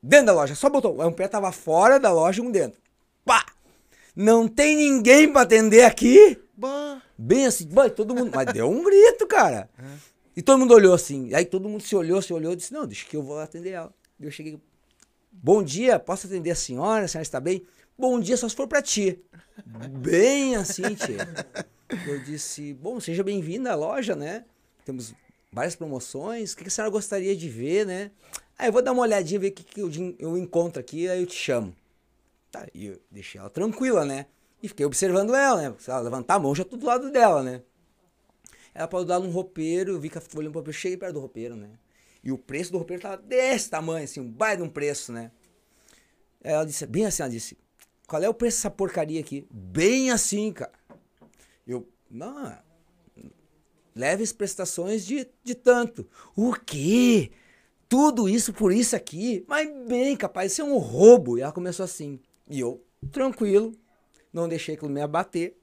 Dentro 0.00 0.26
da 0.26 0.32
loja, 0.32 0.54
só 0.54 0.70
botou. 0.70 1.04
Um 1.04 1.12
pé 1.12 1.26
tava 1.26 1.50
fora 1.50 1.98
da 1.98 2.12
loja 2.12 2.40
e 2.40 2.46
um 2.46 2.52
dentro. 2.52 2.80
Pá! 3.24 3.44
Não 4.14 4.46
tem 4.46 4.76
ninguém 4.76 5.32
pra 5.32 5.42
atender 5.42 5.84
aqui? 5.84 6.40
Bah. 6.56 7.02
Bem 7.16 7.46
assim, 7.46 7.66
bah, 7.66 7.90
todo 7.90 8.14
mundo. 8.14 8.30
Mas 8.32 8.52
deu 8.52 8.70
um 8.70 8.84
grito, 8.84 9.26
cara. 9.26 9.68
E 10.36 10.42
todo 10.42 10.56
mundo 10.56 10.72
olhou 10.72 10.94
assim. 10.94 11.34
Aí 11.34 11.44
todo 11.44 11.68
mundo 11.68 11.82
se 11.82 11.96
olhou, 11.96 12.22
se 12.22 12.32
olhou 12.32 12.52
e 12.52 12.56
disse: 12.56 12.72
Não, 12.72 12.86
deixa 12.86 13.04
que 13.04 13.16
eu 13.16 13.24
vou 13.24 13.34
lá 13.34 13.42
atender 13.42 13.70
ela. 13.70 13.92
Eu 14.20 14.30
cheguei. 14.30 14.56
Bom 15.32 15.64
dia, 15.64 15.98
posso 15.98 16.28
atender 16.28 16.52
a 16.52 16.54
senhora? 16.54 17.06
A 17.06 17.08
senhora 17.08 17.24
está 17.24 17.40
bem? 17.40 17.66
Bom 17.98 18.20
dia, 18.20 18.36
só 18.36 18.48
se 18.48 18.54
for 18.54 18.68
pra 18.68 18.80
ti. 18.80 19.20
Bem 19.98 20.54
assim, 20.54 20.94
tia. 20.94 21.26
Eu 22.06 22.18
disse: 22.20 22.74
Bom, 22.74 23.00
seja 23.00 23.22
bem-vinda 23.22 23.72
à 23.72 23.74
loja, 23.74 24.14
né? 24.14 24.44
Temos 24.84 25.14
várias 25.52 25.74
promoções. 25.74 26.52
O 26.52 26.56
que 26.56 26.68
a 26.68 26.70
senhora 26.70 26.90
gostaria 26.90 27.34
de 27.34 27.48
ver, 27.48 27.86
né? 27.86 28.10
Aí 28.58 28.68
eu 28.68 28.72
vou 28.72 28.82
dar 28.82 28.92
uma 28.92 29.02
olhadinha, 29.02 29.40
ver 29.40 29.48
o 29.48 29.52
que, 29.52 29.62
que 29.62 29.80
eu, 29.80 29.90
eu 30.18 30.36
encontro 30.36 30.80
aqui, 30.80 31.08
aí 31.08 31.20
eu 31.20 31.26
te 31.26 31.36
chamo. 31.36 31.74
Tá, 32.50 32.66
e 32.74 32.86
eu 32.86 33.00
deixei 33.10 33.40
ela 33.40 33.48
tranquila, 33.48 34.04
né? 34.04 34.26
E 34.62 34.68
fiquei 34.68 34.84
observando 34.84 35.34
ela, 35.34 35.70
né? 35.70 35.74
Se 35.78 35.90
ela 35.90 36.00
levantar 36.00 36.34
a 36.34 36.38
mão, 36.38 36.54
já 36.54 36.64
tô 36.64 36.76
do 36.76 36.84
lado 36.84 37.10
dela, 37.10 37.42
né? 37.42 37.62
Ela 38.74 38.88
pode 38.88 39.06
dar 39.06 39.20
num 39.20 39.30
roupeiro, 39.30 39.92
eu 39.92 40.00
vi 40.00 40.08
que 40.08 40.18
ela 40.18 40.24
ficou 40.24 40.40
olhando 40.40 40.52
pro 40.52 40.60
roupeiro, 40.60 40.78
cheguei 40.78 40.96
perto 40.96 41.14
do 41.14 41.20
roupeiro, 41.20 41.56
né? 41.56 41.70
E 42.22 42.32
o 42.32 42.38
preço 42.38 42.72
do 42.72 42.78
roupeiro 42.78 43.02
tava 43.02 43.16
desse 43.16 43.70
tamanho, 43.70 44.04
assim, 44.04 44.20
um 44.20 44.30
baita 44.30 44.62
um 44.62 44.68
preço, 44.68 45.12
né? 45.12 45.30
Aí 46.42 46.52
ela 46.52 46.64
disse, 46.64 46.84
bem 46.86 47.06
assim, 47.06 47.22
ela 47.22 47.30
disse, 47.30 47.56
qual 48.06 48.22
é 48.22 48.28
o 48.28 48.34
preço 48.34 48.58
dessa 48.58 48.70
porcaria 48.70 49.20
aqui? 49.20 49.46
Bem 49.50 50.10
assim, 50.10 50.52
cara. 50.52 50.72
Eu, 51.68 51.86
não, 52.10 52.58
leves 53.98 54.32
prestações 54.32 55.04
de, 55.04 55.28
de 55.42 55.54
tanto. 55.56 56.08
O 56.36 56.52
quê? 56.54 57.32
Tudo 57.88 58.28
isso 58.28 58.52
por 58.52 58.72
isso 58.72 58.94
aqui? 58.94 59.44
Mas 59.48 59.68
bem, 59.86 60.16
capaz, 60.16 60.52
isso 60.52 60.62
é 60.62 60.64
um 60.64 60.78
roubo. 60.78 61.36
E 61.36 61.40
ela 61.40 61.52
começou 61.52 61.84
assim. 61.84 62.20
E 62.48 62.60
eu, 62.60 62.84
tranquilo, 63.10 63.72
não 64.32 64.48
deixei 64.48 64.76
aquilo 64.76 64.90
me 64.90 65.00
abater. 65.00 65.56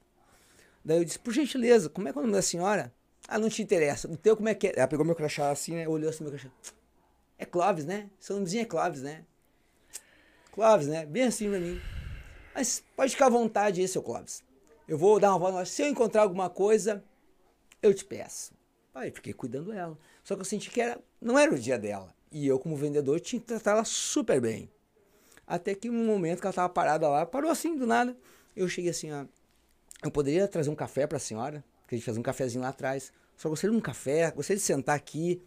Daí 0.84 0.98
eu 0.98 1.04
disse, 1.04 1.18
por 1.18 1.32
gentileza, 1.32 1.88
como 1.88 2.08
é 2.08 2.12
que 2.12 2.18
é 2.18 2.20
o 2.20 2.22
nome 2.22 2.34
da 2.34 2.42
senhora? 2.42 2.92
Ah, 3.26 3.38
não 3.38 3.48
te 3.48 3.62
interessa. 3.62 4.06
O 4.08 4.16
teu 4.16 4.36
como 4.36 4.48
é 4.48 4.54
que 4.54 4.68
é? 4.68 4.74
Ela 4.76 4.86
pegou 4.86 5.04
meu 5.04 5.14
crachá 5.14 5.50
assim, 5.50 5.74
né? 5.74 5.88
Olhou 5.88 6.10
assim 6.10 6.22
meu 6.22 6.32
crachá. 6.32 6.50
É 7.38 7.44
Clóvis, 7.44 7.84
né? 7.84 8.08
Seu 8.20 8.36
nomezinho 8.36 8.62
é 8.62 8.64
Clóvis, 8.66 9.02
né? 9.02 9.24
Clóvis, 10.52 10.86
né? 10.86 11.06
Bem 11.06 11.24
assim 11.24 11.48
pra 11.48 11.58
mim. 11.58 11.80
Mas 12.54 12.84
pode 12.94 13.12
ficar 13.12 13.26
à 13.26 13.30
vontade 13.30 13.80
aí, 13.80 13.88
seu 13.88 14.02
Clóvis. 14.02 14.45
Eu 14.88 14.96
vou 14.96 15.18
dar 15.18 15.30
uma 15.30 15.38
volta. 15.38 15.64
Se 15.64 15.82
eu 15.82 15.88
encontrar 15.88 16.22
alguma 16.22 16.48
coisa, 16.48 17.02
eu 17.82 17.92
te 17.92 18.04
peço. 18.04 18.52
Aí 18.94 19.10
fiquei 19.10 19.32
cuidando 19.32 19.72
dela. 19.72 19.98
Só 20.22 20.34
que 20.34 20.40
eu 20.40 20.44
senti 20.44 20.70
que 20.70 20.80
era, 20.80 21.00
não 21.20 21.38
era 21.38 21.52
o 21.52 21.58
dia 21.58 21.78
dela. 21.78 22.14
E 22.30 22.46
eu, 22.46 22.58
como 22.58 22.76
vendedor, 22.76 23.20
tinha 23.20 23.40
que 23.40 23.46
tratar 23.46 23.72
ela 23.72 23.84
super 23.84 24.40
bem. 24.40 24.70
Até 25.46 25.74
que 25.74 25.88
um 25.88 26.04
momento 26.06 26.40
que 26.40 26.46
ela 26.46 26.54
tava 26.54 26.68
parada 26.68 27.08
lá, 27.08 27.24
parou 27.24 27.50
assim 27.50 27.76
do 27.76 27.86
nada. 27.86 28.16
Eu 28.54 28.68
cheguei 28.68 28.90
assim, 28.90 29.12
ó. 29.12 29.24
Eu 30.02 30.10
poderia 30.10 30.46
trazer 30.48 30.70
um 30.70 30.74
café 30.74 31.06
pra 31.06 31.18
senhora? 31.18 31.64
Porque 31.82 31.94
a 31.94 31.98
gente 31.98 32.04
fazia 32.06 32.20
um 32.20 32.24
cafezinho 32.24 32.62
lá 32.62 32.70
atrás. 32.70 33.12
Só 33.36 33.48
gostaria 33.48 33.72
de 33.72 33.78
um 33.78 33.82
café, 33.82 34.30
gostaria 34.30 34.58
de 34.58 34.62
sentar 34.64 34.96
aqui. 34.96 35.42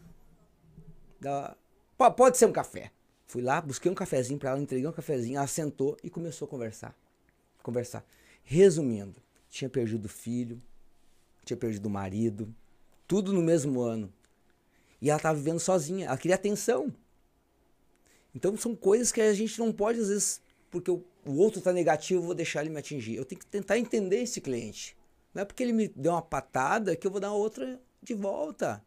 Da... 1.19 1.55
"Pô, 1.97 2.09
Pode 2.11 2.37
ser 2.37 2.45
um 2.45 2.51
café. 2.51 2.91
Fui 3.27 3.41
lá, 3.41 3.61
busquei 3.61 3.91
um 3.91 3.95
cafezinho 3.95 4.39
pra 4.39 4.51
ela, 4.51 4.59
entreguei 4.59 4.87
um 4.87 4.91
cafezinho, 4.91 5.37
ela 5.37 5.47
sentou 5.47 5.97
e 6.03 6.09
começou 6.09 6.47
a 6.47 6.49
conversar. 6.49 6.95
Conversar. 7.61 8.03
Resumindo, 8.43 9.21
tinha 9.49 9.69
perdido 9.69 10.05
o 10.05 10.09
filho, 10.09 10.61
tinha 11.43 11.57
perdido 11.57 11.87
o 11.87 11.89
marido, 11.89 12.53
tudo 13.07 13.33
no 13.33 13.41
mesmo 13.41 13.81
ano. 13.81 14.13
E 15.01 15.09
ela 15.09 15.17
estava 15.17 15.37
vivendo 15.37 15.59
sozinha, 15.59 16.07
ela 16.07 16.17
queria 16.17 16.35
atenção. 16.35 16.93
Então 18.33 18.55
são 18.55 18.75
coisas 18.75 19.11
que 19.11 19.21
a 19.21 19.33
gente 19.33 19.57
não 19.59 19.71
pode, 19.71 19.99
às 19.99 20.09
vezes, 20.09 20.41
porque 20.69 20.91
o, 20.91 21.03
outro 21.25 21.59
está 21.59 21.73
negativo, 21.73 22.21
eu 22.21 22.25
vou 22.25 22.35
deixar 22.35 22.61
ele 22.61 22.69
me 22.69 22.79
atingir. 22.79 23.15
Eu 23.15 23.25
tenho 23.25 23.39
que 23.39 23.47
tentar 23.47 23.77
entender 23.77 24.21
esse 24.21 24.39
cliente. 24.39 24.95
Não 25.33 25.41
é 25.41 25.45
porque 25.45 25.63
ele 25.63 25.73
me 25.73 25.87
deu 25.87 26.11
uma 26.11 26.21
patada 26.21 26.95
que 26.95 27.05
eu 27.05 27.11
vou 27.11 27.19
dar 27.19 27.31
outra 27.31 27.79
de 28.01 28.13
volta. 28.13 28.83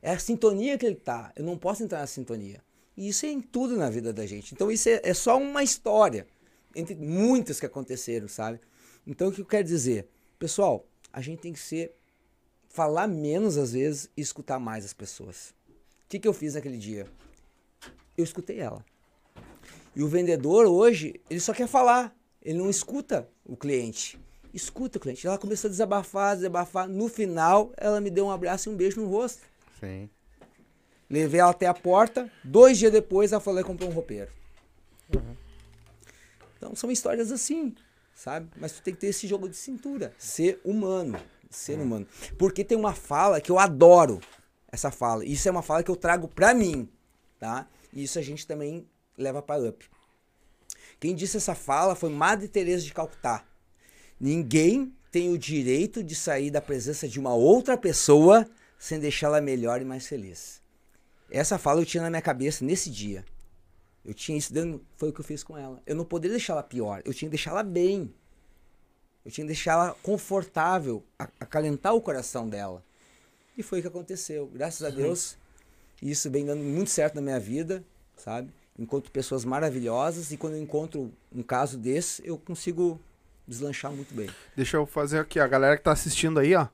É 0.00 0.10
a 0.10 0.18
sintonia 0.18 0.76
que 0.76 0.84
ele 0.84 0.96
tá. 0.96 1.32
Eu 1.36 1.44
não 1.44 1.56
posso 1.56 1.82
entrar 1.82 2.00
na 2.00 2.06
sintonia. 2.06 2.60
E 2.96 3.08
isso 3.08 3.24
é 3.24 3.30
em 3.30 3.40
tudo 3.40 3.76
na 3.76 3.88
vida 3.88 4.12
da 4.12 4.26
gente. 4.26 4.52
Então 4.52 4.70
isso 4.70 4.88
é, 4.88 5.00
é 5.02 5.14
só 5.14 5.38
uma 5.38 5.62
história 5.62 6.26
entre 6.74 6.94
muitas 6.94 7.60
que 7.60 7.66
aconteceram, 7.66 8.28
sabe? 8.28 8.60
Então 9.06 9.28
o 9.28 9.32
que 9.32 9.40
eu 9.40 9.46
quero 9.46 9.66
dizer? 9.66 10.08
Pessoal, 10.38 10.86
a 11.12 11.20
gente 11.20 11.40
tem 11.40 11.52
que 11.52 11.58
ser 11.58 11.94
falar 12.68 13.06
menos 13.06 13.58
às 13.58 13.72
vezes 13.72 14.10
e 14.16 14.20
escutar 14.20 14.58
mais 14.58 14.84
as 14.84 14.92
pessoas. 14.92 15.54
O 16.04 16.08
que, 16.08 16.18
que 16.18 16.28
eu 16.28 16.32
fiz 16.32 16.54
naquele 16.54 16.78
dia? 16.78 17.06
Eu 18.16 18.24
escutei 18.24 18.60
ela. 18.60 18.84
E 19.94 20.02
o 20.02 20.08
vendedor 20.08 20.66
hoje, 20.66 21.20
ele 21.28 21.40
só 21.40 21.52
quer 21.52 21.66
falar, 21.66 22.16
ele 22.40 22.58
não 22.58 22.70
escuta 22.70 23.28
o 23.44 23.56
cliente. 23.56 24.18
Escuta 24.54 24.98
o 24.98 25.00
cliente. 25.00 25.26
Ela 25.26 25.38
começou 25.38 25.68
a 25.68 25.70
desabafar, 25.70 26.36
desabafar. 26.36 26.88
No 26.88 27.08
final, 27.08 27.72
ela 27.76 28.00
me 28.00 28.10
deu 28.10 28.26
um 28.26 28.30
abraço 28.30 28.68
e 28.68 28.72
um 28.72 28.76
beijo 28.76 29.00
no 29.00 29.08
rosto. 29.08 29.42
Sim. 29.80 30.08
Levei 31.08 31.40
ela 31.40 31.50
até 31.50 31.66
a 31.66 31.74
porta. 31.74 32.30
Dois 32.42 32.78
dias 32.78 32.92
depois, 32.92 33.32
ela 33.32 33.40
falou 33.40 33.60
e 33.60 33.64
comprou 33.64 33.90
um 33.90 33.92
roupeiro. 33.92 34.30
Então 36.56 36.74
são 36.74 36.90
histórias 36.90 37.32
assim, 37.32 37.74
sabe? 38.14 38.48
Mas 38.56 38.72
tu 38.72 38.82
tem 38.82 38.94
que 38.94 39.00
ter 39.00 39.08
esse 39.08 39.26
jogo 39.26 39.48
de 39.48 39.56
cintura. 39.56 40.12
Ser 40.18 40.60
humano. 40.64 41.18
Ser 41.50 41.78
humano. 41.78 42.06
Porque 42.38 42.64
tem 42.64 42.78
uma 42.78 42.94
fala 42.94 43.40
que 43.40 43.50
eu 43.50 43.58
adoro. 43.58 44.20
Essa 44.70 44.90
fala. 44.90 45.24
Isso 45.24 45.48
é 45.48 45.50
uma 45.50 45.62
fala 45.62 45.82
que 45.82 45.90
eu 45.90 45.96
trago 45.96 46.28
pra 46.28 46.54
mim. 46.54 46.88
Tá? 47.38 47.68
E 47.92 48.02
isso 48.04 48.18
a 48.18 48.22
gente 48.22 48.46
também 48.46 48.86
leva 49.18 49.42
pra 49.42 49.58
up. 49.58 49.90
Quem 50.98 51.14
disse 51.14 51.36
essa 51.36 51.54
fala 51.54 51.94
foi 51.94 52.10
Madre 52.10 52.48
Teresa 52.48 52.84
de 52.84 52.94
Calcutá. 52.94 53.44
Ninguém 54.20 54.94
tem 55.10 55.30
o 55.30 55.36
direito 55.36 56.02
de 56.02 56.14
sair 56.14 56.50
da 56.50 56.60
presença 56.60 57.08
de 57.08 57.18
uma 57.18 57.34
outra 57.34 57.76
pessoa 57.76 58.48
sem 58.78 58.98
deixá-la 58.98 59.40
melhor 59.40 59.82
e 59.82 59.84
mais 59.84 60.06
feliz. 60.06 60.62
Essa 61.30 61.58
fala 61.58 61.80
eu 61.80 61.86
tinha 61.86 62.02
na 62.02 62.10
minha 62.10 62.22
cabeça 62.22 62.64
nesse 62.64 62.88
dia. 62.88 63.24
Eu 64.04 64.12
tinha 64.14 64.36
isso 64.36 64.52
dentro, 64.52 64.84
foi 64.96 65.10
o 65.10 65.12
que 65.12 65.20
eu 65.20 65.24
fiz 65.24 65.42
com 65.44 65.56
ela. 65.56 65.80
Eu 65.86 65.94
não 65.94 66.04
poderia 66.04 66.36
deixá-la 66.36 66.62
pior, 66.62 67.02
eu 67.04 67.14
tinha 67.14 67.28
que 67.28 67.36
deixá-la 67.36 67.62
bem. 67.62 68.12
Eu 69.24 69.30
tinha 69.30 69.44
que 69.44 69.48
deixá-la 69.52 69.94
confortável, 70.02 71.04
a- 71.18 71.28
acalentar 71.38 71.94
o 71.94 72.00
coração 72.00 72.48
dela. 72.48 72.82
E 73.56 73.62
foi 73.62 73.78
o 73.78 73.82
que 73.82 73.88
aconteceu. 73.88 74.50
Graças 74.52 74.82
a 74.82 74.90
Deus, 74.90 75.36
isso 76.00 76.28
vem 76.30 76.44
dando 76.44 76.62
muito 76.64 76.90
certo 76.90 77.14
na 77.14 77.20
minha 77.20 77.38
vida, 77.38 77.84
sabe? 78.16 78.50
Encontro 78.78 79.12
pessoas 79.12 79.44
maravilhosas 79.44 80.32
e 80.32 80.36
quando 80.36 80.54
eu 80.54 80.62
encontro 80.62 81.12
um 81.32 81.42
caso 81.42 81.78
desse, 81.78 82.26
eu 82.26 82.36
consigo 82.38 82.98
deslanchar 83.46 83.92
muito 83.92 84.12
bem. 84.14 84.28
Deixa 84.56 84.76
eu 84.78 84.86
fazer 84.86 85.18
aqui, 85.20 85.38
a 85.38 85.46
galera 85.46 85.76
que 85.76 85.82
tá 85.84 85.92
assistindo 85.92 86.40
aí, 86.40 86.54
ó. 86.54 86.66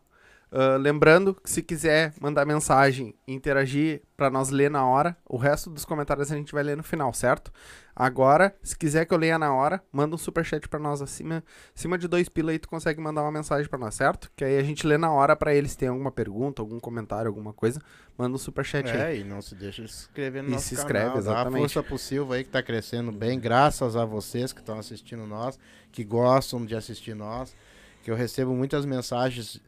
Ah, 0.50 0.76
lembrando 0.76 1.34
que 1.34 1.50
se 1.50 1.62
quiser 1.62 2.14
mandar 2.20 2.46
mensagem 2.46 3.14
interagir 3.26 4.02
pra 4.16 4.30
nós 4.30 4.48
ler 4.50 4.70
na 4.70 4.84
hora, 4.86 5.16
o 5.28 5.36
resto 5.36 5.68
dos 5.70 5.84
comentários 5.84 6.32
a 6.32 6.36
gente 6.36 6.52
vai 6.52 6.62
ler 6.62 6.76
no 6.76 6.82
final, 6.82 7.12
certo? 7.12 7.52
Agora, 7.94 8.54
se 8.62 8.76
quiser 8.76 9.04
que 9.04 9.12
eu 9.12 9.18
leia 9.18 9.38
na 9.38 9.52
hora, 9.52 9.82
manda 9.92 10.14
um 10.14 10.18
superchat 10.18 10.68
pra 10.68 10.78
nós 10.78 11.02
acima, 11.02 11.44
acima 11.76 11.98
de 11.98 12.08
dois 12.08 12.28
pila 12.28 12.50
aí, 12.52 12.58
tu 12.58 12.68
consegue 12.68 13.00
mandar 13.00 13.22
uma 13.22 13.32
mensagem 13.32 13.68
pra 13.68 13.78
nós, 13.78 13.94
certo? 13.94 14.30
Que 14.36 14.44
aí 14.44 14.56
a 14.56 14.62
gente 14.62 14.86
lê 14.86 14.96
na 14.96 15.12
hora 15.12 15.36
pra 15.36 15.54
eles, 15.54 15.72
se 15.72 15.78
tem 15.78 15.88
alguma 15.88 16.10
pergunta, 16.10 16.62
algum 16.62 16.80
comentário, 16.80 17.28
alguma 17.28 17.52
coisa, 17.52 17.80
manda 18.16 18.34
um 18.34 18.38
superchat 18.38 18.88
aí. 18.90 19.00
É, 19.00 19.16
e 19.18 19.24
não 19.24 19.42
se 19.42 19.54
deixa 19.54 19.82
de 19.82 19.92
se 19.92 20.04
inscrever 20.04 20.42
no 20.42 20.48
E 20.48 20.52
nosso 20.52 20.66
se 20.68 20.74
inscreve, 20.74 21.06
canal. 21.06 21.14
Dá 21.14 21.20
exatamente. 21.20 21.54
uma 21.54 21.58
força 21.60 21.82
pro 21.82 21.98
Silva 21.98 22.36
aí 22.36 22.44
que 22.44 22.50
tá 22.50 22.62
crescendo 22.62 23.12
bem, 23.12 23.38
graças 23.38 23.96
a 23.96 24.04
vocês 24.04 24.52
que 24.52 24.60
estão 24.60 24.78
assistindo 24.78 25.26
nós, 25.26 25.58
que 25.92 26.04
gostam 26.04 26.64
de 26.64 26.74
assistir 26.74 27.14
nós, 27.14 27.54
que 28.02 28.10
eu 28.10 28.14
recebo 28.14 28.54
muitas 28.54 28.86
mensagens 28.86 29.60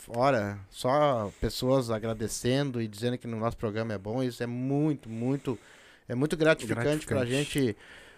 fora, 0.00 0.58
só 0.70 1.30
pessoas 1.40 1.90
agradecendo 1.90 2.80
e 2.80 2.88
dizendo 2.88 3.18
que 3.18 3.26
no 3.26 3.38
nosso 3.38 3.56
programa 3.56 3.92
é 3.92 3.98
bom, 3.98 4.22
isso 4.22 4.42
é 4.42 4.46
muito, 4.46 5.08
muito, 5.08 5.58
é 6.08 6.14
muito 6.14 6.36
gratificante, 6.36 7.06
pra 7.06 7.24
Gratificante. 7.24 7.30
gente 7.30 7.76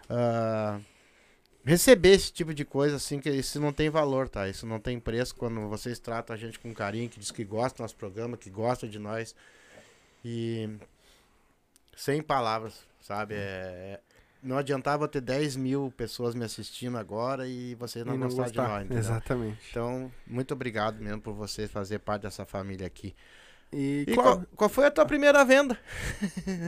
ah, 0.09 0.81
receber 1.65 2.11
esse 2.11 2.33
tipo 2.33 2.55
de 2.55 2.65
coisa, 2.65 2.97
assim, 2.97 3.19
que 3.19 3.29
isso 3.31 3.61
não 3.61 3.73
tem 3.73 3.91
valor, 3.91 4.29
tá? 4.29 4.49
Isso 4.49 4.65
não 4.65 4.79
tem 4.79 5.01
preço 5.01 5.35
quando 5.35 5.69
vocês 5.69 5.99
tratam 5.99 6.35
a 6.35 6.39
gente 6.39 6.59
com 6.59 6.73
carinho, 6.73 7.09
que 7.09 7.19
diz 7.19 7.31
que 7.31 7.45
gosta 7.45 7.79
do 7.79 7.83
nosso 7.83 7.97
programa, 7.97 8.37
que 8.37 8.49
gosta 8.49 8.87
de 8.87 8.99
nós. 8.99 9.35
E 10.25 10.71
sem 11.97 12.23
palavras, 12.23 12.87
sabe? 13.01 13.35
É, 13.37 14.01
não 14.43 14.59
adiantava 14.59 15.07
ter 15.07 15.21
10 15.21 15.57
mil 15.57 15.93
pessoas 15.97 16.35
me 16.35 16.45
assistindo 16.45 16.99
agora 16.99 17.47
e 17.47 17.75
você 17.77 18.03
não, 18.05 18.15
E 18.15 18.19
gostar, 18.19 18.51
de 18.51 18.57
nós, 18.57 18.85
entendeu? 18.85 18.99
Exatamente. 18.99 19.59
Então, 19.71 20.11
muito 20.27 20.53
obrigado 20.55 21.01
mesmo 21.01 21.21
por 21.21 21.33
você 21.35 21.69
fazer 21.69 21.99
parte 22.01 22.23
dessa 22.23 22.45
família 22.45 22.87
aqui. 22.87 23.15
E, 23.73 24.05
E 24.07 24.15
qual- 24.15 24.37
qual, 24.37 24.47
qual 24.57 24.69
foi 24.71 24.87
a 24.87 24.91
tua 24.91 25.07
primeira 25.07 25.43
venda? 25.45 25.79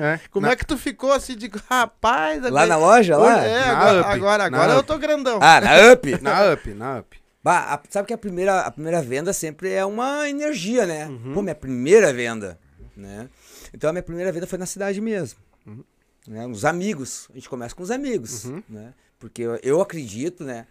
é, 0.00 0.18
Como 0.30 0.46
na- 0.46 0.52
é 0.52 0.56
que 0.56 0.64
tu 0.64 0.78
ficou 0.78 1.12
assim 1.12 1.36
de 1.36 1.50
rapaz? 1.68 2.42
Lá 2.50 2.64
na 2.64 2.76
loja, 2.76 3.16
lá? 3.18 3.44
É, 3.44 3.60
Na 3.66 3.72
agora, 3.78 4.00
Up, 4.00 4.08
agora, 4.10 4.50
na 4.50 4.56
agora 4.58 4.72
eu 4.72 4.78
Up. 4.78 4.86
tô 4.88 4.98
grandão. 4.98 5.38
Ah, 5.42 5.60
na 5.60 5.92
Up. 5.92 6.10
Na 6.22 6.52
up, 6.52 6.70
na 6.74 6.98
up. 7.00 7.18
Bah, 7.42 7.74
a- 7.74 7.82
sabe 7.90 8.08
que 8.08 8.14
a 8.14 8.18
primeira, 8.18 8.60
a 8.60 8.70
primeira 8.70 9.02
venda 9.02 9.34
sempre 9.34 9.70
é 9.70 9.84
uma 9.84 10.26
energia, 10.30 10.86
né? 10.86 11.06
Uhum. 11.08 11.34
Pô, 11.34 11.42
minha 11.42 11.54
primeira 11.54 12.10
venda, 12.10 12.58
né? 12.96 13.28
Então 13.74 13.90
a 13.90 13.92
minha 13.92 14.02
primeira 14.02 14.32
venda 14.32 14.46
foi 14.46 14.56
na 14.58 14.64
cidade 14.64 14.98
mesmo. 14.98 15.38
Uhum. 15.66 15.84
Né? 16.26 16.46
Os 16.46 16.64
amigos. 16.64 17.26
A 17.30 17.34
gente 17.34 17.48
começa 17.48 17.74
com 17.74 17.82
os 17.82 17.90
amigos, 17.90 18.44
Uhum. 18.44 18.62
né? 18.68 18.94
Porque 19.18 19.42
eu, 19.42 19.56
eu 19.62 19.80
acredito, 19.80 20.44
né? 20.44 20.66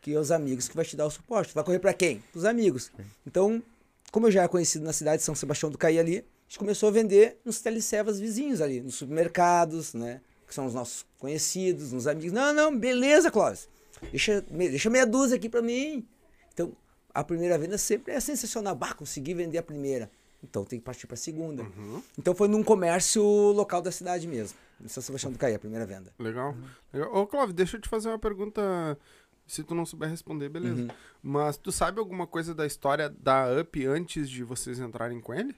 Que 0.00 0.12
é 0.14 0.18
os 0.18 0.30
amigos 0.32 0.68
que 0.68 0.74
vai 0.76 0.84
te 0.84 0.96
dar 0.96 1.06
o 1.06 1.10
suporte. 1.10 1.54
Vai 1.54 1.62
correr 1.64 1.78
pra 1.78 1.92
quem? 1.94 2.22
Os 2.34 2.44
amigos. 2.44 2.90
Então, 3.26 3.62
como 4.10 4.26
eu 4.26 4.30
já 4.30 4.40
era 4.40 4.48
conhecido 4.48 4.84
na 4.84 4.92
cidade 4.92 5.18
de 5.18 5.24
São 5.24 5.34
Sebastião 5.34 5.70
do 5.70 5.78
Caí 5.78 5.98
ali, 5.98 6.18
a 6.18 6.22
gente 6.48 6.58
começou 6.58 6.88
a 6.88 6.92
vender 6.92 7.38
nos 7.44 7.60
teleservas 7.60 8.18
vizinhos 8.18 8.60
ali, 8.60 8.80
nos 8.80 8.96
supermercados, 8.96 9.94
né? 9.94 10.20
Que 10.46 10.54
são 10.54 10.66
os 10.66 10.74
nossos 10.74 11.06
conhecidos, 11.18 11.92
nos 11.92 12.06
amigos. 12.06 12.32
Não, 12.32 12.52
não, 12.52 12.76
beleza, 12.76 13.30
Clóvis. 13.30 13.68
Deixa, 14.10 14.40
deixa 14.50 14.90
meia 14.90 15.06
dúzia 15.06 15.36
aqui 15.36 15.48
pra 15.48 15.62
mim. 15.62 16.04
Então, 16.52 16.72
a 17.14 17.22
primeira 17.22 17.56
venda 17.56 17.78
sempre 17.78 18.12
é 18.12 18.20
sensacional. 18.20 18.74
Bah, 18.74 18.92
consegui 18.94 19.32
vender 19.34 19.58
a 19.58 19.62
primeira. 19.62 20.10
Então 20.42 20.64
tem 20.64 20.78
que 20.78 20.84
partir 20.84 21.06
pra 21.06 21.16
segunda. 21.16 21.62
Uhum. 21.62 22.02
Então 22.18 22.34
foi 22.34 22.48
num 22.48 22.62
comércio 22.62 23.22
local 23.22 23.80
da 23.80 23.92
cidade 23.92 24.26
mesmo. 24.26 24.58
Em 24.82 24.88
São 24.88 25.02
Sebastião 25.02 25.32
do 25.32 25.38
Caí, 25.38 25.54
a 25.54 25.58
primeira 25.58 25.86
venda. 25.86 26.12
Legal. 26.18 26.56
Legal. 26.92 27.14
Ô, 27.14 27.26
Clóvis, 27.26 27.54
deixa 27.54 27.76
eu 27.76 27.80
te 27.80 27.88
fazer 27.88 28.08
uma 28.08 28.18
pergunta. 28.18 28.98
Se 29.46 29.62
tu 29.62 29.74
não 29.74 29.86
souber 29.86 30.08
responder, 30.08 30.48
beleza. 30.48 30.82
Uhum. 30.82 30.88
Mas 31.22 31.56
tu 31.56 31.70
sabe 31.70 32.00
alguma 32.00 32.26
coisa 32.26 32.54
da 32.54 32.66
história 32.66 33.08
da 33.08 33.46
Up 33.60 33.86
antes 33.86 34.28
de 34.28 34.42
vocês 34.42 34.80
entrarem 34.80 35.20
com 35.20 35.32
ele? 35.32 35.54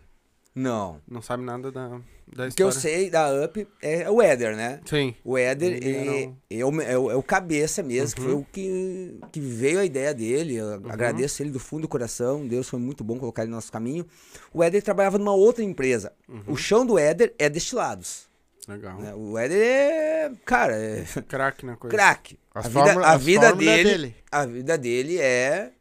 Não. 0.54 1.00
Não 1.08 1.20
sabe 1.20 1.42
nada 1.42 1.72
da, 1.72 1.88
da 2.28 2.46
O 2.46 2.52
que 2.52 2.62
eu 2.62 2.68
história? 2.68 2.72
sei 2.72 3.10
da 3.10 3.28
UP 3.44 3.66
é 3.82 4.08
o 4.08 4.22
Éder, 4.22 4.54
né? 4.56 4.80
Sim. 4.86 5.12
O 5.24 5.36
Éder 5.36 5.80
é, 5.82 6.30
é, 6.48 6.64
o, 6.64 6.80
é 6.80 6.96
o- 6.96 7.10
é 7.10 7.16
o 7.16 7.22
cabeça 7.24 7.82
mesmo, 7.82 8.14
que 8.14 8.20
Uhum. 8.22 8.26
foi 8.28 8.34
o 8.36 8.46
que, 8.52 9.18
que 9.32 9.40
veio 9.40 9.80
a 9.80 9.84
ideia 9.84 10.14
dele. 10.14 10.54
Eu 10.54 10.74
agradeço 10.88 11.42
ele 11.42 11.50
do 11.50 11.58
fundo 11.58 11.82
do 11.82 11.88
coração. 11.88 12.46
Deus 12.46 12.68
foi 12.68 12.78
muito 12.78 13.02
bom 13.02 13.18
colocar 13.18 13.42
ele 13.42 13.50
no 13.50 13.56
nosso 13.56 13.72
caminho. 13.72 14.06
O 14.52 14.62
Éder 14.62 14.80
trabalhava 14.82 15.18
numa 15.18 15.34
outra 15.34 15.64
empresa. 15.64 16.12
Uhum. 16.28 16.44
O 16.46 16.56
chão 16.56 16.86
do 16.86 16.96
Éder 16.98 17.34
é 17.36 17.48
destilados. 17.48 18.28
Legal. 18.68 18.98
né? 18.98 19.12
O 19.12 19.36
Éder 19.36 19.58
é. 19.60 20.32
Cara, 20.44 20.76
é 20.76 21.04
Craque 21.28 21.66
na 21.66 21.76
coisa. 21.76 21.94
craque. 21.96 22.38
As 22.54 22.66
A 22.66 22.68
vida, 22.68 22.84
fórmula- 22.84 23.06
a 23.08 23.12
as 23.14 23.22
vida 23.24 23.46
é 23.48 23.52
dele, 23.56 23.82
dele. 23.90 24.16
A 24.30 24.46
vida 24.46 24.78
dele 24.78 25.18
é. 25.18 25.72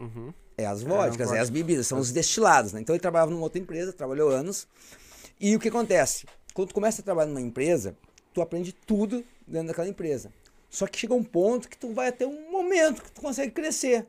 Uhum. 0.00 0.34
É 0.60 0.66
as 0.66 0.82
vodkas, 0.82 1.28
é, 1.28 1.30
vodka. 1.30 1.42
as 1.42 1.50
bebidas, 1.50 1.86
são 1.86 1.98
os 1.98 2.12
destilados, 2.12 2.72
né? 2.72 2.80
Então 2.80 2.94
ele 2.94 3.00
trabalhava 3.00 3.30
numa 3.30 3.42
outra 3.42 3.58
empresa, 3.58 3.92
trabalhou 3.92 4.28
anos. 4.30 4.66
E 5.40 5.56
o 5.56 5.58
que 5.58 5.68
acontece? 5.68 6.26
Quando 6.52 6.68
tu 6.68 6.74
começa 6.74 7.00
a 7.00 7.04
trabalhar 7.04 7.28
numa 7.28 7.40
empresa, 7.40 7.96
tu 8.34 8.42
aprende 8.42 8.72
tudo 8.72 9.24
dentro 9.46 9.68
daquela 9.68 9.88
empresa. 9.88 10.32
Só 10.68 10.86
que 10.86 10.98
chega 10.98 11.14
um 11.14 11.24
ponto 11.24 11.68
que 11.68 11.76
tu 11.76 11.92
vai 11.92 12.08
até 12.08 12.26
um 12.26 12.50
momento 12.50 13.02
que 13.02 13.10
tu 13.10 13.20
consegue 13.20 13.50
crescer. 13.52 14.06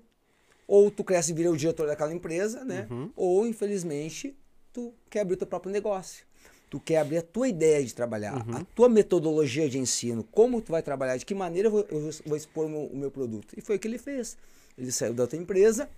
Ou 0.68 0.92
tu 0.92 1.04
cresce 1.04 1.32
e 1.32 1.36
vira 1.36 1.52
o 1.52 1.58
diretor 1.58 1.88
daquela 1.88 2.14
empresa, 2.14 2.64
né? 2.64 2.88
Ou, 3.16 3.48
infelizmente, 3.48 4.38
tu 4.72 4.94
quer 5.10 5.22
abrir 5.22 5.34
o 5.34 5.38
teu 5.38 5.48
próprio 5.48 5.72
negócio. 5.72 6.26
Tu 6.70 6.80
quer 6.80 6.98
abrir 7.00 7.18
a 7.18 7.22
tua 7.22 7.50
ideia 7.50 7.84
de 7.84 7.94
trabalhar, 7.94 8.46
a 8.56 8.64
tua 8.76 8.88
metodologia 8.88 9.68
de 9.68 9.78
ensino, 9.78 10.24
como 10.32 10.62
tu 10.62 10.72
vai 10.72 10.82
trabalhar, 10.82 11.18
de 11.18 11.26
que 11.26 11.34
maneira 11.34 11.68
eu 11.68 11.72
vou, 11.72 11.86
eu 11.90 12.12
vou 12.26 12.38
expor 12.38 12.66
o 12.68 12.70
meu, 12.70 12.84
o 12.86 12.96
meu 12.96 13.12
produto. 13.12 13.54
E 13.58 13.62
foi 13.62 13.76
o 13.76 13.80
que 13.80 13.88
ele 13.88 13.98
fez. 13.98 14.38
Ele 14.78 14.92
saiu 14.92 15.14
da 15.14 15.24
outra 15.24 15.38
empresa 15.38 15.90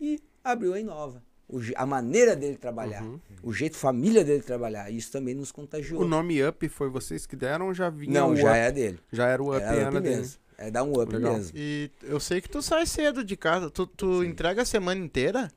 e 0.00 0.20
abriu 0.42 0.74
a 0.74 0.80
Inova. 0.80 1.22
O 1.48 1.60
a 1.76 1.84
maneira 1.84 2.34
dele 2.34 2.56
trabalhar, 2.56 3.04
o 3.42 3.52
jeito 3.52 3.76
família 3.76 4.24
dele 4.24 4.42
trabalhar, 4.42 4.90
isso 4.90 5.12
também 5.12 5.34
nos 5.34 5.52
contagiou. 5.52 6.00
O 6.00 6.08
nome 6.08 6.42
Up 6.46 6.66
foi 6.70 6.88
vocês 6.88 7.26
que 7.26 7.36
deram 7.36 7.66
ou 7.66 7.74
já 7.74 7.90
vinha 7.90 8.18
Não, 8.20 8.30
o 8.32 8.36
já 8.36 8.48
Up? 8.50 8.58
é 8.58 8.72
dele. 8.72 8.98
Já 9.12 9.28
era 9.28 9.42
o 9.42 9.54
Up, 9.54 9.62
É 9.62 9.70
up 9.72 9.80
Ana 9.82 10.00
dele. 10.00 10.16
mesmo. 10.16 10.38
É 10.56 10.70
dar 10.70 10.84
um 10.84 10.92
up 11.00 11.12
Legal. 11.12 11.34
mesmo. 11.34 11.52
E 11.54 11.90
eu 12.02 12.18
sei 12.18 12.40
que 12.40 12.48
tu 12.48 12.62
sai 12.62 12.86
cedo 12.86 13.22
de 13.24 13.36
casa. 13.36 13.68
Tu, 13.70 13.86
tu 13.88 14.24
entrega 14.24 14.62
a 14.62 14.64
semana 14.64 15.04
inteira? 15.04 15.52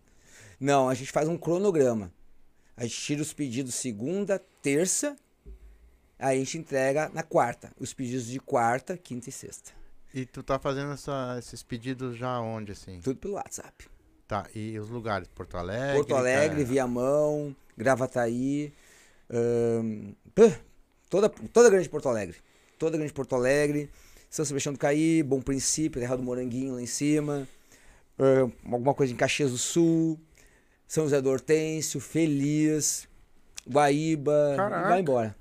Não, 0.59 0.89
a 0.89 0.93
gente 0.93 1.11
faz 1.11 1.27
um 1.30 1.38
cronograma. 1.38 2.11
A 2.76 2.84
gente 2.84 2.95
tira 2.99 3.22
os 3.22 3.31
pedidos 3.31 3.73
segunda, 3.76 4.39
terça, 4.61 5.15
aí 6.19 6.35
a 6.35 6.39
gente 6.39 6.57
entrega 6.57 7.09
na 7.14 7.23
quarta. 7.23 7.72
Os 7.80 7.93
pedidos 7.93 8.26
de 8.27 8.39
quarta, 8.39 8.97
quinta 8.97 9.30
e 9.30 9.31
sexta. 9.31 9.72
E 10.14 10.26
tu 10.26 10.43
tá 10.43 10.59
fazendo 10.59 10.91
essa- 10.91 11.35
esses 11.39 11.64
pedidos 11.64 12.18
já 12.18 12.39
onde, 12.41 12.72
assim? 12.73 12.99
Tudo 12.99 13.18
pelo 13.19 13.34
WhatsApp. 13.35 13.88
Tá, 14.28 14.45
e 14.54 14.78
os 14.78 14.90
lugares? 14.90 15.28
Porto 15.30 15.56
Alegre? 15.58 15.95
Porto 15.95 16.16
Alegre, 16.16 16.64
Ca- 16.64 16.70
Viamão, 16.70 17.56
Gravataí, 17.78 18.74
pã, 20.36 20.52
toda, 21.10 21.30
toda 21.30 21.70
grande 21.70 21.90
Porto 21.90 22.10
Alegre. 22.10 22.38
Toda 22.78 22.98
grande 22.98 23.14
Porto 23.14 23.36
Alegre, 23.36 23.90
São 24.30 24.45
Sebastião 24.45 24.74
do 24.74 24.80
Caí, 24.80 25.24
Bom 25.24 25.41
Princípio, 25.41 25.99
Terra 25.99 26.16
do 26.16 26.24
Moranguinho 26.24 26.76
lá 26.76 26.82
em 26.82 26.86
cima, 26.86 27.48
ahn, 28.20 28.52
alguma 28.72 28.94
coisa 28.94 29.12
em 29.14 29.16
Caxias 29.16 29.52
do 29.52 29.58
Sul, 29.58 30.20
São 30.88 31.06
José 31.06 31.20
do 31.22 31.30
Hortêncio, 31.30 31.99
Feliz, 31.99 33.08
Guaíba, 33.68 34.54
Caraca. 34.56 34.90
vai 34.90 34.99
embora. 34.99 35.36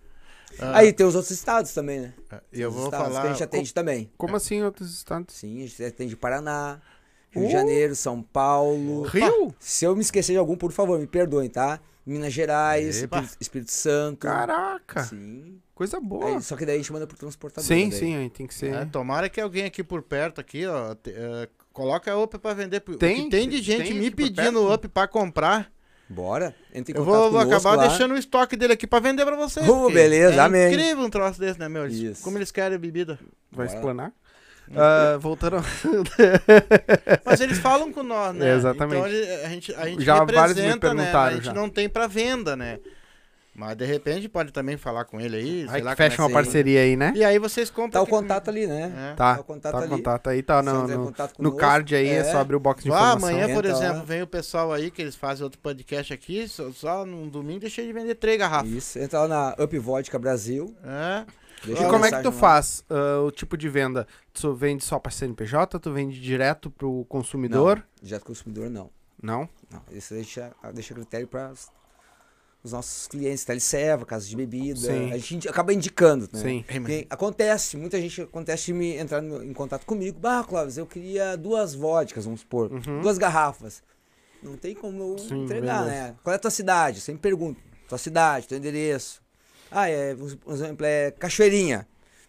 Ah, 0.59 0.79
Aí 0.79 0.93
tem 0.93 1.05
os 1.05 1.15
outros 1.15 1.33
estados 1.33 1.75
também, 1.75 2.01
né? 2.01 2.15
E 2.51 2.61
eu 2.63 2.71
Os 2.71 2.75
vou 2.77 2.85
estados 2.87 3.09
falar. 3.09 3.21
que 3.23 3.27
a 3.27 3.33
gente 3.33 3.43
atende 3.45 3.75
também. 3.75 4.11
Como 4.17 4.35
assim 4.37 4.63
outros 4.63 4.95
estados? 4.95 5.35
Sim, 5.35 5.63
a 5.63 5.67
gente 5.67 5.85
atende 5.85 6.17
Paraná, 6.17 6.81
Rio 7.31 7.47
de. 7.47 7.53
Janeiro, 7.53 7.95
São 7.95 8.23
Paulo. 8.23 9.03
Rio? 9.03 9.55
Se 9.59 9.85
eu 9.85 9.95
me 9.95 10.03
esquecer 10.03 10.33
de 10.33 10.39
algum, 10.39 10.57
por 10.57 10.73
favor, 10.73 10.99
me 10.99 11.07
perdoem, 11.07 11.49
tá? 11.51 11.81
Minas 12.05 12.33
Gerais, 12.33 13.03
Epa. 13.03 13.17
Espírito, 13.19 13.37
Espírito 13.43 13.73
Santo. 13.73 14.19
Caraca, 14.21 15.03
Sim. 15.05 15.59
coisa 15.75 15.99
boa. 15.99 16.37
Aí, 16.37 16.43
só 16.43 16.55
que 16.57 16.65
daí 16.65 16.77
a 16.77 16.79
gente 16.79 16.93
manda 16.93 17.07
pro 17.07 17.17
transportador. 17.17 17.67
Sim, 17.67 17.89
daí. 17.89 17.99
sim, 17.99 18.17
aí 18.17 18.31
tem 18.31 18.47
que 18.47 18.55
ser. 18.55 18.73
É, 18.73 18.85
tomara 18.85 19.29
que 19.29 19.41
alguém 19.41 19.65
aqui 19.65 19.83
por 19.83 20.03
perto, 20.03 20.41
aqui, 20.41 20.65
ó, 20.67 20.95
te- 20.95 21.11
é, 21.11 21.49
coloca 21.73 22.13
a 22.13 22.17
UP 22.17 22.39
pra 22.39 22.55
vender. 22.55 22.79
Tem? 22.81 23.29
tem 23.29 23.49
de 23.49 23.61
gente 23.61 23.89
Tem 23.89 23.95
me 23.99 24.11
pedindo? 24.11 24.73
UP 24.73 24.87
pra 24.89 25.09
comprar. 25.09 25.71
Bora. 26.09 26.55
Entre 26.73 26.97
Eu 26.97 27.05
vou, 27.05 27.33
vou 27.33 27.41
acabar 27.41 27.75
lá. 27.77 27.89
deixando 27.89 28.15
o 28.15 28.17
estoque 28.17 28.57
dele 28.57 28.75
aqui 28.75 28.87
pra 28.87 29.01
vender 29.01 29.25
pra 29.27 29.35
vocês. 29.35 29.69
Oh, 29.69 29.91
beleza, 29.91 30.37
é 30.37 30.39
amém. 30.39 30.69
incrível 30.73 31.05
um 31.05 31.11
troço 31.11 31.41
desse, 31.41 31.59
né, 31.59 31.69
meu? 31.69 31.85
Eles- 31.87 31.99
Isso. 31.99 32.23
Como 32.23 32.39
eles 32.39 32.53
querem 32.53 32.79
bebida. 32.79 33.19
Vai 33.51 33.67
Bora. 33.67 33.77
explanar? 33.77 34.13
Ah, 34.75 35.17
voltando. 35.21 35.57
Mas 37.25 37.41
eles 37.41 37.59
falam 37.59 37.93
com 37.93 38.03
nós, 38.03 38.35
né? 38.35 38.51
É, 38.51 38.55
exatamente. 38.57 38.97
Então 38.99 39.45
a 39.45 39.49
gente, 39.49 39.75
a 39.75 39.87
gente 39.87 40.05
Já 40.05 40.25
vários 40.25 40.57
me 40.57 40.63
representa, 40.63 40.95
né? 40.95 41.03
perguntaram 41.03 41.29
A 41.31 41.35
gente 41.37 41.45
já. 41.47 41.53
não 41.55 41.69
tem 41.69 41.89
pra 41.89 42.07
venda, 42.07 42.57
né? 42.57 42.79
Mas 43.59 43.75
de 43.75 43.87
repente 43.87 44.29
pode 44.29 44.53
também 44.53 44.77
falar 44.77 45.07
com 45.07 45.19
ele 45.19 45.35
aí. 45.35 45.67
Aí 45.71 45.81
lá, 45.81 45.97
fecha 45.97 46.21
uma 46.21 46.27
é 46.27 46.29
que- 46.29 46.35
parceria 46.35 46.81
aí, 46.83 46.95
né? 46.95 47.15
E 47.17 47.25
aí 47.25 47.39
vocês 47.39 47.71
compram. 47.71 47.91
Tá 47.93 48.03
o 48.03 48.07
contato 48.07 48.49
ali, 48.51 48.67
né? 48.67 48.93
É. 49.13 49.15
Tá, 49.15 49.37
Tá 49.37 49.41
o 49.41 49.45
contato 49.45 49.73
tá 49.73 49.79
o 49.79 49.83
ali. 49.83 49.89
contato 49.89 50.29
aí, 50.29 50.43
tá 50.43 50.63
Se 50.63 50.69
no, 50.69 50.87
no, 50.87 51.15
no 51.39 51.57
card 51.57 51.97
aí, 51.97 52.07
é. 52.09 52.17
é. 52.17 52.25
só 52.25 52.39
abrir 52.41 52.57
o 52.57 52.61
box 52.61 52.85
de 52.85 52.91
Ah, 52.91 52.95
informação. 52.95 53.29
amanhã, 53.31 53.47
por 53.55 53.65
Entra 53.65 53.71
exemplo, 53.71 54.05
vem 54.05 54.21
o 54.21 54.27
pessoal 54.27 54.75
aí 54.75 54.91
que 54.91 55.01
eles 55.01 55.17
fazem 55.17 55.43
outro 55.43 55.59
podcast 55.59 56.13
aqui, 56.13 56.47
só, 56.47 56.71
só 56.71 57.07
num 57.07 57.29
domingo 57.31 57.61
deixei 57.61 57.87
de 57.87 57.95
vender 57.95 58.17
três 58.17 58.39
garrafas. 58.39 58.71
Isso. 58.71 58.99
Entra 58.99 59.21
lá 59.21 59.29
na 59.57 59.65
Up 59.65 59.79
Vodka 59.79 60.19
Brasil. 60.19 60.75
É. 60.85 61.25
deixa 61.67 61.83
E 61.83 61.91
como 61.91 62.05
é 62.05 62.11
que 62.11 62.23
tu 62.23 62.33
faz 62.33 62.85
ah, 62.89 63.21
o 63.27 63.31
tipo 63.31 63.57
de 63.57 63.69
venda? 63.69 64.07
Tu 64.33 64.55
vende 64.55 64.85
só 64.85 64.99
pra 64.99 65.11
CNPJ? 65.11 65.79
Tu 65.79 65.93
vende 65.93 66.21
direto 66.21 66.71
pro 66.71 67.05
consumidor? 67.09 67.83
Direto 68.03 68.23
com 68.25 68.33
o 68.33 68.35
consumidor, 68.37 68.71
não. 68.71 68.91
Não? 69.23 69.49
Não, 69.71 69.83
isso 69.91 70.15
deixa, 70.15 70.53
deixa 70.75 70.95
critério 70.95 71.27
para 71.27 71.53
os 72.63 72.73
nossos 72.73 73.07
clientes, 73.07 73.45
Teleceva, 73.45 74.05
casa 74.05 74.27
de 74.27 74.35
bebida. 74.37 74.79
Sim. 74.81 75.13
A 75.13 75.19
gente 75.19 75.49
acaba 75.49 75.73
indicando, 75.73 76.29
né? 76.33 76.41
Sim. 76.41 76.65
Porque 76.67 77.07
acontece, 77.09 77.77
muita 77.77 78.01
gente 78.01 78.23
acontece 78.23 78.67
de 78.67 78.73
me 78.73 78.97
entrar 78.97 79.23
no- 79.23 79.43
em 79.43 79.53
contato 79.53 79.85
comigo. 79.87 80.19
Bah, 80.19 80.43
Clóvis, 80.45 80.77
eu 80.77 80.87
queria 80.87 81.37
duas 81.37 81.75
vodkas, 81.75 82.25
vamos 82.25 82.41
supor, 82.41 82.71
Uhum. 82.73 83.01
duas 83.01 83.19
garrafas. 83.19 83.83
Não 84.43 84.57
tem 84.57 84.75
como 84.75 85.03
eu 85.15 85.19
Sim, 85.19 85.45
entregar, 85.45 85.85
beleza. 85.85 86.03
né? 86.09 86.15
Qual 86.23 86.33
é 86.33 86.37
a 86.37 86.39
tua 86.41 86.51
cidade? 86.51 87.01
Sempre 87.01 87.23
pergunto. 87.23 87.61
Tua 87.89 87.99
cidade, 87.99 88.49
teu 88.49 88.59
endereço. 88.59 89.23
Ah, 89.71 89.89
é, 89.89 90.15
por 90.15 90.53
exemplo, 90.53 90.87
é 90.87 91.11
Cachoeirinha. 91.11 91.87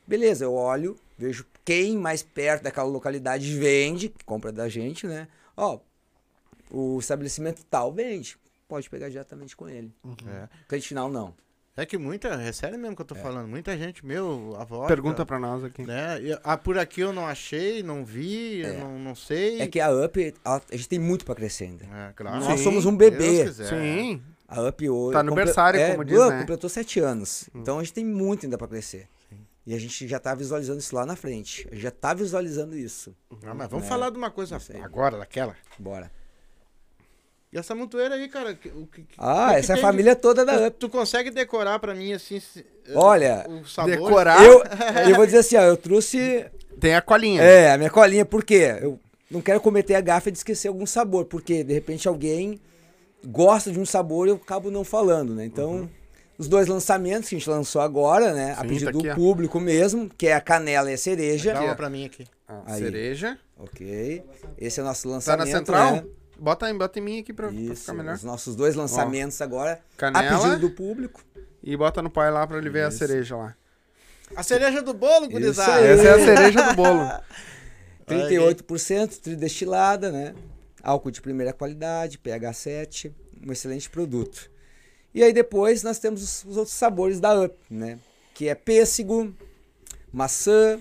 Beleza, 0.07 0.45
eu 0.45 0.53
olho, 0.53 0.97
vejo 1.18 1.45
quem 1.65 1.97
mais 1.97 2.23
perto 2.23 2.64
daquela 2.64 2.88
localidade 2.88 3.57
vende, 3.57 4.09
que 4.09 4.23
compra 4.23 4.51
da 4.51 4.69
gente, 4.69 5.05
né? 5.05 5.27
Ó, 5.55 5.80
o 6.72 6.97
estabelecimento 6.99 7.64
tal 7.69 7.91
vende. 7.91 8.38
Pode 8.68 8.89
pegar 8.89 9.09
diretamente 9.09 9.55
com 9.55 9.69
ele. 9.69 9.93
É. 10.27 10.47
Cliente 10.68 10.88
final, 10.89 11.09
não. 11.09 11.34
É 11.76 11.85
que 11.85 11.95
muita, 11.97 12.30
é 12.30 12.51
sério 12.51 12.77
mesmo 12.80 12.95
que 12.95 13.01
eu 13.03 13.05
tô 13.05 13.14
falando, 13.14 13.47
muita 13.47 13.77
gente, 13.77 14.03
meu, 14.03 14.55
a 14.59 14.64
voz. 14.64 14.88
Pergunta 14.88 15.23
pra 15.26 15.38
nós 15.38 15.64
aqui. 15.64 15.84
Né? 15.84 16.19
E, 16.23 16.39
ah, 16.43 16.57
por 16.57 16.76
aqui 16.77 17.01
eu 17.01 17.14
não 17.14 17.27
achei, 17.27 17.84
não 17.84 18.03
vi, 18.03 18.64
É. 18.64 18.73
não, 18.80 18.97
não 18.97 19.14
sei. 19.14 19.61
É 19.61 19.68
que 19.68 19.80
a 19.80 19.91
Up, 19.91 20.34
ela- 20.43 20.61
a 20.72 20.76
gente 20.76 20.89
tem 20.89 20.97
muito 20.97 21.23
pra 21.23 21.35
crescer 21.35 21.65
ainda. 21.65 21.85
É, 21.85 22.14
claro. 22.15 22.39
Nós 22.39 22.57
Sim, 22.57 22.64
somos 22.64 22.85
um 22.85 22.97
bebê. 22.97 23.53
Sim. 23.53 24.22
A 24.48 24.61
Up 24.68 24.90
hoje. 24.90 25.14
Tá 25.14 25.24
no 25.24 25.36
comple- 25.36 25.52
é, 25.80 25.91
como 25.91 26.06
diz, 26.06 26.15
boa, 26.18 26.30
né? 26.30 26.40
completou 26.40 26.69
sete 26.69 26.99
anos. 26.99 27.49
Então 27.53 27.80
a 27.80 27.84
gente 27.84 27.94
tem 27.94 28.06
muito 28.06 28.45
ainda 28.45 28.57
pra 28.57 28.68
crescer. 28.68 29.07
E 29.65 29.74
a 29.74 29.78
gente 29.80 30.07
já 30.07 30.18
tá 30.18 30.34
visualizando 30.34 30.80
isso 30.80 30.95
lá 30.95 31.06
na 31.06 31.18
frente. 31.18 31.68
A 31.69 31.74
gente 31.74 31.84
já 31.84 31.91
tá 31.91 32.14
visualizando 32.14 32.78
isso. 32.78 33.14
Ah, 33.44 33.53
mas 33.53 33.69
vamos 33.69 33.86
É. 33.86 33.90
falar 33.90 34.10
de 34.10 34.18
uma 34.18 34.32
coisa 34.32 34.57
agora, 34.82 35.18
daquela. 35.18 35.53
Bora. 35.78 36.10
E 37.52 37.57
essa 37.57 37.74
montoeira 37.76 38.15
aí, 38.15 38.28
cara? 38.30 38.56
que- 38.56 38.69
o 38.69 38.86
que- 38.88 39.06
Ah, 39.18 39.49
que 39.52 39.56
essa 39.60 39.72
é 39.72 39.74
a 39.74 39.76
tem 39.76 39.76
de- 39.76 39.82
família 39.82 40.15
toda 40.15 40.45
da 40.45 40.68
Up. 40.68 40.78
tu 40.80 40.90
consegue 40.90 41.32
decorar 41.32 41.80
pra 41.80 41.94
mim, 41.94 42.14
assim, 42.14 42.40
se- 42.40 42.65
Olha, 42.94 43.45
o 43.49 43.65
sabor? 43.65 43.91
Decorar. 43.91 44.41
Eu, 44.44 44.61
eu 45.11 45.15
vou 45.15 45.26
dizer 45.26 45.40
assim, 45.40 45.56
ó, 45.57 45.61
eu 45.64 45.76
trouxe. 45.78 46.45
Tem 46.80 46.95
a 46.95 47.02
colinha. 47.02 47.41
É, 47.41 47.72
a 47.72 47.78
minha 47.78 47.90
colinha, 47.90 48.24
por 48.26 48.44
quê? 48.45 48.78
Eu 48.82 48.99
não 49.32 49.41
quero 49.41 49.60
cometer 49.60 49.95
a 49.95 50.02
gafa 50.02 50.32
de 50.32 50.38
esquecer 50.38 50.68
algum 50.69 50.86
sabor, 50.86 51.26
porque 51.26 51.64
de 51.64 51.74
repente 51.74 52.07
alguém 52.07 52.60
gosta 53.30 53.72
de 53.72 53.80
um 53.80 53.86
sabor 53.86 54.28
e 54.28 54.32
eu 54.32 54.36
acabo 54.38 54.72
não 54.72 54.84
falando, 54.84 55.36
né? 55.36 55.45
Então, 55.45 55.90
os 56.38 56.48
dois 56.48 56.68
lançamentos 56.68 57.28
que 57.30 57.36
a 57.36 57.40
gente 57.40 57.49
lançou 57.49 57.82
agora, 57.82 58.34
né? 58.34 58.54
a 58.58 58.62
Sim, 58.62 58.68
pedido 58.70 58.91
tá 58.91 58.98
aqui, 58.98 59.08
do 59.08 59.12
ó. 59.12 59.16
público 59.16 59.60
mesmo, 59.60 60.10
que 60.18 60.28
é 60.28 60.34
a 60.34 60.41
canela 60.41 60.90
e 60.90 60.94
a 60.94 60.98
cereja. 60.98 61.54
Dá 61.54 61.62
uma 61.62 61.76
pra 61.76 61.90
mim 61.90 62.06
aqui. 62.06 62.26
Ah, 62.48 62.62
Aí. 62.68 62.80
cereja. 62.82 63.38
Ok. 63.58 64.24
Esse 64.58 64.80
é 64.80 64.84
o 64.84 64.86
nosso 64.86 65.04
Tá 65.04 65.10
lançamento. 65.10 65.45
na 65.52 65.58
central? 65.58 65.91
Né? 65.98 66.04
Bota, 66.40 66.68
aí, 66.68 66.74
bota 66.74 66.99
em 66.99 67.02
mim 67.02 67.20
aqui 67.20 67.34
pra, 67.34 67.48
pra 67.48 67.56
Isso, 67.60 67.82
ficar 67.82 67.94
melhor. 67.94 68.14
os 68.16 68.24
nossos 68.24 68.56
dois 68.56 68.76
lançamentos 68.76 69.41
agora, 69.41 69.82
a 69.95 69.98
Canela 69.98 70.40
pedido 70.44 70.60
do 70.60 70.70
público. 70.70 71.22
e 71.64 71.76
bota 71.76 72.02
no 72.02 72.10
pai 72.12 72.30
lá 72.32 72.45
pra 72.45 72.60
ele 72.60 72.70
ver 72.70 72.86
a 72.86 72.90
Isso. 72.90 72.99
cereja 72.99 73.36
lá. 73.36 73.56
A 74.36 74.44
cereja 74.44 74.82
do 74.84 74.94
bolo, 74.94 75.24
Isso 75.24 75.32
gurizada. 75.32 75.82
Essa 75.82 76.04
é 76.04 76.12
a 76.14 76.20
cereja 76.20 76.62
do 76.70 76.76
bolo. 76.76 77.10
38% 78.08 79.20
tridestilada, 79.20 80.12
né? 80.12 80.34
Álcool 80.88 81.11
de 81.11 81.19
primeira 81.19 81.51
qualidade, 81.51 82.18
pH 82.18 82.53
7, 82.53 83.15
um 83.45 83.51
excelente 83.51 83.89
produto. 83.89 84.49
E 85.14 85.22
aí 85.22 85.34
depois 85.34 85.84
nós 85.84 85.99
temos 85.99 86.23
os, 86.23 86.45
os 86.45 86.55
outros 86.55 86.77
sabores 86.77 87.19
da 87.19 87.38
UP, 87.41 87.53
né? 87.69 87.99
Que 88.34 88.47
é 88.47 88.55
pêssego, 88.55 89.35
maçã, 90.14 90.80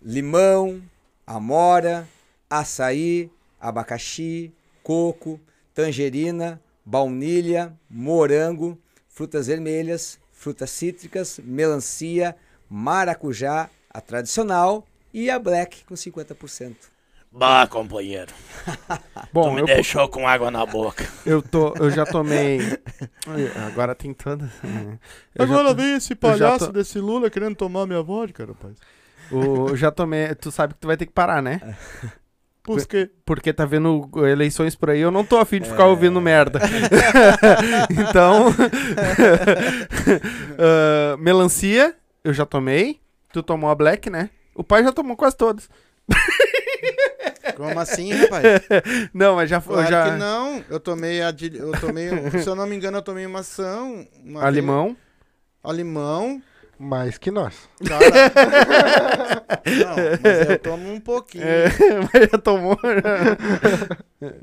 limão, 0.00 0.80
amora, 1.26 2.06
açaí, 2.48 3.28
abacaxi, 3.58 4.52
coco, 4.80 5.40
tangerina, 5.74 6.62
baunilha, 6.84 7.76
morango, 7.90 8.78
frutas 9.08 9.48
vermelhas, 9.48 10.20
frutas 10.30 10.70
cítricas, 10.70 11.40
melancia, 11.42 12.36
maracujá, 12.70 13.68
a 13.90 14.00
tradicional 14.00 14.86
e 15.12 15.28
a 15.28 15.36
black 15.36 15.84
com 15.84 15.96
50%. 15.96 16.76
Bah, 17.30 17.66
companheiro. 17.68 18.32
Bom, 19.32 19.50
tu 19.50 19.54
me 19.54 19.60
eu, 19.60 19.66
deixou 19.66 20.08
com 20.08 20.26
água 20.26 20.50
na 20.50 20.64
boca. 20.64 21.06
eu, 21.26 21.42
tô, 21.42 21.74
eu 21.76 21.90
já 21.90 22.04
tomei. 22.06 22.58
Agora 23.70 23.94
tem 23.94 24.12
todas. 24.14 24.50
Eu 25.34 25.46
já, 25.46 25.54
Agora 25.54 25.68
to- 25.68 25.74
vem 25.76 25.94
esse 25.96 26.12
eu 26.14 26.16
palhaço 26.16 26.66
tô- 26.66 26.72
desse 26.72 26.98
Lula 26.98 27.30
querendo 27.30 27.54
tomar 27.54 27.86
minha 27.86 28.02
vodka, 28.02 28.46
rapaz. 28.46 28.76
o- 29.30 29.68
eu 29.68 29.76
já 29.76 29.90
tomei. 29.90 30.34
Tu 30.34 30.50
sabe 30.50 30.74
que 30.74 30.80
tu 30.80 30.86
vai 30.86 30.96
ter 30.96 31.06
que 31.06 31.12
parar, 31.12 31.42
né? 31.42 31.60
Por 32.62 32.84
quê? 32.86 33.10
Porque 33.24 33.50
tá 33.52 33.64
vendo 33.64 34.10
eleições 34.26 34.74
por 34.76 34.90
aí, 34.90 35.00
eu 35.00 35.10
não 35.10 35.24
tô 35.24 35.38
afim 35.38 35.58
de 35.60 35.68
ficar 35.70 35.84
É. 35.84 35.86
ouvindo 35.86 36.20
merda. 36.20 36.60
então. 37.90 38.46
ah, 40.58 41.16
melancia, 41.18 41.94
eu 42.24 42.32
já 42.32 42.44
tomei. 42.46 43.00
Tu 43.32 43.42
tomou 43.42 43.70
a 43.70 43.74
black, 43.74 44.08
né? 44.10 44.30
O 44.54 44.64
pai 44.64 44.82
já 44.82 44.92
tomou 44.92 45.16
quase 45.16 45.36
todas. 45.36 45.68
Como 47.56 47.78
assim, 47.80 48.12
rapaz? 48.12 48.44
Não, 49.12 49.36
mas 49.36 49.50
já 49.50 49.60
foi. 49.60 49.76
Claro 49.86 49.90
já... 49.90 50.04
que 50.12 50.18
não. 50.18 50.64
Eu 50.70 50.78
tomei 50.78 51.22
a 51.22 51.30
de, 51.30 51.56
eu 51.56 51.72
tomei, 51.80 52.08
se 52.42 52.48
eu 52.48 52.54
não 52.54 52.66
me 52.66 52.76
engano, 52.76 52.98
eu 52.98 53.02
tomei 53.02 53.26
maçã, 53.26 53.80
uma 54.24 54.40
A 54.40 54.44
vez- 54.44 54.56
limão. 54.56 54.96
a 55.64 55.72
limão. 55.72 56.42
Mais 56.80 57.18
que 57.18 57.32
nós. 57.32 57.54
Cara, 57.84 58.06
não, 59.66 59.96
mas 60.22 60.50
eu 60.50 60.58
tomo 60.60 60.92
um 60.92 61.00
pouquinho. 61.00 61.42
É, 61.42 61.66
mas 62.14 62.30
já 62.30 62.38
tomou. 62.38 62.78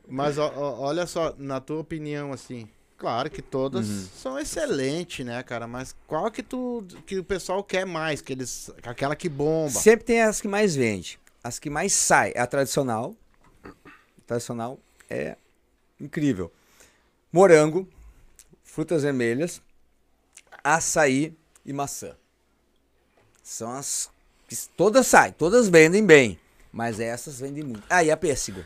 Mas 0.08 0.38
ó, 0.38 0.52
ó, 0.56 0.80
olha 0.88 1.06
só, 1.06 1.34
na 1.38 1.60
tua 1.62 1.80
opinião, 1.80 2.34
assim, 2.34 2.68
claro 2.98 3.30
que 3.30 3.42
todas 3.42 3.88
Uhum. 3.88 4.08
são 4.18 4.40
excelentes, 4.40 5.26
né, 5.26 5.42
cara? 5.44 5.66
Mas 5.68 5.96
qual 6.08 6.30
que 6.30 6.44
tu 6.44 6.84
que 7.06 7.18
o 7.20 7.24
pessoal 7.24 7.64
quer 7.64 7.86
mais? 7.86 8.20
Que 8.22 8.34
eles, 8.34 8.70
aquela 8.84 9.16
que 9.16 9.30
bomba. 9.30 9.70
Sempre 9.72 10.06
tem 10.06 10.22
as 10.22 10.42
que 10.42 10.48
mais 10.50 10.76
vende. 10.76 11.18
As 11.46 11.60
que 11.60 11.70
mais 11.70 11.94
sai 11.94 12.32
é 12.34 12.42
a 12.42 12.48
tradicional. 12.48 13.16
A 13.64 14.22
tradicional 14.26 14.80
é 15.08 15.38
incrível. 16.02 16.52
Morango, 17.32 17.88
frutas 18.64 19.04
vermelhas, 19.04 19.62
açaí 20.64 21.38
e 21.64 21.72
maçã. 21.72 22.16
São 23.44 23.72
as 23.72 24.10
que 24.48 24.56
todas 24.76 25.06
saem, 25.06 25.34
todas 25.34 25.70
vendem 25.70 26.04
bem, 26.04 26.40
mas 26.74 27.00
essas 27.00 27.40
vendem 27.40 27.64
muito. 27.64 27.84
Ah, 27.92 28.04
e 28.04 28.10
a 28.10 28.18
pêssego. 28.18 28.66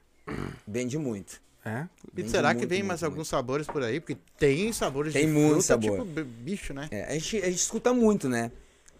Vende 0.66 0.96
muito. 0.96 1.42
É? 1.62 1.86
E 2.16 2.26
será 2.26 2.54
que 2.54 2.60
muito, 2.60 2.70
vem 2.70 2.78
muito, 2.78 2.88
mais 2.88 3.02
muito. 3.02 3.12
alguns 3.12 3.28
sabores 3.28 3.66
por 3.66 3.82
aí? 3.82 4.00
Porque 4.00 4.16
tem 4.38 4.72
sabores 4.72 5.12
Tem 5.12 5.26
de 5.26 5.32
muito 5.32 5.62
fruta, 5.62 5.62
sabor. 5.62 6.06
tipo 6.06 6.24
bicho, 6.24 6.72
né? 6.72 6.88
É, 6.90 7.04
a, 7.04 7.12
gente, 7.12 7.36
a 7.36 7.50
gente 7.50 7.58
escuta 7.58 7.92
muito, 7.92 8.30
né? 8.30 8.50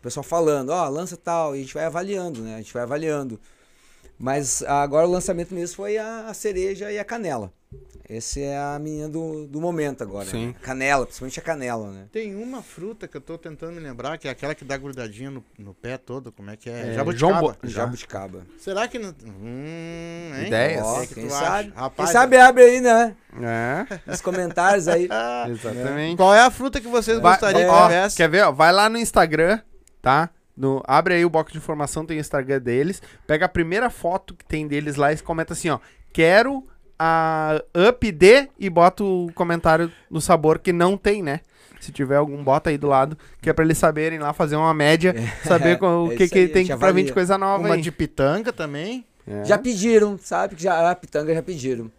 O 0.05 0.07
pessoal 0.07 0.23
falando, 0.23 0.69
ó, 0.69 0.87
lança 0.91 1.17
tal, 1.17 1.57
e 1.57 1.61
a 1.61 1.63
gente 1.63 1.73
vai 1.73 1.87
avaliando, 1.87 2.43
né? 2.43 2.57
A 2.57 2.59
gente 2.59 2.75
vai 2.75 2.83
avaliando. 2.83 3.41
Mas 4.19 4.63
agora 4.63 5.09
o 5.09 5.11
lançamento 5.11 5.55
mesmo 5.55 5.75
foi 5.77 5.97
a, 5.97 6.27
a 6.29 6.35
cereja 6.35 6.93
e 6.93 6.99
a 6.99 7.05
canela. 7.05 7.51
Essa 8.07 8.39
é 8.39 8.55
a 8.59 8.79
menina 8.79 9.09
do, 9.09 9.47
do 9.47 9.59
momento 9.63 10.03
agora. 10.03 10.27
Sim. 10.27 10.49
né? 10.49 10.55
Canela, 10.61 11.07
principalmente 11.07 11.41
a 11.41 11.43
canela, 11.43 11.91
né? 11.91 12.05
Tem 12.13 12.37
uma 12.37 12.63
fruta 12.63 13.09
que 13.09 13.17
eu 13.17 13.21
tô 13.23 13.39
tentando 13.39 13.73
me 13.73 13.81
lembrar, 13.81 14.19
que 14.19 14.29
é 14.29 14.31
aquela 14.31 14.55
que 14.55 14.63
dá 14.63 14.77
grudadinha 14.77 15.31
no, 15.31 15.43
no 15.59 15.73
pé 15.73 15.97
todo, 15.97 16.31
como 16.31 16.51
é 16.51 16.57
que 16.59 16.69
é? 16.69 16.91
É, 16.91 16.93
Jabuticaba. 16.93 17.33
João 17.33 17.41
Bo- 17.41 17.57
Já. 17.63 17.81
Jabuticaba. 17.81 18.43
Será 18.59 18.87
que 18.87 18.99
não... 18.99 19.09
Hum, 19.09 20.33
hein? 20.39 20.47
Ideias? 20.49 20.83
Ó, 20.85 21.01
Ó, 21.01 21.07
que 21.07 21.15
quem 21.15 21.31
sabe? 21.31 21.73
Rapaz, 21.75 22.11
quem 22.11 22.13
sabe 22.13 22.37
abre 22.37 22.63
aí, 22.63 22.81
né? 22.83 23.17
É, 23.41 24.01
Nos 24.07 24.21
comentários 24.21 24.87
aí. 24.87 25.09
exatamente. 25.51 26.19
Qual 26.19 26.35
é 26.35 26.41
a 26.41 26.51
fruta 26.51 26.79
que 26.79 26.89
vocês 26.89 27.19
Vai- 27.19 27.33
gostariam 27.33 27.71
ó, 27.73 27.79
que 27.81 27.87
tivesse? 27.87 28.17
Quer 28.19 28.29
ver? 28.29 28.43
Ó, 28.45 28.53
vai 28.53 28.71
lá 28.71 28.91
no 28.91 28.99
Instagram, 28.99 29.59
tá? 30.05 30.31
No, 30.57 30.81
abre 30.87 31.15
aí 31.15 31.25
o 31.25 31.31
box 31.31 31.51
de 31.51 31.59
informação, 31.59 32.07
tem 32.07 32.17
o 32.17 32.21
Instagram 32.21 32.61
deles. 32.61 33.03
Pega 33.27 33.47
a 33.47 33.49
primeira 33.49 33.91
foto 33.91 34.35
que 34.35 34.45
tem 34.45 34.69
deles 34.69 34.95
lá 34.95 35.13
e 35.13 35.17
comenta 35.19 35.53
assim, 35.53 35.69
ó. 35.69 35.81
Quero 36.13 36.65
a 36.97 37.61
up 37.91 38.13
de 38.13 38.49
e 38.57 38.71
bota 38.71 39.03
o 39.03 39.33
comentário 39.35 39.91
no 40.09 40.21
sabor 40.21 40.61
que 40.61 40.73
não 40.73 40.97
tem, 40.97 41.23
né? 41.25 41.41
Se 41.81 41.91
tiver 41.91 42.17
algum, 42.17 42.43
bota 42.43 42.71
aí 42.71 42.79
do 42.79 42.87
lado, 42.87 43.19
que 43.43 43.51
é 43.51 43.53
pra 43.53 43.65
eles 43.65 43.77
saberem 43.77 44.19
lá 44.21 44.33
fazer 44.33 44.55
uma 44.57 44.73
média, 44.73 45.13
saber 45.45 45.77
com- 45.79 46.07
o 46.07 46.13
É 46.13 46.17
que, 46.17 46.29
que 46.29 46.39
aí, 46.39 46.49
tem 46.49 46.67
pra 46.79 46.93
vir 46.93 47.05
de 47.05 47.13
coisa 47.13 47.37
nova 47.37 47.65
Uma 47.65 47.75
aí. 47.75 47.81
de 47.83 47.91
pitanga 47.91 48.53
também. 48.53 49.05
É. 49.27 49.45
Já 49.45 49.59
pediram, 49.59 50.17
sabe? 50.23 50.55
Que 50.55 50.63
já, 50.63 50.89
a 50.91 50.95
pitanga 50.95 51.35
já 51.35 51.43
pediram. 51.43 51.91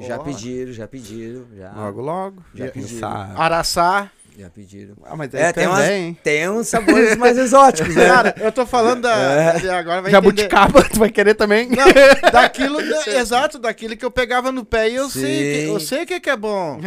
Já 0.00 0.16
pediram, 0.18 0.72
já 0.72 0.86
pediram, 0.88 1.44
já. 1.56 1.72
Logo, 1.72 2.00
logo. 2.00 2.42
Já 2.54 2.66
Já 2.66 2.72
pediram. 2.72 3.08
Araçá. 3.36 4.10
Já 4.38 4.48
pediram. 4.50 4.94
Ah, 5.04 5.16
mas 5.16 5.34
É, 5.34 5.52
tem, 5.52 5.66
umas, 5.66 5.80
também, 5.80 6.14
tem 6.22 6.48
uns 6.48 6.68
sabores 6.68 7.16
mais 7.16 7.36
exóticos, 7.38 7.94
né? 7.96 8.06
Cara, 8.06 8.34
eu 8.38 8.52
tô 8.52 8.64
falando 8.64 9.02
da... 9.02 9.12
É. 9.16 9.48
Agora 9.70 10.00
vai 10.00 10.10
entender. 10.10 10.10
Jabuticaba, 10.12 10.84
tu 10.88 11.00
vai 11.00 11.10
querer 11.10 11.34
também? 11.34 11.68
Não, 11.68 12.30
daquilo, 12.30 12.78
da- 12.88 13.06
exato, 13.18 13.58
daquilo 13.58 13.96
que 13.96 14.04
eu 14.04 14.10
pegava 14.12 14.52
no 14.52 14.64
pé 14.64 14.90
e 14.90 14.94
eu 14.94 15.10
sei, 15.10 15.22
que, 15.64 15.68
eu 15.68 15.80
Sim. 15.80 15.86
sei 15.86 16.02
o 16.04 16.06
que, 16.06 16.20
que 16.20 16.30
é 16.30 16.36
bom. 16.36 16.78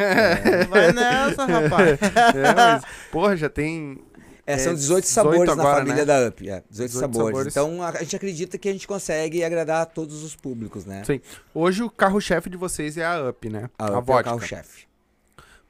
Vai 0.70 0.94
nessa, 0.94 1.46
rapaz. 1.46 2.00
É, 2.36 2.54
mas, 2.56 2.84
porra, 3.12 3.36
já 3.36 3.50
tem 3.50 4.00
É, 4.48 4.58
são 4.58 4.72
É, 4.72 4.76
18 4.76 5.04
18 5.04 5.06
sabores 5.08 5.46
na 5.46 5.52
agora, 5.54 5.78
família 5.80 6.06
né? 6.06 6.06
da 6.06 6.28
UP. 6.30 6.50
É, 6.50 6.64
18, 6.70 6.90
18 6.90 6.92
sabores. 6.92 7.26
sabores. 7.54 7.54
Então 7.54 7.84
a, 7.84 7.90
a 7.90 8.00
gente 8.00 8.16
acredita 8.16 8.58
que 8.58 8.70
a 8.70 8.72
gente 8.72 8.88
consegue 8.88 9.44
agradar 9.44 9.82
a 9.82 9.86
todos 9.86 10.24
os 10.24 10.36
públicos, 10.38 10.86
né? 10.86 11.04
Sim. 11.06 11.20
Hoje 11.54 11.84
o 11.84 11.90
carro-chefe 11.90 12.50
de 12.50 12.56
vocês 12.56 12.98
é 12.98 13.06
a 13.06 13.30
Up, 13.30 13.50
né? 13.50 13.70
A, 13.78 13.86
UP 13.88 13.94
é 13.94 13.98
o 13.98 14.02
vodka. 14.02 14.24
carro-chefe. 14.24 14.91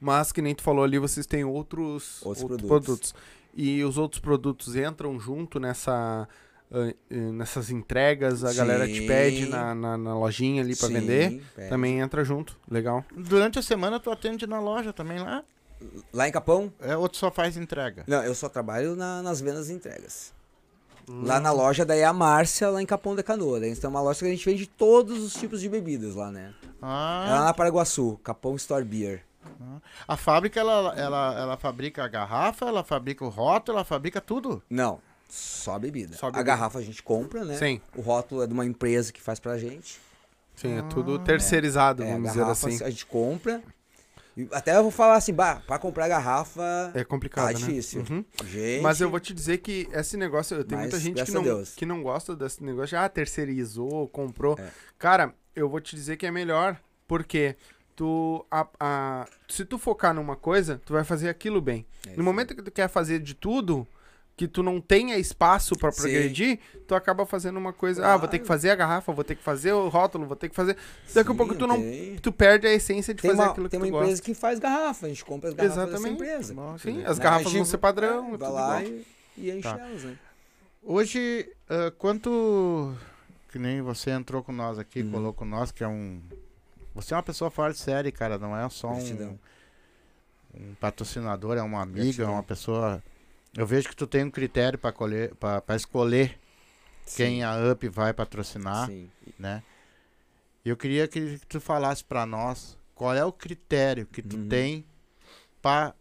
Mas, 0.04 0.32
que 0.32 0.42
nem 0.42 0.52
tu 0.52 0.62
falou 0.62 0.82
ali, 0.82 0.98
vocês 0.98 1.24
têm 1.26 1.44
outros, 1.44 2.20
Outros 2.24 2.42
outros 2.42 2.46
produtos. 2.68 2.68
produtos. 3.12 3.14
E 3.54 3.84
os 3.84 3.96
outros 3.96 4.20
produtos 4.20 4.74
entram 4.74 5.20
junto 5.20 5.60
nessa, 5.60 6.26
ah, 6.72 6.94
eh, 7.08 7.14
nessas 7.30 7.70
entregas, 7.70 8.42
a 8.44 8.52
galera 8.52 8.88
te 8.88 8.98
Sim. 9.00 9.06
pede 9.06 9.46
na, 9.46 9.74
na, 9.74 9.96
na 9.96 10.18
lojinha 10.18 10.60
ali 10.62 10.74
pra 10.74 10.88
Sim, 10.88 10.94
vender. 10.94 11.42
pede. 11.54 11.68
Também 11.68 12.00
entra 12.00 12.24
junto. 12.24 12.56
Legal. 12.68 13.04
Durante 13.16 13.58
a 13.60 13.62
semana 13.62 14.00
tu 14.00 14.10
atende 14.10 14.44
na 14.46 14.58
loja 14.58 14.92
também 14.92 15.20
lá? 15.20 15.44
Lá 16.12 16.26
em 16.28 16.32
Capão? 16.32 16.72
É, 16.80 16.96
ou 16.96 17.08
tu 17.08 17.16
só 17.16 17.30
faz 17.30 17.56
entrega? 17.56 18.02
Não, 18.08 18.22
eu 18.24 18.34
só 18.34 18.48
trabalho 18.48 18.96
na- 18.96 19.22
nas 19.22 19.40
vendas 19.40 19.68
e 19.68 19.72
entregas. 19.72 20.32
Hum. 21.08 21.22
Lá 21.24 21.38
na 21.40 21.52
loja 21.52 21.84
daí 21.84 22.00
é 22.00 22.04
a 22.04 22.12
Márcia, 22.12 22.70
lá 22.70 22.80
em 22.82 22.86
Capão 22.86 23.14
da 23.14 23.22
Canoa. 23.22 23.60
Daí 23.60 23.74
tem 23.76 23.90
uma 23.90 24.00
loja 24.00 24.20
que 24.20 24.24
a 24.26 24.28
gente 24.30 24.44
vende 24.48 24.66
todos 24.66 25.22
os 25.22 25.34
tipos 25.34 25.60
de 25.60 25.68
bebidas 25.68 26.14
lá, 26.14 26.30
né? 26.30 26.54
É 26.80 26.86
lá 26.86 27.40
Ah, 27.40 27.44
na 27.46 27.54
Paraguaçu, 27.54 28.18
Capão 28.24 28.54
Store 28.56 28.84
Beer. 28.84 29.22
A 30.06 30.16
fábrica, 30.16 30.58
ela, 30.60 30.94
ela, 30.96 31.40
ela 31.40 31.56
fabrica 31.56 32.04
a 32.04 32.08
garrafa, 32.08 32.66
ela 32.66 32.82
fabrica 32.84 33.24
o 33.24 33.28
rótulo, 33.28 33.78
ela 33.78 33.84
fabrica 33.84 34.20
tudo. 34.20 34.62
Não, 34.68 35.00
só 35.28 35.78
bebida. 35.78 36.16
Só 36.16 36.26
A 36.26 36.30
bebida. 36.30 36.44
garrafa 36.44 36.78
a 36.78 36.82
gente 36.82 37.02
compra, 37.02 37.44
né? 37.44 37.56
Sim. 37.56 37.80
O 37.96 38.00
rótulo 38.00 38.42
é 38.42 38.46
de 38.46 38.52
uma 38.52 38.66
empresa 38.66 39.12
que 39.12 39.20
faz 39.20 39.38
pra 39.40 39.58
gente. 39.58 40.00
Sim, 40.54 40.78
é 40.78 40.82
tudo 40.82 41.18
terceirizado, 41.18 42.02
É, 42.02 42.08
a 42.08 42.12
vamos 42.12 42.28
dizer 42.28 42.40
garrafa 42.40 42.68
assim. 42.68 42.84
a 42.84 42.90
gente 42.90 43.06
compra. 43.06 43.62
Até 44.50 44.74
eu 44.76 44.82
vou 44.82 44.90
falar 44.90 45.16
assim, 45.16 45.32
bah, 45.34 45.60
pra 45.66 45.78
comprar 45.78 46.08
garrafa 46.08 46.90
É 46.94 47.04
complicado, 47.04 47.46
tá 47.48 47.52
né? 47.52 47.58
difícil. 47.58 48.02
Uhum. 48.08 48.24
Gente, 48.46 48.80
Mas 48.82 48.98
eu 49.00 49.10
vou 49.10 49.20
te 49.20 49.34
dizer 49.34 49.58
que 49.58 49.86
esse 49.92 50.16
negócio, 50.16 50.64
tem 50.64 50.78
muita 50.78 50.98
gente 50.98 51.22
que 51.22 51.30
a 51.30 51.34
não, 51.34 51.64
que 51.76 51.84
não 51.86 52.02
gosta 52.02 52.34
desse 52.34 52.64
negócio 52.64 52.98
ah, 52.98 53.06
terceirizou, 53.10 54.08
comprou. 54.08 54.56
É. 54.58 54.70
Cara, 54.98 55.34
eu 55.54 55.68
vou 55.68 55.80
te 55.80 55.94
dizer 55.94 56.16
que 56.16 56.24
é 56.24 56.30
melhor, 56.30 56.80
porque 57.06 57.56
tu, 57.96 58.44
a, 58.50 58.66
a- 58.80 59.26
se 59.48 59.64
tu 59.64 59.78
focar 59.78 60.14
numa 60.14 60.36
coisa, 60.36 60.80
tu 60.84 60.92
vai 60.92 61.04
fazer 61.04 61.28
aquilo 61.28 61.60
bem. 61.60 61.86
É 62.06 62.16
no 62.16 62.22
momento 62.24 62.54
que 62.54 62.62
tu 62.62 62.70
quer 62.70 62.88
fazer 62.88 63.18
de 63.20 63.34
tudo, 63.34 63.86
que 64.36 64.48
tu 64.48 64.62
não 64.62 64.80
tenha 64.80 65.18
espaço 65.18 65.76
pra 65.76 65.92
Sim. 65.92 66.00
progredir, 66.02 66.58
tu 66.88 66.94
acaba 66.94 67.26
fazendo 67.26 67.58
uma 67.58 67.72
coisa, 67.72 68.00
ah, 68.00 68.04
Claro. 68.04 68.20
vou 68.20 68.28
ter 68.28 68.38
que 68.38 68.46
fazer 68.46 68.70
a 68.70 68.74
garrafa, 68.74 69.12
vou 69.12 69.22
ter 69.22 69.36
que 69.36 69.42
fazer 69.42 69.72
o 69.72 69.88
rótulo, 69.88 70.26
vou 70.26 70.34
ter 70.36 70.48
que 70.48 70.54
fazer... 70.56 70.74
Daqui 71.14 71.28
a 71.28 71.32
Sim, 71.32 71.36
pouco 71.36 71.54
tu 71.54 71.66
não... 71.66 71.76
tem. 71.76 72.16
Tu 72.16 72.32
perde 72.32 72.66
a 72.66 72.72
essência 72.72 73.12
de 73.14 73.20
Tem 73.20 73.30
fazer 73.30 73.42
uma, 73.42 73.50
aquilo 73.50 73.66
que 73.66 73.70
tem 73.72 73.78
uma 73.80 73.86
tu 73.86 73.90
empresa 73.94 74.10
gosta. 74.12 74.24
que 74.24 74.34
faz 74.34 74.58
garrafa, 74.58 75.06
a 75.06 75.08
gente 75.10 75.24
compra 75.24 75.50
as 75.50 75.54
garrafas 75.54 75.76
Exatamente. 75.76 76.18
dessa 76.18 76.34
empresa. 76.48 76.78
Sim, 76.78 76.92
né? 76.98 77.04
as 77.06 77.20
A 77.20 77.22
garrafas 77.22 77.46
gente 77.48 77.56
vão 77.56 77.64
ser 77.66 77.78
padrão, 77.78 78.28
é, 78.28 78.30
tudo 78.32 78.38
vai 78.40 78.50
lá 78.52 78.82
igual. 78.82 79.02
e, 79.36 79.40
e 79.42 79.50
enche 79.50 79.62
Tá. 79.62 79.78
elas, 79.78 80.02
né? 80.02 80.16
Hoje, 80.82 81.48
ah, 81.68 81.92
quanto. 81.98 82.94
Que 83.52 83.58
nem 83.58 83.82
você 83.82 84.10
entrou 84.10 84.42
com 84.42 84.50
nós 84.50 84.78
aqui, 84.78 85.02
Uhum. 85.02 85.10
colou 85.10 85.32
com 85.34 85.44
nós, 85.44 85.70
que 85.70 85.84
é 85.84 85.88
um. 85.88 86.22
Você 86.94 87.14
é 87.14 87.16
uma 87.16 87.22
pessoa 87.22 87.50
fora 87.50 87.72
de 87.72 87.78
série, 87.78 88.12
cara. 88.12 88.38
Não 88.38 88.56
é 88.56 88.68
só 88.68 88.90
um, 88.92 89.38
um 90.54 90.74
patrocinador, 90.74 91.56
é 91.56 91.62
uma 91.62 91.82
amiga, 91.82 92.00
é 92.00 92.04
Gratidão. 92.06 92.32
uma 92.34 92.42
pessoa. 92.42 93.02
Eu 93.56 93.66
vejo 93.66 93.88
que 93.88 93.96
tu 93.96 94.06
tem 94.06 94.24
um 94.24 94.30
critério 94.30 94.78
para 94.78 95.76
escolher 95.76 96.38
quem 97.16 97.42
a 97.42 97.56
UP 97.72 97.88
vai 97.88 98.12
patrocinar, 98.12 98.86
Sim. 98.88 99.10
né? 99.38 99.62
Eu 100.64 100.76
queria 100.76 101.08
que 101.08 101.40
tu 101.48 101.60
falasse 101.60 102.04
pra 102.04 102.24
nós 102.24 102.76
qual 102.94 103.14
é 103.14 103.24
o 103.24 103.32
critério 103.32 104.06
que 104.06 104.22
tu 104.22 104.36
Uhum. 104.36 104.48
tem 104.48 104.84
pra. 105.60 105.94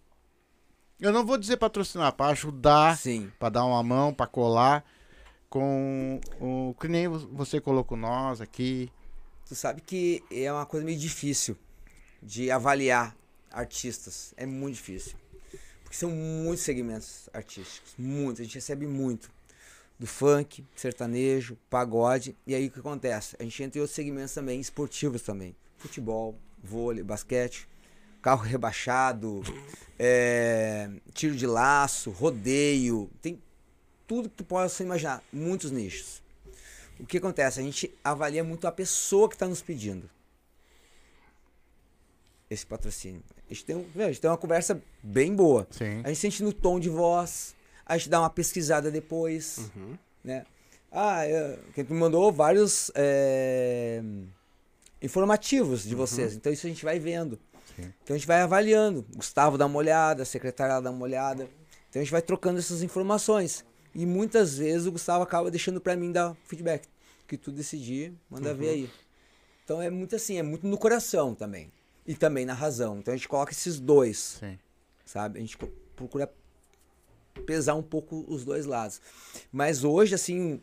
Eu 0.99 1.11
não 1.11 1.25
vou 1.25 1.37
dizer 1.37 1.57
patrocinar, 1.57 2.13
pra 2.13 2.27
ajudar 2.27 2.95
Sim. 2.97 3.31
Pra 3.39 3.49
dar 3.49 3.65
uma 3.65 3.81
mão, 3.81 4.13
pra 4.13 4.27
colar 4.27 4.85
com 5.49 6.21
o 6.39 6.75
que 6.79 6.87
nem 6.87 7.07
vo- 7.07 7.27
você 7.31 7.59
colocou 7.59 7.97
nós 7.97 8.39
aqui. 8.39 8.91
Tu 9.47 9.55
sabe 9.55 9.81
que 9.81 10.23
é 10.31 10.51
uma 10.51 10.65
coisa 10.65 10.85
meio 10.85 10.97
difícil 10.97 11.57
de 12.21 12.49
avaliar 12.49 13.15
artistas. 13.51 14.33
É 14.37 14.45
muito 14.45 14.75
difícil. 14.75 15.15
Porque 15.83 15.97
são 15.97 16.09
muitos 16.09 16.63
segmentos 16.63 17.29
artísticos. 17.33 17.93
Muitos. 17.97 18.39
A 18.39 18.43
gente 18.43 18.55
recebe 18.55 18.87
muito. 18.87 19.29
Do 19.99 20.07
funk, 20.07 20.65
sertanejo, 20.75 21.57
pagode. 21.69 22.35
E 22.47 22.55
aí 22.55 22.67
o 22.67 22.71
que 22.71 22.79
acontece? 22.79 23.35
A 23.39 23.43
gente 23.43 23.61
entra 23.61 23.77
em 23.77 23.81
outros 23.81 23.95
segmentos 23.95 24.33
também, 24.33 24.59
esportivos 24.59 25.21
também. 25.21 25.55
Futebol, 25.77 26.35
vôlei, 26.63 27.03
basquete, 27.03 27.67
carro 28.21 28.41
rebaixado, 28.41 29.43
é, 29.99 30.89
tiro 31.13 31.35
de 31.35 31.45
laço, 31.45 32.09
rodeio. 32.09 33.11
Tem 33.21 33.39
tudo 34.07 34.29
que 34.29 34.37
tu 34.37 34.43
possa 34.43 34.81
imaginar. 34.81 35.23
Muitos 35.31 35.71
nichos. 35.71 36.21
O 37.01 37.05
que 37.05 37.17
acontece? 37.17 37.59
A 37.59 37.63
gente 37.63 37.93
avalia 38.03 38.43
muito 38.43 38.67
a 38.67 38.71
pessoa 38.71 39.27
que 39.27 39.35
está 39.35 39.47
nos 39.47 39.61
pedindo 39.61 40.09
esse 42.49 42.65
patrocínio. 42.65 43.23
A 43.49 43.53
gente, 43.53 43.65
tem, 43.65 43.87
a 43.95 44.07
gente 44.07 44.21
tem 44.21 44.29
uma 44.29 44.37
conversa 44.37 44.81
bem 45.01 45.33
boa. 45.35 45.67
Sim. 45.71 46.01
A 46.03 46.09
gente 46.09 46.19
sente 46.19 46.43
no 46.43 46.51
tom 46.53 46.79
de 46.79 46.89
voz, 46.89 47.55
a 47.85 47.97
gente 47.97 48.09
dá 48.09 48.19
uma 48.19 48.29
pesquisada 48.29 48.91
depois, 48.91 49.69
Uhum. 49.75 49.97
né? 50.23 50.45
Ah, 50.91 51.25
é, 51.25 51.57
quem 51.73 51.85
me 51.85 51.93
mandou 51.97 52.29
vários 52.33 52.91
é, 52.95 54.03
informativos 55.01 55.83
de 55.83 55.95
vocês, 55.95 56.33
então 56.35 56.51
isso 56.51 56.67
a 56.67 56.69
gente 56.69 56.83
vai 56.83 56.99
vendo. 56.99 57.39
Sim. 57.75 57.93
Então 58.03 58.13
a 58.13 58.17
gente 58.17 58.27
vai 58.27 58.41
avaliando. 58.41 59.05
Gustavo 59.15 59.57
dá 59.57 59.65
uma 59.65 59.77
olhada, 59.77 60.23
a 60.23 60.25
secretária 60.25 60.81
dá 60.81 60.91
uma 60.91 61.03
olhada. 61.03 61.49
Então 61.89 62.01
a 62.01 62.03
gente 62.03 62.11
vai 62.11 62.21
trocando 62.21 62.59
essas 62.59 62.83
informações. 62.83 63.63
E 63.93 64.05
muitas 64.05 64.57
vezes 64.57 64.87
o 64.87 64.91
Gustavo 64.91 65.23
acaba 65.23 65.51
deixando 65.51 65.81
pra 65.81 65.95
mim 65.95 66.11
dar 66.11 66.35
feedback. 66.45 66.87
Que 67.27 67.37
tu 67.37 67.51
decidir, 67.51 68.13
manda 68.29 68.53
ver 68.53 68.69
aí. 68.69 68.89
Então 69.63 69.81
é 69.81 69.89
muito 69.89 70.15
assim, 70.15 70.37
é 70.37 70.43
muito 70.43 70.67
no 70.67 70.77
coração 70.77 71.33
também. 71.35 71.71
E 72.05 72.15
também 72.15 72.45
na 72.45 72.53
razão. 72.53 72.99
Então 72.99 73.13
a 73.13 73.17
gente 73.17 73.27
coloca 73.27 73.51
esses 73.51 73.79
dois 73.79 74.37
Sim. 74.39 74.59
sabe? 75.05 75.39
A 75.39 75.41
gente 75.41 75.57
procura 75.95 76.31
pesar 77.45 77.75
um 77.75 77.83
pouco 77.83 78.25
os 78.27 78.43
dois 78.43 78.65
lados. 78.65 79.01
Mas 79.51 79.83
hoje, 79.83 80.15
assim, 80.15 80.61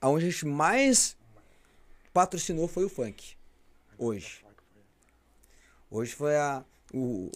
aonde 0.00 0.26
a 0.26 0.30
gente 0.30 0.46
mais 0.46 1.16
patrocinou 2.12 2.68
foi 2.68 2.84
o 2.84 2.88
funk. 2.88 3.36
Hoje. 3.98 4.44
Hoje 5.90 6.14
foi 6.14 6.36
a, 6.36 6.64
o, 6.92 7.30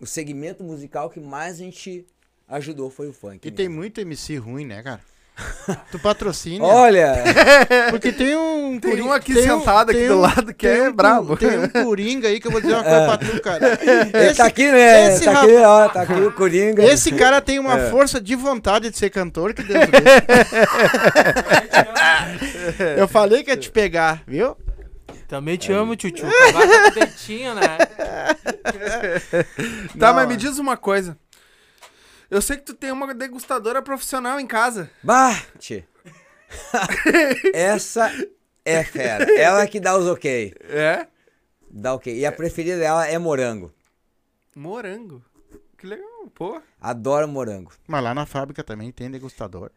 o 0.00 0.06
segmento 0.06 0.62
musical 0.62 1.08
que 1.08 1.20
mais 1.20 1.54
a 1.54 1.64
gente 1.64 2.06
ajudou 2.48 2.90
foi 2.90 3.08
o 3.08 3.12
funk. 3.12 3.46
E 3.46 3.50
tem 3.50 3.66
mesmo. 3.68 3.80
muito 3.80 4.00
MC 4.00 4.36
ruim, 4.36 4.66
né, 4.66 4.82
cara? 4.82 5.00
tu 5.90 5.98
patrocina. 5.98 6.62
Olha, 6.64 7.12
Porque 7.90 8.12
tem 8.12 8.36
um. 8.36 8.78
Tem 8.78 9.02
um 9.02 9.10
aqui 9.10 9.34
tem 9.34 9.42
sentado 9.42 9.90
aqui 9.90 9.98
tem 10.00 10.08
do 10.08 10.20
lado 10.20 10.54
que 10.54 10.64
tem 10.68 10.76
é 10.78 10.88
um 10.88 10.92
brabo. 10.92 11.36
Tem 11.36 11.58
um 11.58 11.68
coringa 11.68 12.28
aí 12.28 12.38
que 12.38 12.46
eu 12.46 12.52
vou 12.52 12.60
dizer 12.60 12.74
uma 12.74 12.84
coisa 12.84 13.04
pra 13.06 13.18
tu, 13.18 13.40
cara. 13.42 13.78
ele 13.82 14.26
Esse, 14.28 14.36
tá 14.36 14.46
aqui, 14.46 14.70
né? 14.70 15.08
esse 15.12 15.24
Tá 15.24 15.32
rap- 15.32 15.44
aqui, 15.44 15.56
ó, 15.56 15.88
tá 15.88 16.02
aqui 16.02 16.12
o 16.12 16.30
Coringa. 16.32 16.84
esse 16.84 17.10
cara 17.10 17.40
tem 17.40 17.58
uma 17.58 17.76
É. 17.80 17.90
força 17.90 18.20
de 18.20 18.36
vontade 18.36 18.90
de 18.90 18.96
ser 18.96 19.10
cantor 19.10 19.52
que 19.54 19.62
Deus 19.64 19.86
dele. 19.86 20.04
Eu 22.96 23.08
falei 23.08 23.42
que 23.42 23.50
ia 23.50 23.56
te 23.56 23.70
pegar, 23.70 24.22
viu? 24.26 24.56
Também 25.28 25.56
te 25.56 25.72
amo, 25.72 25.96
tchutchu. 25.96 26.26
Agora 26.26 26.68
tá 26.68 26.92
com 26.92 27.00
dentinho, 27.00 27.54
né? 27.54 27.62
Tá, 27.78 28.36
Não, 29.96 30.14
mas 30.14 30.28
me 30.28 30.34
é. 30.34 30.36
diz 30.36 30.58
uma 30.58 30.76
coisa. 30.76 31.16
Eu 32.34 32.42
sei 32.42 32.56
que 32.56 32.64
tu 32.64 32.74
tem 32.74 32.90
uma 32.90 33.14
degustadora 33.14 33.80
profissional 33.80 34.40
em 34.40 34.46
casa. 34.48 34.90
Bah, 35.04 35.40
tchê. 35.56 35.84
Essa 37.54 38.10
é 38.64 38.82
fera. 38.82 39.24
Ela 39.38 39.64
que 39.68 39.78
dá 39.78 39.96
os 39.96 40.08
ok. 40.08 40.52
É? 40.62 41.06
Dá 41.70 41.94
ok. 41.94 42.12
E 42.12 42.26
a 42.26 42.32
preferida 42.32 42.76
dela 42.76 43.06
é 43.06 43.16
morango. 43.20 43.72
Morango. 44.56 45.24
Que 45.78 45.86
legal, 45.86 46.26
pô. 46.34 46.60
Adoro 46.80 47.28
morango. 47.28 47.70
Mas 47.86 48.02
lá 48.02 48.12
na 48.12 48.26
fábrica 48.26 48.64
também 48.64 48.90
tem 48.90 49.08
degustador. 49.08 49.70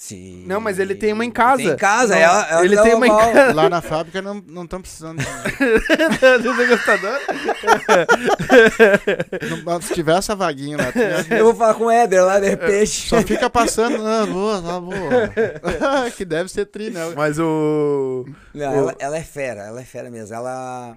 Sim. 0.00 0.44
Não, 0.46 0.62
mas 0.62 0.78
ele 0.78 0.94
tem 0.94 1.12
uma 1.12 1.26
em 1.26 1.30
casa. 1.30 1.58
Tem 1.58 1.66
em 1.72 1.76
casa. 1.76 2.14
Não, 2.14 2.22
ela, 2.22 2.48
ela 2.48 2.64
ele 2.64 2.74
dá 2.74 2.82
tem 2.84 2.94
uma 2.94 3.06
em 3.06 3.10
casa. 3.10 3.52
Lá 3.52 3.68
na 3.68 3.82
fábrica 3.82 4.22
não 4.22 4.42
não 4.46 4.64
estão 4.64 4.80
precisando 4.80 5.18
de... 5.18 6.38
Do 6.42 6.56
degustador? 6.56 7.20
não- 9.66 9.82
se 9.82 9.92
tiver 9.92 10.16
essa 10.16 10.34
vaguinha 10.34 10.78
lá, 10.78 10.90
tem 10.90 11.36
Eu 11.36 11.44
vou 11.44 11.54
falar 11.54 11.74
com 11.74 11.84
o 11.84 11.90
Éder 11.90 12.24
lá, 12.24 12.40
de 12.40 12.48
repente. 12.48 13.10
só 13.10 13.20
fica 13.20 13.50
passando. 13.50 14.02
Ah, 14.06 14.24
boa, 14.24 14.62
tá 14.62 14.80
boa. 14.80 16.08
que 16.16 16.24
deve 16.24 16.50
ser 16.50 16.64
tri, 16.64 16.88
né? 16.88 17.12
Mas 17.14 17.38
o. 17.38 18.24
Não, 18.54 18.72
ela, 18.72 18.96
ela 18.98 19.18
é 19.18 19.22
fera, 19.22 19.66
ela 19.66 19.82
é 19.82 19.84
fera 19.84 20.08
mesmo. 20.10 20.34
Ela 20.34 20.96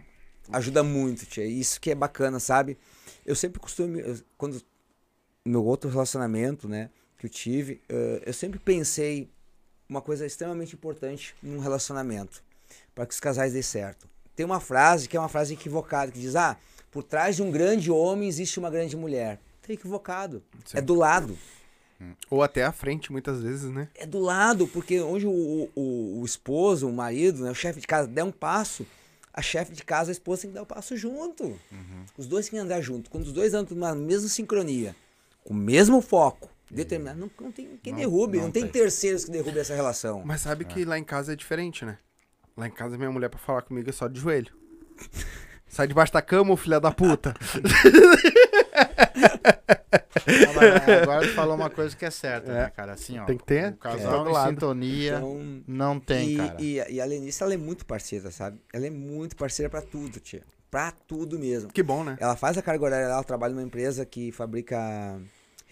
ajuda 0.53 0.81
muito, 0.81 1.25
tia. 1.25 1.45
Isso 1.45 1.81
que 1.81 1.91
é 1.91 1.95
bacana, 1.95 2.39
sabe? 2.39 2.77
Eu 3.25 3.35
sempre 3.35 3.59
costumo. 3.59 3.99
eu- 3.99 4.15
Quando. 4.37 4.61
No 5.45 5.59
meu 5.59 5.65
outro 5.65 5.89
relacionamento, 5.89 6.69
né? 6.69 6.89
Que 7.23 7.27
eu 7.27 7.29
tive, 7.29 7.81
eh, 7.87 8.23
eu 8.25 8.33
sempre 8.33 8.59
pensei 8.59 9.29
uma 9.87 10.01
coisa 10.01 10.25
extremamente 10.25 10.75
importante 10.75 11.33
num 11.41 11.57
relacionamento. 11.57 12.43
Para 12.93 13.05
que 13.05 13.13
os 13.13 13.19
casais 13.21 13.53
dêem 13.53 13.63
certo. 13.63 14.09
Tem 14.35 14.45
uma 14.45 14.59
frase 14.59 15.07
que 15.07 15.15
é 15.15 15.19
uma 15.19 15.29
frase 15.29 15.53
equivocada, 15.53 16.11
que 16.11 16.19
diz: 16.19 16.35
Ah, 16.35 16.57
por 16.91 17.01
trás 17.01 17.37
de 17.37 17.41
um 17.41 17.49
grande 17.49 17.89
homem 17.89 18.27
existe 18.27 18.59
uma 18.59 18.69
grande 18.69 18.97
mulher. 18.97 19.39
Tá 19.65 19.71
equivocado. 19.71 20.43
Sim. 20.65 20.79
É 20.79 20.81
do 20.81 20.95
lado. 20.95 21.37
Ou 22.29 22.43
até 22.43 22.65
à 22.65 22.73
frente, 22.73 23.09
muitas 23.09 23.41
vezes, 23.41 23.71
né? 23.71 23.87
É 23.95 24.05
do 24.05 24.19
lado, 24.19 24.67
porque 24.67 24.99
onde 24.99 25.25
o, 25.25 25.69
o, 25.73 26.19
o 26.19 26.25
esposo, 26.25 26.89
o 26.89 26.91
marido, 26.91 27.41
né, 27.45 27.51
o 27.51 27.55
chefe 27.55 27.79
de 27.79 27.87
casa 27.87 28.05
der 28.05 28.25
um 28.25 28.33
passo, 28.33 28.85
a 29.33 29.41
chefe 29.41 29.71
de 29.71 29.85
casa, 29.85 30.11
a 30.11 30.13
esposa 30.13 30.41
tem 30.41 30.49
que 30.51 30.55
dar 30.55 30.63
o 30.63 30.65
passo 30.65 30.97
junto. 30.97 31.57
Os 32.17 32.27
dois 32.27 32.49
têm 32.49 32.59
que 32.59 32.65
andar 32.65 32.81
junto. 32.81 33.09
Quando 33.09 33.23
os 33.23 33.31
dois 33.31 33.53
andam 33.53 33.77
na 33.77 33.95
mesma 33.95 34.27
sincronia, 34.27 34.93
com 35.45 35.53
o 35.53 35.57
mesmo 35.57 36.01
foco, 36.01 36.52
determinado, 36.73 37.19
não, 37.19 37.31
não 37.41 37.51
tem 37.51 37.79
quem 37.81 37.93
Não- 37.93 37.99
derrube, 37.99 38.37
não, 38.37 38.45
não 38.45 38.51
tem, 38.51 38.63
tem. 38.63 38.71
terceiros 38.71 39.25
que 39.25 39.31
derrubem 39.31 39.61
essa 39.61 39.75
relação. 39.75 40.21
Mas 40.25 40.41
sabe 40.41 40.65
que 40.65 40.83
lá 40.85 40.97
em 40.97 41.03
casa 41.03 41.33
é 41.33 41.35
diferente, 41.35 41.85
né? 41.85 41.97
Lá 42.57 42.67
em 42.67 42.71
casa, 42.71 42.97
minha 42.97 43.11
mulher, 43.11 43.29
pra 43.29 43.39
falar 43.39 43.61
comigo, 43.63 43.89
é 43.89 43.93
só 43.93 44.07
de 44.07 44.19
joelho. 44.19 44.51
Sai 45.67 45.87
debaixo 45.87 46.13
da 46.13 46.21
cama, 46.21 46.53
ô 46.53 46.57
filha 46.57 46.79
da 46.79 46.91
puta. 46.91 47.33
Mas, 50.55 50.87
é, 50.87 51.01
agora 51.03 51.27
tu 51.27 51.33
falou 51.33 51.55
uma 51.55 51.69
coisa 51.69 51.95
que 51.95 52.05
é 52.05 52.11
certa, 52.11 52.51
É. 52.51 52.53
né, 52.63 52.69
cara? 52.75 52.93
Assim, 52.93 53.17
ó. 53.19 53.25
Tem 53.25 53.37
que 53.37 53.43
ter, 53.45 53.73
O 53.73 53.77
casal 53.77 54.23
todo 54.23 54.37
em 54.37 54.45
sintonia 54.49 55.15
Então, 55.17 55.63
não 55.67 55.99
tem, 55.99 56.33
e, 56.33 56.37
cara. 56.37 56.55
e, 56.59 56.75
e 56.95 57.01
a 57.01 57.05
Lenice, 57.05 57.43
ela 57.43 57.53
é 57.53 57.57
muito 57.57 57.85
parceira, 57.85 58.31
sabe? 58.31 58.59
Ela 58.71 58.87
é 58.87 58.89
muito 58.89 59.35
parceira 59.35 59.69
pra 59.69 59.81
tudo, 59.81 60.19
tia. 60.19 60.43
Pra 60.69 60.91
tudo 60.91 61.37
mesmo. 61.37 61.69
Que 61.71 61.83
bom, 61.83 62.03
né? 62.03 62.17
Ela 62.19 62.35
faz 62.35 62.57
a 62.57 62.61
carga 62.61 62.83
horária 62.85 63.05
dela, 63.05 63.15
ela 63.17 63.23
trabalha 63.23 63.53
numa 63.53 63.63
empresa 63.65 64.05
que 64.05 64.31
fabrica 64.31 65.19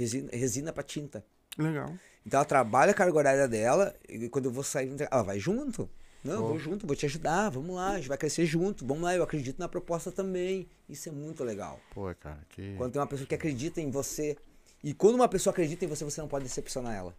resina, 0.02 0.30
resina 0.32 0.74
pra 0.74 0.84
tinta. 0.84 1.24
Legal. 1.58 1.94
Então 2.26 2.40
ela 2.40 2.46
trabalha 2.46 2.92
a 2.92 2.94
carga 2.94 3.18
horária 3.18 3.48
dela 3.48 3.96
e 4.08 4.30
quando 4.30 4.46
eu 4.46 4.52
vou 4.52 4.64
sair, 4.64 4.94
ela 5.10 5.24
vai 5.24 5.40
junto. 5.40 5.90
Não, 6.24 6.34
eu 6.34 6.42
Pô. 6.42 6.48
vou 6.50 6.60
junto, 6.60 6.86
vou 6.86 6.96
te 6.96 7.06
ajudar, 7.06 7.50
vamos 7.50 7.76
lá, 7.76 7.94
a 7.94 7.98
gente 7.98 8.08
vai 8.08 8.18
crescer 8.18 8.46
junto, 8.46 8.86
vamos 8.86 9.04
lá, 9.04 9.16
eu 9.16 9.24
acredito 9.24 9.58
na 9.58 9.68
proposta 9.68 10.12
também. 10.12 10.68
Isso 10.88 11.10
é 11.10 11.12
muito 11.12 11.44
legal. 11.44 11.80
Pô, 11.94 12.14
cara, 12.20 12.40
que. 12.50 12.76
Quando 12.78 12.92
tem 12.94 13.02
uma 13.02 13.08
pessoa 13.08 13.28
que 13.28 13.34
acredita 13.34 13.82
em 13.82 13.90
você. 13.90 14.38
E 14.84 14.94
quando 14.94 15.16
uma 15.16 15.28
pessoa 15.28 15.52
acredita 15.52 15.84
em 15.84 15.88
você, 15.88 16.04
você 16.04 16.22
não 16.22 16.28
pode 16.28 16.44
decepcionar 16.44 16.96
ela. 16.96 17.16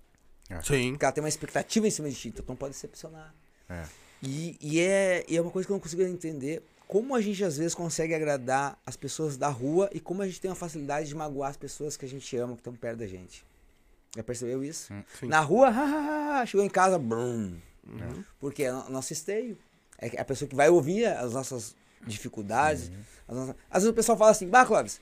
Sim. 0.63 0.91
Porque 0.91 1.05
ela 1.05 1.13
tem 1.13 1.23
uma 1.23 1.29
expectativa 1.29 1.87
em 1.87 1.91
cima 1.91 2.09
de 2.09 2.15
ti, 2.15 2.29
então 2.29 2.45
tu 2.45 2.49
não 2.49 2.57
pode 2.57 2.75
decepcionar. 2.75 3.35
É. 3.69 3.85
E, 4.23 4.57
e 4.61 4.81
é, 4.81 5.25
e 5.29 5.37
é 5.37 5.41
uma 5.41 5.51
coisa 5.51 5.67
que 5.67 5.73
eu 5.73 5.75
não 5.75 5.81
consigo 5.81 6.03
entender. 6.03 6.63
Como 6.93 7.15
a 7.15 7.23
gente 7.23 7.43
às 7.43 7.57
vezes 7.57 7.75
consegue 7.75 8.15
agradar 8.15 8.79
as 8.85 8.97
pessoas 8.97 9.39
da 9.39 9.49
rua 9.49 9.89
e 9.95 9.99
como 9.99 10.21
a 10.21 10.27
gente 10.27 10.39
tem 10.39 10.51
uma 10.51 10.55
facilidade 10.55 11.09
de 11.09 11.15
magoar 11.15 11.49
as 11.49 11.57
pessoas 11.57 11.97
que 11.97 12.05
a 12.05 12.09
gente 12.09 12.37
ama, 12.37 12.53
que 12.53 12.61
estão 12.61 12.75
perto 12.75 12.99
da 12.99 13.07
gente. 13.07 13.43
Já 14.15 14.23
percebeu 14.23 14.63
isso? 14.63 14.93
Sim. 15.19 15.27
Na 15.27 15.41
rua, 15.41 15.69
ha, 15.69 15.73
ha, 15.73 16.41
ha, 16.43 16.45
chegou 16.47 16.67
em 16.67 16.69
casa, 16.69 16.99
brum. 16.99 17.57
Uhum. 17.89 18.23
Porque 18.39 18.65
é 18.65 18.73
nosso 18.91 19.11
esteio. 19.11 19.57
É 19.99 20.21
a 20.21 20.25
pessoa 20.27 20.47
que 20.47 20.55
vai 20.55 20.69
ouvir 20.69 21.07
as 21.07 21.33
nossas 21.33 21.75
dificuldades. 22.07 22.91
as 23.27 23.35
nossas- 23.37 23.57
Às 23.71 23.83
vezes 23.85 23.89
o 23.91 23.95
pessoal 23.95 24.19
fala 24.19 24.31
assim, 24.33 24.47
bah, 24.49 24.67
Clóvis, 24.67 25.01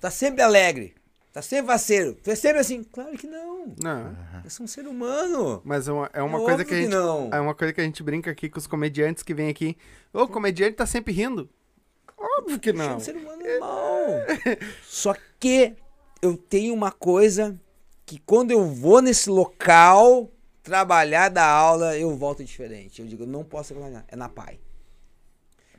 tá 0.00 0.12
sempre 0.12 0.40
alegre, 0.40 0.94
tá 1.34 1.42
sempre 1.42 1.66
faceiro, 1.66 2.14
tu 2.14 2.30
é 2.30 2.34
sempre 2.36 2.60
assim. 2.60 2.82
Claro 2.84 3.18
que 3.18 3.26
não. 3.26 3.74
Não. 3.82 4.16
Eu 4.44 4.48
sou 4.50 4.64
um 4.64 4.66
ser 4.68 4.86
humano. 4.86 5.60
Mas 5.64 5.88
é 5.88 5.92
uma, 5.92 6.10
é 6.14 6.22
uma 6.22 6.38
É 6.38 6.44
coisa 6.44 6.64
que 6.64 6.72
a 6.72 6.76
que 6.76 6.82
gente. 6.84 6.92
não. 6.92 7.28
É 7.32 7.40
uma 7.40 7.54
coisa 7.54 7.72
que 7.74 7.80
a 7.80 7.84
gente 7.84 8.02
brinca 8.02 8.30
aqui 8.30 8.48
com 8.48 8.58
os 8.58 8.66
comediantes 8.68 9.22
que 9.22 9.34
vêm 9.34 9.48
aqui. 9.50 9.76
Ô, 10.12 10.22
o 10.22 10.28
comediante 10.28 10.76
tá 10.76 10.86
sempre 10.86 11.12
rindo. 11.12 11.50
Óbvio 12.16 12.58
que 12.60 12.70
Eu 12.70 12.76
sou 12.76 12.86
não. 12.86 12.96
um 12.96 13.00
ser 13.00 13.16
humano 13.16 13.42
normal. 13.42 14.06
Só 14.84 15.14
que 15.40 15.74
eu 16.22 16.36
tenho 16.36 16.72
uma 16.72 16.92
coisa 16.92 17.60
que 18.06 18.18
quando 18.20 18.52
eu 18.52 18.64
vou 18.66 19.02
nesse 19.02 19.28
local 19.28 20.30
trabalhar 20.62 21.28
da 21.30 21.44
aula, 21.46 21.98
eu 21.98 22.16
volto 22.16 22.44
diferente. 22.44 23.02
Eu 23.02 23.08
digo, 23.08 23.24
eu 23.24 23.26
não 23.26 23.44
posso 23.44 23.74
trabalhar, 23.74 24.04
é 24.08 24.14
na 24.16 24.28
PAI. 24.28 24.60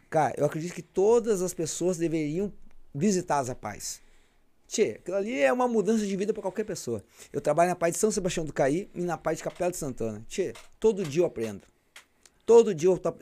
Cara, 0.09 0.33
eu 0.37 0.45
acredito 0.45 0.73
que 0.73 0.81
todas 0.83 1.41
as 1.41 1.53
pessoas 1.53 1.97
deveriam 1.97 2.51
visitar 2.93 3.39
as 3.39 3.49
APAIs. 3.49 4.01
Tchê, 4.67 4.97
aquilo 4.99 5.17
ali 5.17 5.39
é 5.39 5.51
uma 5.53 5.67
mudança 5.67 6.05
de 6.05 6.15
vida 6.15 6.33
para 6.33 6.41
qualquer 6.41 6.63
pessoa. 6.63 7.03
Eu 7.31 7.39
trabalho 7.39 7.69
na 7.69 7.75
PAI 7.75 7.91
de 7.91 7.97
São 7.97 8.09
Sebastião 8.11 8.45
do 8.45 8.51
Caí 8.53 8.89
e 8.95 9.01
na 9.01 9.17
PAI 9.17 9.35
de 9.35 9.43
Capela 9.43 9.69
de 9.71 9.77
Santana. 9.77 10.23
Tchê, 10.27 10.53
todo 10.79 11.03
dia 11.03 11.21
eu 11.21 11.25
aprendo. 11.25 11.61
Todo 12.45 12.73
dia 12.73 12.89
eu... 12.89 12.97
tô- 12.97 13.13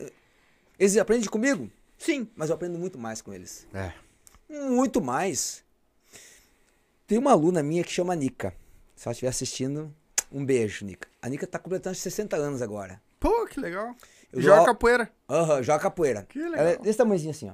Eles 0.79 0.95
aprendem 0.97 1.29
comigo? 1.29 1.69
Sim, 1.97 2.27
mas 2.35 2.49
eu 2.49 2.55
aprendo 2.55 2.77
muito 2.79 2.97
mais 2.97 3.21
com 3.21 3.33
eles. 3.33 3.67
É. 3.73 3.91
Muito 4.49 5.01
mais. 5.01 5.63
Tem 7.07 7.17
uma 7.17 7.31
aluna 7.31 7.61
minha 7.61 7.83
que 7.83 7.91
chama 7.91 8.15
Nica. 8.15 8.53
Se 8.95 9.07
ela 9.07 9.11
estiver 9.13 9.29
assistindo, 9.29 9.93
um 10.31 10.45
beijo, 10.45 10.85
Nica. 10.85 11.07
A 11.21 11.27
Nica 11.29 11.45
tá 11.45 11.59
completando 11.59 11.95
60 11.95 12.35
anos 12.35 12.61
agora. 12.61 13.01
Pô, 13.19 13.45
que 13.47 13.59
legal. 13.59 13.95
Eu 14.31 14.41
Joga 14.41 14.57
dou- 14.57 14.65
capoeira. 14.65 15.11
Aham, 15.29 15.61
joga 15.63 15.79
capoeira. 15.79 16.23
Que 16.23 16.39
legal. 16.39 16.57
Ela 16.59 16.69
é 16.71 16.77
desse 16.77 16.97
tamanhozinho 16.97 17.31
assim, 17.31 17.49
ó. 17.49 17.53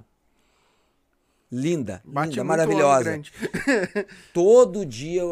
Linda, 1.52 2.02
Bate 2.06 2.30
linda, 2.30 2.44
maravilhosa. 2.44 3.22
Todo 4.34 4.86
dia, 4.86 5.24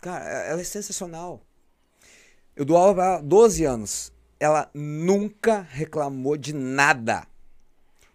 cara, 0.00 0.24
ela 0.24 0.60
é 0.60 0.64
sensacional. 0.64 1.42
Eu 2.56 2.64
dou 2.64 2.76
aula 2.76 2.94
pra 2.94 3.04
ela 3.04 3.16
há 3.16 3.22
12 3.22 3.64
anos. 3.64 4.12
Ela 4.40 4.68
nunca 4.74 5.60
reclamou 5.60 6.36
de 6.36 6.52
nada. 6.52 7.26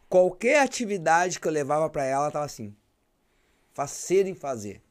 Qualquer 0.10 0.62
atividade 0.62 1.40
que 1.40 1.48
eu 1.48 1.52
levava 1.52 1.90
pra 1.90 2.04
ela, 2.04 2.24
ela 2.24 2.32
tava 2.32 2.46
assim. 2.46 2.76
Fazer 3.74 4.28
em 4.28 4.36
fazer. 4.36 4.82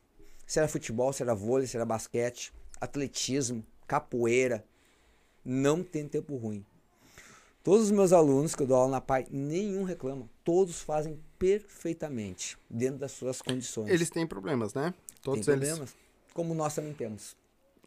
Se 0.47 0.59
era 0.59 0.69
futebol, 0.69 1.13
se 1.13 1.23
era 1.23 1.35
vôlei, 1.35 1.67
se 1.67 1.77
era 1.77 1.85
basquete, 1.85 2.53
atletismo, 2.81 3.65
capoeira. 3.87 4.65
Não 5.45 5.83
tem 5.83 6.09
tempo 6.09 6.37
ruim. 6.37 6.65
Todos 7.63 7.87
os 7.87 7.91
meus 7.91 8.13
alunos 8.13 8.55
que 8.55 8.63
eu 8.63 8.67
dou 8.67 8.77
aula 8.77 8.93
na 8.93 9.01
PAI, 9.01 9.27
nenhum 9.31 9.85
reclama. 9.85 10.29
Todos 10.43 10.81
fazem 10.81 11.19
perfeitamente, 11.45 12.57
dentro 12.69 12.99
das 12.99 13.13
suas 13.13 13.41
condições. 13.43 13.89
Eles 13.91 14.11
têm 14.11 14.27
problemas, 14.27 14.75
né? 14.75 14.93
Tem 14.93 15.17
Todos 15.23 15.47
eles. 15.49 15.61
problemas, 15.69 15.95
como 16.33 16.55
nós 16.55 16.75
também 16.75 16.93
temos. 16.93 17.37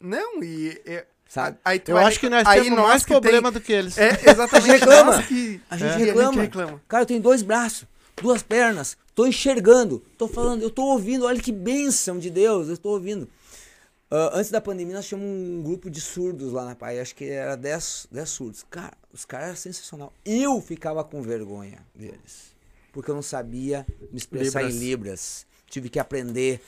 Não, 0.00 0.42
e. 0.42 0.80
e- 0.86 1.04
Sabe? 1.28 1.58
Aí 1.62 1.78
tu 1.78 1.90
Eu 1.90 1.98
acho 1.98 2.18
que 2.18 2.30
nós 2.30 2.46
aí 2.46 2.62
temos 2.62 2.78
nós 2.78 2.88
mais 2.88 3.04
que 3.04 3.12
problema 3.12 3.52
tem- 3.52 3.60
do 3.60 3.64
que 3.64 3.70
eles. 3.70 3.98
É, 3.98 4.08
exatamente. 4.30 4.54
A 4.56 4.60
gente 4.60 4.78
reclama. 4.80 5.16
nós 5.16 5.26
que- 5.26 5.60
A 5.68 5.76
gente 5.76 5.90
é, 5.92 5.96
reclama. 6.06 6.40
reclama. 6.42 6.82
Cara, 6.88 7.02
eu 7.02 7.06
tenho 7.06 7.20
dois 7.20 7.42
braços, 7.42 7.86
duas 8.22 8.42
pernas, 8.42 8.96
tô 9.14 9.26
enxergando, 9.26 9.98
tô 10.16 10.26
falando, 10.26 10.62
eu 10.62 10.70
tô 10.70 10.84
ouvindo, 10.84 11.26
olha 11.26 11.38
que 11.38 11.52
bênção 11.52 12.18
de 12.18 12.30
Deus, 12.30 12.68
eu 12.70 12.78
tô 12.78 12.90
ouvindo. 12.92 13.28
Ah, 14.10 14.30
antes 14.38 14.50
da 14.50 14.58
pandemia, 14.58 14.94
nós 14.94 15.06
tínhamos 15.06 15.28
um 15.28 15.62
grupo 15.62 15.90
de 15.90 16.00
surdos 16.00 16.50
lá 16.50 16.64
na 16.64 16.74
PAI, 16.74 16.98
acho 17.00 17.14
que 17.14 17.26
era 17.26 17.56
10, 17.56 18.06
10 18.10 18.28
surdos. 18.30 18.64
Cara, 18.70 18.96
os 19.12 19.26
caras 19.26 19.48
eram 19.48 19.56
sensacional. 19.56 20.10
Eu 20.24 20.58
ficava 20.62 21.04
com 21.04 21.20
vergonha 21.20 21.84
deles, 21.94 22.56
porque 22.92 23.10
eu 23.10 23.14
não 23.14 23.22
sabia 23.22 23.86
me 24.10 24.18
expressar 24.18 24.62
Libras. 24.62 24.74
em 24.74 24.78
Libras. 24.78 25.46
Tive 25.68 25.88
que 25.88 25.98
aprender 25.98 26.60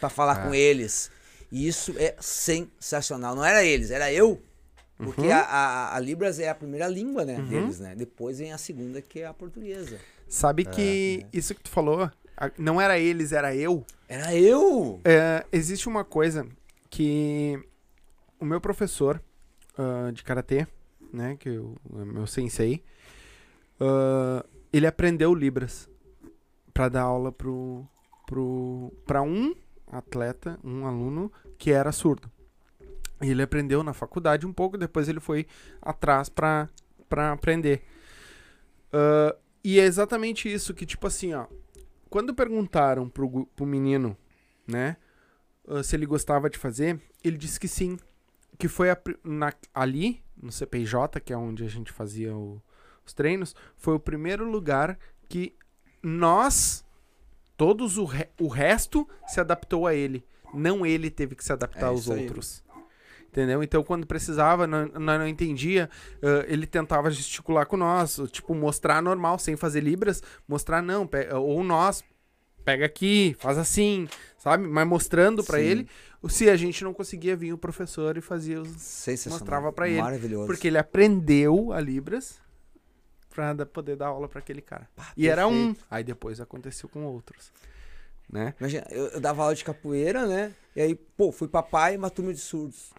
para 0.00 0.08
falar 0.08 0.42
com 0.46 0.54
eles. 0.54 1.10
E 1.52 1.66
isso 1.66 1.94
é 1.98 2.14
sensacional. 2.20 3.34
Não 3.34 3.44
era 3.44 3.64
eles, 3.64 3.90
era 3.90 4.12
eu. 4.12 4.40
Porque 4.96 5.22
Uhum. 5.22 5.32
a, 5.32 5.40
a, 5.40 5.96
a 5.96 6.00
Libras 6.00 6.38
é 6.38 6.48
a 6.48 6.54
primeira 6.54 6.86
língua 6.86 7.24
né, 7.24 7.40
deles, 7.40 7.80
né? 7.80 7.94
Depois 7.96 8.38
vem 8.38 8.52
a 8.52 8.58
segunda, 8.58 9.00
que 9.00 9.20
é 9.20 9.26
a 9.26 9.32
portuguesa. 9.34 9.98
Sabe 10.28 10.64
que 10.64 11.26
isso 11.32 11.54
que 11.54 11.62
tu 11.62 11.70
falou, 11.70 12.10
não 12.58 12.80
era 12.80 12.98
eles, 12.98 13.32
era 13.32 13.54
eu. 13.54 13.84
Era 14.08 14.34
eu! 14.34 15.00
É, 15.04 15.44
existe 15.50 15.88
uma 15.88 16.04
coisa 16.04 16.46
que 16.88 17.58
o 18.38 18.44
meu 18.44 18.60
professor 18.60 19.20
ah, 19.76 20.10
de 20.12 20.22
karatê, 20.22 20.66
né, 21.12 21.36
que 21.38 21.50
o 21.50 21.76
o 21.88 22.04
meu 22.04 22.26
sensei, 22.26 22.82
ah, 23.80 24.44
ele 24.72 24.86
aprendeu 24.86 25.34
Libras 25.34 25.88
pra 26.72 26.88
dar 26.88 27.02
aula 27.02 27.32
pro, 27.32 27.86
pro, 28.26 28.92
pra 29.06 29.22
um 29.22 29.54
atleta, 29.86 30.58
um 30.62 30.86
aluno 30.86 31.32
que 31.58 31.70
era 31.72 31.92
surdo. 31.92 32.30
Ele 33.20 33.42
aprendeu 33.42 33.82
na 33.82 33.92
faculdade 33.92 34.46
um 34.46 34.52
pouco, 34.52 34.78
depois 34.78 35.08
ele 35.08 35.20
foi 35.20 35.46
atrás 35.82 36.28
pra 36.28 36.68
aprender. 37.32 37.82
Ah, 38.92 39.36
e 39.62 39.78
é 39.78 39.84
exatamente 39.84 40.50
isso 40.52 40.72
que, 40.72 40.86
tipo 40.86 41.06
assim, 41.06 41.34
ó. 41.34 41.46
Quando 42.08 42.34
perguntaram 42.34 43.08
pro, 43.08 43.46
pro 43.46 43.66
menino, 43.66 44.16
né, 44.66 44.96
ah, 45.68 45.82
se 45.82 45.94
ele 45.96 46.06
gostava 46.06 46.48
de 46.48 46.58
fazer, 46.58 47.00
ele 47.22 47.36
disse 47.36 47.58
que 47.60 47.68
sim. 47.68 47.98
Que 48.58 48.68
foi 48.68 48.90
a 48.90 48.98
na- 49.24 49.52
ali, 49.74 50.22
no 50.36 50.50
CPJ, 50.52 51.20
que 51.20 51.32
é 51.32 51.36
onde 51.36 51.64
a 51.64 51.68
gente 51.68 51.92
fazia 51.92 52.34
o- 52.34 52.60
os 53.10 53.14
treinos, 53.14 53.54
foi 53.76 53.94
o 53.94 54.00
primeiro 54.00 54.48
lugar 54.48 54.98
que 55.28 55.54
nós, 56.02 56.84
todos 57.56 57.98
o, 57.98 58.04
re- 58.04 58.28
o 58.40 58.48
resto, 58.48 59.06
se 59.26 59.40
adaptou 59.40 59.86
a 59.86 59.94
ele. 59.94 60.24
Não 60.54 60.84
ele 60.84 61.10
teve 61.10 61.34
que 61.34 61.44
se 61.44 61.52
adaptar 61.52 61.86
É 61.86 61.88
aos 61.88 62.02
isso 62.02 62.12
aí. 62.12 62.22
outros. 62.24 62.64
Entendeu? 63.28 63.62
Então, 63.62 63.84
quando 63.84 64.04
precisava, 64.06 64.66
não, 64.66 64.86
não, 64.86 65.18
não 65.18 65.28
entendia, 65.28 65.88
ah, 66.20 66.44
ele 66.48 66.66
tentava 66.66 67.10
gesticular 67.12 67.64
com 67.66 67.76
nós, 67.76 68.20
tipo, 68.32 68.52
mostrar 68.54 69.00
normal, 69.00 69.38
sem 69.38 69.56
fazer 69.56 69.80
libras, 69.80 70.20
mostrar 70.48 70.82
não, 70.82 71.08
ou 71.40 71.62
nós, 71.62 72.02
pega 72.64 72.84
aqui, 72.86 73.36
faz 73.38 73.56
assim, 73.56 74.08
sabe? 74.36 74.66
Mas 74.66 74.84
mostrando 74.88 75.44
pra 75.44 75.58
Sim. 75.58 75.64
ele, 75.64 75.88
se 76.28 76.50
a 76.50 76.56
gente 76.56 76.82
não 76.82 76.92
conseguia 76.92 77.36
vir 77.36 77.52
o 77.52 77.58
professor 77.58 78.16
e 78.16 78.20
fazia 78.20 78.60
os. 78.60 79.06
Mostrava 79.28 79.72
pra 79.72 79.88
ele, 79.88 80.02
Maravilhoso. 80.02 80.46
Porque 80.48 80.66
ele 80.66 80.78
aprendeu 80.78 81.72
a 81.72 81.80
libras 81.80 82.40
pra 83.40 83.52
da- 83.54 83.66
poder 83.66 83.96
dar 83.96 84.08
aula 84.08 84.28
pra 84.28 84.38
aquele 84.40 84.60
cara. 84.60 84.88
e 85.16 85.26
era 85.28 85.46
um, 85.48 85.66
perfeito. 85.68 85.86
aí 85.90 86.04
depois 86.04 86.40
aconteceu 86.40 86.88
com 86.88 87.04
outros, 87.06 87.50
né? 88.30 88.54
Imagina, 88.60 88.86
eu, 88.90 89.06
eu 89.08 89.20
dava 89.20 89.42
aula 89.42 89.54
de 89.54 89.64
capoeira, 89.64 90.26
né? 90.26 90.52
E 90.76 90.80
aí, 90.82 90.94
pô, 90.94 91.32
fui 91.32 91.48
papai 91.48 91.94
e 91.94 91.96
uma 91.96 92.10
turma 92.10 92.32
de 92.34 92.40
surdos. 92.40 92.90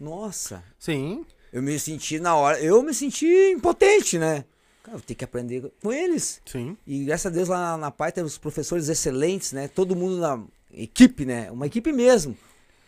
Nossa, 0.00 0.62
Sim, 0.78 1.24
eu 1.52 1.62
me 1.62 1.78
senti 1.78 2.18
na 2.18 2.34
hora, 2.34 2.60
eu 2.60 2.82
me 2.82 2.92
senti 2.92 3.26
impotente, 3.52 4.18
né? 4.18 4.44
Cara, 4.82 4.98
eu 4.98 5.00
tenho 5.00 5.16
que 5.16 5.24
aprender 5.24 5.72
com 5.82 5.92
eles. 5.92 6.42
sim. 6.44 6.76
E 6.86 7.04
graças 7.04 7.26
a 7.26 7.30
Deus 7.34 7.48
lá 7.48 7.58
na, 7.58 7.76
na 7.78 7.90
PAI 7.90 8.12
tem 8.12 8.24
os 8.24 8.36
professores 8.36 8.88
excelentes, 8.88 9.52
né? 9.52 9.68
Todo 9.68 9.94
mundo 9.96 10.18
na 10.18 10.42
equipe, 10.72 11.24
né? 11.24 11.50
Uma 11.50 11.66
equipe 11.66 11.90
mesmo, 11.92 12.36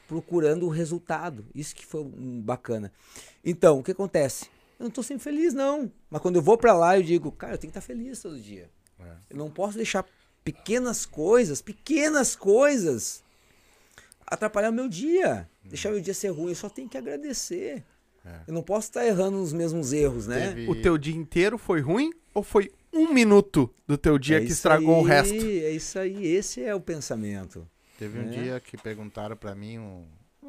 procurando 0.08 0.66
o 0.66 0.68
resultado. 0.68 1.46
Isso 1.54 1.74
que 1.74 1.86
foi 1.86 2.04
bacana. 2.04 2.92
Então, 3.44 3.78
o 3.78 3.82
que 3.82 3.92
acontece? 3.92 4.46
Eu 4.78 4.84
não 4.84 4.90
tô 4.90 5.02
sempre 5.02 5.24
feliz, 5.24 5.54
não. 5.54 5.90
Mas 6.10 6.20
quando 6.20 6.36
eu 6.36 6.42
vou 6.42 6.56
pra 6.58 6.72
lá, 6.74 6.98
eu 6.98 7.02
digo, 7.02 7.32
cara, 7.32 7.54
eu 7.54 7.58
tenho 7.58 7.72
que 7.72 7.78
estar 7.78 7.86
feliz 7.86 8.20
todo 8.20 8.38
dia. 8.38 8.68
Eu 9.30 9.36
não 9.36 9.50
posso 9.50 9.76
deixar 9.76 10.04
pequenas 10.44 11.04
coisas, 11.06 11.60
pequenas 11.62 12.36
coisas, 12.36 13.22
atrapalhar 14.26 14.70
o 14.70 14.72
meu 14.74 14.88
dia. 14.88 15.48
Deixar 15.64 15.90
meu 15.90 16.00
dia 16.00 16.14
ser 16.14 16.28
ruim. 16.28 16.50
Eu 16.50 16.54
só 16.56 16.68
tenho 16.68 16.88
que 16.88 16.96
agradecer. 16.98 17.82
Eu 18.46 18.52
não 18.54 18.62
posso 18.62 18.88
estar 18.88 19.06
errando 19.06 19.40
os 19.40 19.52
mesmos 19.52 19.92
erros, 19.92 20.26
né? 20.26 20.48
Teve- 20.48 20.68
O 20.68 20.82
teu 20.82 20.98
dia 20.98 21.14
inteiro 21.14 21.56
foi 21.56 21.80
ruim 21.80 22.10
ou 22.34 22.42
foi 22.42 22.72
um 22.92 23.12
minuto 23.12 23.72
do 23.86 23.96
teu 23.96 24.18
dia 24.18 24.38
É 24.38 24.40
que 24.40 24.50
estragou 24.50 24.96
o 24.96 25.04
aí, 25.04 25.06
resto? 25.06 25.34
É 25.34 25.70
isso 25.70 25.96
aí, 25.98 26.26
esse 26.26 26.60
é 26.62 26.74
o 26.74 26.80
pensamento. 26.80 27.68
Teve 27.98 28.18
um 28.18 28.22
É. 28.28 28.30
dia 28.30 28.60
que 28.60 28.76
perguntaram 28.76 29.36
pra 29.36 29.54
mim, 29.54 29.78
um, 29.78 30.04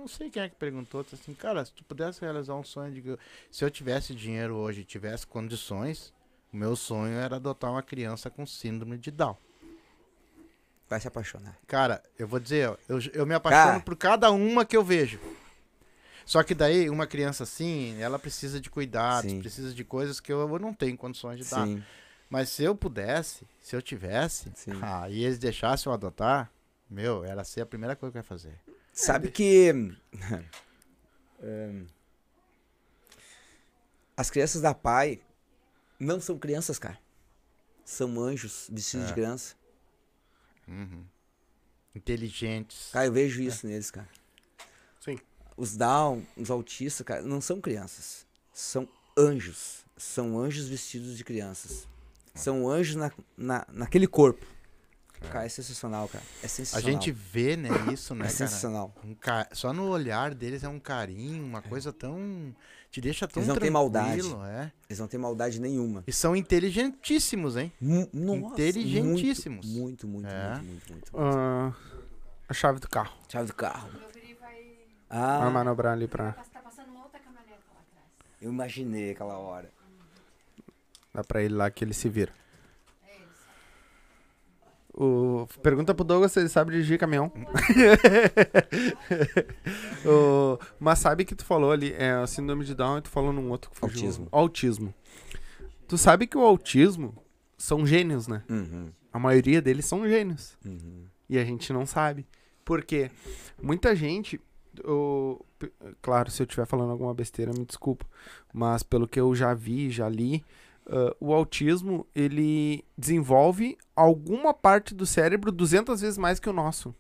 não 0.07 0.13
sei 0.13 0.29
quem 0.29 0.41
é 0.41 0.47
que 0.47 0.55
perguntou, 0.55 1.05
assim, 1.11 1.33
cara, 1.33 1.65
se 1.65 1.73
tu 1.73 1.83
pudesse 1.83 2.21
realizar 2.21 2.55
um 2.55 2.63
sonho 2.63 2.93
de 2.93 3.01
que 3.01 3.19
se 3.51 3.65
eu 3.65 3.69
tivesse 3.69 4.15
dinheiro 4.15 4.55
hoje 4.55 4.81
e 4.81 4.85
tivesse 4.85 5.27
condições, 5.27 6.13
o 6.51 6.55
meu 6.55 6.77
sonho 6.77 7.13
era 7.13 7.35
adotar 7.35 7.69
uma 7.69 7.83
criança 7.83 8.29
com 8.29 8.45
síndrome 8.45 8.97
de 8.97 9.11
Down. 9.11 9.35
Vai 10.89 11.01
se 11.01 11.09
apaixonar. 11.09 11.57
Cara, 11.67 12.01
eu 12.17 12.25
vou 12.25 12.39
dizer, 12.39 12.77
eu, 12.87 12.99
eu 13.13 13.25
me 13.25 13.35
apaixono 13.35 13.71
Cara. 13.73 13.79
por 13.81 13.97
cada 13.97 14.31
uma 14.31 14.63
que 14.65 14.77
eu 14.77 14.83
vejo. 14.83 15.19
Só 16.25 16.41
que 16.41 16.55
daí, 16.55 16.89
uma 16.89 17.05
criança 17.05 17.43
assim, 17.43 17.99
ela 17.99 18.17
precisa 18.17 18.61
de 18.61 18.69
cuidados, 18.69 19.29
Sim. 19.29 19.39
precisa 19.39 19.73
de 19.73 19.83
coisas 19.83 20.21
que 20.21 20.31
eu, 20.31 20.57
não 20.57 20.73
tenho 20.73 20.97
condições 20.97 21.39
de 21.39 21.49
dar. 21.49 21.67
Sim, 21.67 21.83
Mas 22.29 22.47
se 22.47 22.63
eu 22.63 22.73
pudesse, 22.73 23.45
se 23.61 23.75
eu 23.75 23.81
tivesse, 23.81 24.49
Sim. 24.55 24.71
ah, 24.81 25.09
e 25.09 25.25
eles 25.25 25.37
deixassem 25.37 25.89
eu 25.89 25.93
adotar, 25.93 26.49
meu, 26.89 27.25
era 27.25 27.43
ser 27.43 27.59
a 27.59 27.65
primeira 27.65 27.93
coisa 27.93 28.13
que 28.13 28.17
eu 28.17 28.21
ia 28.21 28.23
fazer. 28.23 28.57
Sabe 28.97 29.29
que. 29.29 29.69
Ahn, 31.39 31.85
as 34.17 34.31
crianças 34.31 34.59
da 34.59 34.73
pai 34.73 35.21
não 35.99 36.19
são 36.19 36.39
crianças, 36.39 36.79
cara. 36.79 36.97
São 37.85 38.19
anjos 38.19 38.67
vestidos 38.71 39.05
É. 39.05 39.07
de 39.09 39.13
criança. 39.13 39.55
Uhum. 40.67 41.05
Inteligentes. 41.93 42.89
Cara, 42.91 43.05
eu 43.05 43.13
vejo 43.13 43.39
isso 43.39 43.67
neles, 43.67 43.91
cara. 43.91 44.09
Sim. 44.99 45.19
Os 45.55 45.77
down, 45.77 46.25
os 46.35 46.49
autistas, 46.49 47.05
cara, 47.05 47.21
não 47.21 47.39
são 47.39 47.61
crianças. 47.61 48.25
São 48.51 48.89
anjos. 49.15 49.85
São 49.95 50.39
anjos 50.39 50.67
vestidos 50.67 51.15
de 51.15 51.23
crianças. 51.23 51.87
São 52.33 52.67
anjos 52.67 52.95
na, 52.95 53.11
na, 53.37 53.65
naquele 53.71 54.07
corpo. 54.07 54.43
Cara, 55.31 55.45
é 55.45 55.49
sensacional, 55.49 56.07
cara. 56.07 56.23
É 56.41 56.45
A 56.45 56.49
sensacional. 56.49 56.91
gente 56.91 57.11
vê, 57.11 57.57
né, 57.57 57.69
isso, 57.91 58.13
é 58.13 58.15
né, 58.17 58.21
cara? 58.25 58.35
sensacional. 58.35 58.93
Um 59.03 59.13
ca- 59.15 59.47
Só 59.51 59.73
no 59.73 59.87
olhar 59.89 60.33
deles 60.33 60.63
é 60.63 60.69
um 60.69 60.79
carinho, 60.79 61.43
uma 61.43 61.61
coisa 61.61 61.91
tão. 61.91 62.55
Te 62.89 63.01
deixa 63.01 63.27
tão 63.27 63.41
Eles 63.41 63.47
não 63.49 63.57
têm 63.57 63.69
maldade. 63.69 64.21
tranquilo, 64.21 64.45
é. 64.45 64.71
Eles 64.89 64.99
não 64.99 65.07
têm 65.07 65.19
maldade 65.19 65.59
nenhuma. 65.59 66.03
E 66.07 66.13
são 66.13 66.35
inteligentíssimos, 66.35 67.57
hein? 67.57 67.71
Mu- 67.81 68.07
Nossa, 68.13 68.53
Inteligentíssimos. 68.53 69.65
Muito, 69.65 70.07
muito, 70.07 70.27
muito, 70.27 70.27
É. 70.29 70.49
muito, 70.61 70.91
muito, 70.91 70.91
muito. 70.93 71.11
Ah, 71.17 71.73
a 72.47 72.53
chave 72.53 72.79
do 72.79 72.87
carro. 72.87 73.13
Chave 73.27 73.47
do 73.47 73.53
carro. 73.53 73.89
Guri 73.91 74.37
vai. 74.39 74.63
Ah, 75.09 75.49
manobrar 75.49 75.93
ali 75.93 76.07
pra. 76.07 76.31
Tá 76.31 76.59
passando 76.61 76.89
uma 76.91 77.03
outra 77.03 77.19
caminhonete 77.19 77.63
lá 77.73 77.79
atrás. 77.81 78.05
eu 78.41 78.49
imaginei 78.51 79.11
aquela 79.11 79.37
hora. 79.37 79.69
Dá 81.13 81.23
pra 81.23 81.41
ele 81.41 81.55
lá 81.55 81.69
que 81.69 81.83
ele 81.83 81.93
se 81.93 82.07
vira. 82.07 82.31
O... 84.99 85.45
Pergunta 85.61 85.93
pro 85.93 86.03
Douglas 86.03 86.31
se 86.31 86.39
ele 86.39 86.49
sabe 86.49 86.71
dirigir 86.71 86.97
caminhão. 86.97 87.31
O- 90.05 90.57
Mas 90.79 90.99
sabe 90.99 91.25
que 91.25 91.35
tu 91.35 91.45
falou 91.45 91.71
ali, 91.71 91.93
é 91.93 92.11
a 92.11 92.27
síndrome 92.27 92.63
de 92.65 92.73
Down 92.75 92.97
e 92.97 93.01
tu 93.01 93.09
falou 93.09 93.31
num 93.33 93.49
outro 93.49 93.69
que 93.71 93.77
fugiu. 93.77 94.01
Autismo. 94.05 94.27
Autismo. 94.31 94.93
Tu 95.87 95.97
sabe 95.97 96.27
que 96.27 96.37
o 96.37 96.41
autismo 96.41 97.15
são 97.57 97.85
gênios, 97.85 98.27
né? 98.27 98.43
Uhum, 98.49 98.89
A 99.11 99.19
maioria 99.19 99.61
deles 99.61 99.85
são 99.85 100.07
gênios. 100.07 100.57
uhum. 100.65 101.05
E 101.29 101.37
a 101.37 101.43
gente 101.43 101.71
não 101.73 101.85
sabe. 101.85 102.25
Por 102.63 102.83
quê? 102.83 103.11
Muita 103.61 103.95
gente. 103.95 104.39
o- 104.85 105.43
claro, 106.01 106.29
se 106.31 106.41
eu 106.41 106.45
estiver 106.45 106.65
falando 106.65 106.91
alguma 106.91 107.13
besteira, 107.13 107.51
me 107.51 107.65
desculpa. 107.65 108.05
Mas 108.53 108.83
pelo 108.83 109.07
que 109.07 109.19
eu 109.19 109.33
já 109.35 109.53
vi, 109.53 109.89
já 109.89 110.07
li, 110.07 110.43
ah, 110.89 111.15
o 111.19 111.33
autismo 111.33 112.07
ele 112.15 112.83
desenvolve 112.97 113.77
alguma 113.95 114.53
parte 114.53 114.95
do 114.95 115.05
cérebro 115.05 115.51
200 115.51 116.01
vezes 116.01 116.17
mais 116.17 116.39
que 116.39 116.49
o 116.49 116.53
nosso. 116.53 116.95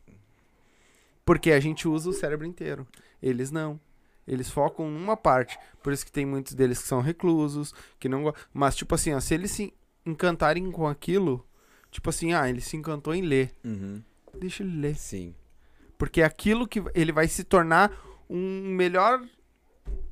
Porque 1.25 1.51
a 1.51 1.59
gente 1.59 1.87
usa 1.87 2.09
o 2.09 2.13
cérebro 2.13 2.45
inteiro. 2.45 2.87
Eles 3.21 3.51
não. 3.51 3.79
Eles 4.27 4.49
focam 4.49 4.89
numa 4.89 5.15
parte. 5.15 5.57
Por 5.81 5.93
isso 5.93 6.05
que 6.05 6.11
tem 6.11 6.25
muitos 6.25 6.53
deles 6.53 6.81
que 6.81 6.87
são 6.87 7.01
reclusos, 7.01 7.73
que 7.99 8.09
não 8.09 8.33
Mas, 8.53 8.75
tipo 8.75 8.93
assim, 8.95 9.13
ó, 9.13 9.19
se 9.19 9.33
eles 9.33 9.51
se 9.51 9.73
encantarem 10.05 10.69
com 10.71 10.87
aquilo, 10.87 11.45
tipo 11.91 12.09
assim, 12.09 12.33
ah, 12.33 12.49
ele 12.49 12.61
se 12.61 12.75
encantou 12.75 13.13
em 13.13 13.21
ler. 13.21 13.51
Uhum. 13.63 14.01
Deixa 14.37 14.63
ele 14.63 14.79
ler. 14.79 14.95
Sim. 14.95 15.33
Porque 15.97 16.21
aquilo 16.21 16.67
que 16.67 16.83
ele 16.93 17.11
vai 17.11 17.27
se 17.27 17.43
tornar 17.43 17.91
um 18.29 18.75
melhor 18.75 19.21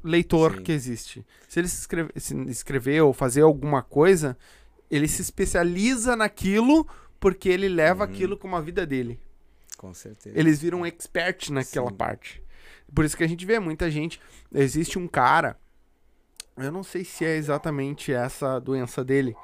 leitor 0.06 0.58
Sim. 0.58 0.64
que 0.64 0.72
existe. 0.72 1.26
Se 1.48 1.60
ele 1.60 1.68
se 1.68 1.80
escrever, 1.80 2.12
se 2.16 2.36
escrever 2.50 3.02
ou 3.02 3.12
fazer 3.14 3.42
alguma 3.42 3.82
coisa, 3.82 4.38
ele 4.90 5.08
se 5.08 5.22
especializa 5.22 6.16
naquilo 6.16 6.88
porque 7.20 7.50
ele 7.50 7.68
leva 7.68 8.04
Uhum. 8.06 8.10
aquilo 8.12 8.38
como 8.38 8.56
a 8.56 8.62
vida 8.62 8.86
dele. 8.86 9.20
Com 9.78 9.94
certeza. 9.94 10.38
Eles 10.38 10.62
viram 10.62 10.82
um 10.82 10.86
expert 10.86 11.50
naquela 11.52 11.90
Sim. 11.90 11.96
parte. 11.98 12.44
Por 12.94 13.04
isso 13.04 13.18
que 13.18 13.24
a 13.24 13.28
gente 13.28 13.46
vê 13.46 13.60
muita 13.60 13.90
gente. 13.90 14.22
Existe 14.54 14.98
um 15.00 15.08
cara. 15.08 15.58
Eu 16.56 16.72
não 16.72 16.84
sei 16.84 17.04
se 17.04 17.26
é 17.26 17.36
exatamente 17.36 18.14
essa 18.14 18.60
doença 18.60 19.04
dele. 19.04 19.36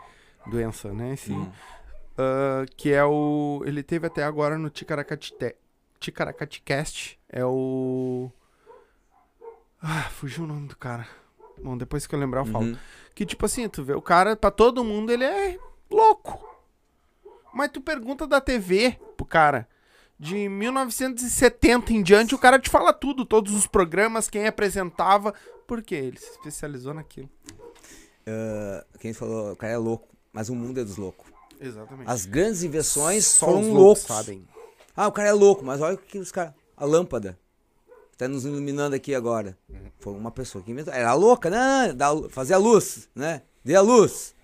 Doença, 0.48 0.94
né? 0.94 1.14
Esse, 1.14 1.32
Hum. 1.34 1.52
ah, 2.18 2.66
que 2.78 2.92
é 2.94 3.04
o. 3.04 3.62
Ele 3.66 3.84
teve 3.84 4.08
até 4.08 4.24
agora 4.24 4.58
no 4.58 4.70
Ticaracatite. 4.70 5.56
Ticaracaticast. 6.00 7.20
É 7.30 7.44
o. 7.46 8.32
Ah, 9.82 10.10
fugiu 10.12 10.44
o 10.44 10.48
nome 10.48 10.68
do 10.68 10.78
cara. 10.78 11.08
Bom, 11.62 11.78
depois 11.78 12.06
que 12.06 12.14
eu 12.16 12.20
lembrar 12.20 12.42
eu 12.42 12.46
falo. 12.46 12.66
Uhum. 12.66 12.78
Que 13.16 13.26
tipo 13.26 13.46
assim, 13.46 13.68
tu 13.68 13.84
vê, 13.84 13.94
o 13.94 14.02
cara, 14.02 14.36
pra 14.36 14.52
todo 14.52 14.84
mundo, 14.84 15.12
ele 15.12 15.24
é 15.24 15.58
louco. 15.90 16.48
Mas 17.54 17.72
tu 17.72 17.82
pergunta 17.82 18.26
da 18.26 18.40
TV 18.40 18.98
pro 19.18 19.26
cara. 19.26 19.68
De 20.18 20.48
1970 20.48 21.94
em 21.94 22.04
diante, 22.04 22.36
o 22.36 22.38
cara 22.38 22.60
te 22.60 22.70
fala 22.70 22.94
tudo, 22.94 23.26
todos 23.26 23.54
os 23.56 23.66
programas, 23.66 24.30
quem 24.30 24.46
apresentava. 24.46 25.34
Por 25.66 25.82
quê? 25.82 25.96
Ele 25.96 26.18
se 26.20 26.30
especializou 26.32 26.94
naquilo. 26.94 27.30
Ah, 28.28 28.86
quem 29.00 29.14
falou, 29.14 29.52
o 29.52 29.56
cara 29.56 29.74
é 29.74 29.78
louco. 29.78 30.08
mas 30.32 30.50
o 30.50 30.56
mundo 30.56 30.80
é 30.80 30.84
dos 30.84 30.98
loucos. 30.98 31.30
Exatamente. 31.60 32.10
As 32.10 32.26
grandes 32.26 32.64
invenções 32.64 33.26
Só 33.26 33.48
foram 33.48 33.62
os 33.62 33.68
loucos. 33.68 34.04
sabem. 34.04 34.48
Ah, 34.96 35.08
o 35.08 35.12
cara 35.12 35.30
é 35.30 35.34
louco, 35.34 35.64
mas 35.64 35.82
olha 35.82 35.96
o 35.96 35.98
que 35.98 36.18
os 36.18 36.32
caras. 36.32 36.54
A 36.76 36.86
lâmpada. 36.86 37.38
Tá 38.22 38.28
nos 38.28 38.46
iluminando 38.46 38.96
aqui 38.96 39.16
agora. 39.16 39.58
Foi 39.98 40.14
uma 40.14 40.30
pessoa 40.30 40.64
que 40.64 40.70
inventou. 40.70 40.94
Era 40.94 41.12
louca, 41.16 41.50
né? 41.50 41.92
Dá, 41.92 42.10
fazia 42.30 42.56
luz, 42.56 43.10
né? 43.16 43.42
Dê 43.66 43.74
a 43.74 43.82
luz. 43.82 44.36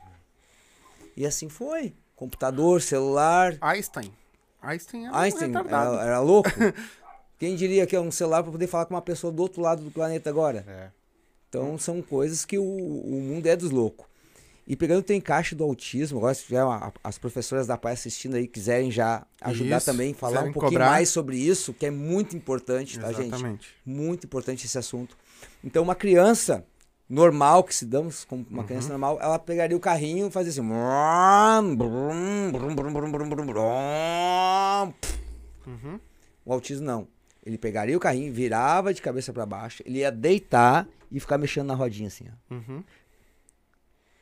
E 1.16 1.28
assim 1.28 1.48
foi. 1.48 1.94
Computador, 2.16 2.82
celular. 2.82 3.56
Einstein. 3.62 4.12
Einstein 4.64 5.08
um 5.08 5.14
Einstein 5.14 5.50
retardado. 5.50 5.94
era, 5.94 6.06
era 6.06 6.20
louco. 6.22 6.50
Quem 7.38 7.56
diria 7.56 7.86
que 7.86 7.96
é 7.96 8.02
um 8.02 8.10
celular 8.10 8.42
para 8.42 8.52
poder 8.52 8.66
falar 8.66 8.88
com 8.88 8.96
uma 8.96 9.02
pessoa 9.02 9.32
do 9.32 9.44
outro 9.44 9.62
lado 9.62 9.84
do 9.84 9.92
planeta 9.92 10.28
agora? 10.28 10.66
É. 10.68 10.90
Então 11.48 11.78
são 11.78 12.02
coisas 12.02 12.46
que 12.46 12.58
o, 12.58 12.64
o 12.64 13.22
mundo 13.22 13.46
é 13.46 13.56
dos 13.56 13.70
loucos. 13.70 14.08
E 14.68 14.76
pegando 14.76 15.00
o 15.00 15.04
teu 15.04 15.16
encaixe 15.16 15.56
do 15.56 15.64
autismo, 15.64 16.18
agora 16.18 16.34
se 16.34 16.44
tiver 16.44 16.62
uma- 16.64 16.92
as 17.02 17.18
professoras 17.18 17.66
da 17.68 17.78
PAI 17.78 17.94
assistindo 17.94 18.36
aí, 18.36 18.48
quiserem 18.48 18.92
já 18.92 19.26
ajudar 19.42 19.78
Isso, 19.78 19.86
também, 19.86 20.14
falar 20.14 20.42
um 20.42 20.52
pouquinho 20.52 20.74
cobrar. 20.74 20.90
mais 20.92 21.08
sobre 21.08 21.38
isso, 21.38 21.74
que 21.74 21.86
é 21.86 21.92
muito 21.92 22.36
importante, 22.36 23.00
tá, 23.00 23.08
gente? 23.14 23.28
Exatamente. 23.28 23.70
Muito 23.86 24.26
importante 24.26 24.66
esse 24.66 24.78
assunto. 24.78 25.16
Então, 25.64 25.82
uma 25.84 25.96
criança 25.96 26.66
normal, 27.10 27.64
que 27.64 27.74
se 27.74 27.86
damos 27.86 28.26
como 28.26 28.46
uma 28.50 28.60
Uhum. 28.64 28.68
criança 28.68 28.90
normal, 28.90 29.18
ela 29.22 29.40
pegaria 29.40 29.78
o 29.78 29.80
carrinho 29.80 30.28
e 30.28 30.32
fazia 30.32 30.52
assim. 30.52 30.62
Uhum. 35.66 36.00
O 36.46 36.54
autismo 36.54 36.86
não. 36.86 37.08
Ele 37.46 37.58
pegaria 37.58 37.96
o 37.96 38.00
carrinho, 38.00 38.34
virava 38.34 38.94
de 38.94 39.02
cabeça 39.02 39.32
para 39.32 39.46
baixo, 39.46 39.82
ele 39.86 40.00
ia 40.00 40.12
deitar 40.12 40.86
e 41.10 41.20
ficar 41.22 41.38
mexendo 41.38 41.68
na 41.68 41.74
rodinha 41.76 42.08
assim. 42.08 42.26
Ó. 42.52 42.56
Uhum. 42.56 42.84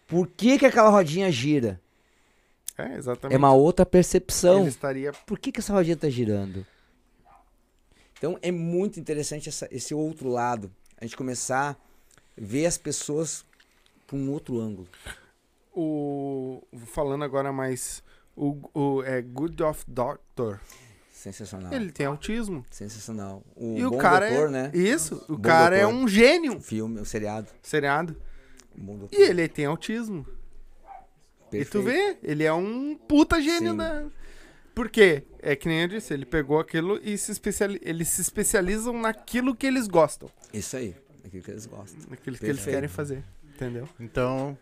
Por 0.07 0.27
que, 0.27 0.60
que 0.60 0.65
aquela 0.65 0.90
rodinha 0.90 1.32
gira? 1.32 1.82
É, 2.77 2.95
exatamente. 2.95 3.34
É 3.36 3.38
uma 3.38 3.53
outra 3.53 3.86
percepção. 3.86 4.61
Ele 4.61 4.69
estaria... 4.69 5.11
Por 5.26 5.40
que, 5.40 5.52
que 5.52 5.60
essa 5.60 5.73
rodinha 5.73 5.95
tá 5.95 6.10
girando? 6.10 6.65
Então 8.18 8.38
é 8.41 8.52
muito 8.52 8.99
interessante 8.99 9.49
essa- 9.49 9.68
esse 9.72 9.94
outro 9.94 10.30
lado. 10.30 10.72
A 10.99 11.06
gente 11.06 11.15
começar 11.18 11.72
a 11.72 11.76
ver 12.38 12.65
as 12.65 12.77
pessoas 12.77 13.45
por 14.06 14.18
um 14.18 14.30
outro 14.32 14.60
ângulo. 14.60 14.88
O... 15.73 16.61
Falando 16.88 17.23
agora 17.23 17.52
mais... 17.52 18.03
O, 18.36 18.69
o 18.73 19.03
é 19.03 19.22
Good 19.22 19.64
of 19.64 19.86
Doctor. 19.88 20.60
Sensacional. 21.10 21.73
Ele 21.73 21.91
tem 21.91 22.06
autismo. 22.06 22.65
Sensacional. 22.69 23.41
O 23.56 23.77
e 23.77 23.82
Bom 23.82 23.95
o 23.95 23.98
cara 23.98 24.30
Doutor, 24.30 24.49
é... 24.49 24.52
né? 24.52 24.72
Isso. 24.73 25.26
O 25.30 25.40
cara 25.40 25.77
é 25.77 25.84
Doutor. 25.84 25.98
um 25.98 26.07
gênio. 26.07 26.57
O 26.57 26.61
filme, 26.61 26.99
o 26.99 27.06
seriado. 27.06 27.48
Seriado. 27.64 28.15
O 28.77 28.81
Bom 28.81 28.97
Doutor. 28.97 29.18
E 29.19 29.22
ele 29.23 29.47
tem 29.47 29.65
autismo. 29.65 30.26
E 31.52 31.64
tu 31.64 31.81
Perfeito. 31.81 31.84
vê, 31.84 32.18
ele 32.23 32.43
é 32.43 32.52
um 32.53 32.97
puta 33.07 33.41
gênio 33.41 33.72
Sim. 33.72 33.77
da. 33.77 34.06
Por 34.73 34.89
quê? 34.89 35.23
É 35.41 35.56
que 35.56 35.69
nem 35.69 35.81
eu 35.84 35.88
disse, 35.88 36.14
ele 36.14 36.26
pegou 36.26 36.60
aquilo 36.60 36.99
e 37.02 37.18
se 37.18 37.31
especiali... 37.31 37.80
eles 37.81 38.10
se 38.10 38.19
especializam 38.22 38.99
naquilo 38.99 39.56
que 39.56 39.65
eles 39.65 39.88
gostam. 39.88 40.30
Isso 40.53 40.76
aí. 40.76 40.93
Aquilo 41.23 41.43
que 41.43 41.52
eles 41.52 41.65
gostam. 41.65 41.99
Naquilo 42.10 42.38
que 42.38 42.45
eles 42.45 42.57
Perfeito. 42.57 42.76
querem 42.76 42.89
fazer. 42.89 43.23
Entendeu? 43.53 43.88
Então, 43.97 44.57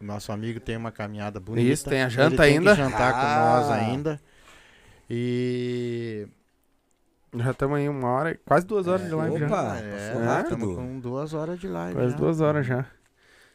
o 0.00 0.04
nosso 0.04 0.32
amigo 0.32 0.58
tem 0.58 0.76
uma 0.76 0.90
caminhada 0.90 1.38
bonita. 1.38 1.72
Isso, 1.72 1.88
tem 1.88 2.02
a 2.02 2.08
janta 2.08 2.44
Ele 2.44 2.54
tem 2.54 2.58
ainda. 2.58 2.70
que 2.74 2.82
jantar 2.82 3.12
Ah. 3.14 3.60
com 3.60 3.68
nós 3.68 3.70
ainda. 3.70 4.20
E. 5.08 6.26
Já 7.36 7.50
estamos 7.50 7.76
aí 7.78 7.88
uma 7.88 8.08
hora, 8.08 8.38
quase 8.44 8.64
duas 8.66 8.86
horas 8.86 9.06
de 9.08 9.14
live 9.14 9.38
já. 9.38 9.46
Opa, 9.46 9.76
é, 9.76 9.90
passou 10.08 10.24
rápido. 10.24 10.54
estamos 10.54 10.76
com 10.76 11.00
duas 11.00 11.34
horas 11.34 11.58
de 11.60 11.66
live. 11.68 11.94
Quase 11.94 12.10
já. 12.12 12.16
duas 12.16 12.40
horas 12.40 12.66
já. 12.66 12.86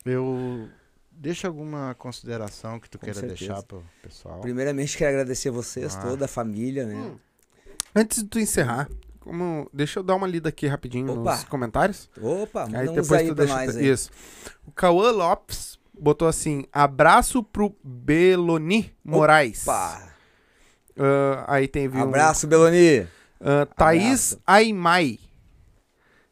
Eu. 0.06 0.68
Deixa 1.12 1.48
alguma 1.48 1.94
consideração 1.96 2.80
que 2.80 2.90
tu 2.90 2.98
Com 2.98 3.06
queira 3.06 3.20
certeza. 3.20 3.38
deixar 3.48 3.64
pro 3.64 3.84
pessoal. 4.02 4.40
Primeiramente, 4.40 4.98
quero 4.98 5.10
agradecer 5.12 5.50
vocês, 5.52 5.96
Ah. 5.96 6.02
toda 6.02 6.26
a 6.26 6.28
família, 6.30 6.86
né? 6.86 6.96
Hum. 6.96 7.18
Antes 7.94 8.24
de 8.24 8.30
tu 8.30 8.40
encerrar, 8.40 8.88
como... 9.20 9.70
deixa 9.74 10.00
eu 10.00 10.04
dar 10.04 10.16
uma 10.16 10.26
lida 10.28 10.48
aqui 10.48 10.66
rapidinho 10.68 11.12
Opa. 11.20 11.32
nos 11.36 11.44
comentários. 11.44 12.10
Opa, 12.22 12.68
Aí 12.74 12.88
depois 12.88 13.12
aí 13.12 13.28
tu 13.28 13.36
pra 13.36 13.44
deixa. 13.46 13.60
nós 13.66 13.76
aí. 13.76 13.88
Isso. 13.90 14.10
O 14.66 14.72
Cauã 14.72 15.12
Lopes 15.12 15.78
botou 16.00 16.26
assim: 16.28 16.64
abraço 16.72 17.44
pro 17.44 17.76
Beloni 17.84 18.96
Moraes. 19.04 19.64
Opa! 19.68 20.08
Ah, 20.98 21.46
aí 21.56 21.68
teve 21.68 21.98
um. 21.98 22.04
Abraço, 22.04 22.48
Beloni! 22.48 23.06
ah, 23.42 23.66
Thaís 23.76 24.04
Abraço. 24.34 24.42
Aimai. 24.48 25.20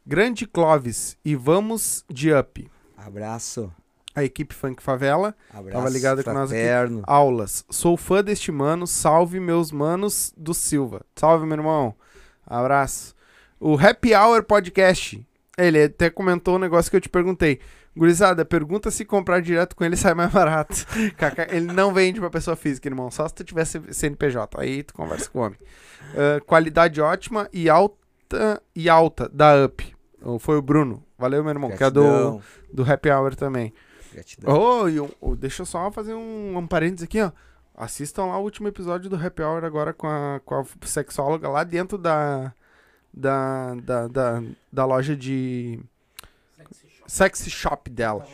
Grande 0.06 0.48
Clóvis. 0.48 1.18
E 1.26 1.35
vamos 1.35 2.06
de 2.10 2.31
up. 2.34 2.69
Abraço. 3.08 3.72
A 4.14 4.24
equipe 4.24 4.54
Funk 4.54 4.84
Favela. 4.84 5.34
Abraço. 5.50 5.78
Tava 5.78 5.90
ligado 5.90 6.24
com 6.24 6.34
nós 6.34 6.52
aqui. 6.52 6.62
Aulas. 7.04 7.64
Sou 7.70 7.96
fã 7.96 8.22
deste 8.22 8.52
mano. 8.52 8.86
Salve 8.86 9.40
meus 9.40 9.72
manos 9.72 10.34
do 10.36 10.54
Silva. 10.54 11.06
Salve, 11.16 11.46
meu 11.46 11.56
irmão. 11.56 11.96
Abraço. 12.46 13.16
O 13.60 13.76
Happy 13.78 14.14
Hour 14.14 14.44
Podcast. 14.44 15.26
Ele 15.58 15.84
até 15.84 16.10
comentou 16.10 16.56
um 16.56 16.60
negócio 16.60 16.92
que 16.92 16.98
eu 16.98 17.02
te 17.02 17.08
perguntei. 17.10 17.60
Gurizada, 17.96 18.44
pergunta 18.44 18.92
se 18.92 19.06
comprar 19.06 19.42
direto 19.42 19.76
com 19.76 19.86
ele 19.86 19.96
sai 19.96 20.14
mais 20.14 20.32
barato. 20.32 20.86
Ele 21.50 21.74
não 21.74 21.92
vende 21.92 22.20
pra 22.20 22.30
pessoa 22.30 22.56
física, 22.56 22.88
irmão. 22.88 23.10
Só 23.10 23.28
se 23.28 23.34
tu 23.34 23.44
tivesse 23.44 23.82
CNPJ. 23.92 24.62
Aí 24.62 24.84
tu 24.84 24.94
conversa 24.94 25.30
com 25.30 25.40
o 25.40 25.42
homem. 25.44 25.58
Ah, 26.16 26.40
qualidade 26.46 27.02
ótima 27.02 27.50
e 27.52 27.70
alta 27.70 28.62
e 28.76 28.90
alta 28.90 29.28
da 29.30 29.66
Up. 29.66 29.96
Foi 30.40 30.58
o 30.58 30.62
Bruno. 30.62 31.07
Valeu, 31.18 31.44
meu 31.44 31.52
irmão. 31.52 31.69
Que 31.72 31.84
é 31.84 31.89
do, 31.89 32.02
Gratidão. 32.03 32.41
do 32.73 32.91
Happy 32.91 33.10
Hour 33.10 33.35
também. 33.35 33.73
Gratidão. 34.14 34.53
Oh, 34.56 34.88
e 34.88 34.99
um- 34.99 35.10
oh, 35.19 35.35
deixa 35.35 35.61
eu 35.64 35.65
só 35.65 35.91
fazer 35.91 36.14
um, 36.14 36.57
um 36.57 36.68
parênteses 36.68 37.03
aqui, 37.03 37.22
ó. 37.22 37.31
Assistam 37.76 38.26
lá 38.26 38.38
o 38.39 38.44
último 38.44 38.68
episódio 38.68 39.10
do 39.10 39.15
Happy 39.15 39.41
Hour 39.44 39.64
agora 39.64 39.94
com 39.94 40.07
a, 40.07 40.39
com 40.44 40.56
a 40.56 40.65
sexóloga 40.85 41.48
lá 41.48 41.64
dentro 41.64 41.98
da, 41.98 42.52
da, 43.14 43.76
da, 43.76 44.07
da, 44.07 44.44
da 44.72 44.85
loja 44.85 45.15
de 45.15 45.80
sexy 47.06 47.49
shop 47.49 47.89
dela. 47.89 48.26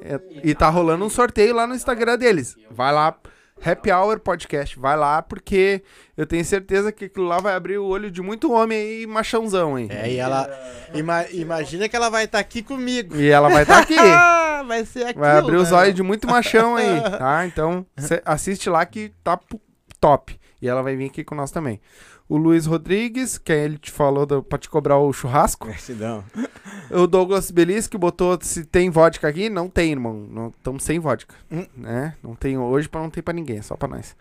É, 0.00 0.20
e 0.42 0.54
tá 0.54 0.68
rolando 0.68 1.04
um 1.04 1.10
sorteio 1.10 1.54
lá 1.54 1.66
no 1.66 1.74
Instagram 1.74 2.18
deles. 2.18 2.56
Vai 2.70 2.92
lá, 2.92 3.16
Happy 3.64 3.90
Hour 3.90 4.20
Podcast. 4.20 4.78
Vai 4.78 4.96
lá, 4.96 5.20
porque 5.22 5.82
eu 6.16 6.26
tenho 6.26 6.44
certeza 6.44 6.90
que 6.92 7.06
aquilo 7.06 7.26
lá 7.26 7.38
vai 7.40 7.54
abrir 7.54 7.78
o 7.78 7.86
olho 7.86 8.10
de 8.10 8.22
muito 8.22 8.52
homem 8.52 8.78
aí, 8.78 9.06
machãozão 9.06 9.76
aí. 9.76 9.88
É, 9.90 10.10
e 10.12 10.16
ela. 10.16 10.48
ima- 10.94 11.26
imagina 11.30 11.88
que 11.88 11.96
ela 11.96 12.08
vai 12.08 12.24
estar 12.24 12.38
aqui 12.38 12.62
comigo. 12.62 13.16
E 13.16 13.28
ela 13.28 13.48
vai 13.48 13.62
estar 13.62 13.78
aqui. 13.80 13.96
Ah, 14.58 14.64
vai 14.64 14.84
ser 14.84 15.06
aqui. 15.06 15.18
Vai 15.20 15.38
abrir 15.38 15.54
os 15.56 15.70
olhos 15.70 15.94
de 15.94 16.02
muito 16.02 16.26
machão 16.26 16.74
aí, 16.74 17.00
tá? 17.16 17.46
Então, 17.46 17.86
assiste 18.24 18.68
lá 18.68 18.84
que 18.84 19.12
tá 19.22 19.38
top. 20.00 20.36
E 20.60 20.68
ela 20.68 20.82
vai 20.82 20.96
vir 20.96 21.06
aqui 21.06 21.22
com 21.22 21.36
nós 21.36 21.52
também. 21.52 21.80
O 22.28 22.36
Luiz 22.36 22.66
Rodrigues, 22.66 23.38
que 23.38 23.50
ele 23.52 23.78
te 23.78 23.90
falou 23.90 24.26
do, 24.26 24.42
pra 24.42 24.58
te 24.58 24.68
cobrar 24.68 24.98
o 24.98 25.12
churrasco. 25.12 25.66
Gratidão. 25.68 26.22
O 26.90 27.06
Douglas 27.06 27.50
Belis, 27.50 27.86
que 27.86 27.96
botou 27.96 28.38
se 28.42 28.64
tem 28.64 28.90
vodka 28.90 29.26
aqui. 29.28 29.48
Não 29.48 29.68
tem, 29.68 29.92
irmão. 29.92 30.52
Estamos 30.56 30.82
sem 30.84 30.98
vodka. 30.98 31.34
Hum. 31.50 31.66
Né? 31.76 32.14
Não 32.22 32.34
tem 32.34 32.58
hoje 32.58 32.88
pra 32.88 33.00
não 33.00 33.08
ter 33.10 33.22
pra 33.22 33.32
ninguém, 33.32 33.58
é 33.58 33.62
só 33.62 33.76
pra 33.76 33.88
nós. 33.88 34.14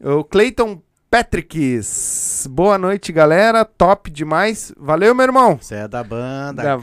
O 0.00 0.24
Cleiton 0.24 0.82
Patricks. 1.08 2.48
Boa 2.50 2.76
noite, 2.78 3.12
galera. 3.12 3.64
Top 3.64 4.10
demais. 4.10 4.72
Valeu, 4.76 5.14
meu 5.14 5.24
irmão. 5.24 5.58
Você 5.60 5.74
é 5.76 5.86
da 5.88 6.02
banda, 6.02 6.62
Da- 6.62 6.74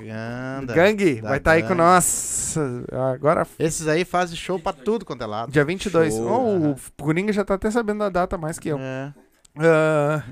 anda. 0.59 0.73
Gangue, 0.73 1.15
da 1.21 1.29
vai 1.29 1.37
estar 1.39 1.51
aí 1.51 1.63
com 1.63 1.73
nós. 1.75 2.55
Agora 3.13 3.45
Esses 3.57 3.87
aí 3.87 4.05
fazem 4.05 4.35
show 4.37 4.59
pra 4.59 4.71
tudo 4.71 5.03
quanto 5.03 5.23
é 5.23 5.27
lado. 5.27 5.51
Dia 5.51 5.65
22. 5.65 6.13
Show. 6.13 6.25
Oh, 6.25 6.69
o 6.71 6.75
Coringa 7.03 7.33
já 7.33 7.43
tá 7.43 7.55
até 7.55 7.69
sabendo 7.69 7.99
da 7.99 8.09
data 8.09 8.37
mais 8.37 8.57
que 8.59 8.69
eu. 8.69 8.77
É. 8.79 9.13
Ah, 9.57 10.23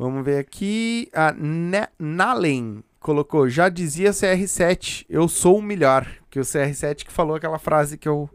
vamos 0.00 0.24
ver 0.24 0.38
aqui. 0.38 1.08
A 1.12 1.32
Ne- 1.32 1.88
Nalen 1.98 2.82
colocou: 2.98 3.48
Já 3.48 3.68
dizia 3.68 4.10
CR7, 4.10 5.06
eu 5.08 5.28
sou 5.28 5.58
o 5.58 5.62
melhor. 5.62 6.06
Que 6.30 6.38
o 6.40 6.42
CR7 6.42 7.04
que 7.04 7.12
falou 7.12 7.36
aquela 7.36 7.58
frase 7.58 7.98
que 7.98 8.08
eu, 8.08 8.28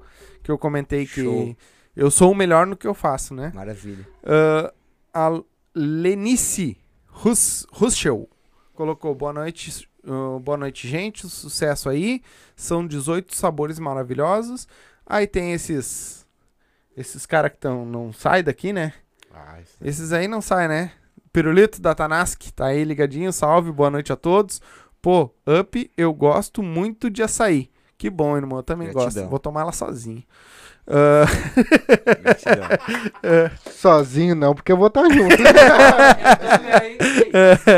que 0.43 0.51
eu 0.51 0.57
comentei 0.57 1.05
que 1.05 1.23
Show. 1.23 1.55
eu 1.95 2.11
sou 2.11 2.31
o 2.31 2.35
melhor 2.35 2.67
no 2.67 2.75
que 2.75 2.87
eu 2.87 2.93
faço, 2.93 3.33
né? 3.33 3.51
Maravilha. 3.55 4.05
Ah, 4.23 4.73
a 5.13 5.41
Lenice 5.73 6.77
Rus 7.07 7.65
Ruschel 7.71 8.29
colocou 8.73 9.15
boa 9.15 9.31
noite, 9.31 9.87
ah, 10.05 10.39
boa 10.41 10.57
noite, 10.57 10.87
gente. 10.87 11.27
Sucesso 11.29 11.89
aí. 11.89 12.21
São 12.55 12.85
18 12.85 13.33
sabores 13.35 13.79
maravilhosos. 13.79 14.67
Aí 15.05 15.25
tem 15.27 15.53
esses 15.53 16.25
esses 16.97 17.25
caras 17.25 17.51
que 17.51 17.57
tão, 17.57 17.85
não 17.85 18.11
saem 18.13 18.43
daqui, 18.43 18.71
né? 18.73 18.93
Ah, 19.33 19.59
Esses 19.81 20.13
aí 20.13 20.27
não 20.29 20.41
saem, 20.41 20.67
né? 20.69 20.91
Pirulito 21.35 21.81
da 21.81 21.93
Tanask, 21.93 22.49
tá 22.55 22.67
aí 22.67 22.85
ligadinho. 22.85 23.33
Salve, 23.33 23.69
boa 23.69 23.89
noite 23.89 24.13
a 24.13 24.15
todos. 24.15 24.61
Pô, 25.01 25.29
Up, 25.45 25.91
eu 25.97 26.13
gosto 26.13 26.63
muito 26.63 27.09
de 27.09 27.21
açaí. 27.21 27.69
Que 27.97 28.09
bom, 28.09 28.37
irmão. 28.37 28.59
Eu 28.59 28.63
também 28.63 28.87
Gratidão. 28.89 29.23
gosto. 29.23 29.29
Vou 29.31 29.37
tomar 29.39 29.59
ela 29.63 29.73
sozinho. 29.73 30.23
Gratidão. 32.21 32.67
Sozinho 33.71 34.35
não, 34.35 34.53
porque 34.53 34.71
eu 34.71 34.77
vou 34.77 34.87
estar 34.87 35.09
junto. 35.09 35.35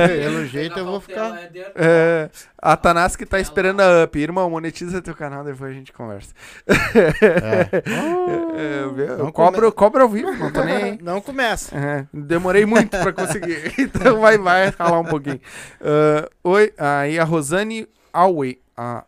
Pelo 0.07 0.45
jeito 0.45 0.79
eu 0.79 0.85
vou 0.85 0.99
ficar. 0.99 1.49
é, 1.75 2.29
a 2.61 2.75
Tanaski 2.75 3.25
tá 3.25 3.39
esperando 3.39 3.81
a 3.81 4.03
up. 4.03 4.19
Irmão, 4.19 4.49
monetiza 4.49 5.01
teu 5.01 5.15
canal, 5.15 5.43
depois 5.43 5.71
a 5.71 5.73
gente 5.73 5.93
conversa. 5.93 6.33
É? 6.67 7.83
Não 9.17 9.27
eu 9.27 9.31
cobro, 9.31 9.71
cobro 9.71 10.03
ao 10.03 10.09
vivo, 10.09 10.31
não 10.33 10.51
tô 10.51 10.63
nem 10.63 10.75
aí. 10.75 10.99
Não 11.01 11.21
começa. 11.21 11.75
É, 11.77 12.05
demorei 12.13 12.65
muito 12.65 12.89
pra 12.89 13.13
conseguir. 13.13 13.73
Então 13.79 14.19
vai, 14.19 14.37
vai 14.37 14.69
ralar 14.77 14.99
um 14.99 15.05
pouquinho. 15.05 15.39
Ah, 15.81 16.29
oi, 16.43 16.73
aí 16.77 17.19
a 17.19 17.23
Rosane 17.23 17.87
Aue. 18.11 18.59
A 18.75 19.03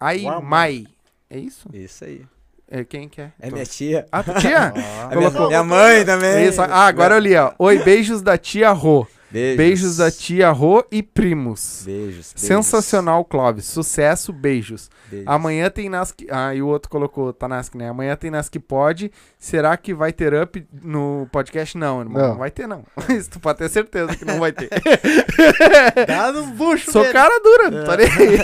Aimai. 0.00 0.86
É 1.30 1.38
isso? 1.38 1.68
Isso 1.72 2.04
aí. 2.04 2.24
É, 2.68 2.82
quem 2.84 3.08
que 3.08 3.20
é? 3.20 3.30
É 3.40 3.50
minha 3.50 3.64
tia. 3.64 4.06
Ah, 4.10 4.22
tua 4.22 4.34
tia? 4.34 4.72
É 5.10 5.14
minha, 5.16 5.30
Colocou- 5.30 5.46
minha 5.46 5.62
mãe 5.62 6.04
também. 6.04 6.46
Isso, 6.48 6.60
ah, 6.60 6.86
agora 6.86 7.14
eu 7.14 7.18
li, 7.20 7.36
ó. 7.36 7.52
Oi, 7.58 7.78
beijos 7.78 8.20
da 8.22 8.36
tia 8.36 8.70
Rô. 8.72 9.06
Beijos. 9.30 9.56
Beijos 9.56 9.96
da 9.96 10.10
tia 10.10 10.50
Rô 10.50 10.84
e 10.90 11.02
primos. 11.02 11.82
Beijos. 11.84 12.32
beijos. 12.32 12.32
Sensacional, 12.36 13.24
Clóvis. 13.24 13.64
Sucesso, 13.66 14.32
beijos. 14.32 14.88
Beijos. 15.10 15.26
Amanhã 15.26 15.68
tem 15.68 15.88
nas 15.88 16.12
que. 16.12 16.26
Ah, 16.30 16.54
e 16.54 16.62
o 16.62 16.68
outro 16.68 16.88
colocou, 16.88 17.32
tá 17.32 17.48
nas 17.48 17.68
que, 17.68 17.76
né? 17.76 17.88
Amanhã 17.88 18.14
tem 18.16 18.30
nas 18.30 18.48
que 18.48 18.60
pode. 18.60 19.10
Será 19.38 19.76
que 19.76 19.92
vai 19.92 20.12
ter 20.12 20.32
up 20.32 20.64
no 20.82 21.28
podcast? 21.32 21.76
Não, 21.76 22.00
irmão. 22.00 22.22
Não, 22.22 22.28
Não. 22.30 22.36
vai 22.38 22.50
ter, 22.50 22.66
não. 22.68 22.84
Isso 23.10 23.30
tu 23.30 23.40
pode 23.40 23.58
ter 23.58 23.68
certeza 23.68 24.14
que 24.16 24.24
não 24.24 24.38
vai 24.38 24.52
ter. 24.52 24.68
Dá 26.06 26.30
no 26.32 26.46
bucho 26.46 26.92
Sou 26.92 27.02
dele. 27.02 27.12
cara 27.12 27.40
dura, 27.40 27.70
não 27.70 27.84
tá 27.84 27.96
nem 27.96 28.06
aí. 28.06 28.36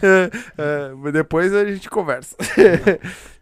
É, 0.58 0.92
mas 0.96 1.12
depois 1.12 1.52
a 1.54 1.64
gente 1.64 1.88
conversa. 1.88 2.36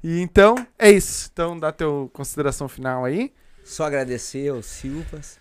e 0.03 0.21
então, 0.21 0.55
é 0.79 0.91
isso. 0.91 1.29
Então, 1.33 1.59
dá 1.59 1.73
teu 1.73 2.11
consideração 2.13 2.69
final 2.69 3.05
aí. 3.05 3.33
Só 3.65 3.85
agradecer 3.85 4.49
aos 4.49 4.67
Silvas, 4.67 5.39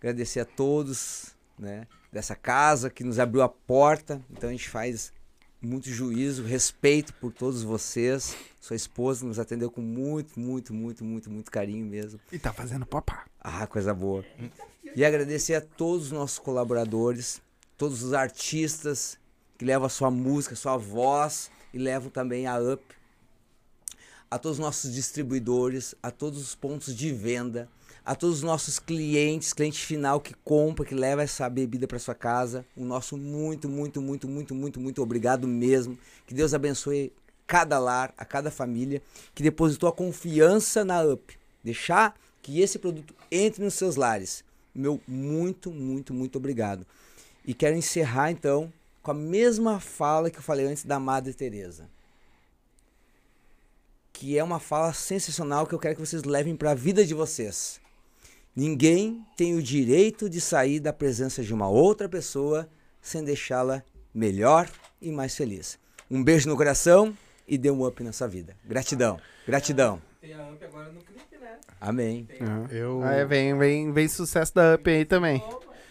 agradecer 0.00 0.40
a 0.40 0.44
todos, 0.44 1.34
né, 1.58 1.86
dessa 2.12 2.34
casa 2.34 2.90
que 2.90 3.04
nos 3.04 3.18
abriu 3.18 3.42
a 3.42 3.48
porta. 3.48 4.20
Então 4.30 4.48
a 4.48 4.52
gente 4.52 4.68
faz 4.68 5.12
muito 5.60 5.90
juízo, 5.90 6.44
respeito 6.44 7.12
por 7.14 7.32
todos 7.32 7.62
vocês. 7.62 8.36
Sua 8.60 8.76
esposa 8.76 9.26
nos 9.26 9.38
atendeu 9.38 9.70
com 9.70 9.80
muito, 9.80 10.38
muito, 10.38 10.72
muito, 10.72 11.04
muito, 11.04 11.30
muito 11.30 11.50
carinho 11.50 11.84
mesmo. 11.84 12.20
E 12.30 12.38
tá 12.38 12.52
fazendo 12.52 12.86
papá. 12.86 13.24
Ah, 13.40 13.66
coisa 13.66 13.92
boa. 13.92 14.24
E 14.94 15.04
agradecer 15.04 15.54
a 15.54 15.60
todos 15.60 16.06
os 16.06 16.12
nossos 16.12 16.38
colaboradores, 16.38 17.40
todos 17.76 18.02
os 18.02 18.12
artistas 18.12 19.18
que 19.56 19.64
levam 19.64 19.86
a 19.86 19.90
sua 19.90 20.10
música, 20.10 20.54
a 20.54 20.56
sua 20.56 20.76
voz 20.76 21.50
e 21.74 21.78
levam 21.78 22.10
também 22.10 22.46
a 22.46 22.58
Up. 22.58 22.82
A 24.30 24.38
todos 24.38 24.58
os 24.58 24.64
nossos 24.64 24.92
distribuidores, 24.92 25.94
a 26.02 26.10
todos 26.10 26.40
os 26.40 26.54
pontos 26.54 26.94
de 26.94 27.10
venda, 27.12 27.68
a 28.08 28.14
todos 28.14 28.36
os 28.36 28.42
nossos 28.42 28.78
clientes, 28.78 29.52
cliente 29.52 29.84
final 29.84 30.18
que 30.18 30.32
compra, 30.42 30.82
que 30.82 30.94
leva 30.94 31.22
essa 31.22 31.46
bebida 31.46 31.86
para 31.86 31.98
sua 31.98 32.14
casa. 32.14 32.64
O 32.74 32.82
nosso 32.82 33.18
muito, 33.18 33.68
muito, 33.68 34.00
muito, 34.00 34.26
muito, 34.26 34.54
muito, 34.54 34.80
muito 34.80 35.02
obrigado 35.02 35.46
mesmo. 35.46 35.98
Que 36.26 36.32
Deus 36.32 36.54
abençoe 36.54 37.12
cada 37.46 37.78
lar, 37.78 38.14
a 38.16 38.24
cada 38.24 38.50
família 38.50 39.02
que 39.34 39.42
depositou 39.42 39.90
a 39.90 39.92
confiança 39.92 40.86
na 40.86 41.02
Up. 41.02 41.38
Deixar 41.62 42.18
que 42.40 42.62
esse 42.62 42.78
produto 42.78 43.14
entre 43.30 43.62
nos 43.62 43.74
seus 43.74 43.94
lares. 43.94 44.42
Meu 44.74 44.98
muito, 45.06 45.70
muito, 45.70 46.14
muito 46.14 46.38
obrigado. 46.38 46.86
E 47.44 47.52
quero 47.52 47.76
encerrar 47.76 48.30
então 48.30 48.72
com 49.02 49.10
a 49.10 49.14
mesma 49.14 49.80
fala 49.80 50.30
que 50.30 50.38
eu 50.38 50.42
falei 50.42 50.64
antes 50.64 50.82
da 50.82 50.98
Madre 50.98 51.34
Teresa. 51.34 51.86
Que 54.14 54.38
é 54.38 54.42
uma 54.42 54.58
fala 54.58 54.94
sensacional 54.94 55.66
que 55.66 55.74
eu 55.74 55.78
quero 55.78 55.94
que 55.96 56.06
vocês 56.06 56.24
levem 56.24 56.56
para 56.56 56.70
a 56.70 56.74
vida 56.74 57.04
de 57.04 57.12
vocês. 57.12 57.78
Ninguém 58.58 59.24
tem 59.36 59.54
o 59.54 59.62
direito 59.62 60.28
de 60.28 60.40
sair 60.40 60.80
da 60.80 60.92
presença 60.92 61.44
de 61.44 61.54
uma 61.54 61.68
outra 61.68 62.08
pessoa 62.08 62.68
sem 63.00 63.22
deixá-la 63.22 63.84
melhor 64.12 64.68
e 65.00 65.12
mais 65.12 65.36
feliz. 65.36 65.78
Um 66.10 66.24
beijo 66.24 66.48
no 66.48 66.56
coração 66.56 67.16
e 67.46 67.56
dê 67.56 67.70
um 67.70 67.86
up 67.86 68.02
na 68.02 68.10
sua 68.12 68.26
vida. 68.26 68.56
Gratidão, 68.64 69.20
gratidão. 69.46 70.02
Tem 70.20 70.32
a 70.32 70.44
Amp 70.48 70.60
agora 70.60 70.90
no 70.90 71.00
clipe, 71.04 71.36
né? 71.40 71.56
Amém. 71.80 72.26
Eu, 72.68 73.00
Aí 73.04 73.24
vem, 73.24 73.56
vem, 73.56 73.92
vem 73.92 74.08
sucesso 74.08 74.52
da 74.52 74.74
Up 74.74 74.90
aí 74.90 75.04
também. 75.04 75.40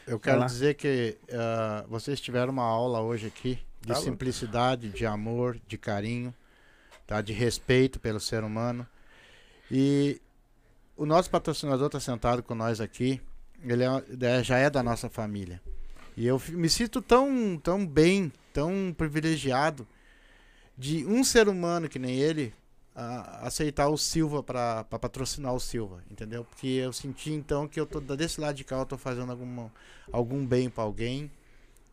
eu 0.06 0.20
quero 0.20 0.46
dizer 0.46 0.74
que 0.74 1.18
ah, 1.32 1.86
vocês 1.88 2.20
tiveram 2.20 2.52
uma 2.52 2.66
aula 2.66 3.00
hoje 3.00 3.28
aqui 3.28 3.60
de 3.80 3.94
Tá 3.94 3.96
simplicidade, 3.96 4.90
de 4.90 5.06
amor, 5.06 5.58
de 5.66 5.78
carinho, 5.78 6.36
tá? 7.06 7.22
de 7.22 7.32
respeito 7.32 7.98
pelo 7.98 8.20
ser 8.20 8.44
humano. 8.44 8.86
E 9.72 10.20
o 10.98 11.06
nosso 11.06 11.30
patrocinador 11.30 11.88
está 11.88 12.00
sentado 12.00 12.44
com 12.44 12.56
nós 12.56 12.82
aqui. 12.82 13.22
Ele 13.64 13.84
é- 13.84 14.04
é- 14.40 14.44
já 14.44 14.58
é 14.58 14.70
da 14.70 14.84
nossa 14.84 15.10
família. 15.10 15.62
E 16.16 16.26
eu 16.26 16.42
me 16.50 16.70
sinto 16.70 17.02
tão, 17.02 17.60
tão 17.62 17.86
bem, 17.86 18.32
tão 18.52 18.94
privilegiado 18.98 19.88
de 20.78 21.06
um 21.06 21.24
ser 21.24 21.48
humano 21.48 21.88
que 21.88 22.00
nem 22.00 22.16
ele 22.18 22.54
a- 22.96 23.46
aceitar 23.48 23.88
o 23.90 23.98
Silva 23.98 24.42
para 24.42 24.84
patrocinar 24.84 25.54
o 25.54 25.60
Silva, 25.60 26.04
entendeu? 26.10 26.44
Porque 26.44 26.68
eu 26.68 26.92
senti 26.92 27.32
então 27.32 27.68
que 27.68 27.80
eu 27.80 27.86
tô 27.86 28.00
desse 28.00 28.42
lado 28.42 28.56
de 28.56 28.64
cá, 28.64 28.78
eu 28.78 28.86
tô 28.86 28.98
fazendo 28.98 29.32
alguma, 29.32 29.72
algum 30.12 30.44
bem 30.44 30.70
para 30.70 30.84
alguém, 30.84 31.32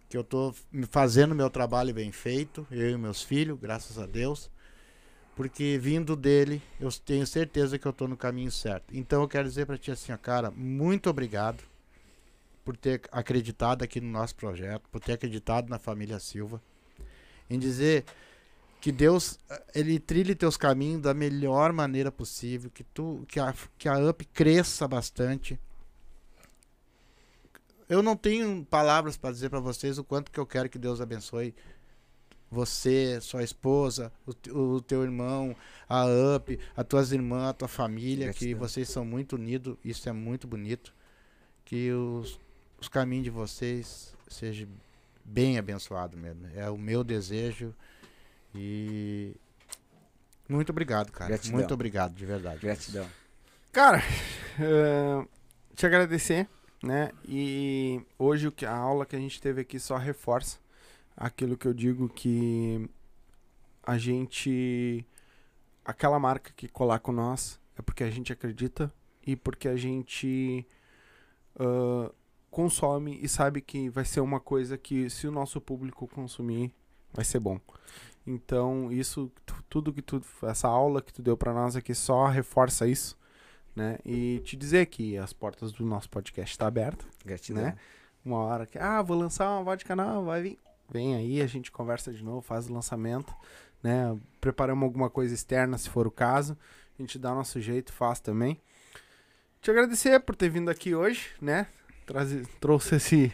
que 0.08 0.16
eu 0.16 0.24
tô 0.24 0.54
fazendo 0.90 1.34
meu 1.34 1.50
trabalho 1.50 1.92
bem 1.92 2.10
feito, 2.10 2.66
eu 2.70 2.90
e 2.90 2.96
meus 2.96 3.22
filhos, 3.22 3.58
graças 3.60 3.98
a 3.98 4.06
Deus. 4.06 4.50
Porque 5.36 5.78
vindo 5.80 6.14
dele, 6.14 6.62
eu 6.80 6.90
tenho 6.92 7.26
certeza 7.26 7.78
que 7.78 7.86
eu 7.86 7.92
tô 7.92 8.06
no 8.06 8.16
caminho 8.16 8.52
certo. 8.52 8.96
Então 8.96 9.22
eu 9.22 9.28
quero 9.28 9.48
dizer 9.48 9.66
para 9.66 9.76
ti 9.76 9.90
assim, 9.90 10.12
ó, 10.12 10.16
cara, 10.16 10.50
muito 10.50 11.10
obrigado 11.10 11.62
por 12.64 12.76
ter 12.76 13.02
acreditado 13.12 13.82
aqui 13.82 14.00
no 14.00 14.08
nosso 14.08 14.34
projeto, 14.36 14.88
por 14.90 15.00
ter 15.00 15.12
acreditado 15.12 15.68
na 15.68 15.78
família 15.78 16.18
Silva, 16.18 16.62
em 17.50 17.58
dizer 17.58 18.04
que 18.80 18.92
Deus 18.92 19.38
eh, 19.50 19.62
ele 19.74 19.98
trilhe 19.98 20.34
teus 20.34 20.56
caminhos 20.56 21.02
da 21.02 21.12
melhor 21.12 21.72
maneira 21.72 22.12
possível, 22.12 22.70
que 22.70 22.84
tu 22.84 23.24
que 23.28 23.40
a, 23.40 23.54
que 23.76 23.88
a 23.88 23.98
Up 23.98 24.24
cresça 24.26 24.86
bastante. 24.86 25.58
Eu 27.88 28.02
não 28.02 28.16
tenho 28.16 28.64
palavras 28.64 29.16
para 29.16 29.32
dizer 29.32 29.50
para 29.50 29.60
vocês 29.60 29.98
o 29.98 30.04
quanto 30.04 30.30
que 30.30 30.40
eu 30.40 30.46
quero 30.46 30.68
que 30.70 30.78
Deus 30.78 31.00
abençoe 31.00 31.54
você, 32.54 33.20
sua 33.20 33.42
esposa, 33.42 34.12
o, 34.26 34.58
o 34.58 34.80
teu 34.80 35.02
irmão, 35.02 35.54
a 35.88 36.04
Up, 36.36 36.58
as 36.76 36.86
tuas 36.86 37.12
irmãs, 37.12 37.50
a 37.50 37.52
tua 37.52 37.68
família, 37.68 38.32
que 38.32 38.54
vocês 38.54 38.88
são 38.88 39.04
muito 39.04 39.34
unidos, 39.34 39.76
isso 39.84 40.08
é 40.08 40.12
muito 40.12 40.46
bonito. 40.46 40.94
Que 41.64 41.90
os, 41.92 42.38
os 42.80 42.88
caminhos 42.88 43.24
de 43.24 43.30
vocês 43.30 44.14
sejam 44.28 44.68
bem 45.24 45.58
abençoados 45.58 46.18
mesmo. 46.18 46.46
É 46.54 46.70
o 46.70 46.78
meu 46.78 47.02
desejo 47.02 47.74
e 48.54 49.34
muito 50.48 50.70
obrigado, 50.70 51.10
cara. 51.10 51.30
Gratidão. 51.30 51.58
Muito 51.58 51.74
obrigado, 51.74 52.14
de 52.14 52.26
verdade. 52.26 52.60
Gratidão. 52.60 53.06
Cara, 53.72 54.02
eh, 54.60 55.26
te 55.74 55.86
agradecer, 55.86 56.46
né? 56.82 57.10
E 57.26 58.00
hoje 58.18 58.46
o 58.46 58.52
que 58.52 58.66
a 58.66 58.74
aula 58.74 59.06
que 59.06 59.16
a 59.16 59.18
gente 59.18 59.40
teve 59.40 59.62
aqui 59.62 59.80
só 59.80 59.96
reforça 59.96 60.58
aquilo 61.16 61.56
que 61.56 61.66
eu 61.66 61.74
digo 61.74 62.08
que 62.08 62.88
a 63.82 63.98
gente 63.98 65.06
aquela 65.84 66.18
marca 66.18 66.52
que 66.56 66.66
colar 66.68 66.98
com 66.98 67.12
nós 67.12 67.60
é 67.78 67.82
porque 67.82 68.02
a 68.04 68.10
gente 68.10 68.32
acredita 68.32 68.92
e 69.26 69.36
porque 69.36 69.68
a 69.68 69.76
gente 69.76 70.66
ah, 71.58 72.10
consome 72.50 73.18
e 73.22 73.28
sabe 73.28 73.60
que 73.60 73.88
vai 73.88 74.04
ser 74.04 74.20
uma 74.20 74.40
coisa 74.40 74.78
que 74.78 75.10
se 75.10 75.26
o 75.26 75.30
nosso 75.32 75.60
público 75.60 76.06
consumir 76.08 76.72
vai 77.12 77.24
ser 77.24 77.40
bom. 77.40 77.60
Então, 78.26 78.90
isso 78.90 79.30
tu- 79.44 79.62
tudo 79.68 79.92
que 79.92 80.00
tu 80.00 80.20
essa 80.44 80.66
aula 80.66 81.02
que 81.02 81.12
tu 81.12 81.20
deu 81.22 81.36
pra 81.36 81.52
nós 81.52 81.76
aqui 81.76 81.94
só 81.94 82.26
reforça 82.26 82.86
isso, 82.86 83.18
né? 83.76 83.98
E 84.04 84.40
te 84.44 84.56
dizer 84.56 84.86
que 84.86 85.18
as 85.18 85.32
portas 85.32 85.70
do 85.72 85.84
nosso 85.84 86.08
podcast 86.08 86.56
tá 86.56 86.66
aberta, 86.66 87.04
Gratidão. 87.24 87.62
né? 87.62 87.76
Uma 88.24 88.38
hora 88.38 88.66
que 88.66 88.78
ah, 88.78 89.02
vou 89.02 89.16
lançar 89.18 89.50
uma 89.50 89.62
vodka 89.62 89.94
nova, 89.94 90.22
vai 90.22 90.42
vir. 90.42 90.58
Vem 90.90 91.14
aí, 91.14 91.40
a 91.40 91.46
gente 91.46 91.72
conversa 91.72 92.12
de 92.12 92.22
novo, 92.22 92.40
faz 92.40 92.68
o 92.68 92.72
lançamento, 92.72 93.34
né? 93.82 94.16
Preparamos 94.40 94.84
alguma 94.84 95.10
coisa 95.10 95.34
externa, 95.34 95.78
se 95.78 95.88
for 95.88 96.06
o 96.06 96.10
caso. 96.10 96.56
A 96.98 97.02
gente 97.02 97.18
dá 97.18 97.34
nosso 97.34 97.60
jeito, 97.60 97.92
faz 97.92 98.20
também. 98.20 98.60
Te 99.60 99.70
agradecer 99.70 100.20
por 100.20 100.36
ter 100.36 100.48
vindo 100.48 100.70
aqui 100.70 100.94
hoje, 100.94 101.30
né? 101.40 101.66
Traze, 102.06 102.42
trouxe 102.60 102.96
esse 102.96 103.32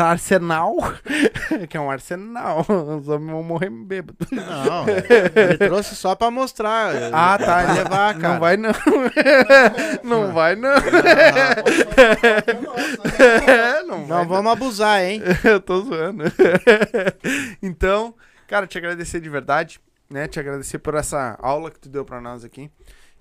arsenal, 0.00 0.74
que 1.68 1.76
é 1.76 1.80
um 1.80 1.88
arsenal. 1.88 2.60
Os 2.68 3.08
homens 3.08 3.30
vão 3.30 3.42
morrer 3.44 3.70
bêbado. 3.70 4.18
Não, 4.32 4.86
ele 4.88 5.56
trouxe 5.58 5.94
só 5.94 6.16
pra 6.16 6.28
mostrar. 6.30 6.92
Ah, 7.12 7.38
tá. 7.38 7.62
Vai 7.62 7.74
levar, 7.76 8.18
cara. 8.18 8.34
Não 8.34 8.40
vai 8.40 8.56
não. 8.56 8.70
não 10.02 10.32
vai 10.32 10.56
não. 10.56 10.70
É, 13.48 13.82
não 13.84 14.06
Não 14.06 14.26
vamos 14.26 14.52
abusar, 14.52 15.00
hein? 15.02 15.22
Eu 15.44 15.60
tô 15.60 15.80
zoando. 15.82 16.24
então, 17.62 18.14
cara, 18.46 18.66
te 18.66 18.78
agradecer 18.78 19.20
de 19.20 19.28
verdade. 19.28 19.80
né, 20.10 20.26
te 20.28 20.38
agradecer 20.40 20.78
por 20.78 20.94
essa 20.94 21.36
aula 21.40 21.70
que 21.70 21.78
tu 21.80 21.88
deu 21.88 22.04
pra 22.04 22.20
nós 22.20 22.44
aqui. 22.44 22.70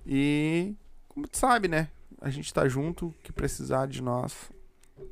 E, 0.05 0.73
como 1.07 1.27
tu 1.27 1.37
sabe, 1.37 1.67
né, 1.67 1.87
a 2.21 2.29
gente 2.29 2.53
tá 2.53 2.67
junto, 2.67 3.13
que 3.23 3.31
precisar 3.31 3.87
de 3.87 4.01
nós, 4.01 4.33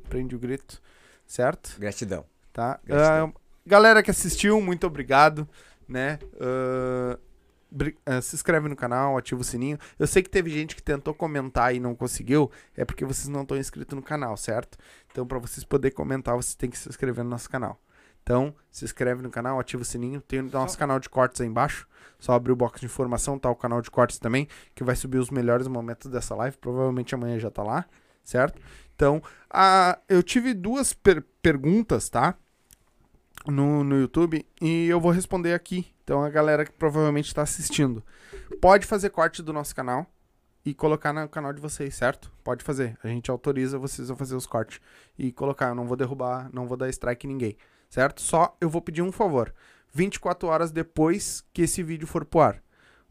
prende 0.08 0.36
o 0.36 0.38
grito, 0.38 0.80
certo? 1.26 1.78
Gratidão. 1.78 2.24
Tá? 2.52 2.78
Gratidão. 2.84 3.32
Ah, 3.34 3.40
galera 3.66 4.02
que 4.02 4.10
assistiu, 4.10 4.60
muito 4.60 4.86
obrigado, 4.86 5.48
né? 5.88 6.18
Ah, 8.06 8.20
se 8.22 8.36
inscreve 8.36 8.68
no 8.68 8.76
canal, 8.76 9.18
ativa 9.18 9.40
o 9.40 9.44
sininho. 9.44 9.78
Eu 9.98 10.06
sei 10.06 10.22
que 10.22 10.30
teve 10.30 10.48
gente 10.50 10.76
que 10.76 10.82
tentou 10.82 11.12
comentar 11.12 11.74
e 11.74 11.80
não 11.80 11.94
conseguiu, 11.94 12.50
é 12.76 12.84
porque 12.84 13.04
vocês 13.04 13.26
não 13.28 13.42
estão 13.42 13.56
inscritos 13.56 13.96
no 13.96 14.02
canal, 14.02 14.36
certo? 14.36 14.78
Então, 15.10 15.26
para 15.26 15.38
vocês 15.38 15.64
poderem 15.64 15.94
comentar, 15.96 16.36
vocês 16.36 16.54
têm 16.54 16.70
que 16.70 16.78
se 16.78 16.88
inscrever 16.88 17.24
no 17.24 17.30
nosso 17.30 17.50
canal. 17.50 17.80
Então, 18.22 18.54
se 18.70 18.84
inscreve 18.86 19.20
no 19.22 19.28
canal, 19.28 19.60
ativa 19.60 19.82
o 19.82 19.84
sininho. 19.84 20.18
Tem 20.20 20.40
o 20.40 20.44
nosso 20.44 20.78
canal 20.78 20.98
de 20.98 21.10
cortes 21.10 21.40
aí 21.42 21.46
embaixo. 21.46 21.86
Só 22.18 22.32
abrir 22.32 22.52
o 22.52 22.56
box 22.56 22.80
de 22.80 22.86
informação, 22.86 23.38
tá 23.38 23.50
o 23.50 23.54
canal 23.54 23.82
de 23.82 23.90
cortes 23.90 24.18
também, 24.18 24.48
que 24.74 24.82
vai 24.82 24.96
subir 24.96 25.18
os 25.18 25.28
melhores 25.28 25.66
momentos 25.68 26.10
dessa 26.10 26.34
live. 26.34 26.56
Provavelmente 26.56 27.14
amanhã 27.14 27.38
já 27.38 27.50
tá 27.50 27.62
lá, 27.62 27.84
certo? 28.22 28.62
Então, 28.94 29.22
a, 29.50 29.98
eu 30.08 30.22
tive 30.22 30.54
duas 30.54 30.92
per- 30.92 31.24
perguntas, 31.42 32.08
tá? 32.08 32.34
No, 33.46 33.84
no 33.84 34.00
YouTube 34.00 34.46
e 34.60 34.86
eu 34.86 35.00
vou 35.00 35.10
responder 35.10 35.52
aqui. 35.52 35.86
Então, 36.02 36.22
a 36.22 36.30
galera 36.30 36.64
que 36.64 36.72
provavelmente 36.72 37.26
está 37.26 37.42
assistindo 37.42 38.02
pode 38.60 38.86
fazer 38.86 39.10
corte 39.10 39.42
do 39.42 39.52
nosso 39.52 39.74
canal 39.74 40.06
e 40.64 40.72
colocar 40.72 41.12
no 41.12 41.28
canal 41.28 41.52
de 41.52 41.60
vocês, 41.60 41.94
certo? 41.94 42.32
Pode 42.42 42.64
fazer. 42.64 42.96
A 43.02 43.08
gente 43.08 43.30
autoriza 43.30 43.78
vocês 43.78 44.10
a 44.10 44.16
fazer 44.16 44.34
os 44.34 44.46
cortes 44.46 44.80
e 45.18 45.30
colocar. 45.32 45.68
Eu 45.68 45.74
não 45.74 45.86
vou 45.86 45.96
derrubar, 45.96 46.48
não 46.52 46.66
vou 46.66 46.76
dar 46.76 46.88
strike 46.88 47.26
em 47.26 47.30
ninguém, 47.30 47.56
certo? 47.90 48.22
Só 48.22 48.56
eu 48.60 48.70
vou 48.70 48.80
pedir 48.80 49.02
um 49.02 49.12
favor. 49.12 49.52
24 49.92 50.48
horas 50.48 50.72
depois 50.72 51.44
que 51.52 51.62
esse 51.62 51.82
vídeo 51.82 52.06
for 52.06 52.24
pro 52.24 52.40
ar. 52.40 52.62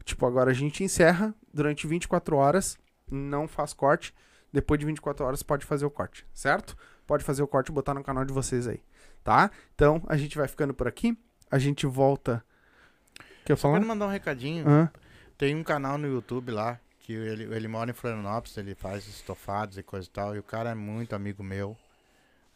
Tipo, 0.04 0.26
agora 0.26 0.50
a 0.50 0.54
gente 0.54 0.82
encerra 0.84 1.34
durante 1.52 1.86
24 1.86 2.36
horas, 2.36 2.76
não 3.10 3.46
faz 3.48 3.72
corte. 3.72 4.12
Depois 4.54 4.78
de 4.78 4.86
24 4.86 5.26
horas 5.26 5.42
pode 5.42 5.66
fazer 5.66 5.84
o 5.84 5.90
corte, 5.90 6.24
certo? 6.32 6.76
Pode 7.08 7.24
fazer 7.24 7.42
o 7.42 7.48
corte 7.48 7.70
e 7.70 7.72
botar 7.72 7.92
no 7.92 8.04
canal 8.04 8.24
de 8.24 8.32
vocês 8.32 8.68
aí, 8.68 8.80
tá? 9.24 9.50
Então, 9.74 10.00
a 10.06 10.16
gente 10.16 10.38
vai 10.38 10.46
ficando 10.46 10.72
por 10.72 10.86
aqui. 10.86 11.18
A 11.50 11.58
gente 11.58 11.84
volta. 11.88 12.40
Quer 13.44 13.56
falar? 13.56 13.74
quero 13.74 13.88
mandar 13.88 14.06
um 14.06 14.10
recadinho. 14.10 14.64
Hã? 14.64 14.92
Tem 15.36 15.56
um 15.56 15.64
canal 15.64 15.98
no 15.98 16.06
YouTube 16.06 16.52
lá, 16.52 16.78
que 17.00 17.12
ele, 17.12 17.52
ele 17.52 17.66
mora 17.66 17.90
em 17.90 17.94
Florianópolis, 17.94 18.56
ele 18.56 18.76
faz 18.76 19.08
estofados 19.08 19.76
e 19.76 19.82
coisa 19.82 20.06
e 20.06 20.10
tal. 20.10 20.36
E 20.36 20.38
o 20.38 20.42
cara 20.44 20.70
é 20.70 20.74
muito 20.76 21.16
amigo 21.16 21.42
meu, 21.42 21.76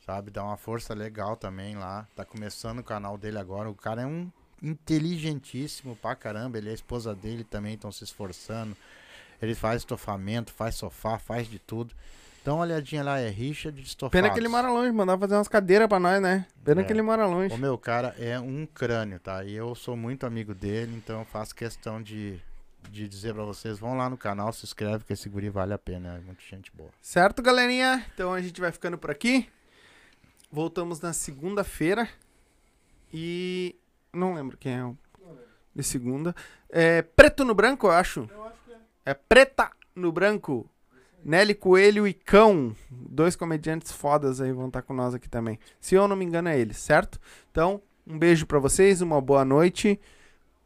sabe? 0.07 0.31
Dá 0.31 0.45
uma 0.45 0.57
força 0.57 0.95
legal 0.95 1.37
também 1.37 1.75
lá. 1.75 2.07
Tá 2.15 2.25
começando 2.25 2.79
o 2.79 2.85
canal 2.85 3.19
dele 3.19 3.41
agora. 3.41 3.69
O 3.69 3.75
cara 3.75 4.03
é 4.03 4.07
um 4.07 4.31
inteligentíssimo 4.63 5.97
pra 5.97 6.15
caramba. 6.15 6.59
Ele 6.59 6.69
e 6.69 6.71
a 6.71 6.75
esposa 6.75 7.13
dele 7.13 7.43
também 7.43 7.75
estão 7.75 7.91
se 7.91 8.05
esforçando. 8.05 8.77
Ele 9.41 9.55
faz 9.55 9.83
estofamento, 9.83 10.53
faz 10.53 10.75
sofá, 10.75 11.19
faz 11.19 11.49
de 11.49 11.59
tudo. 11.59 11.95
Dá 12.45 12.55
uma 12.55 12.63
olhadinha 12.63 13.03
lá, 13.03 13.19
é 13.19 13.29
Richard 13.29 13.79
de 13.81 13.87
Estofados. 13.87 14.13
Pena 14.13 14.33
que 14.33 14.39
ele 14.41 14.49
mora 14.49 14.71
longe, 14.71 14.91
mandar 14.91 15.19
fazer 15.19 15.35
umas 15.35 15.49
cadeiras 15.49 15.87
pra 15.87 16.01
nós, 16.01 16.21
né? 16.23 16.47
Pena 16.65 16.81
É. 16.81 16.85
que 16.85 16.93
ele 16.93 17.03
mora 17.03 17.27
longe. 17.27 17.55
O 17.55 17.59
meu 17.59 17.77
cara 17.77 18.15
é 18.19 18.39
um 18.41 18.65
crânio, 18.67 19.19
tá? 19.21 19.45
E 19.45 19.55
eu 19.55 19.75
sou 19.75 19.97
muito 19.97 20.25
amigo 20.25 20.55
dele, 20.55 20.95
então 20.97 21.21
eu 21.21 21.25
faço 21.27 21.55
questão 21.55 22.01
de, 22.03 22.41
de 22.91 23.07
dizer 23.07 23.35
pra 23.35 23.45
vocês, 23.45 23.79
vão 23.79 23.97
lá 23.97 24.09
no 24.09 24.17
canal, 24.17 24.53
se 24.53 24.65
inscreve, 24.65 25.05
que 25.05 25.13
esse 25.13 25.29
guri 25.29 25.51
vale 25.51 25.75
a 25.75 25.79
pena, 25.79 26.17
é 26.17 26.21
muita 26.21 26.41
gente 26.49 26.73
boa. 26.75 26.91
Certo, 27.03 27.43
galerinha? 27.43 28.05
Então 28.15 28.33
a 28.33 28.41
gente 28.41 28.61
vai 28.61 28.73
ficando 28.73 28.97
por 28.97 29.11
aqui. 29.11 29.47
Voltamos 30.51 31.01
na 31.01 31.13
segunda-feira. 31.13 32.09
E. 33.13 33.77
Não 34.13 34.35
lembro 34.35 34.57
quem 34.57 34.73
é 34.75 34.85
o. 34.85 34.97
De 35.75 35.83
segunda. 35.83 36.35
É 36.71 37.03
Preto 37.03 37.45
no 37.45 37.55
Branco, 37.55 37.87
eu 37.87 37.91
acho. 37.91 38.29
É. 39.11 39.15
Preta 39.15 39.71
no 39.95 40.13
Branco. 40.13 40.69
Nelly 41.25 41.55
Coelho 41.55 42.07
e 42.07 42.13
Cão. 42.13 42.75
Dois 42.91 43.37
comediantes 43.37 43.93
fodas 43.93 44.41
aí 44.41 44.53
vão 44.53 44.69
estar 44.69 44.83
com 44.83 44.95
nós 44.95 45.15
aqui 45.15 45.29
também. 45.29 45.59
Se 45.81 45.95
eu 45.95 46.07
não 46.07 46.17
me 46.17 46.25
engano, 46.25 46.49
é 46.49 46.59
eles, 46.59 46.79
certo? 46.79 47.21
Então, 47.51 47.83
um 48.07 48.19
beijo 48.19 48.47
pra 48.47 48.59
vocês, 48.59 49.03
uma 49.03 49.21
boa 49.21 49.45
noite. 49.45 50.01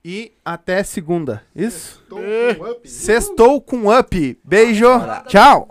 E 0.04 0.32
até 0.44 0.82
segunda. 0.82 1.42
Isso? 1.54 2.04
Tô 2.08 2.16
com 2.16 2.70
up. 2.70 2.88
Sextou 2.88 3.60
com 3.60 3.96
up. 3.96 4.40
Beijo. 4.44 4.86
Tchau. 5.28 5.68